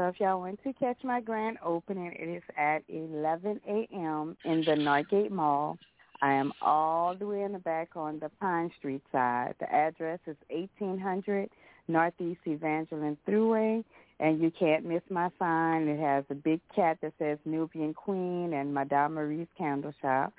So 0.00 0.08
if 0.08 0.18
y'all 0.18 0.40
want 0.40 0.58
to 0.64 0.72
catch 0.72 0.96
my 1.04 1.20
grand 1.20 1.58
opening, 1.62 2.14
it 2.18 2.26
is 2.26 2.42
at 2.56 2.82
11 2.88 3.60
a.m. 3.68 4.34
in 4.46 4.64
the 4.64 4.70
Northgate 4.70 5.30
Mall. 5.30 5.76
I 6.22 6.32
am 6.32 6.54
all 6.62 7.14
the 7.14 7.26
way 7.26 7.42
in 7.42 7.52
the 7.52 7.58
back 7.58 7.90
on 7.96 8.18
the 8.18 8.30
Pine 8.40 8.70
Street 8.78 9.02
side. 9.12 9.56
The 9.60 9.70
address 9.70 10.18
is 10.26 10.36
1800 10.48 11.50
Northeast 11.86 12.40
Evangeline 12.46 13.18
Thruway, 13.28 13.84
and 14.20 14.40
you 14.40 14.50
can't 14.58 14.86
miss 14.86 15.02
my 15.10 15.28
sign. 15.38 15.86
It 15.86 16.00
has 16.00 16.24
a 16.30 16.34
big 16.34 16.62
cat 16.74 16.96
that 17.02 17.12
says 17.18 17.36
Nubian 17.44 17.92
Queen 17.92 18.54
and 18.54 18.72
Madame 18.72 19.12
Marie's 19.12 19.48
Candle 19.58 19.92
Shop. 20.00 20.32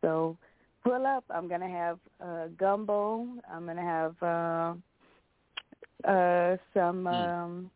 So 0.00 0.38
pull 0.82 1.06
up. 1.06 1.24
I'm 1.28 1.48
gonna 1.48 1.68
have 1.68 1.98
uh, 2.18 2.46
gumbo. 2.58 3.26
I'm 3.52 3.66
gonna 3.66 3.82
have 3.82 4.78
uh, 6.06 6.10
uh, 6.10 6.56
some. 6.72 7.06
Um, 7.06 7.70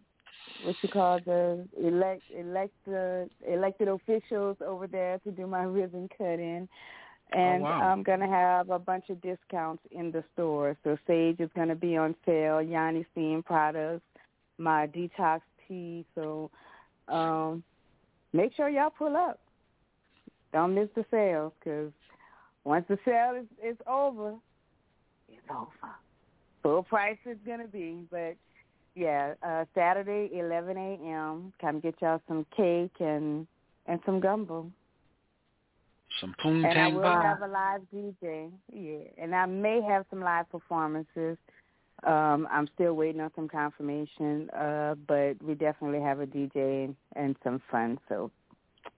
what 0.64 0.76
you 0.82 0.88
call 0.88 1.20
the 1.20 1.66
elect 1.82 2.22
elect 2.36 2.74
uh, 2.88 3.24
elected 3.46 3.88
officials 3.88 4.56
over 4.64 4.86
there 4.86 5.18
to 5.20 5.30
do 5.30 5.46
my 5.46 5.62
ribbon 5.64 6.08
cutting. 6.16 6.68
And 7.32 7.62
wow. 7.62 7.80
I'm 7.82 8.02
gonna 8.02 8.28
have 8.28 8.70
a 8.70 8.78
bunch 8.78 9.08
of 9.08 9.20
discounts 9.22 9.82
in 9.92 10.10
the 10.10 10.24
store. 10.32 10.76
So 10.82 10.98
Sage 11.06 11.38
is 11.38 11.50
gonna 11.54 11.76
be 11.76 11.96
on 11.96 12.14
sale, 12.26 12.60
Yoni 12.60 13.06
Steam 13.12 13.42
products, 13.42 14.04
my 14.58 14.88
detox 14.88 15.40
tea. 15.66 16.04
So 16.14 16.50
um 17.08 17.62
make 18.32 18.54
sure 18.54 18.68
y'all 18.68 18.90
pull 18.90 19.16
up. 19.16 19.38
Don't 20.52 20.74
miss 20.74 20.88
the 20.96 21.04
sales 21.10 21.52
because 21.60 21.92
once 22.64 22.84
the 22.88 22.98
sale 23.04 23.34
is, 23.40 23.46
is 23.64 23.76
over, 23.86 24.34
it's 25.28 25.40
over. 25.50 25.70
Full 26.62 26.82
price 26.82 27.18
is 27.24 27.38
gonna 27.46 27.68
be, 27.68 28.04
but 28.10 28.34
yeah, 28.94 29.34
uh 29.46 29.64
Saturday, 29.74 30.30
11 30.32 30.76
a.m. 30.76 31.52
Come 31.60 31.80
get 31.80 31.94
y'all 32.00 32.20
some 32.28 32.46
cake 32.56 32.92
and 33.00 33.46
and 33.86 34.00
some 34.04 34.20
gumbo. 34.20 34.70
some 36.20 36.34
And 36.42 36.66
I 36.66 36.70
poontang 36.70 36.94
will 36.94 37.02
pie 37.02 37.22
have 37.22 37.42
a 37.42 37.46
live 37.46 37.80
DJ. 37.94 38.50
Yeah, 38.72 39.22
and 39.22 39.34
I 39.34 39.46
may 39.46 39.80
have 39.82 40.04
some 40.10 40.20
live 40.20 40.50
performances. 40.50 41.36
Um, 42.02 42.48
I'm 42.50 42.66
still 42.74 42.94
waiting 42.94 43.20
on 43.20 43.30
some 43.36 43.46
confirmation, 43.46 44.48
uh, 44.50 44.94
but 45.06 45.34
we 45.42 45.54
definitely 45.54 46.00
have 46.00 46.20
a 46.20 46.26
DJ 46.26 46.94
and, 47.14 47.36
some 47.44 47.60
fun. 47.70 47.98
So 48.08 48.30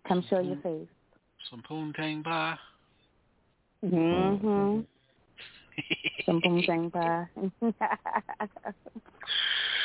come 0.06 0.24
show 0.31 0.39
your 0.39 0.56
face. 0.56 0.86
some 1.51 1.62
poontang 1.69 2.23
pie 2.23 2.56
Mm-hmm. 3.85 4.81
Some 6.27 6.40
boom 6.40 6.90
pie. 6.90 7.28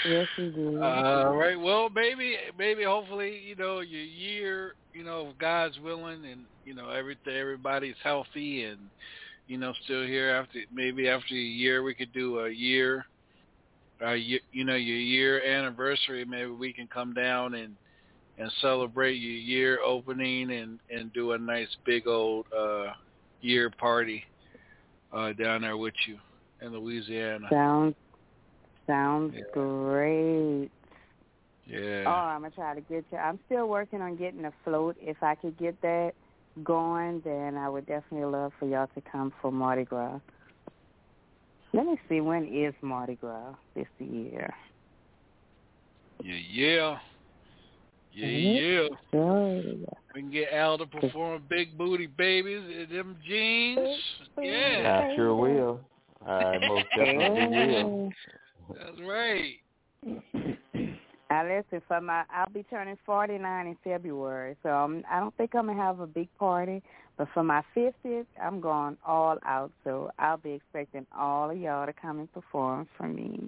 yes, 0.06 0.28
we 0.38 0.50
do. 0.50 0.82
All 0.82 1.36
right. 1.36 1.60
Well, 1.60 1.90
maybe, 1.90 2.36
maybe, 2.58 2.84
hopefully, 2.84 3.40
you 3.46 3.56
know, 3.56 3.80
your 3.80 4.02
year, 4.02 4.74
you 4.94 5.04
know, 5.04 5.30
if 5.30 5.38
God's 5.38 5.80
willing, 5.80 6.26
and 6.26 6.46
you 6.64 6.74
know, 6.74 6.90
everything, 6.90 7.36
everybody's 7.36 7.96
healthy, 8.04 8.64
and 8.64 8.80
you 9.48 9.58
know, 9.58 9.74
still 9.84 10.06
here 10.06 10.30
after 10.30 10.60
maybe 10.72 11.08
after 11.08 11.34
a 11.34 11.38
year, 11.38 11.84
we 11.84 11.96
could 11.96 12.12
do 12.14 12.40
a 12.40 12.50
year, 12.50 13.06
uh, 14.06 14.14
you, 14.14 14.40
you 14.52 14.66
know, 14.66 14.76
your 14.76 14.98
year 14.98 15.44
anniversary. 15.44 16.26
Maybe 16.26 16.52
we 16.52 16.74
can 16.74 16.88
come 16.88 17.14
down 17.14 17.54
and 17.56 17.76
and 18.38 18.52
celebrate 18.62 19.16
your 19.16 19.32
year 19.32 19.80
opening 19.84 20.52
and 20.52 20.80
and 20.90 21.12
do 21.14 21.32
a 21.32 21.38
nice 21.38 21.70
big 21.86 22.08
old 22.08 22.46
uh 22.58 22.88
year 23.42 23.72
party 23.80 24.24
uh 25.18 25.34
down 25.34 25.62
there 25.62 25.78
with 25.78 25.96
you. 26.08 26.18
in 26.62 26.74
Louisiana. 26.74 27.48
Sounds 27.50 27.96
sounds 28.88 29.34
Yeah. 29.36 29.44
great. 29.52 30.70
Yeah. 31.66 32.04
Oh, 32.08 32.12
I'm 32.12 32.42
gonna 32.42 32.52
try 32.52 32.74
to 32.74 32.82
get 32.82 33.06
you. 33.12 33.18
I'm 33.18 33.40
still 33.46 33.68
working 33.68 34.02
on 34.02 34.16
getting 34.16 34.46
a 34.46 34.54
float. 34.64 34.96
If 35.00 35.22
I 35.22 35.36
could 35.36 35.58
get 35.58 35.80
that 35.82 36.14
going, 36.64 37.22
then 37.24 37.58
I 37.58 37.70
would 37.70 37.86
definitely 37.86 38.26
love 38.26 38.54
for 38.60 38.68
y'all 38.68 38.88
to 38.96 39.02
come 39.12 39.34
for 39.42 39.52
Mardi 39.52 39.84
Gras. 39.84 40.20
Let 41.74 41.86
me 41.86 41.98
see 42.08 42.22
when 42.22 42.46
is 42.46 42.74
Mardi 42.82 43.16
Gras 43.16 43.56
this 43.76 43.88
year. 44.00 44.54
Yeah, 46.24 46.40
yeah. 46.50 46.98
Yeah, 48.18 48.28
Mhm. 48.28 48.56
yeah. 48.56 48.98
Sure. 49.12 49.62
We 50.16 50.22
can 50.22 50.32
get 50.32 50.52
Al 50.52 50.78
to 50.80 50.88
perform 50.88 51.44
Big 51.48 51.78
Booty 51.78 52.08
Babies 52.08 52.64
in 52.64 52.96
them 52.96 53.16
jeans. 53.24 54.02
Yeah. 54.42 55.04
I 55.04 55.16
sure 55.16 55.36
will. 55.36 55.82
I 56.26 56.58
most 56.58 56.88
definitely 56.96 57.48
will. 57.84 58.14
That's 58.74 59.02
right. 59.02 59.56
I 61.30 61.44
listen 61.44 61.82
for 61.88 62.02
my. 62.02 62.24
I'll 62.34 62.50
be 62.50 62.64
turning 62.64 62.98
49 63.06 63.68
in 63.68 63.78
February, 63.84 64.56
so 64.64 64.70
I'm, 64.70 65.04
I 65.12 65.20
don't 65.20 65.36
think 65.36 65.54
I'm 65.54 65.68
gonna 65.68 65.80
have 65.80 66.00
a 66.00 66.08
big 66.08 66.30
party. 66.40 66.82
But 67.18 67.28
for 67.34 67.44
my 67.44 67.62
50th, 67.76 68.26
I'm 68.42 68.62
going 68.62 68.98
all 69.06 69.38
out. 69.46 69.72
So 69.84 70.10
I'll 70.18 70.38
be 70.38 70.52
expecting 70.52 71.06
all 71.16 71.52
of 71.52 71.58
y'all 71.58 71.86
to 71.86 71.94
come 71.94 72.20
and 72.20 72.32
perform 72.34 72.88
for 72.98 73.08
me. 73.08 73.42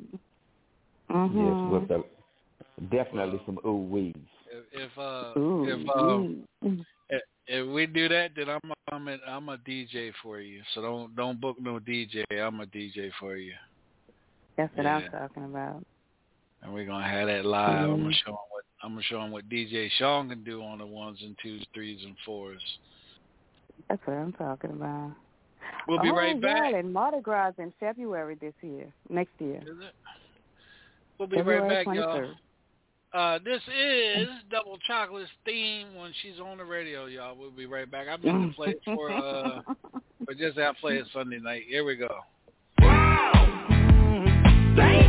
Mm-hmm. 1.09 1.37
Yes, 1.37 1.71
with 1.71 1.87
the 1.87 2.03
definitely 2.95 3.41
some 3.45 3.59
ooh 3.65 3.87
wees. 3.89 4.15
If, 4.73 4.91
if 4.91 4.97
uh 4.97 5.33
Ooh, 5.39 5.65
if 5.67 5.89
um 5.95 6.45
if, 7.09 7.21
if 7.47 7.67
we 7.67 7.85
do 7.85 8.07
that, 8.09 8.31
then 8.35 8.49
I'm 8.49 8.71
a, 8.71 8.95
I'm 8.95 9.07
a, 9.07 9.17
I'm 9.27 9.49
a 9.49 9.57
DJ 9.57 10.11
for 10.21 10.39
you. 10.39 10.61
So 10.73 10.81
don't 10.81 11.15
don't 11.15 11.39
book 11.39 11.57
no 11.59 11.79
DJ. 11.79 12.23
I'm 12.31 12.59
a 12.59 12.65
DJ 12.65 13.09
for 13.19 13.35
you, 13.37 13.53
That's 14.57 14.75
what 14.75 14.85
I'm 14.85 15.09
talking 15.11 15.45
about. 15.45 15.83
and 16.61 16.73
we're 16.73 16.85
gonna 16.85 17.07
have 17.07 17.27
that 17.27 17.45
live. 17.45 17.89
I'm 17.89 17.99
Mhm. 17.99 18.03
gonna 18.03 18.13
show 18.13 18.31
'em 18.31 18.37
what 18.51 18.63
I'm 18.83 18.89
gonna 18.91 19.03
show 19.03 19.21
'em 19.21 19.31
what 19.31 19.49
DJ 19.49 19.89
Sean 19.97 20.29
can 20.29 20.43
do 20.43 20.61
on 20.63 20.79
the 20.79 20.85
ones 20.85 21.21
and 21.23 21.37
twos, 21.41 21.65
threes 21.73 22.03
and 22.03 22.17
fours. 22.25 22.61
That's 23.87 24.05
what 24.05 24.17
I'm 24.17 24.33
talking 24.33 24.71
about. 24.71 25.13
We'll 25.87 25.99
be 25.99 26.09
oh, 26.09 26.15
right 26.15 26.39
back. 26.39 26.71
Yeah, 26.71 26.79
and 26.79 26.93
Mardi 26.93 27.21
Gras 27.21 27.53
in 27.57 27.71
February 27.79 28.35
this 28.35 28.53
year, 28.61 28.91
next 29.09 29.33
year. 29.39 29.61
Is 29.61 29.79
it? 29.79 29.93
We'll 31.17 31.27
be 31.27 31.37
February 31.37 31.61
right 31.61 31.85
back, 31.85 31.85
23rd. 31.87 32.27
y'all. 32.27 32.35
Uh, 33.11 33.39
this 33.43 33.61
is 33.67 34.27
Double 34.51 34.77
Chocolate's 34.85 35.31
theme 35.43 35.95
when 35.95 36.13
she's 36.21 36.39
on 36.39 36.59
the 36.59 36.65
radio, 36.65 37.07
y'all. 37.07 37.35
We'll 37.35 37.49
be 37.49 37.65
right 37.65 37.89
back. 37.89 38.07
I'm 38.07 38.21
going 38.21 38.49
to 38.49 38.55
play 38.55 38.69
it 38.69 38.81
for 38.85 39.11
uh 39.11 39.61
but 40.25 40.37
just 40.37 40.59
I 40.59 40.71
play 40.79 40.97
it 40.97 41.07
Sunday 41.11 41.39
night. 41.39 41.63
Here 41.67 41.83
we 41.83 41.95
go. 41.95 42.07
Can't 44.75 45.08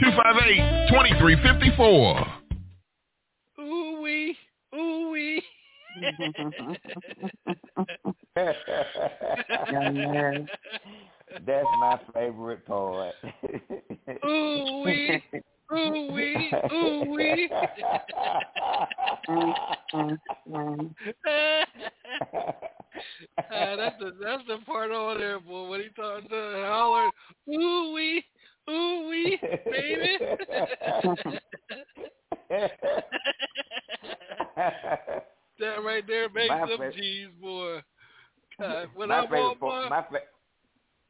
337-258-2354. 0.00 2.26
Ooh 3.60 4.00
wee, 4.02 4.36
ooh 4.74 5.10
wee. 5.10 5.42
That's 11.46 11.66
my 11.78 12.00
favorite 12.14 12.66
part. 12.66 13.14
Ooh 14.24 14.82
wee, 14.84 15.22
ooh 15.72 16.12
wee, 16.12 16.52
ooh 16.72 17.04
wee. 17.10 17.48
Uh, 17.52 17.66
that's 23.76 23.96
the 23.98 24.12
that's 24.22 24.42
the 24.48 24.58
part 24.66 24.90
on 24.90 25.18
there, 25.18 25.40
boy. 25.40 25.68
When 25.68 25.80
he 25.80 25.88
talking 25.94 26.28
to 26.28 26.64
holler, 26.66 27.10
ooh 27.48 27.92
wee, 27.94 28.24
ooh 28.70 29.08
wee, 29.08 29.38
baby. 29.70 30.18
that 35.58 35.84
right 35.84 36.06
there 36.06 36.28
makes 36.30 36.48
My 36.48 36.66
them 36.66 36.78
fa- 36.78 36.92
G's, 36.92 37.28
boy. 37.40 37.80
God, 38.58 38.88
when 38.94 39.08
my 39.08 39.20
I 39.20 39.22
favorite 39.24 39.42
walk 39.42 39.60
part, 39.60 39.84
by, 39.84 39.88
my, 39.90 40.02
fa- 40.08 40.24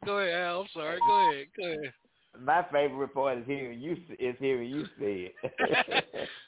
go 0.05 0.19
ahead, 0.19 0.35
Al. 0.35 0.61
I'm 0.63 0.67
sorry. 0.73 0.99
Go 1.07 1.31
ahead. 1.31 1.47
Go 1.57 1.65
ahead. 1.65 1.93
my 2.41 2.65
favorite 2.73 3.15
part 3.15 3.39
is 3.39 3.47
hearing 3.47 3.81
you 3.81 3.97
is 4.19 4.37
hearing 4.39 4.69
you 4.71 4.85
say 4.99 5.33
it. 5.43 6.29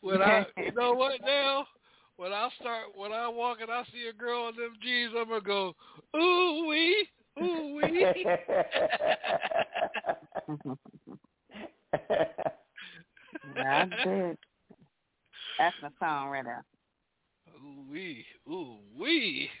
When 0.00 0.22
I, 0.22 0.46
you 0.56 0.72
know 0.72 0.92
what 0.92 1.20
now? 1.22 1.66
When 2.16 2.32
I 2.32 2.48
start, 2.60 2.86
when 2.94 3.12
I 3.12 3.28
walk 3.28 3.58
and 3.60 3.70
I 3.70 3.82
see 3.92 4.08
a 4.08 4.12
girl 4.12 4.48
in 4.48 4.56
them 4.56 4.74
jeans, 4.82 5.12
I'm 5.18 5.28
gonna 5.28 5.40
go, 5.40 5.74
ooh 6.16 6.66
wee, 6.68 7.08
ooh 7.42 7.76
wee. 7.76 8.06
That's 13.54 13.92
it. 14.04 14.38
That's 15.58 15.76
the 15.82 15.90
song 15.98 16.28
right 16.28 16.44
there. 16.44 16.64
Ooh 17.56 17.90
wee, 17.90 18.24
ooh 18.48 18.78
wee. 18.98 19.50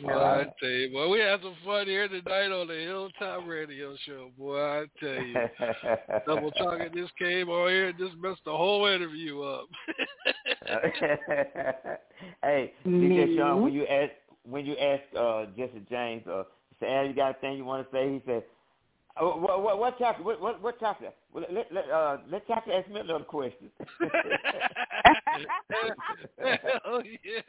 Boy, 0.00 0.10
I 0.10 0.44
tell 0.58 0.70
you, 0.70 0.90
boy, 0.90 1.10
we 1.10 1.18
had 1.18 1.42
some 1.42 1.54
fun 1.66 1.86
here 1.86 2.08
tonight 2.08 2.50
on 2.50 2.66
the 2.66 2.72
Hilltop 2.72 3.46
Radio 3.46 3.94
Show. 4.06 4.30
Boy, 4.38 4.58
I 4.58 4.86
tell 4.98 5.22
you, 5.22 5.34
double 6.26 6.50
talking 6.52 6.88
just 6.94 7.14
came 7.18 7.50
on 7.50 7.68
here 7.68 7.88
and 7.88 7.98
just 7.98 8.16
messed 8.16 8.40
the 8.46 8.56
whole 8.56 8.86
interview 8.86 9.42
up. 9.42 9.66
hey, 12.42 12.72
DJ 12.86 13.36
Sean, 13.36 13.60
when 13.62 13.74
you 13.74 13.84
ask 13.84 14.12
when 14.48 14.66
you 14.66 14.76
ask 14.76 15.02
uh, 15.18 15.46
Jesse 15.56 15.82
James, 15.90 16.26
uh, 16.26 16.44
say, 16.80 16.88
Al, 16.92 17.06
you 17.06 17.14
got 17.14 17.36
a 17.36 17.40
thing 17.40 17.56
you 17.56 17.64
want 17.64 17.88
to 17.90 17.96
say? 17.96 18.12
He 18.12 18.22
said, 18.26 18.42
oh, 19.20 19.36
what, 19.38 19.62
what, 19.62 19.78
what 19.78 19.94
chapter? 19.98 20.22
What, 20.22 20.40
what, 20.40 20.60
what 20.62 20.76
chapter? 20.80 21.08
Well, 21.32 21.44
let, 21.50 21.72
let, 21.72 21.88
uh, 21.90 22.18
let 22.30 22.46
chapter 22.46 22.72
ask 22.72 22.88
me 22.90 23.00
another 23.00 23.24
question. 23.24 23.70
Hell 26.38 27.02
yeah. 27.04 27.40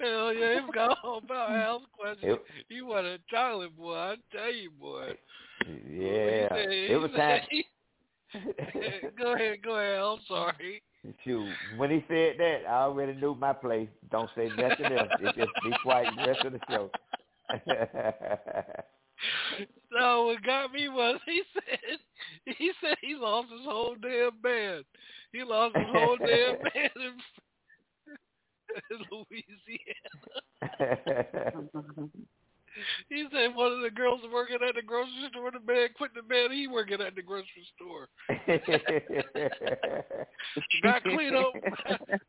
Hell 0.00 0.32
yeah, 0.32 0.60
he 0.60 0.66
forgot 0.66 0.98
all 1.04 1.18
about 1.18 1.50
Al's 1.52 1.82
question. 1.96 2.30
It- 2.30 2.44
He 2.68 2.82
want 2.82 3.06
a 3.06 3.18
chocolate 3.30 3.76
boy, 3.76 3.94
I 3.94 4.16
tell 4.32 4.52
you, 4.52 4.70
boy. 4.70 5.12
yeah, 5.66 5.72
He 5.78 6.48
said- 6.48 6.68
it 6.68 7.00
was 7.00 7.10
he 7.10 7.16
time. 7.16 7.40
said- 8.72 9.16
go 9.16 9.32
ahead, 9.34 9.62
go 9.62 9.76
ahead, 9.76 10.00
I'm 10.00 10.18
sorry. 10.26 10.82
Shoot, 11.24 11.48
when 11.76 11.90
he 11.90 12.04
said 12.08 12.34
that, 12.38 12.62
I 12.68 12.82
already 12.82 13.14
knew 13.14 13.34
my 13.34 13.52
place. 13.52 13.88
Don't 14.10 14.30
say 14.36 14.48
nothing 14.58 14.92
else. 14.92 15.08
It 15.20 15.34
just 15.36 15.52
be 15.62 15.70
quiet 15.82 16.08
the 16.16 16.26
rest 16.26 16.44
of 16.44 16.52
the 16.52 16.60
show. 16.68 16.90
No, 19.92 20.24
what 20.26 20.42
got 20.42 20.72
me 20.72 20.88
was 20.88 21.20
he 21.26 21.42
said 21.54 21.98
he 22.58 22.72
said 22.80 22.96
he 23.00 23.14
lost 23.14 23.48
his 23.50 23.64
whole 23.64 23.94
damn 24.02 24.36
band. 24.42 24.84
He 25.32 25.44
lost 25.44 25.76
his 25.76 25.86
whole 25.88 26.16
damn 26.16 26.56
band 26.62 26.90
in, 26.96 27.20
in 28.90 28.98
Louisiana. 29.10 30.40
He 33.08 33.28
said 33.32 33.54
one 33.54 33.70
of 33.72 33.82
the 33.82 33.90
girls 33.90 34.20
working 34.32 34.58
at 34.68 34.74
the 34.74 34.82
grocery 34.82 35.28
store, 35.30 35.52
the 35.52 35.60
man 35.60 35.90
quit 35.96 36.10
the 36.14 36.22
man 36.28 36.50
he 36.50 36.66
working 36.66 37.00
at 37.00 37.14
the 37.14 37.22
grocery 37.22 37.64
store. 37.76 38.08
got 40.82 41.04
cleaned 41.04 41.36
up 41.36 41.52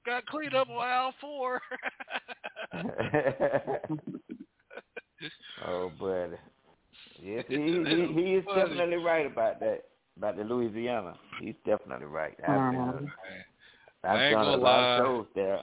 got 0.06 0.24
cleaned 0.28 0.54
up 0.54 0.70
on 0.70 0.78
aisle 0.78 1.16
four. 1.20 1.60
oh, 5.68 5.90
buddy. 6.00 6.36
Yes, 7.22 7.46
he 7.48 7.56
he, 7.56 8.08
he 8.14 8.34
is 8.36 8.44
Funny. 8.46 8.62
definitely 8.62 8.98
right 8.98 9.26
about 9.26 9.60
that. 9.62 9.86
About 10.18 10.38
the 10.38 10.44
Louisiana, 10.46 11.18
he's 11.42 11.56
definitely 11.66 12.06
right. 12.06 12.36
I've 12.48 12.72
been, 12.72 12.80
Mhm. 12.80 13.10
I've 14.16 14.22
I 14.22 14.26
ain't 14.26 14.36
done 14.36 14.42
a 14.42 14.52
gonna 14.52 14.64
lot 14.64 14.80
lie. 14.80 14.98
of 14.98 15.06
shows 15.06 15.26
there. 15.36 15.60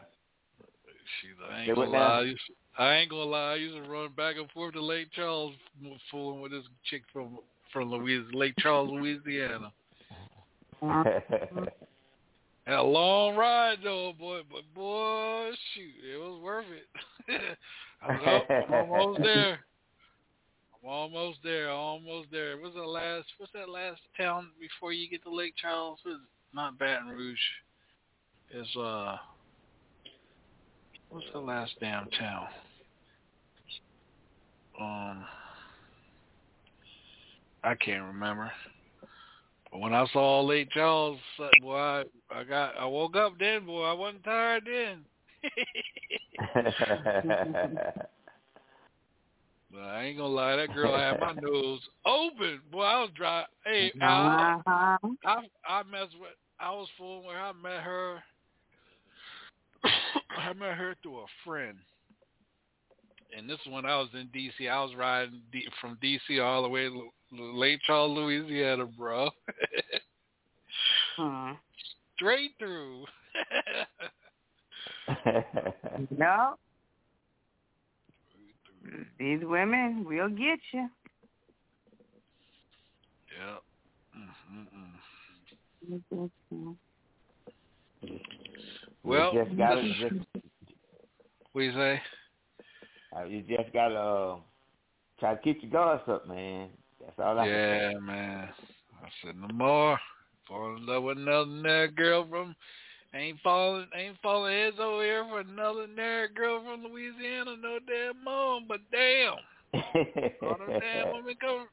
Shoot, 1.20 1.36
I 1.50 1.60
ain't 1.60 1.74
gonna 1.74 1.90
lie. 1.90 1.98
I, 1.98 2.22
used, 2.22 2.40
I 2.78 2.94
ain't 2.94 3.10
gonna 3.10 3.22
lie. 3.24 3.52
I 3.52 3.54
used 3.56 3.74
to 3.76 3.90
run 3.90 4.10
back 4.16 4.36
and 4.36 4.50
forth 4.50 4.74
to 4.74 4.82
Lake 4.82 5.08
Charles, 5.14 5.54
fooling 6.10 6.40
with 6.40 6.52
this 6.52 6.64
chick 6.88 7.02
from 7.12 7.38
from 7.72 7.90
Louisiana, 7.90 8.36
Lake 8.36 8.54
Charles, 8.58 8.90
Louisiana. 8.90 9.72
Had 12.64 12.78
a 12.78 12.82
long 12.82 13.36
ride 13.36 13.78
though, 13.82 14.12
boy. 14.18 14.40
But 14.50 14.62
boy, 14.74 15.50
shoot, 15.74 16.14
it 16.14 16.18
was 16.18 16.40
worth 16.42 16.66
it. 17.28 17.40
I 18.02 18.12
was 18.12 18.42
up, 18.48 18.70
I'm 18.70 18.90
almost 18.90 19.22
there. 19.22 19.58
I'm 20.82 20.90
almost 20.90 21.38
there. 21.44 21.70
Almost 21.70 22.28
there. 22.30 22.58
What's 22.58 22.74
the 22.74 22.82
last? 22.82 23.26
What's 23.38 23.52
that 23.52 23.68
last 23.68 24.00
town 24.16 24.48
before 24.60 24.92
you 24.92 25.08
get 25.08 25.22
to 25.24 25.34
Lake 25.34 25.54
Charles? 25.60 25.98
It's 26.04 26.20
not 26.54 26.78
Baton 26.78 27.08
Rouge. 27.08 27.38
It's 28.52 28.76
uh. 28.76 29.16
What's 31.08 31.26
the 31.32 31.40
last 31.40 31.72
damn 31.80 32.08
town? 32.10 32.46
Um, 34.80 35.24
I 37.62 37.74
can't 37.74 38.04
remember. 38.04 38.50
But 39.70 39.80
when 39.80 39.92
I 39.94 40.06
saw 40.12 40.40
Lake 40.40 40.70
Charles, 40.70 41.18
uh, 41.38 41.48
boy, 41.60 41.76
I, 41.76 42.04
I 42.30 42.44
got, 42.44 42.76
I 42.78 42.86
woke 42.86 43.14
up 43.16 43.34
then, 43.38 43.66
boy. 43.66 43.84
I 43.84 43.92
wasn't 43.92 44.24
tired 44.24 44.66
then. 44.66 45.04
But 49.72 49.80
I 49.80 50.04
ain't 50.04 50.18
gonna 50.18 50.28
lie, 50.28 50.56
that 50.56 50.74
girl 50.74 50.94
had 50.98 51.18
my 51.18 51.32
nose 51.32 51.80
open. 52.04 52.60
Boy, 52.70 52.82
I 52.82 53.00
was 53.00 53.10
dry. 53.14 53.46
Hey, 53.64 53.90
I, 54.02 54.60
Uh-huh. 54.66 54.98
I, 55.24 55.48
I 55.66 55.82
messed 55.84 56.14
with. 56.20 56.30
I 56.60 56.70
was 56.72 56.88
fooling 56.98 57.26
with 57.26 57.34
her. 57.34 57.40
I 57.40 57.52
met 57.54 57.82
her. 57.82 58.22
I 59.84 60.52
met 60.52 60.74
her 60.74 60.94
through 61.02 61.18
a 61.20 61.26
friend. 61.44 61.76
And 63.36 63.48
this 63.48 63.58
is 63.64 63.72
when 63.72 63.86
I 63.86 63.96
was 63.96 64.08
in 64.14 64.28
D.C. 64.32 64.68
I 64.68 64.82
was 64.82 64.94
riding 64.94 65.40
D, 65.52 65.66
from 65.80 65.96
D.C. 66.02 66.38
all 66.40 66.62
the 66.62 66.68
way 66.68 66.84
to 66.88 67.08
L- 67.38 67.58
Lake 67.58 67.80
Charles, 67.86 68.16
Louisiana, 68.16 68.84
bro. 68.86 69.30
Hmm. 71.16 71.52
Straight 72.16 72.52
through. 72.58 73.04
No. 76.18 76.54
These 79.18 79.40
women 79.42 80.04
will 80.04 80.28
get 80.28 80.58
you. 80.72 80.88
yeah. 83.38 83.56
Well, 89.04 89.32
you 89.34 89.44
just 89.44 89.56
gotta 89.56 89.82
just 90.00 90.14
What 91.52 91.62
you 91.62 91.72
say? 91.72 92.00
uh, 93.16 93.24
you 93.24 93.42
just 93.42 93.72
gotta 93.72 93.94
uh, 93.94 94.36
try 95.18 95.34
to 95.34 95.40
keep 95.42 95.62
your 95.62 95.70
guards 95.70 96.02
up, 96.08 96.26
man. 96.28 96.68
That's 97.00 97.18
all 97.18 97.38
I 97.38 97.44
can 97.44 97.54
Yeah, 97.54 97.92
man. 98.00 98.48
I 99.02 99.08
said 99.24 99.36
no 99.36 99.48
more. 99.48 99.98
Fall 100.48 100.76
in 100.76 100.86
love 100.86 101.02
with 101.04 101.18
another 101.18 101.50
nerd 101.50 101.96
girl 101.96 102.26
from 102.28 102.54
ain't 103.14 103.38
falling 103.42 103.86
ain't 103.96 104.16
falling 104.22 104.52
heads 104.52 104.76
over 104.80 105.02
here 105.02 105.24
for 105.28 105.40
another 105.40 105.86
nerd 105.86 106.34
girl 106.34 106.62
from 106.64 106.84
Louisiana 106.84 107.56
no 107.60 107.78
damn 107.86 108.22
mom, 108.24 108.64
but 108.68 108.80
damn. 108.90 109.34
All 110.42 110.58
them 110.58 110.80
damn 110.80 111.12
women 111.12 111.34
come 111.40 111.66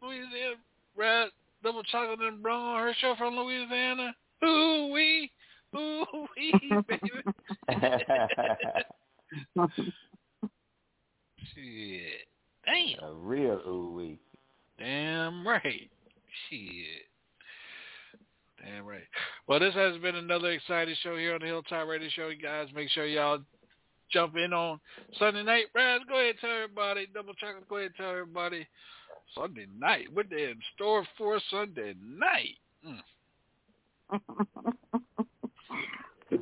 from 0.00 0.08
Louisiana 0.08 0.56
Red 0.96 1.28
Double 1.62 1.82
Chocolate 1.84 2.20
and 2.20 2.42
Brown, 2.42 2.78
her 2.78 2.94
show 3.00 3.14
from 3.18 3.36
Louisiana. 3.36 4.14
Ooh 4.44 4.90
wee, 4.92 5.30
ooh 5.76 6.26
wee, 6.36 6.52
baby. 6.88 7.10
Shit, 11.54 12.26
damn. 12.64 13.08
A 13.08 13.14
real 13.14 13.60
ooh 13.66 13.92
wee. 13.96 14.18
Damn 14.78 15.46
right. 15.46 15.90
Shit. 16.48 17.06
Damn 18.62 18.86
right. 18.86 19.02
Well, 19.46 19.60
this 19.60 19.74
has 19.74 19.96
been 19.98 20.16
another 20.16 20.50
exciting 20.50 20.96
show 21.02 21.16
here 21.16 21.34
on 21.34 21.40
the 21.40 21.46
Hilltop 21.46 21.88
Radio 21.88 22.08
Show. 22.10 22.28
You 22.28 22.40
guys, 22.40 22.68
make 22.74 22.88
sure 22.90 23.06
y'all 23.06 23.40
jump 24.12 24.36
in 24.36 24.52
on 24.52 24.78
Sunday 25.18 25.42
night. 25.42 25.66
Raz, 25.74 26.00
go 26.08 26.16
ahead 26.16 26.30
and 26.30 26.38
tell 26.40 26.50
everybody. 26.50 27.06
Double 27.12 27.34
Chocolate, 27.34 27.68
go 27.68 27.76
ahead 27.76 27.86
and 27.86 27.96
tell 27.96 28.10
everybody. 28.10 28.66
Sunday 29.34 29.66
night. 29.78 30.06
What 30.12 30.30
they 30.30 30.44
in 30.44 30.58
store 30.74 31.04
for 31.18 31.40
Sunday 31.50 31.94
night? 32.02 32.56
Mm. 32.86 33.00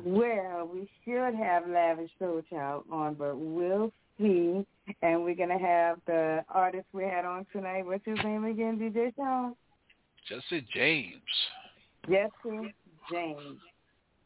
well, 0.03 0.69
we 0.71 0.89
should 1.03 1.35
have 1.35 1.67
Lavish 1.67 2.11
Soul 2.19 2.41
Child 2.49 2.85
on, 2.91 3.13
but 3.15 3.37
we'll 3.37 3.91
see. 4.19 4.65
And 5.01 5.23
we're 5.23 5.35
going 5.35 5.49
to 5.49 5.57
have 5.57 5.97
the 6.05 6.43
artist 6.49 6.85
we 6.93 7.03
had 7.03 7.25
on 7.25 7.45
tonight. 7.51 7.85
What's 7.85 8.05
his 8.05 8.19
name 8.23 8.45
again, 8.45 8.77
DJ 8.77 9.15
Sean? 9.15 9.55
Jesse 10.27 10.65
James. 10.73 11.21
Jesse 12.07 12.73
James. 13.11 13.59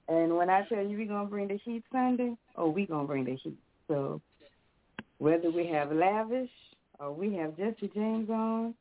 And 0.07 0.35
when 0.35 0.49
I 0.49 0.63
tell 0.67 0.85
you 0.85 0.97
we're 0.97 1.07
going 1.07 1.25
to 1.25 1.29
bring 1.29 1.47
the 1.47 1.59
heat 1.63 1.83
Sunday, 1.91 2.35
oh, 2.55 2.69
we're 2.69 2.87
going 2.87 3.03
to 3.03 3.07
bring 3.07 3.25
the 3.25 3.35
heat. 3.35 3.57
So 3.87 4.21
whether 5.19 5.51
we 5.51 5.67
have 5.67 5.91
Lavish 5.91 6.49
or 6.99 7.13
we 7.13 7.33
have 7.35 7.55
Jesse 7.57 7.91
James 7.93 8.29
on, 8.29 8.73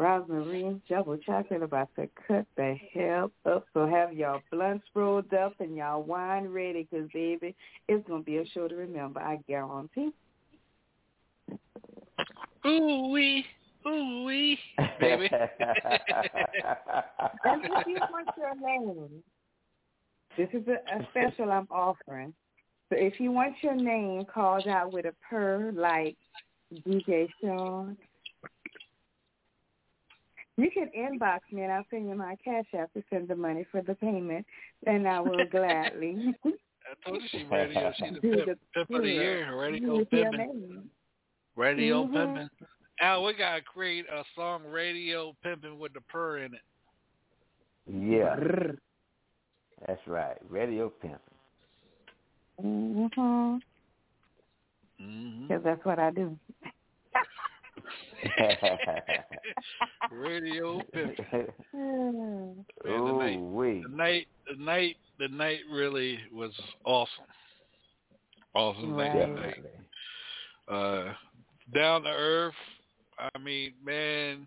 Rosemary, 0.00 0.80
double 0.88 1.18
chocolate 1.18 1.62
about 1.62 1.90
to 1.96 2.08
cut 2.26 2.46
the 2.56 2.74
hell 2.94 3.30
up. 3.44 3.66
So 3.74 3.86
have 3.86 4.14
y'all 4.14 4.40
blunts 4.50 4.86
rolled 4.94 5.34
up 5.34 5.52
and 5.60 5.76
y'all 5.76 6.02
wine 6.02 6.48
ready 6.48 6.88
because, 6.90 7.10
baby, 7.12 7.54
it's 7.86 8.08
going 8.08 8.22
to 8.22 8.24
be 8.24 8.38
a 8.38 8.46
show 8.46 8.66
to 8.66 8.74
remember, 8.74 9.20
I 9.20 9.40
guarantee. 9.46 10.08
Ooh 12.66 13.10
wee, 13.12 13.44
ooh 13.86 14.24
wee, 14.24 14.58
baby. 15.00 15.28
and 15.32 15.50
if 17.62 17.86
you 17.86 17.98
want 18.10 18.28
your 18.38 18.54
name, 18.54 19.22
this 20.38 20.48
is 20.54 20.66
a, 20.66 20.78
a 20.96 21.06
special 21.10 21.52
I'm 21.52 21.68
offering. 21.70 22.32
So 22.88 22.96
if 22.96 23.20
you 23.20 23.32
want 23.32 23.54
your 23.62 23.76
name 23.76 24.24
called 24.24 24.66
out 24.66 24.94
with 24.94 25.04
a 25.04 25.14
purr 25.28 25.72
like 25.74 26.16
DJ 26.86 27.28
Sean, 27.42 27.98
you 30.56 30.70
can 30.70 30.90
inbox 30.96 31.40
me 31.52 31.62
and 31.62 31.72
I'll 31.72 31.84
send 31.90 32.08
you 32.08 32.14
my 32.14 32.36
cash 32.44 32.66
app 32.78 32.92
to 32.94 33.02
send 33.10 33.28
the 33.28 33.36
money 33.36 33.66
for 33.70 33.82
the 33.82 33.94
payment, 33.94 34.46
and 34.86 35.06
I 35.08 35.20
will 35.20 35.44
gladly. 35.50 36.34
I 36.44 37.08
told 37.08 37.22
you 37.22 37.28
she 37.30 37.44
radio. 37.44 37.92
She's 37.96 38.14
the 38.14 38.20
pimp, 38.20 38.58
pimp 38.74 38.90
of 38.90 39.02
the 39.02 39.08
year. 39.08 39.56
Radio 39.56 40.04
pimping. 40.04 40.88
Radio 41.56 42.04
Mhm. 42.04 42.12
pimping. 42.12 42.50
Al, 43.00 43.24
we 43.24 43.32
gotta 43.34 43.62
create 43.62 44.06
a 44.10 44.24
song, 44.34 44.64
Radio 44.66 45.34
Pimping 45.42 45.78
with 45.78 45.92
the 45.94 46.00
purr 46.02 46.38
in 46.38 46.54
it. 46.54 46.60
Yeah. 47.86 48.36
That's 49.86 50.06
right. 50.06 50.36
Radio 50.50 50.90
pimping. 50.90 51.18
Mm-hmm. 52.62 53.56
Mm-hmm. 55.02 55.46
Because 55.48 55.64
that's 55.64 55.84
what 55.84 55.98
I 55.98 56.10
do. 56.10 56.38
Radio 60.12 60.80
pimping. 60.92 61.24
Mm. 61.74 62.64
Man, 62.84 63.04
the 63.04 63.12
night, 63.12 63.40
wee. 63.40 63.82
the 63.88 63.96
night, 63.96 64.26
the 64.50 64.62
night, 64.62 64.96
the 65.18 65.28
night 65.28 65.60
really 65.72 66.18
was 66.32 66.50
awesome. 66.84 67.24
Awesome 68.54 68.96
night 68.96 69.14
Right. 69.14 69.26
tonight. 69.26 69.64
Uh, 70.68 71.12
down 71.72 72.02
to 72.02 72.08
earth. 72.10 72.54
I 73.18 73.38
mean, 73.38 73.72
man, 73.84 74.46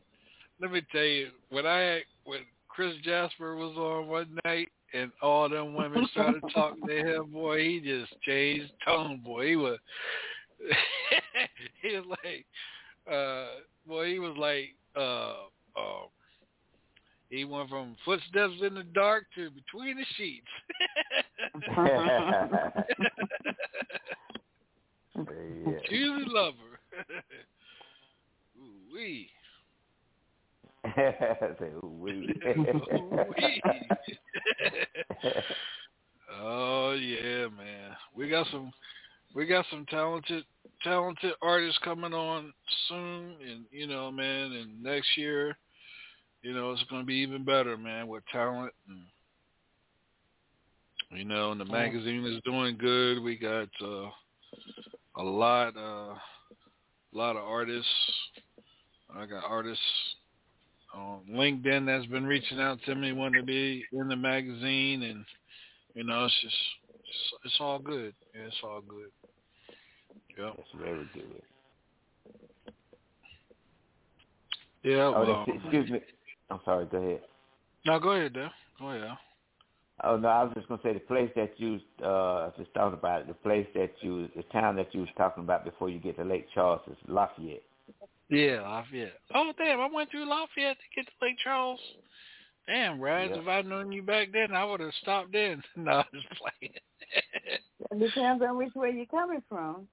let 0.60 0.72
me 0.72 0.82
tell 0.92 1.04
you, 1.04 1.30
when 1.50 1.66
I 1.66 2.02
when 2.26 2.40
Chris 2.68 2.94
Jasper 3.04 3.56
was 3.56 3.76
on 3.78 4.08
one 4.08 4.38
night 4.46 4.70
and 4.94 5.12
all 5.22 5.48
them 5.48 5.74
women 5.76 6.08
started 6.12 6.42
talking 6.54 6.86
to 6.88 6.96
him, 6.96 7.32
boy, 7.32 7.60
he 7.60 7.80
just 7.80 8.12
changed 8.24 8.72
tone, 8.86 9.22
boy. 9.24 9.48
He 9.48 9.56
was, 9.56 9.80
he 11.82 11.96
was 11.96 12.06
like, 12.10 12.46
uh, 13.12 13.46
boy, 13.88 14.08
he 14.08 14.20
was 14.20 14.36
like, 14.38 14.76
uh, 14.96 15.34
uh, 15.76 16.08
he 17.30 17.46
went 17.46 17.70
from 17.70 17.96
footsteps 18.06 18.62
in 18.62 18.76
the 18.76 18.84
dark 18.84 19.26
to 19.36 19.50
between 19.50 19.98
the 19.98 20.06
sheets. 20.18 20.48
yeah. 25.16 25.80
Choosy 25.90 26.26
lover. 26.28 26.80
Ooh 28.60 28.94
wee. 28.94 29.30
Say, 30.96 31.72
ooh 31.84 31.98
wee. 32.00 32.30
Oh 36.40 36.92
yeah, 36.94 37.48
man. 37.48 37.96
We 38.16 38.30
got 38.30 38.48
some 38.52 38.72
we 39.34 39.46
got 39.46 39.66
some 39.72 39.86
talented 39.90 40.44
talented 40.84 41.34
artists 41.42 41.80
coming 41.84 42.14
on 42.14 42.54
soon 42.88 43.36
and 43.48 43.66
you 43.72 43.88
know, 43.88 44.12
man, 44.12 44.52
and 44.52 44.84
next 44.84 45.18
year, 45.18 45.58
you 46.42 46.54
know, 46.54 46.72
it's 46.72 46.84
gonna 46.90 47.04
be 47.04 47.16
even 47.16 47.44
better, 47.44 47.78
man, 47.78 48.08
with 48.08 48.24
talent 48.32 48.74
and 48.88 49.00
you 51.18 51.26
know, 51.26 51.52
and 51.52 51.62
the 51.62 51.66
magazine 51.66 52.26
is 52.26 52.42
doing 52.44 52.78
good. 52.78 53.22
We 53.22 53.38
got 53.38 53.70
uh 53.82 54.10
a 55.18 55.24
lot 55.24 55.76
uh 55.78 56.16
a 56.16 57.14
lot 57.14 57.36
of 57.36 57.44
artists. 57.44 57.88
I 59.16 59.26
got 59.26 59.44
artists 59.44 59.84
on 60.94 61.22
LinkedIn 61.32 61.86
that's 61.86 62.06
been 62.08 62.26
reaching 62.26 62.60
out 62.60 62.80
to 62.86 62.96
me 62.96 63.12
wanting 63.12 63.42
to 63.42 63.46
be 63.46 63.84
in 63.92 64.08
the 64.08 64.16
magazine 64.16 65.04
and 65.04 65.26
you 65.94 66.04
know, 66.04 66.26
it's 66.26 66.42
just 66.42 66.56
it's, 66.90 67.46
it's 67.46 67.58
all 67.60 67.80
good. 67.80 68.14
Yeah, 68.34 68.48
it's 68.48 68.56
all 68.64 68.82
good. 68.82 69.12
Yep. 70.38 70.54
That's 70.58 70.70
very 70.84 71.08
good. 71.14 71.42
Yeah, 74.84 74.96
Oh, 75.16 75.24
well, 75.26 75.46
that's, 75.48 75.58
excuse 75.64 75.90
me. 75.90 76.00
I'm 76.50 76.60
sorry. 76.66 76.86
Go 76.86 76.98
ahead. 76.98 77.22
no, 77.86 78.00
go 78.00 78.12
ahead, 78.12 78.34
Dale. 78.34 78.50
Go 78.80 78.90
ahead. 78.90 79.04
Al. 79.04 79.18
Oh 80.04 80.18
no, 80.18 80.28
I 80.28 80.44
was 80.44 80.54
just 80.56 80.68
gonna 80.68 80.82
say 80.84 80.94
the 80.94 81.00
place 81.00 81.30
that 81.36 81.54
you 81.58 81.80
uh 82.04 82.50
just 82.58 82.72
thought 82.72 82.94
about 82.94 83.22
it. 83.22 83.28
The 83.28 83.34
place 83.36 83.68
that 83.76 83.92
you, 84.02 84.28
the 84.36 84.44
town 84.52 84.76
that 84.78 84.94
you 84.94 85.02
was 85.02 85.10
talking 85.16 85.44
about 85.44 85.64
before 85.64 85.88
you 85.90 86.00
get 86.00 86.18
to 86.18 86.24
Lake 86.24 86.48
Charles 86.54 86.82
is 86.90 86.98
Lafayette. 87.08 87.62
Yeah, 88.30 88.62
Lafayette. 88.62 89.14
Oh 89.34 89.54
damn, 89.58 89.80
I 89.80 89.88
went 89.94 90.10
through 90.12 90.28
Lafayette 90.28 90.78
to 90.78 90.96
get 90.96 91.06
to 91.06 91.12
Lake 91.26 91.38
Charles. 91.44 91.80
Damn, 92.68 93.00
Raz, 93.00 93.30
Yeah. 93.34 93.42
if 93.42 93.48
I'd 93.48 93.66
known 93.68 93.92
you 93.92 94.02
back 94.02 94.30
then, 94.34 94.54
I 94.54 94.66
would 94.66 94.80
have 94.80 94.94
stopped 95.02 95.36
in. 95.36 95.62
No, 95.78 95.92
I'm 95.92 96.06
just 96.14 96.28
playing. 96.42 96.74
It 97.92 98.00
depends 98.00 98.44
on 98.44 98.58
which 98.58 98.74
way 98.74 98.92
you're 98.92 99.06
coming 99.06 99.44
from. 99.48 99.88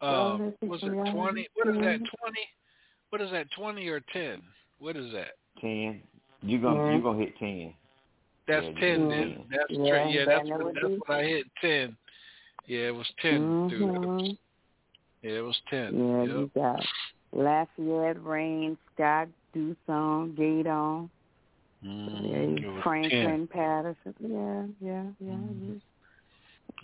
Well, 0.00 0.32
um, 0.32 0.44
let's 0.44 0.56
see, 0.60 0.66
was 0.66 0.80
it 0.82 1.12
twenty? 1.12 1.48
What 1.54 1.68
is 1.68 1.76
that? 1.76 1.98
Twenty? 2.18 2.48
What 3.10 3.20
is 3.20 3.30
that? 3.30 3.46
Twenty 3.56 3.88
or 3.88 4.00
ten? 4.12 4.42
What 4.78 4.96
is 4.96 5.12
that? 5.12 5.32
Ten. 5.60 6.02
You 6.42 6.60
gonna 6.60 6.80
Yeah. 6.80 6.94
you 6.94 7.02
gonna 7.02 7.18
hit 7.18 7.36
ten. 7.38 7.74
That's 8.46 8.66
Yeah, 8.66 8.80
ten 8.80 9.08
then. 9.08 9.44
That's 9.50 9.70
Yeah, 9.70 9.84
yeah, 9.84 10.08
yeah 10.08 10.24
that's 10.24 10.48
what 10.48 10.74
that's 10.74 10.98
what 11.06 11.10
I 11.10 11.24
hit 11.24 11.46
ten. 11.60 11.96
Yeah, 12.66 12.88
it 12.88 12.94
was 12.94 13.10
10 13.20 13.68
through 13.68 13.86
Mhm. 13.86 14.02
those. 14.02 14.36
Yeah, 15.22 15.38
it 15.38 15.40
was 15.40 15.60
ten. 15.68 15.98
Yeah, 15.98 16.22
Yep. 16.22 16.36
you 16.36 16.50
got 16.54 16.86
Lafayette, 17.32 18.24
Rayne, 18.24 18.78
Scott, 18.92 19.28
Duson, 19.52 20.34
Gaydon, 20.36 21.10
Mm, 21.82 22.24
it 22.26 22.60
yeah, 22.60 22.68
was 22.70 22.82
Franklin, 22.82 23.48
Patterson. 23.48 24.14
Yeah, 24.20 24.66
yeah, 24.80 25.02
yeah. 25.18 25.32
Mhm. 25.32 25.80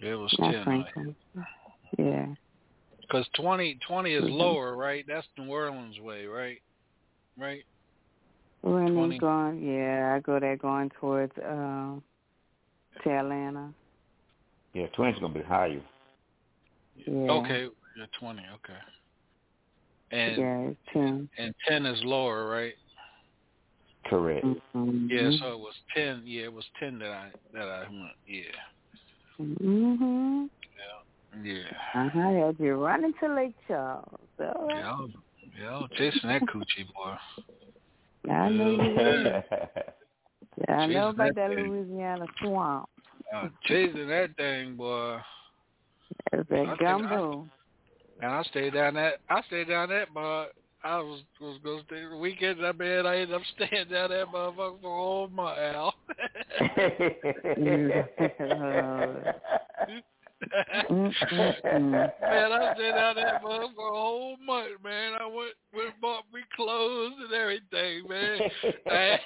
It 0.00 0.14
was 0.14 0.34
Not 0.38 0.52
ten. 0.52 0.64
Franklin. 0.64 1.16
Yeah. 1.98 2.34
Because 3.06 3.28
20, 3.34 3.76
20 3.86 4.12
is 4.14 4.24
Mhm. 4.24 4.36
lower, 4.36 4.76
right? 4.76 5.04
That's 5.06 5.26
New 5.38 5.50
Orleans 5.50 6.00
way, 6.00 6.26
right? 6.26 6.60
Right. 7.36 7.64
When 8.62 8.92
20. 8.94 9.12
he's 9.12 9.20
going, 9.20 9.62
yeah, 9.62 10.14
I 10.14 10.20
go 10.20 10.40
there 10.40 10.56
going 10.56 10.90
towards 10.90 11.32
um, 11.38 12.02
to 13.02 13.10
Atlanta. 13.10 13.72
Yeah, 14.72 14.88
twenty's 14.88 15.20
gonna 15.20 15.32
be 15.32 15.42
higher. 15.42 15.80
Yeah. 16.96 17.30
Okay, 17.30 17.68
yeah, 17.96 18.06
twenty. 18.18 18.42
Okay. 18.54 18.78
And 20.10 20.36
yeah, 20.36 20.70
ten. 20.92 21.28
and 21.38 21.54
ten 21.66 21.86
is 21.86 22.02
lower, 22.04 22.48
right? 22.48 22.74
Correct. 24.06 24.44
Mm-hmm. 24.44 25.06
Yeah, 25.08 25.30
so 25.40 25.52
it 25.52 25.58
was 25.60 25.74
ten. 25.94 26.22
Yeah, 26.24 26.44
it 26.44 26.52
was 26.52 26.66
ten 26.78 26.98
that 26.98 27.10
I 27.10 27.30
that 27.52 27.68
I 27.68 27.82
went. 27.82 28.16
Yeah, 28.26 28.42
Mhm. 29.40 30.50
Yeah, 31.42 31.62
Uh 31.94 32.08
huh. 32.08 32.46
Had 32.46 32.56
you 32.58 32.74
running 32.74 33.12
to 33.20 33.34
Lake 33.34 33.54
Charles? 33.66 34.04
All 34.40 34.68
right. 34.68 34.76
yeah. 34.76 34.90
I 34.90 34.92
was, 34.92 35.10
yeah, 35.60 35.68
I 35.68 35.78
was 35.78 35.90
chasing 35.96 36.28
that 36.28 36.42
coochie 36.42 36.86
boy. 36.94 37.16
I 38.32 38.48
know 38.48 38.70
you 38.70 38.78
will. 38.78 39.42
Yeah, 40.68 40.74
I 40.74 40.86
know 40.86 41.08
about 41.10 41.34
that 41.34 41.48
that. 41.50 41.56
Louisiana 41.56 42.26
swamp. 42.40 42.88
Uh, 43.34 43.48
chasing 43.64 44.08
that 44.08 44.34
thing, 44.36 44.76
boy. 44.76 45.18
That's 46.32 46.44
I 46.50 46.54
that 46.54 46.66
think 46.66 46.80
gumbo. 46.80 47.46
And 48.20 48.30
I 48.32 48.42
stayed 48.44 48.72
down 48.72 48.94
that. 48.94 49.14
I 49.28 49.42
stayed 49.42 49.68
down 49.68 49.90
that, 49.90 50.08
but 50.14 50.52
I 50.82 50.98
was 50.98 51.20
was 51.40 51.58
gonna 51.62 51.82
stay 51.86 52.04
the 52.08 52.16
weekend. 52.16 52.64
I 52.64 52.72
mean, 52.72 53.04
I 53.06 53.18
ended 53.18 53.34
up 53.34 53.42
staying 53.56 53.88
down 53.88 54.10
that 54.10 54.28
motherfucker 54.28 54.80
for 54.80 54.86
a 54.86 54.96
whole 54.96 55.28
month, 55.28 55.58
Al. 55.58 55.94
Man, 60.42 62.12
I 62.52 62.74
stayed 62.74 62.92
down 62.92 63.16
that 63.16 63.42
motherfucker 63.42 63.74
for 63.74 63.88
a 63.88 63.96
whole 63.96 64.36
month, 64.44 64.72
man. 64.84 65.14
I 65.18 65.26
went 65.26 65.52
went 65.74 66.00
bought 66.00 66.24
me 66.32 66.40
clothes 66.54 67.14
and 67.24 67.32
everything, 67.32 68.08
man. 68.08 68.40
I 68.90 68.94
had, 68.94 69.20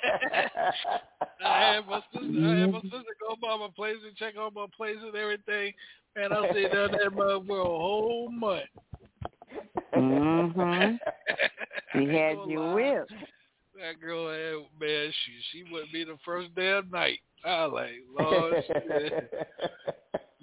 I 1.44 1.74
had 1.74 1.86
my 1.86 2.00
sister, 2.12 2.46
I 2.46 2.58
had 2.60 2.72
my 2.72 2.80
sister 2.82 3.16
go 3.20 3.36
by 3.40 3.56
my 3.56 3.68
place 3.74 3.96
and 4.06 4.16
check 4.16 4.34
on 4.38 4.54
my 4.54 4.66
place 4.76 4.98
and 5.02 5.14
everything. 5.16 5.72
Man, 6.16 6.32
I 6.32 6.50
stayed 6.50 6.72
down 6.72 6.92
that 6.92 7.12
motherfucker 7.12 7.46
for 7.46 7.60
a 7.60 7.64
whole 7.64 8.30
month. 8.30 8.64
Mhm. 9.94 10.98
She 11.92 12.06
had 12.14 12.38
you 12.46 12.60
whipped. 12.72 13.12
That 13.80 13.98
girl 13.98 14.28
had 14.28 14.56
man, 14.78 15.10
she 15.24 15.32
she 15.50 15.72
wouldn't 15.72 15.92
be 15.92 16.04
the 16.04 16.18
first 16.22 16.54
damn 16.54 16.90
night. 16.90 17.20
I 17.44 17.64
like, 17.64 17.92
Lord. 18.18 18.62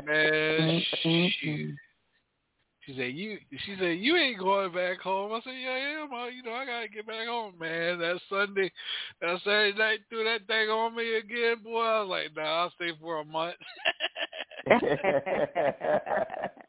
Man, 0.03 0.81
she 1.03 1.75
she 2.81 2.95
said 2.95 3.13
you 3.13 3.37
she 3.51 3.75
said 3.77 3.99
you 3.99 4.15
ain't 4.15 4.39
going 4.39 4.73
back 4.73 4.99
home. 5.01 5.33
I 5.33 5.41
said, 5.43 5.53
Yeah, 5.61 5.69
I 5.69 6.03
am. 6.03 6.13
I, 6.13 6.29
you 6.29 6.41
know, 6.41 6.53
I 6.53 6.65
gotta 6.65 6.87
get 6.87 7.05
back 7.05 7.27
home, 7.27 7.53
man. 7.59 7.99
That 7.99 8.19
Sunday 8.27 8.71
that 9.21 9.39
Saturday 9.43 9.77
night 9.77 9.99
threw 10.09 10.23
that 10.23 10.47
thing 10.47 10.69
on 10.69 10.95
me 10.95 11.17
again, 11.17 11.57
boy. 11.63 11.81
I 11.81 11.99
was 12.01 12.09
like, 12.09 12.35
nah, 12.35 12.63
I'll 12.63 12.71
stay 12.71 12.91
for 12.99 13.19
a 13.19 13.25
month. 13.25 13.55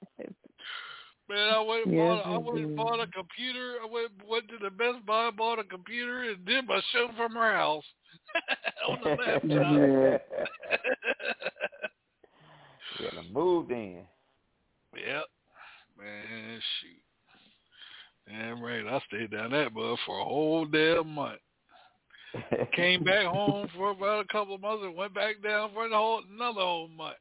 Man, 1.28 1.48
I 1.50 1.60
went 1.60 1.84
and 1.86 1.94
Yes, 1.94 2.02
bought. 2.02 2.26
I 2.26 2.38
went 2.38 2.64
and 2.64 2.76
bought 2.76 3.00
a 3.00 3.06
computer. 3.08 3.76
I 3.82 3.86
went 3.86 4.10
went 4.26 4.48
to 4.48 4.58
the 4.62 4.70
Best 4.70 5.04
Buy, 5.04 5.30
bought 5.30 5.58
a 5.58 5.64
computer, 5.64 6.22
and 6.22 6.44
did 6.46 6.66
my 6.66 6.80
show 6.92 7.08
from 7.16 7.32
her 7.32 7.52
house 7.54 7.84
on 8.88 9.00
the 9.02 9.08
laptop. 9.58 10.20
yeah, 12.98 13.10
the 13.14 13.22
moved 13.30 13.70
in. 13.72 14.06
yep, 14.96 15.24
man, 15.98 16.60
shoot. 16.80 17.02
Damn 18.26 18.62
right, 18.62 18.86
I 18.86 19.00
stayed 19.06 19.30
down 19.30 19.50
that 19.50 19.74
bud 19.74 19.98
for 20.06 20.18
a 20.20 20.24
whole 20.24 20.64
damn 20.64 21.08
month. 21.08 21.40
Came 22.74 23.02
back 23.04 23.26
home 23.26 23.68
for 23.76 23.90
about 23.90 24.24
a 24.24 24.28
couple 24.32 24.54
of 24.54 24.60
months 24.60 24.84
and 24.84 24.94
went 24.94 25.14
back 25.14 25.42
down 25.42 25.70
for 25.74 25.88
the 25.88 25.96
whole 25.96 26.22
another 26.32 26.60
whole 26.60 26.88
month. 26.88 27.16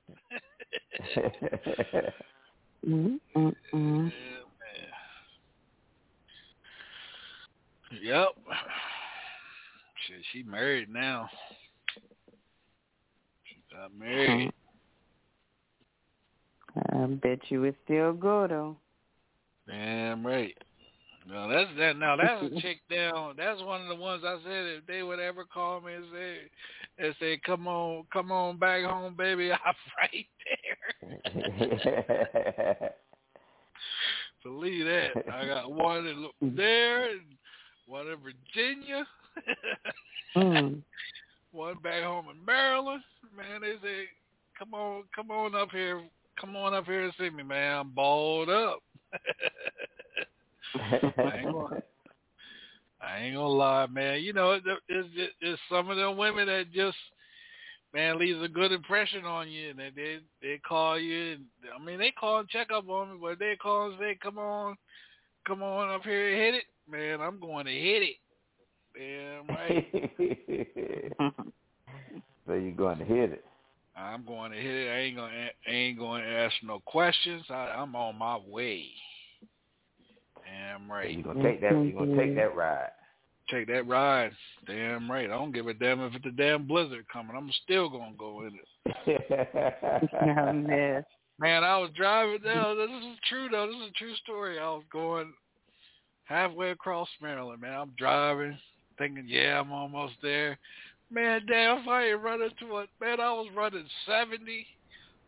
Mm-mm. 2.85 4.11
Yep. 8.01 8.29
Shit, 10.07 10.25
she 10.31 10.43
married 10.43 10.89
now. 10.89 11.29
She 13.45 13.75
got 13.75 13.97
married. 13.97 14.51
I 16.93 17.05
bet 17.05 17.39
you 17.49 17.61
would 17.61 17.75
still 17.85 18.13
go 18.13 18.47
though. 18.47 18.77
Damn 19.67 20.25
right. 20.25 20.55
No, 21.27 21.49
that's 21.49 21.69
that. 21.77 21.97
Now 21.97 22.15
that's 22.15 22.41
a 22.43 22.49
chick 22.61 22.79
down. 22.89 23.35
That's 23.37 23.61
one 23.61 23.81
of 23.81 23.89
the 23.89 23.95
ones 23.95 24.23
I 24.25 24.37
said 24.43 24.65
if 24.65 24.85
they 24.87 25.03
would 25.03 25.19
ever 25.19 25.43
call 25.43 25.81
me 25.81 25.93
and 25.93 26.05
say, 26.13 26.37
and 26.97 27.15
say, 27.19 27.37
"Come 27.45 27.67
on, 27.67 28.05
come 28.13 28.31
on 28.31 28.57
back 28.57 28.83
home, 28.85 29.15
baby," 29.17 29.51
I'm 29.65 29.75
right 29.97 30.25
there. 31.43 32.91
Believe 34.43 34.85
that. 34.85 35.25
I 35.33 35.45
got 35.45 35.71
one 35.71 36.07
in 36.07 36.55
there, 36.55 37.09
and 37.09 37.21
one 37.85 38.07
in 38.07 38.17
Virginia, 38.17 39.05
Mm. 40.35 40.81
one 41.51 41.77
back 41.83 42.03
home 42.03 42.27
in 42.29 42.45
Maryland. 42.45 43.03
Man, 43.35 43.61
they 43.61 43.73
say, 43.83 44.05
"Come 44.57 44.73
on, 44.73 45.03
come 45.13 45.31
on 45.31 45.55
up 45.55 45.71
here, 45.71 46.01
come 46.39 46.55
on 46.55 46.73
up 46.73 46.85
here 46.85 47.03
and 47.03 47.13
see 47.19 47.29
me, 47.29 47.43
man. 47.43 47.79
I'm 47.79 47.89
balled 47.89 48.49
up." 48.49 48.79
I 50.75 51.37
ain't 51.39 51.51
gonna, 51.51 51.81
I 53.01 53.17
ain't 53.19 53.35
gonna 53.35 53.47
lie, 53.47 53.85
man. 53.87 54.21
You 54.21 54.33
know, 54.33 54.51
it- 54.51 54.63
it's, 54.87 55.07
it's, 55.15 55.33
it's 55.41 55.61
some 55.71 55.89
of 55.89 55.97
them 55.97 56.17
women 56.17 56.47
that 56.47 56.71
just, 56.73 56.97
man, 57.93 58.17
leaves 58.19 58.41
a 58.43 58.47
good 58.47 58.71
impression 58.71 59.25
on 59.25 59.49
you, 59.49 59.69
and 59.71 59.79
they 59.79 59.91
they, 59.95 60.17
they 60.41 60.57
call 60.59 60.99
you. 60.99 61.33
And, 61.33 61.45
I 61.79 61.83
mean, 61.83 61.99
they 61.99 62.11
call 62.11 62.39
and 62.39 62.49
check 62.49 62.69
up 62.73 62.89
on 62.89 63.11
me, 63.13 63.17
but 63.21 63.39
they 63.39 63.55
call 63.55 63.91
and 63.91 63.99
say, 63.99 64.17
"Come 64.21 64.37
on, 64.37 64.75
come 65.45 65.63
on 65.63 65.89
up 65.93 66.03
here 66.03 66.29
and 66.29 66.37
hit 66.41 66.55
it, 66.55 66.63
man. 66.89 67.21
I'm 67.21 67.39
going 67.39 67.65
to 67.65 67.71
hit 67.71 68.03
it." 68.03 68.15
Damn 68.97 69.47
right. 69.47 69.85
so 72.47 72.53
you're 72.53 72.71
going 72.71 72.97
to 72.99 73.05
hit 73.05 73.31
it. 73.31 73.45
I'm 73.95 74.25
going 74.25 74.51
to 74.51 74.57
hit 74.57 74.65
it. 74.73 74.89
I 74.89 74.97
ain't 74.99 75.15
gonna 75.15 75.47
I 75.67 75.71
ain't 75.71 75.97
going 75.99 76.23
to 76.23 76.29
ask 76.29 76.53
no 76.63 76.81
questions. 76.85 77.43
I, 77.49 77.73
I'm 77.77 77.95
on 77.95 78.17
my 78.17 78.37
way. 78.47 78.85
Damn 80.47 80.91
right. 80.91 81.11
You're 81.11 81.23
gonna 81.23 81.43
take 81.43 81.61
that. 81.61 81.71
You're 81.71 81.91
gonna 81.91 82.15
take 82.15 82.27
mm-hmm. 82.27 82.35
that 82.35 82.55
ride. 82.55 82.89
Take 83.49 83.67
that 83.67 83.87
ride. 83.87 84.31
Damn 84.65 85.09
right. 85.09 85.25
I 85.25 85.33
don't 85.33 85.53
give 85.53 85.67
a 85.67 85.73
damn 85.73 86.01
if 86.01 86.15
it's 86.15 86.25
a 86.25 86.31
damn 86.31 86.67
blizzard 86.67 87.05
coming. 87.11 87.35
I'm 87.35 87.51
still 87.63 87.89
gonna 87.89 88.15
go 88.17 88.41
in 88.41 88.53
it. 88.55 88.67
Oh, 90.19 90.63
yes. 90.69 91.03
Man, 91.39 91.63
I 91.63 91.77
was 91.77 91.91
driving 91.95 92.41
down. 92.41 92.77
This 92.77 92.89
is 92.89 93.17
true 93.29 93.47
though. 93.51 93.67
This 93.67 93.75
is 93.75 93.89
a 93.89 93.99
true 93.99 94.15
story. 94.23 94.59
I 94.59 94.69
was 94.69 94.83
going 94.91 95.33
halfway 96.25 96.71
across 96.71 97.07
Maryland. 97.21 97.61
Man, 97.61 97.73
I'm 97.73 97.93
driving, 97.97 98.57
thinking, 98.97 99.25
yeah, 99.27 99.59
I'm 99.59 99.71
almost 99.71 100.15
there. 100.21 100.57
Man, 101.11 101.41
damn, 101.47 101.79
if 101.79 101.87
I 101.87 102.07
ain't 102.07 102.21
running 102.21 102.49
to 102.59 102.77
a 102.77 102.85
man, 102.99 103.19
I 103.21 103.31
was 103.31 103.47
running 103.55 103.85
70 104.07 104.65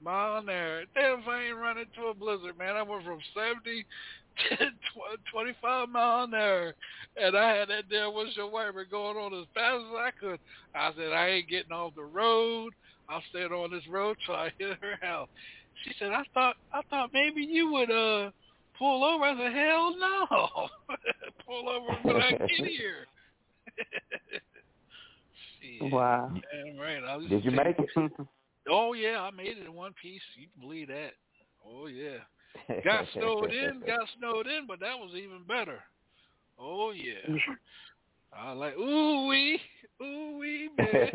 mile 0.03 0.37
an 0.37 0.49
hour. 0.49 0.83
Damn, 0.95 1.19
if 1.19 1.27
I 1.27 1.43
ain't 1.43 1.57
running 1.57 1.85
to 1.95 2.07
a 2.07 2.13
blizzard, 2.13 2.57
man, 2.57 2.75
I 2.75 2.83
went 2.83 3.05
from 3.05 3.19
70 3.33 3.61
to 3.63 3.83
tw- 3.83 4.28
25 5.31 5.89
mile 5.89 6.23
an 6.23 6.33
hour, 6.33 6.75
and 7.17 7.37
I 7.37 7.55
had 7.55 7.69
that 7.69 7.89
damn 7.89 8.13
windshield 8.13 8.51
wiper 8.51 8.85
going 8.85 9.17
on 9.17 9.33
as 9.33 9.45
fast 9.53 9.83
as 9.87 9.95
I 9.97 10.11
could. 10.19 10.39
I 10.75 10.91
said, 10.95 11.11
I 11.11 11.27
ain't 11.27 11.49
getting 11.49 11.71
off 11.71 11.95
the 11.95 12.03
road. 12.03 12.73
I'll 13.07 13.23
stay 13.29 13.43
on 13.43 13.71
this 13.71 13.87
road 13.87 14.17
till 14.25 14.35
I 14.35 14.51
hit 14.57 14.77
her 14.81 14.97
house. 15.01 15.29
She 15.83 15.93
said, 15.97 16.11
I 16.11 16.23
thought, 16.33 16.55
I 16.73 16.81
thought 16.89 17.09
maybe 17.13 17.41
you 17.41 17.71
would 17.71 17.91
uh 17.91 18.31
pull 18.77 19.03
over. 19.03 19.23
I 19.23 19.37
said, 19.37 19.53
hell 19.53 19.95
no, 19.97 20.67
pull 21.45 21.69
over 21.69 21.97
when 22.03 22.21
I 22.21 22.31
get 22.31 22.49
here. 22.49 23.07
Shit. 25.61 25.91
Wow. 25.91 26.31
Damn 26.33 26.77
right. 26.77 27.03
I 27.03 27.15
was 27.15 27.27
Did 27.27 27.45
you 27.45 27.51
make 27.51 27.77
it? 27.79 28.11
Oh 28.69 28.93
yeah, 28.93 29.21
I 29.21 29.31
made 29.31 29.57
it 29.57 29.65
in 29.65 29.73
one 29.73 29.93
piece. 30.01 30.21
You 30.35 30.47
can 30.53 30.67
believe 30.67 30.87
that. 30.89 31.11
Oh 31.65 31.87
yeah. 31.87 32.17
Got 32.83 33.05
snowed 33.13 33.53
in, 33.53 33.81
got 33.85 34.07
snowed 34.17 34.47
in, 34.47 34.65
but 34.67 34.79
that 34.79 34.97
was 34.97 35.11
even 35.15 35.43
better. 35.47 35.79
Oh 36.59 36.91
yeah. 36.91 37.35
I 38.33 38.51
like 38.51 38.75
ooh 38.77 39.27
wee, 39.27 39.59
ooh 40.01 40.37
wee, 40.39 40.69
man. 40.77 41.09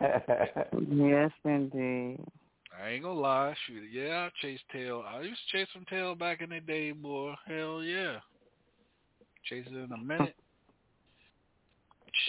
yes, 0.90 1.30
indeed. 1.44 2.20
I 2.80 2.90
ain't 2.90 3.02
gonna 3.02 3.18
lie, 3.18 3.54
shoot 3.66 3.84
it. 3.84 3.90
Yeah, 3.92 4.28
I 4.28 4.30
chased 4.40 4.62
tail. 4.72 5.04
I 5.06 5.20
used 5.22 5.40
to 5.50 5.58
chase 5.58 5.68
some 5.72 5.84
tail 5.90 6.14
back 6.14 6.40
in 6.42 6.50
the 6.50 6.60
day, 6.60 6.92
boy. 6.92 7.34
Hell 7.46 7.82
yeah. 7.82 8.18
Chase 9.44 9.66
it 9.66 9.74
in 9.74 9.90
a 9.92 9.98
minute. 9.98 10.36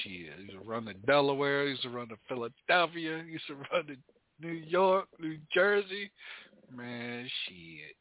Shit, 0.04 0.34
I 0.38 0.42
used 0.42 0.54
to 0.54 0.60
run 0.60 0.86
to 0.86 0.94
Delaware, 0.94 1.62
I 1.62 1.68
used 1.68 1.82
to 1.84 1.90
run 1.90 2.10
to 2.10 2.16
Philadelphia, 2.28 3.18
I 3.18 3.24
used 3.24 3.48
to 3.48 3.56
run 3.56 3.88
to 3.88 3.96
New 4.42 4.52
York, 4.52 5.08
New 5.20 5.38
Jersey. 5.54 6.12
Man, 6.76 7.28
shit. 7.46 7.96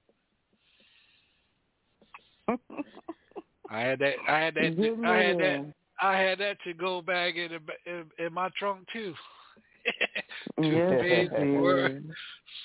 I 3.71 3.81
had 3.81 3.99
that. 3.99 4.15
I 4.29 4.39
had 4.39 4.55
that. 4.55 4.77
Good 4.77 5.05
I 5.05 5.17
had 5.17 5.39
that. 5.39 5.73
I 6.01 6.17
had 6.17 6.39
that 6.39 6.57
to 6.65 6.73
go 6.75 7.03
back 7.03 7.35
in 7.37 7.51
in, 7.87 8.05
in 8.19 8.33
my 8.33 8.49
trunk 8.59 8.87
too. 8.93 9.15
Toothpaste, 10.61 11.33
indeed. 11.33 12.11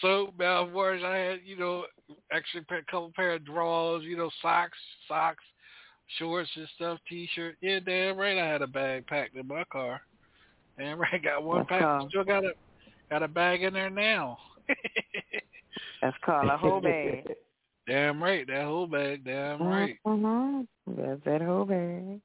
soap, 0.01 0.37
mouthwash. 0.37 1.03
I 1.03 1.17
had, 1.17 1.39
you 1.45 1.57
know, 1.57 1.85
actually 2.31 2.61
a 2.69 2.91
couple 2.91 3.11
pair 3.15 3.33
of 3.33 3.45
drawers, 3.45 4.03
you 4.03 4.17
know, 4.17 4.29
socks, 4.41 4.77
socks, 5.07 5.43
shorts 6.17 6.49
and 6.55 6.67
stuff, 6.75 6.99
t-shirt. 7.07 7.55
Yeah, 7.61 7.79
damn 7.79 8.17
right. 8.17 8.37
I 8.37 8.45
had 8.47 8.61
a 8.61 8.67
bag 8.67 9.07
packed 9.07 9.35
in 9.35 9.47
my 9.47 9.63
car. 9.71 10.01
Damn 10.77 10.99
right. 10.99 11.23
Got 11.23 11.43
one 11.43 11.65
pack. 11.65 12.09
Still 12.09 12.23
got 12.23 12.45
a 12.45 12.53
got 13.09 13.23
a 13.23 13.27
bag 13.27 13.63
in 13.63 13.73
there 13.73 13.89
now. 13.89 14.37
That's 16.01 16.17
called 16.25 16.49
a 16.49 16.57
whole 16.57 16.81
bag. 16.81 17.33
Damn 17.87 18.23
right, 18.23 18.47
that 18.47 18.63
whole 18.63 18.87
bag. 18.87 19.25
Damn 19.25 19.61
right. 19.61 19.97
Mhm. 20.05 20.67
That's 20.87 21.21
that 21.25 21.41
whole 21.41 21.65
bag. 21.65 22.21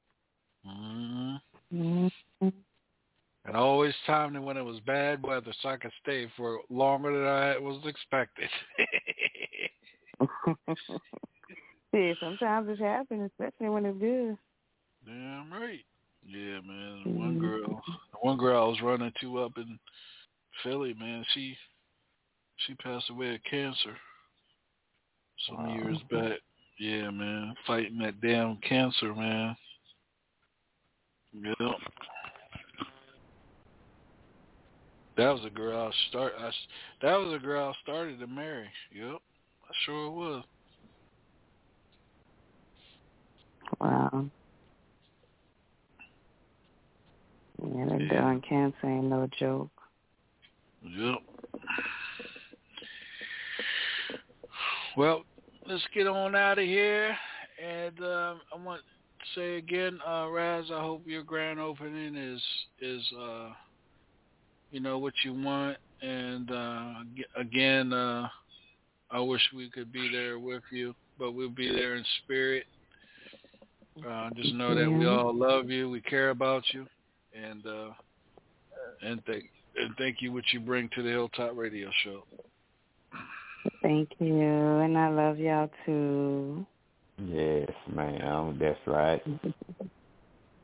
hmm 0.65 1.35
Mm-hmm. 1.73 2.47
And 3.45 3.55
always 3.55 3.93
timed 4.05 4.35
it 4.35 4.39
when 4.39 4.57
it 4.57 4.63
was 4.63 4.79
bad 4.81 5.23
weather, 5.23 5.53
so 5.61 5.69
I 5.69 5.77
could 5.77 5.91
stay 6.01 6.27
for 6.35 6.59
longer 6.69 7.17
than 7.17 7.27
I 7.27 7.57
was 7.57 7.79
expected. 7.85 8.49
yeah, 11.93 12.13
sometimes 12.19 12.69
it 12.69 12.79
happens, 12.79 13.31
especially 13.31 13.69
when 13.69 13.85
it's 13.85 13.99
good. 13.99 14.37
Damn 15.05 15.51
right. 15.53 15.85
Yeah, 16.25 16.59
man. 16.61 17.03
One 17.05 17.39
girl, 17.39 17.81
one 18.21 18.37
girl 18.37 18.61
I 18.61 18.67
was 18.67 18.81
running 18.81 19.13
to 19.21 19.39
up 19.39 19.53
in 19.57 19.79
Philly, 20.63 20.93
man. 20.93 21.25
She 21.33 21.55
she 22.67 22.75
passed 22.75 23.09
away 23.09 23.35
of 23.35 23.43
cancer 23.49 23.95
some 25.47 25.57
Wow. 25.57 25.73
years 25.73 25.97
back. 26.11 26.39
Yeah, 26.77 27.09
man. 27.09 27.55
Fighting 27.65 27.97
that 27.99 28.21
damn 28.21 28.57
cancer, 28.57 29.13
man. 29.13 29.55
Yep. 31.33 31.57
That 35.17 35.33
was 35.33 35.43
a 35.45 35.49
girl 35.49 35.77
I 35.77 35.91
start. 36.07 36.33
I, 36.39 36.51
that 37.01 37.15
was 37.17 37.33
a 37.33 37.45
girl 37.45 37.69
I 37.69 37.81
started 37.81 38.19
to 38.19 38.27
marry. 38.27 38.69
Yep, 38.93 39.17
I 39.17 39.73
sure 39.85 40.09
was. 40.09 40.43
Wow. 43.81 44.25
Yeah, 47.61 47.85
that 47.85 48.07
darn 48.09 48.41
cancer 48.41 48.77
ain't 48.85 49.05
no 49.05 49.27
joke. 49.37 49.71
Yep. 50.83 51.15
Well, 54.97 55.23
let's 55.67 55.83
get 55.93 56.07
on 56.07 56.35
out 56.35 56.59
of 56.59 56.65
here. 56.65 57.15
And 57.63 57.99
um, 57.99 58.41
I 58.53 58.63
want 58.63 58.81
to 58.81 59.39
say 59.39 59.57
again, 59.57 59.99
uh, 60.07 60.27
Raz, 60.29 60.65
I 60.73 60.81
hope 60.81 61.03
your 61.05 61.23
grand 61.23 61.59
opening 61.59 62.15
is 62.15 62.41
is 62.81 63.01
uh, 63.19 63.49
you 64.71 64.79
know 64.79 64.97
what 64.97 65.13
you 65.23 65.33
want. 65.33 65.77
And 66.01 66.49
uh, 66.49 66.93
again, 67.35 67.91
uh, 67.91 68.29
I 69.11 69.19
wish 69.19 69.41
we 69.53 69.69
could 69.69 69.91
be 69.91 70.09
there 70.11 70.39
with 70.39 70.63
you, 70.71 70.95
but 71.17 71.33
we'll 71.33 71.49
be 71.49 71.69
there 71.69 71.95
in 71.95 72.05
spirit. 72.23 72.65
Uh, 74.07 74.29
just 74.35 74.53
know 74.53 74.73
that 74.73 74.89
we 74.89 75.05
all 75.05 75.35
love 75.35 75.69
you, 75.69 75.89
we 75.89 75.99
care 75.99 76.29
about 76.29 76.63
you, 76.71 76.85
and 77.33 77.65
uh, 77.67 77.89
and 79.01 79.21
thank 79.25 79.49
and 79.79 79.95
thank 79.97 80.21
you 80.21 80.31
what 80.31 80.43
you 80.53 80.59
bring 80.59 80.89
to 80.95 81.01
the 81.03 81.09
Hilltop 81.09 81.55
Radio 81.55 81.89
Show. 82.03 82.23
Thank 83.81 84.09
you, 84.19 84.33
and 84.35 84.97
I 84.97 85.09
love 85.09 85.39
y'all 85.39 85.69
too. 85.85 86.65
Yes, 87.17 87.69
ma'am. 87.93 88.57
That's 88.59 88.79
right. 88.85 89.21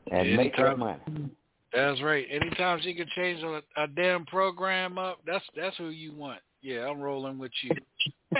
And 0.08 0.36
make 0.36 0.54
her 0.54 0.68
Anytime- 0.68 0.78
money. 0.78 1.30
That's 1.72 2.00
right. 2.00 2.24
Anytime 2.30 2.78
she 2.80 2.94
can 2.94 3.08
change 3.16 3.42
a, 3.42 3.60
a 3.76 3.88
damn 3.88 4.24
program 4.26 4.98
up, 4.98 5.18
that's 5.26 5.44
that's 5.56 5.76
who 5.78 5.88
you 5.88 6.12
want. 6.14 6.38
Yeah, 6.62 6.88
I'm 6.88 7.00
rolling 7.00 7.38
with 7.38 7.50
you. 7.64 7.72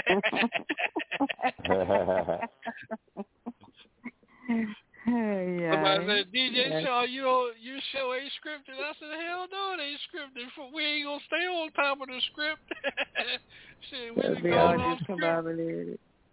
yeah. 5.06 5.72
Somebody 5.72 6.06
said, 6.06 6.32
DJ 6.32 6.70
Yeah. 6.70 6.84
Shaw, 6.84 7.02
you 7.02 7.22
know 7.22 7.50
your 7.60 7.78
show 7.92 8.14
ain't 8.14 8.32
scripted. 8.38 8.74
I 8.78 8.92
said, 8.98 9.08
hell 9.26 9.46
no, 9.50 9.74
it 9.74 9.82
ain't 9.82 10.00
scripted. 10.10 10.50
For- 10.54 10.74
We 10.74 10.84
ain't 10.84 11.06
gonna 11.06 11.20
stay 11.26 11.46
on 11.46 11.70
top 11.72 12.00
of 12.00 12.08
the 12.08 12.20
script. 12.32 12.60
Shit, 13.90 14.16
we 14.16 14.22
done 14.22 14.42
gone 14.42 14.80
off 14.80 14.98
script. 15.02 15.20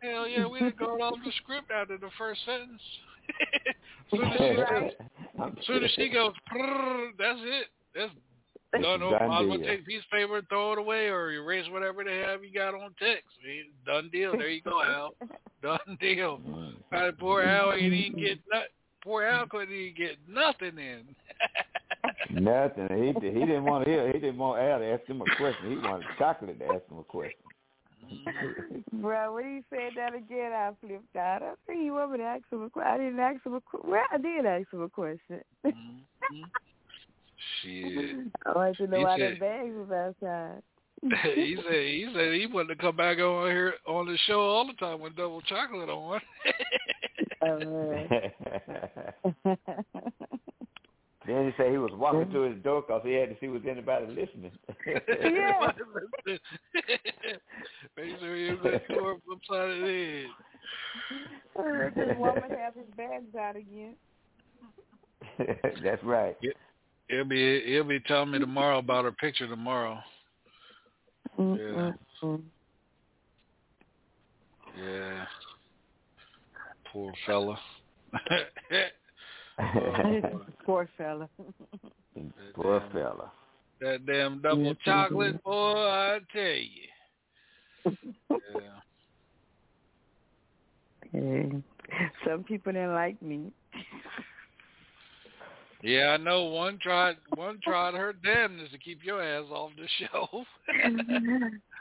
Hell 0.02 0.28
yeah, 0.28 0.48
we 0.48 0.60
done 0.60 0.74
gone 0.78 1.02
off 1.02 1.20
the 1.24 1.32
script 1.44 1.72
after 1.72 1.98
the 1.98 2.10
first 2.18 2.42
sentence. 2.46 2.82
soon 4.12 4.24
as 4.24 4.38
she 4.38 4.56
goes, 4.56 4.92
soon 5.66 5.84
as 5.84 5.92
she 5.92 6.10
goes, 6.10 6.34
that's 7.18 7.40
it. 7.42 7.68
That's 7.96 8.12
done. 8.82 9.00
No, 9.00 9.12
Done 9.12 9.28
might 9.30 9.42
as 9.44 9.48
well 9.48 9.58
deal. 9.58 9.68
take 9.68 9.82
a 9.82 9.84
piece 9.84 10.02
of 10.04 10.18
paper 10.18 10.38
and 10.38 10.50
throw 10.50 10.74
it 10.74 10.80
away, 10.80 11.08
or 11.08 11.32
erase 11.32 11.66
whatever 11.70 12.04
they 12.04 12.18
have 12.18 12.44
you 12.44 12.54
got 12.54 12.74
on 12.74 12.94
text. 13.00 13.26
Man, 13.46 13.66
Done 13.86 14.10
deal. 14.12 14.32
There 14.34 14.50
you 14.50 14.62
go, 14.62 14.82
Al. 14.84 15.16
Done 15.62 15.98
deal. 16.00 16.40
Uh, 16.92 17.12
poor 17.20 17.44
Al 17.44 17.74
ain't 17.74 17.94
even 17.94 18.20
get 18.20 18.40
nut. 18.52 18.68
Poor 19.04 19.24
Al 19.24 19.48
couldn't 19.48 19.74
even 19.74 19.96
get 19.96 20.18
nothing 20.30 20.78
in. 20.78 21.04
Nothing. 22.30 22.88
He 22.90 23.28
he 23.28 23.40
didn't 23.40 23.66
want 23.66 23.86
to 23.86 23.92
hear. 23.92 24.08
He 24.08 24.14
didn't 24.14 24.38
want 24.38 24.60
Al 24.60 24.80
to 24.80 24.86
ask 24.86 25.06
him 25.06 25.22
a 25.22 25.36
question. 25.38 25.70
He 25.70 25.78
wanted 25.78 26.08
chocolate 26.18 26.60
to 26.60 26.66
ask 26.66 26.84
him 26.90 26.98
a 27.00 27.04
question. 27.04 27.40
Bro, 28.94 29.36
when 29.36 29.44
he 29.46 29.76
said 29.76 29.92
that 29.96 30.14
again, 30.16 30.52
I 30.52 30.72
flipped 30.82 31.16
out. 31.16 31.42
I 31.44 31.54
said, 31.66 31.78
you 31.78 31.94
want 31.94 32.12
me 32.12 32.18
to 32.20 32.24
ask 32.24 32.44
him 32.52 32.64
a 32.64 32.70
question? 32.70 32.92
I 32.92 32.98
didn't 32.98 33.20
ask 33.20 33.46
him 33.46 33.54
a 33.56 33.62
question. 33.62 33.90
Well, 33.90 34.04
I 34.12 34.18
did 34.18 34.46
ask 34.46 34.74
him 34.74 34.82
a 34.82 34.90
question. 34.90 35.42
Shit. 37.62 38.28
I 38.46 38.52
wanted 38.54 38.78
to 38.78 38.88
know 38.88 38.98
He 38.98 39.04
why 39.04 39.18
said- 39.18 39.32
them 39.32 39.40
bags 39.40 39.74
was 39.76 39.92
outside. 39.92 40.62
he 41.36 41.58
said 41.58 41.74
he 41.74 42.08
said 42.16 42.34
he 42.34 42.48
wanted 42.48 42.76
to 42.76 42.82
come 42.82 42.96
back 42.96 43.18
on 43.18 43.50
here 43.50 43.74
on 43.88 44.06
the 44.06 44.18
show 44.26 44.40
all 44.40 44.66
the 44.66 44.74
time 44.74 45.02
with 45.02 45.16
double 45.16 45.42
chocolate 45.42 45.90
on. 45.90 46.22
Oh, 47.46 47.60
man. 47.60 48.08
then 51.28 51.46
he 51.46 51.52
said 51.58 51.72
he 51.72 51.78
was 51.78 51.92
walking 51.94 52.22
mm. 52.22 52.32
to 52.32 52.42
his 52.44 52.64
door 52.64 52.82
because 52.88 53.02
he 53.04 53.12
had 53.16 53.28
to 53.32 53.36
see 53.42 53.48
was 53.50 53.64
anybody 53.70 54.08
listening. 54.08 54.52
yeah. 54.88 55.72
Make 57.98 58.20
sure 58.22 58.38
you 58.38 58.58
get 58.64 58.88
tore 58.88 59.12
up 59.12 59.18
upside 59.30 59.72
of 59.72 59.82
the 59.82 60.26
head. 61.58 61.94
This 61.98 62.18
woman 62.18 62.44
have 62.58 62.76
his 62.76 62.86
bags 62.96 63.36
out 63.38 63.58
again. 63.58 63.96
That's 65.84 66.04
right. 66.04 66.38
He'll 67.10 67.26
be 67.26 67.62
he'll 67.66 67.84
be 67.84 68.00
telling 68.02 68.32
me 68.32 68.40
tomorrow 68.40 68.80
about 68.80 69.06
her 69.06 69.12
picture 69.12 69.48
tomorrow. 69.48 70.00
Yeah. 71.38 71.92
Yeah. 74.78 75.26
Poor 76.92 77.14
fella. 77.26 77.60
Poor 80.66 80.90
fella. 80.98 81.30
Poor 82.56 82.84
fella. 82.92 83.32
that 83.82 84.06
damn 84.06 84.42
double 84.42 84.76
chocolate, 84.86 85.44
boy, 85.44 85.74
I 85.76 86.20
tell 86.32 86.42
you. 86.42 86.88
Yeah. 88.56 88.62
Okay. 91.16 91.52
Some 92.26 92.44
people 92.44 92.72
didn't 92.72 92.94
like 92.94 93.22
me. 93.22 93.52
Yeah, 95.84 96.12
I 96.12 96.18
know 96.18 96.46
one 96.46 96.80
tried 96.82 97.18
one 97.36 97.60
tried 97.62 97.94
her 97.94 98.14
damnness 98.26 98.72
to 98.72 98.78
keep 98.78 99.04
your 99.04 99.22
ass 99.22 99.44
off 99.52 99.72
the 99.76 100.08
show. 100.08 100.46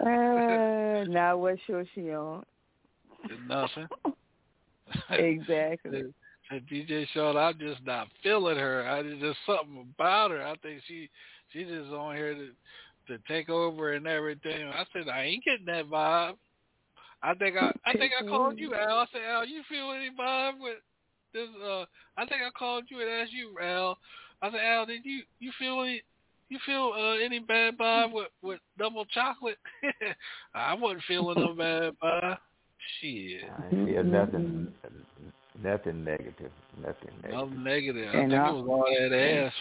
uh, 0.05 1.05
now 1.09 1.37
what 1.37 1.57
show 1.67 1.85
she 1.95 2.11
on? 2.11 2.45
Nothing. 3.49 3.87
Exactly. 5.11 6.13
DJ 6.71 7.07
Shaw, 7.15 7.35
I'm 7.39 7.59
just 7.59 7.81
not 7.87 8.09
feeling 8.23 8.59
her. 8.59 8.87
I 8.87 9.03
there's 9.03 9.21
just 9.21 9.39
something 9.47 9.87
about 9.95 10.33
her. 10.33 10.45
I 10.45 10.55
think 10.57 10.83
she 10.87 11.09
she 11.51 11.65
just 11.65 11.91
on 11.91 12.15
here 12.15 12.35
to 12.35 12.49
to 13.09 13.19
take 13.27 13.49
over 13.49 13.95
and 13.95 14.07
everything. 14.07 14.69
I 14.69 14.85
said 14.93 15.09
I 15.09 15.23
ain't 15.23 15.45
getting 15.45 15.67
that 15.67 15.89
vibe. 15.89 16.35
I 17.23 17.35
think 17.35 17.57
I 17.57 17.73
I 17.87 17.93
think 17.93 18.13
I 18.21 18.27
called 18.27 18.59
you 18.59 18.75
Al. 18.75 18.99
I 18.99 19.07
said 19.13 19.23
Al, 19.23 19.47
you 19.47 19.63
feel 19.69 19.93
any 19.93 20.11
vibe 20.11 20.61
with 20.61 20.77
this? 21.33 21.49
Uh, 21.65 21.85
I 22.17 22.27
think 22.27 22.43
I 22.43 22.51
called 22.59 22.85
you 22.89 23.01
and 23.01 23.09
asked 23.11 23.33
you 23.33 23.55
Al. 23.63 23.99
I 24.43 24.51
said 24.51 24.61
Al, 24.61 24.87
did 24.87 25.05
you 25.05 25.23
you 25.41 25.51
feel 25.59 25.81
any 25.83 26.03
you 26.49 26.59
feel 26.67 26.93
uh, 26.97 27.25
any 27.25 27.39
bad 27.39 27.79
vibe 27.79 28.13
with 28.13 28.29
with 28.43 28.61
double 28.79 29.05
chocolate? 29.07 29.59
I 30.55 30.75
wasn't 30.75 31.03
feeling 31.09 31.39
no 31.39 31.55
bad 31.55 31.93
vibe. 32.03 32.39
Shit. 33.01 33.45
I 33.59 33.71
feel 33.71 34.03
nothing, 34.05 34.73
nothing 35.63 36.05
negative, 36.05 36.51
nothing 36.81 37.15
negative. 37.23 37.33
Nothing 37.33 37.63
negative. 37.65 38.09
I 38.15 38.19
And 38.19 38.31
think 38.33 38.43
I- 38.43 38.49
it 38.49 38.53
was 38.53 38.67
all 38.69 38.87
that 39.11 39.17
ass. 39.47 39.53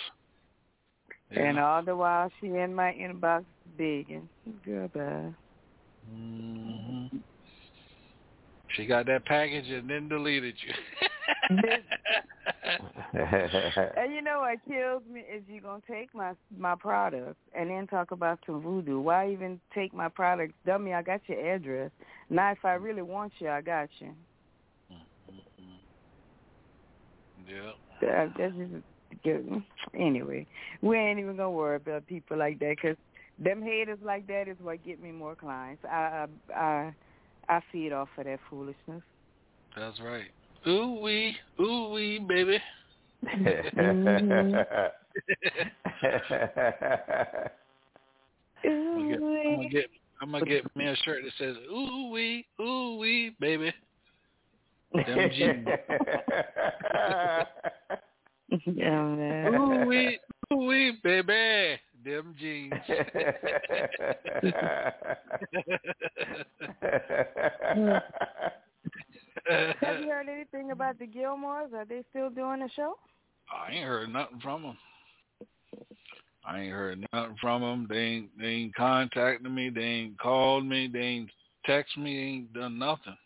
And 1.33 1.57
all 1.59 1.81
the 1.83 1.95
while 1.95 2.29
she 2.41 2.47
in 2.47 2.73
my 2.75 2.91
inbox 2.93 3.45
begging. 3.77 4.27
Goodbye. 4.65 5.31
hmm 6.09 7.05
She 8.75 8.85
got 8.85 9.05
that 9.05 9.23
package 9.25 9.69
and 9.69 9.89
then 9.89 10.09
deleted 10.09 10.55
you. 10.65 10.73
And 13.13 14.13
you 14.13 14.21
know 14.21 14.39
what 14.39 14.59
kills 14.67 15.03
me 15.11 15.21
is 15.21 15.43
you 15.47 15.61
gonna 15.61 15.81
take 15.89 16.13
my 16.15 16.33
my 16.57 16.75
product 16.75 17.35
and 17.53 17.69
then 17.69 17.87
talk 17.87 18.11
about 18.11 18.39
some 18.45 18.61
voodoo. 18.61 18.99
Why 18.99 19.31
even 19.31 19.59
take 19.73 19.93
my 19.93 20.07
product? 20.09 20.53
Dummy, 20.65 20.93
I 20.93 21.01
got 21.01 21.21
your 21.27 21.39
address. 21.55 21.91
Now 22.29 22.51
if 22.51 22.63
I 22.63 22.73
really 22.73 23.01
want 23.01 23.33
you, 23.39 23.49
I 23.49 23.61
got 23.61 23.89
you. 23.99 24.13
Mm-hmm. 24.91 25.71
yeah. 27.49 27.71
That, 28.01 28.33
that's 28.37 28.53
just 28.55 28.83
good. 29.23 29.63
Anyway, 29.93 30.47
we 30.81 30.97
ain't 30.97 31.19
even 31.19 31.35
gonna 31.35 31.51
worry 31.51 31.75
about 31.75 32.07
people 32.07 32.37
like 32.37 32.59
that 32.59 32.77
because 32.81 32.97
them 33.37 33.61
haters 33.61 33.99
like 34.03 34.27
that 34.27 34.47
is 34.47 34.57
what 34.61 34.83
get 34.85 35.01
me 35.01 35.11
more 35.11 35.35
clients. 35.35 35.83
I 35.85 36.27
I 36.53 36.53
I, 36.55 36.93
I 37.49 37.61
feed 37.71 37.91
off 37.91 38.09
of 38.17 38.25
that 38.25 38.39
foolishness. 38.49 39.03
That's 39.75 39.99
right. 39.99 40.31
Ooh 40.67 40.99
wee, 41.01 41.35
ooh 41.59 41.89
wee, 41.89 42.19
baby. 42.19 42.59
I'm 48.63 48.95
gonna, 48.95 49.09
get, 49.09 49.21
I'm 49.21 49.55
gonna 49.55 49.69
get 49.69 49.85
I'm 50.21 50.31
gonna 50.31 50.45
get 50.45 50.75
me 50.75 50.85
a 50.85 50.95
shirt 50.97 51.23
that 51.23 51.33
says 51.39 51.55
ooh 51.71 52.11
wee, 52.11 52.45
ooh 52.61 52.97
wee, 52.97 53.35
baby. 53.39 53.73
Them 54.93 55.31
jeans. 55.31 55.67
yeah, 58.75 59.03
man. 59.03 59.55
Ooh 59.55 59.87
wee, 59.87 60.19
ooh 60.53 60.67
wee, 60.67 60.91
baby. 61.03 61.79
Them 62.05 62.35
jeans. 62.39 62.73
Have 69.47 69.99
you 70.01 70.09
heard 70.09 70.27
anything 70.29 70.71
about 70.71 70.99
the 70.99 71.07
Gilmores? 71.07 71.73
Are 71.73 71.85
they 71.85 72.03
still 72.09 72.29
doing 72.29 72.59
the 72.59 72.69
show? 72.75 72.95
I 73.51 73.73
ain't 73.73 73.85
heard 73.85 74.11
nothing 74.11 74.39
from 74.41 74.63
them. 74.63 74.77
I 76.45 76.61
ain't 76.61 76.73
heard 76.73 77.05
nothing 77.13 77.35
from 77.39 77.61
them. 77.61 77.87
They 77.89 77.97
ain't 77.97 78.39
they 78.39 78.47
ain't 78.47 78.75
contacted 78.75 79.51
me. 79.51 79.69
They 79.69 79.81
ain't 79.81 80.19
called 80.19 80.65
me. 80.65 80.89
They 80.91 80.99
ain't 80.99 81.29
text 81.65 81.97
me. 81.97 82.15
They 82.15 82.21
ain't 82.21 82.53
done 82.53 82.79
nothing. 82.79 83.17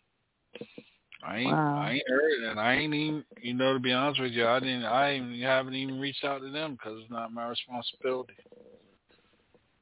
I 1.25 1.37
ain't 1.37 1.51
Wow. 1.51 1.77
I 1.77 1.91
ain't 1.91 2.09
heard, 2.09 2.49
and 2.49 2.59
I 2.59 2.73
ain't 2.73 2.93
even 2.93 3.23
you 3.41 3.53
know 3.53 3.73
to 3.73 3.79
be 3.79 3.93
honest 3.93 4.19
with 4.19 4.33
you, 4.33 4.45
I 4.45 4.59
didn't 4.59 4.85
I 4.85 5.15
even 5.15 5.39
haven't 5.41 5.75
even 5.75 5.99
reached 5.99 6.25
out 6.25 6.41
to 6.41 6.51
them 6.51 6.73
because 6.73 6.99
it's 7.01 7.11
not 7.11 7.33
my 7.33 7.47
responsibility. 7.47 8.33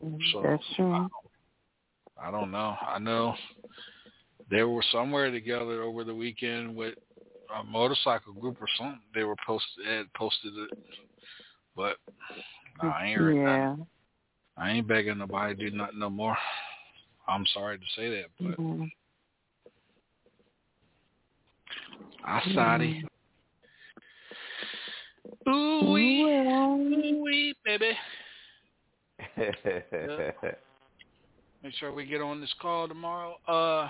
Mm-hmm. 0.03 0.17
So 0.31 0.41
That's 0.43 0.63
true. 0.75 1.09
I 2.21 2.29
don't 2.31 2.51
know. 2.51 2.75
I 2.87 2.99
know 2.99 3.33
they 4.53 4.63
were 4.63 4.83
somewhere 4.91 5.31
together 5.31 5.81
over 5.81 6.03
the 6.03 6.13
weekend 6.13 6.75
with 6.75 6.93
a 7.59 7.63
motorcycle 7.63 8.33
group 8.33 8.61
or 8.61 8.67
something. 8.77 9.01
They 9.15 9.23
were 9.23 9.35
posted 9.45 9.85
had 9.85 10.13
posted 10.13 10.53
it, 10.55 10.77
but 11.75 11.97
nah, 12.81 12.89
I 12.91 13.05
ain't 13.05 13.19
heard 13.19 13.35
yeah. 13.35 13.65
nothing. 13.67 13.87
I 14.55 14.71
ain't 14.71 14.87
begging 14.87 15.17
nobody 15.17 15.55
to 15.55 15.69
do 15.69 15.75
nothing 15.75 15.97
no 15.99 16.09
more. 16.09 16.37
I'm 17.27 17.45
sorry 17.53 17.79
to 17.79 17.85
say 17.95 18.09
that, 18.09 18.25
but 18.39 18.59
Mhm. 18.59 18.91
I 22.23 22.53
sorry. 22.53 23.03
Ooh 25.49 25.91
wee, 25.91 26.23
ooh 26.23 27.23
wee, 27.23 27.55
baby. 27.65 27.97
Make 31.63 31.73
sure 31.75 31.91
we 31.93 32.05
get 32.05 32.21
on 32.21 32.41
this 32.41 32.53
call 32.61 32.87
tomorrow. 32.87 33.37
Uh, 33.47 33.89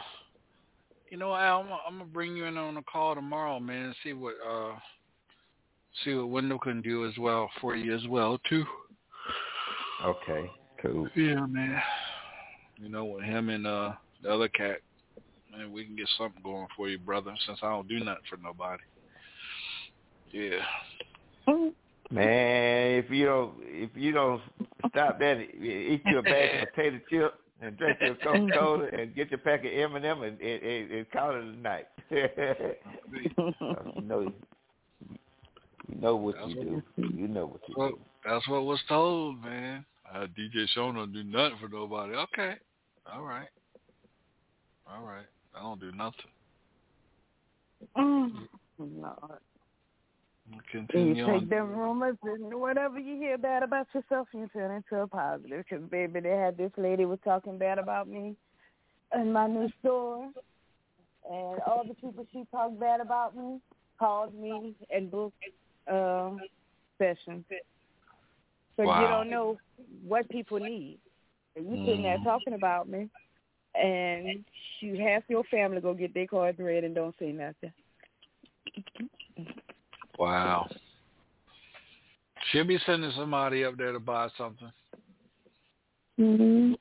you 1.14 1.20
know, 1.20 1.36
Al, 1.36 1.60
I'm, 1.60 1.68
I'm 1.88 1.98
gonna 2.00 2.10
bring 2.10 2.36
you 2.36 2.46
in 2.46 2.58
on 2.58 2.76
a 2.78 2.82
call 2.82 3.14
tomorrow, 3.14 3.60
man. 3.60 3.86
and 3.86 3.96
See 4.04 4.14
what 4.14 4.34
uh, 4.44 4.72
see 6.04 6.16
what 6.16 6.30
Wendell 6.30 6.58
can 6.58 6.82
do 6.82 7.08
as 7.08 7.16
well 7.20 7.52
for 7.62 7.76
you 7.76 7.96
as 7.96 8.02
well 8.08 8.40
too. 8.50 8.66
okay, 10.04 10.50
cool. 10.82 11.08
Yeah, 11.16 11.46
man. 11.46 11.80
You 12.78 12.90
know, 12.90 13.06
with 13.06 13.26
him 13.26 13.50
and 13.50 13.68
uh 13.68 13.92
the 14.24 14.34
other 14.34 14.48
cat, 14.48 14.78
man, 15.52 15.72
we 15.72 15.86
can 15.86 15.96
get 15.96 16.10
something 16.18 16.42
going 16.42 16.66
for 16.76 16.90
you, 16.90 16.98
brother. 16.98 17.36
Since 17.46 17.60
I 17.62 17.70
don't 17.70 17.88
do 17.88 18.00
nothing 18.00 18.24
for 18.28 18.38
nobody. 18.38 18.82
Yeah. 20.32 20.64
Man, 22.10 23.04
if 23.04 23.12
you 23.12 23.26
don't 23.28 23.54
if 23.62 23.92
you 23.94 24.14
don't 24.14 24.42
stop 24.90 25.20
that, 25.20 25.40
eat 25.40 26.02
your 26.08 26.24
bag 26.24 26.64
of 26.64 26.70
potato 26.74 27.00
chips 27.08 27.36
and 27.64 27.78
drink 27.78 27.98
your 28.02 28.16
Coca 28.24 28.48
Cola 28.54 28.88
and 28.88 29.16
get 29.16 29.32
your 29.32 29.38
pack 29.40 29.62
of 29.66 29.72
M 29.72 29.96
and 29.96 30.06
M 30.06 30.22
and 30.24 30.40
and, 30.42 30.64
and, 30.64 30.92
and 30.92 31.12
call 31.12 31.32
it 31.36 31.44
a 31.44 31.46
night. 31.46 31.88
you 32.10 34.02
know, 34.04 34.22
you 35.90 36.02
know 36.02 36.16
what 36.16 36.36
That's 36.40 36.50
you 36.50 36.58
what- 36.58 36.96
do. 36.98 37.16
You 37.18 37.28
know 37.28 37.46
what 37.48 37.62
you 37.68 37.76
Well, 37.78 37.90
do. 37.90 38.00
that's 38.26 38.48
what 38.48 38.64
was 38.66 38.80
told, 38.88 39.42
man. 39.42 39.86
Uh, 40.14 40.28
DJ 40.38 40.68
Sean 40.74 40.96
don't 40.96 41.12
do 41.14 41.24
nothing 41.24 41.58
for 41.60 41.68
nobody. 41.70 42.14
Okay. 42.14 42.56
All 43.12 43.24
right. 43.24 43.48
All 44.88 45.04
right. 45.04 45.26
I 45.58 45.62
don't 45.62 45.80
do 45.80 45.92
nothing. 45.92 46.20
Mm. 47.98 48.48
Lord. 48.80 49.40
Continue 50.72 51.16
you 51.16 51.26
take 51.26 51.50
them 51.50 51.72
rumors 51.72 52.18
and 52.24 52.60
whatever 52.60 53.00
you 53.00 53.16
hear 53.18 53.38
bad 53.38 53.64
about 53.64 53.88
yourself, 53.94 54.28
you 54.34 54.48
turn 54.54 54.72
into 54.72 55.02
a 55.02 55.08
positive. 55.08 55.66
Because 55.70 55.90
baby, 55.90 56.20
they 56.20 56.32
had 56.38 56.58
this 56.58 56.72
lady 56.78 57.06
was 57.06 57.20
talking 57.24 57.58
bad 57.58 57.80
about 57.80 58.08
me 58.08 58.36
in 59.16 59.32
my 59.32 59.48
new 59.48 59.70
store, 59.80 60.30
and 61.30 61.62
all 61.66 61.84
the 61.88 61.94
people 61.96 62.26
she 62.32 62.44
talked 62.52 62.80
bad 62.80 63.00
about 63.00 63.36
me 63.36 63.60
called 64.00 64.34
me 64.34 64.74
and 64.90 65.10
booked 65.12 65.36
um, 65.92 66.40
sessions. 66.98 67.46
So 68.78 68.84
you 68.84 69.08
don't 69.08 69.30
know 69.30 69.58
what 70.06 70.30
people 70.30 70.60
need. 70.60 71.00
And 71.56 71.68
you 71.70 71.78
sitting 71.86 72.04
there 72.04 72.18
Mhm. 72.18 72.24
talking 72.24 72.54
about 72.54 72.88
me, 72.90 73.10
and 73.76 74.44
you 74.82 74.96
half 74.98 75.24
your 75.30 75.44
family 75.46 75.82
go 75.82 75.94
get 75.94 76.14
their 76.14 76.28
cards 76.28 76.60
read 76.60 76.84
and 76.84 76.96
don't 76.96 77.18
say 77.18 77.32
nothing. 77.32 77.74
Wow. 80.20 80.68
She'll 82.52 82.66
be 82.66 82.80
sending 82.86 83.12
somebody 83.16 83.64
up 83.64 83.78
there 83.78 83.94
to 83.94 84.00
buy 84.00 84.30
something. 84.38 84.72
Mm-hmm. 86.20 86.74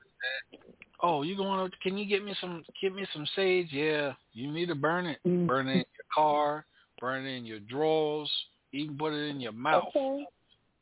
Oh, 1.03 1.23
you 1.23 1.37
going? 1.37 1.61
Up, 1.61 1.71
can 1.83 1.99
you 1.99 2.07
get 2.07 2.25
me 2.25 2.35
some? 2.41 2.63
Get 2.81 2.95
me 2.95 3.07
some 3.13 3.27
sage? 3.35 3.69
Yeah. 3.73 4.13
You 4.33 4.53
need 4.53 4.67
to 4.67 4.75
burn 4.75 5.07
it. 5.07 5.19
Mm. 5.27 5.47
Burn 5.47 5.69
it 5.69 5.73
in 5.73 5.77
your 5.79 6.07
car. 6.15 6.65
Burn 7.01 7.27
it 7.27 7.31
in 7.37 7.45
your 7.45 7.61
drawers. 7.61 8.31
Even 8.73 8.97
put 8.97 9.13
it 9.13 9.29
in 9.29 9.41
your 9.41 9.53
mouth 9.53 9.85
Okay. 9.89 10.25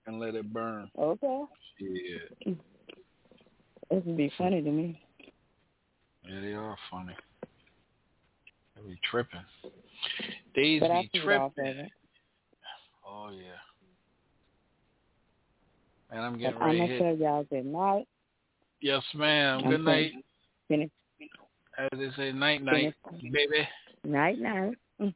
and 0.07 0.20
let 0.20 0.35
it 0.35 0.53
burn. 0.53 0.91
Okay. 0.99 1.45
Yeah. 1.81 2.55
This 3.91 4.05
would 4.05 4.17
be 4.17 4.31
funny 4.37 4.62
to 4.62 4.70
me. 4.70 5.01
Yeah, 6.29 6.41
they 6.41 6.53
are 6.53 6.77
funny. 6.91 7.15
They 8.77 8.91
be 8.91 9.01
tripping. 9.11 9.41
But 9.62 9.73
be 10.55 10.77
it 10.77 11.23
tripping. 11.23 11.89
Of 13.10 13.32
it. 13.32 13.36
Oh 13.36 13.36
yeah. 13.36 13.60
And 16.10 16.20
I'm 16.20 16.32
But 16.32 16.39
getting 16.39 16.62
I'm 16.62 16.76
gonna 16.78 16.86
hit. 16.86 16.98
tell 16.98 17.14
y'all 17.16 17.44
good 17.44 17.66
night. 17.66 18.06
Yes, 18.80 19.02
ma'am. 19.14 19.62
Good 19.62 19.80
Okay. 19.80 19.82
night. 19.82 20.12
Finish. 20.68 20.90
As 21.78 21.89
they 21.92 22.10
say, 22.16 22.32
night 22.32 22.62
night, 22.62 22.94
baby. 23.22 23.68
Night 24.05 24.39
night. 24.39 24.76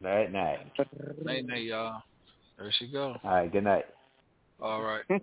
Night 0.00 0.32
night. 0.32 0.58
Night 1.24 1.46
night, 1.46 1.62
y'all. 1.62 2.02
There 2.58 2.70
she 2.78 2.88
go. 2.88 3.16
All 3.24 3.30
right, 3.30 3.50
good 3.50 3.64
night. 3.64 3.86
All 4.60 4.82
right. 4.82 5.02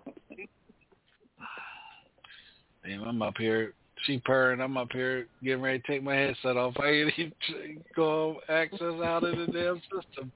Damn, 2.84 3.02
I'm 3.04 3.22
up 3.22 3.34
here. 3.38 3.74
She 4.04 4.18
purring. 4.24 4.60
I'm 4.60 4.76
up 4.76 4.88
here 4.92 5.28
getting 5.44 5.62
ready 5.62 5.78
to 5.78 5.86
take 5.86 6.02
my 6.02 6.16
headset 6.16 6.56
off. 6.56 6.74
I 6.80 6.88
ain't 6.88 7.12
even 7.16 7.32
go 7.96 8.40
access 8.48 9.00
out 9.04 9.22
of 9.22 9.36
the 9.36 9.46
damn 9.52 9.80
system. 9.82 10.32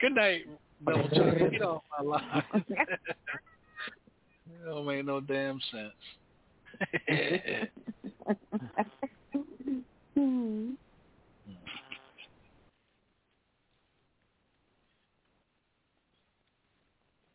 Good 0.00 0.16
night, 0.16 0.42
Double 0.86 1.08
get 1.50 1.62
off 1.62 1.82
my 1.98 2.04
line. 2.04 2.42
it 2.68 2.88
don't 4.64 4.86
make 4.86 5.04
no 5.04 5.20
damn 5.20 5.60
sense. 5.70 5.92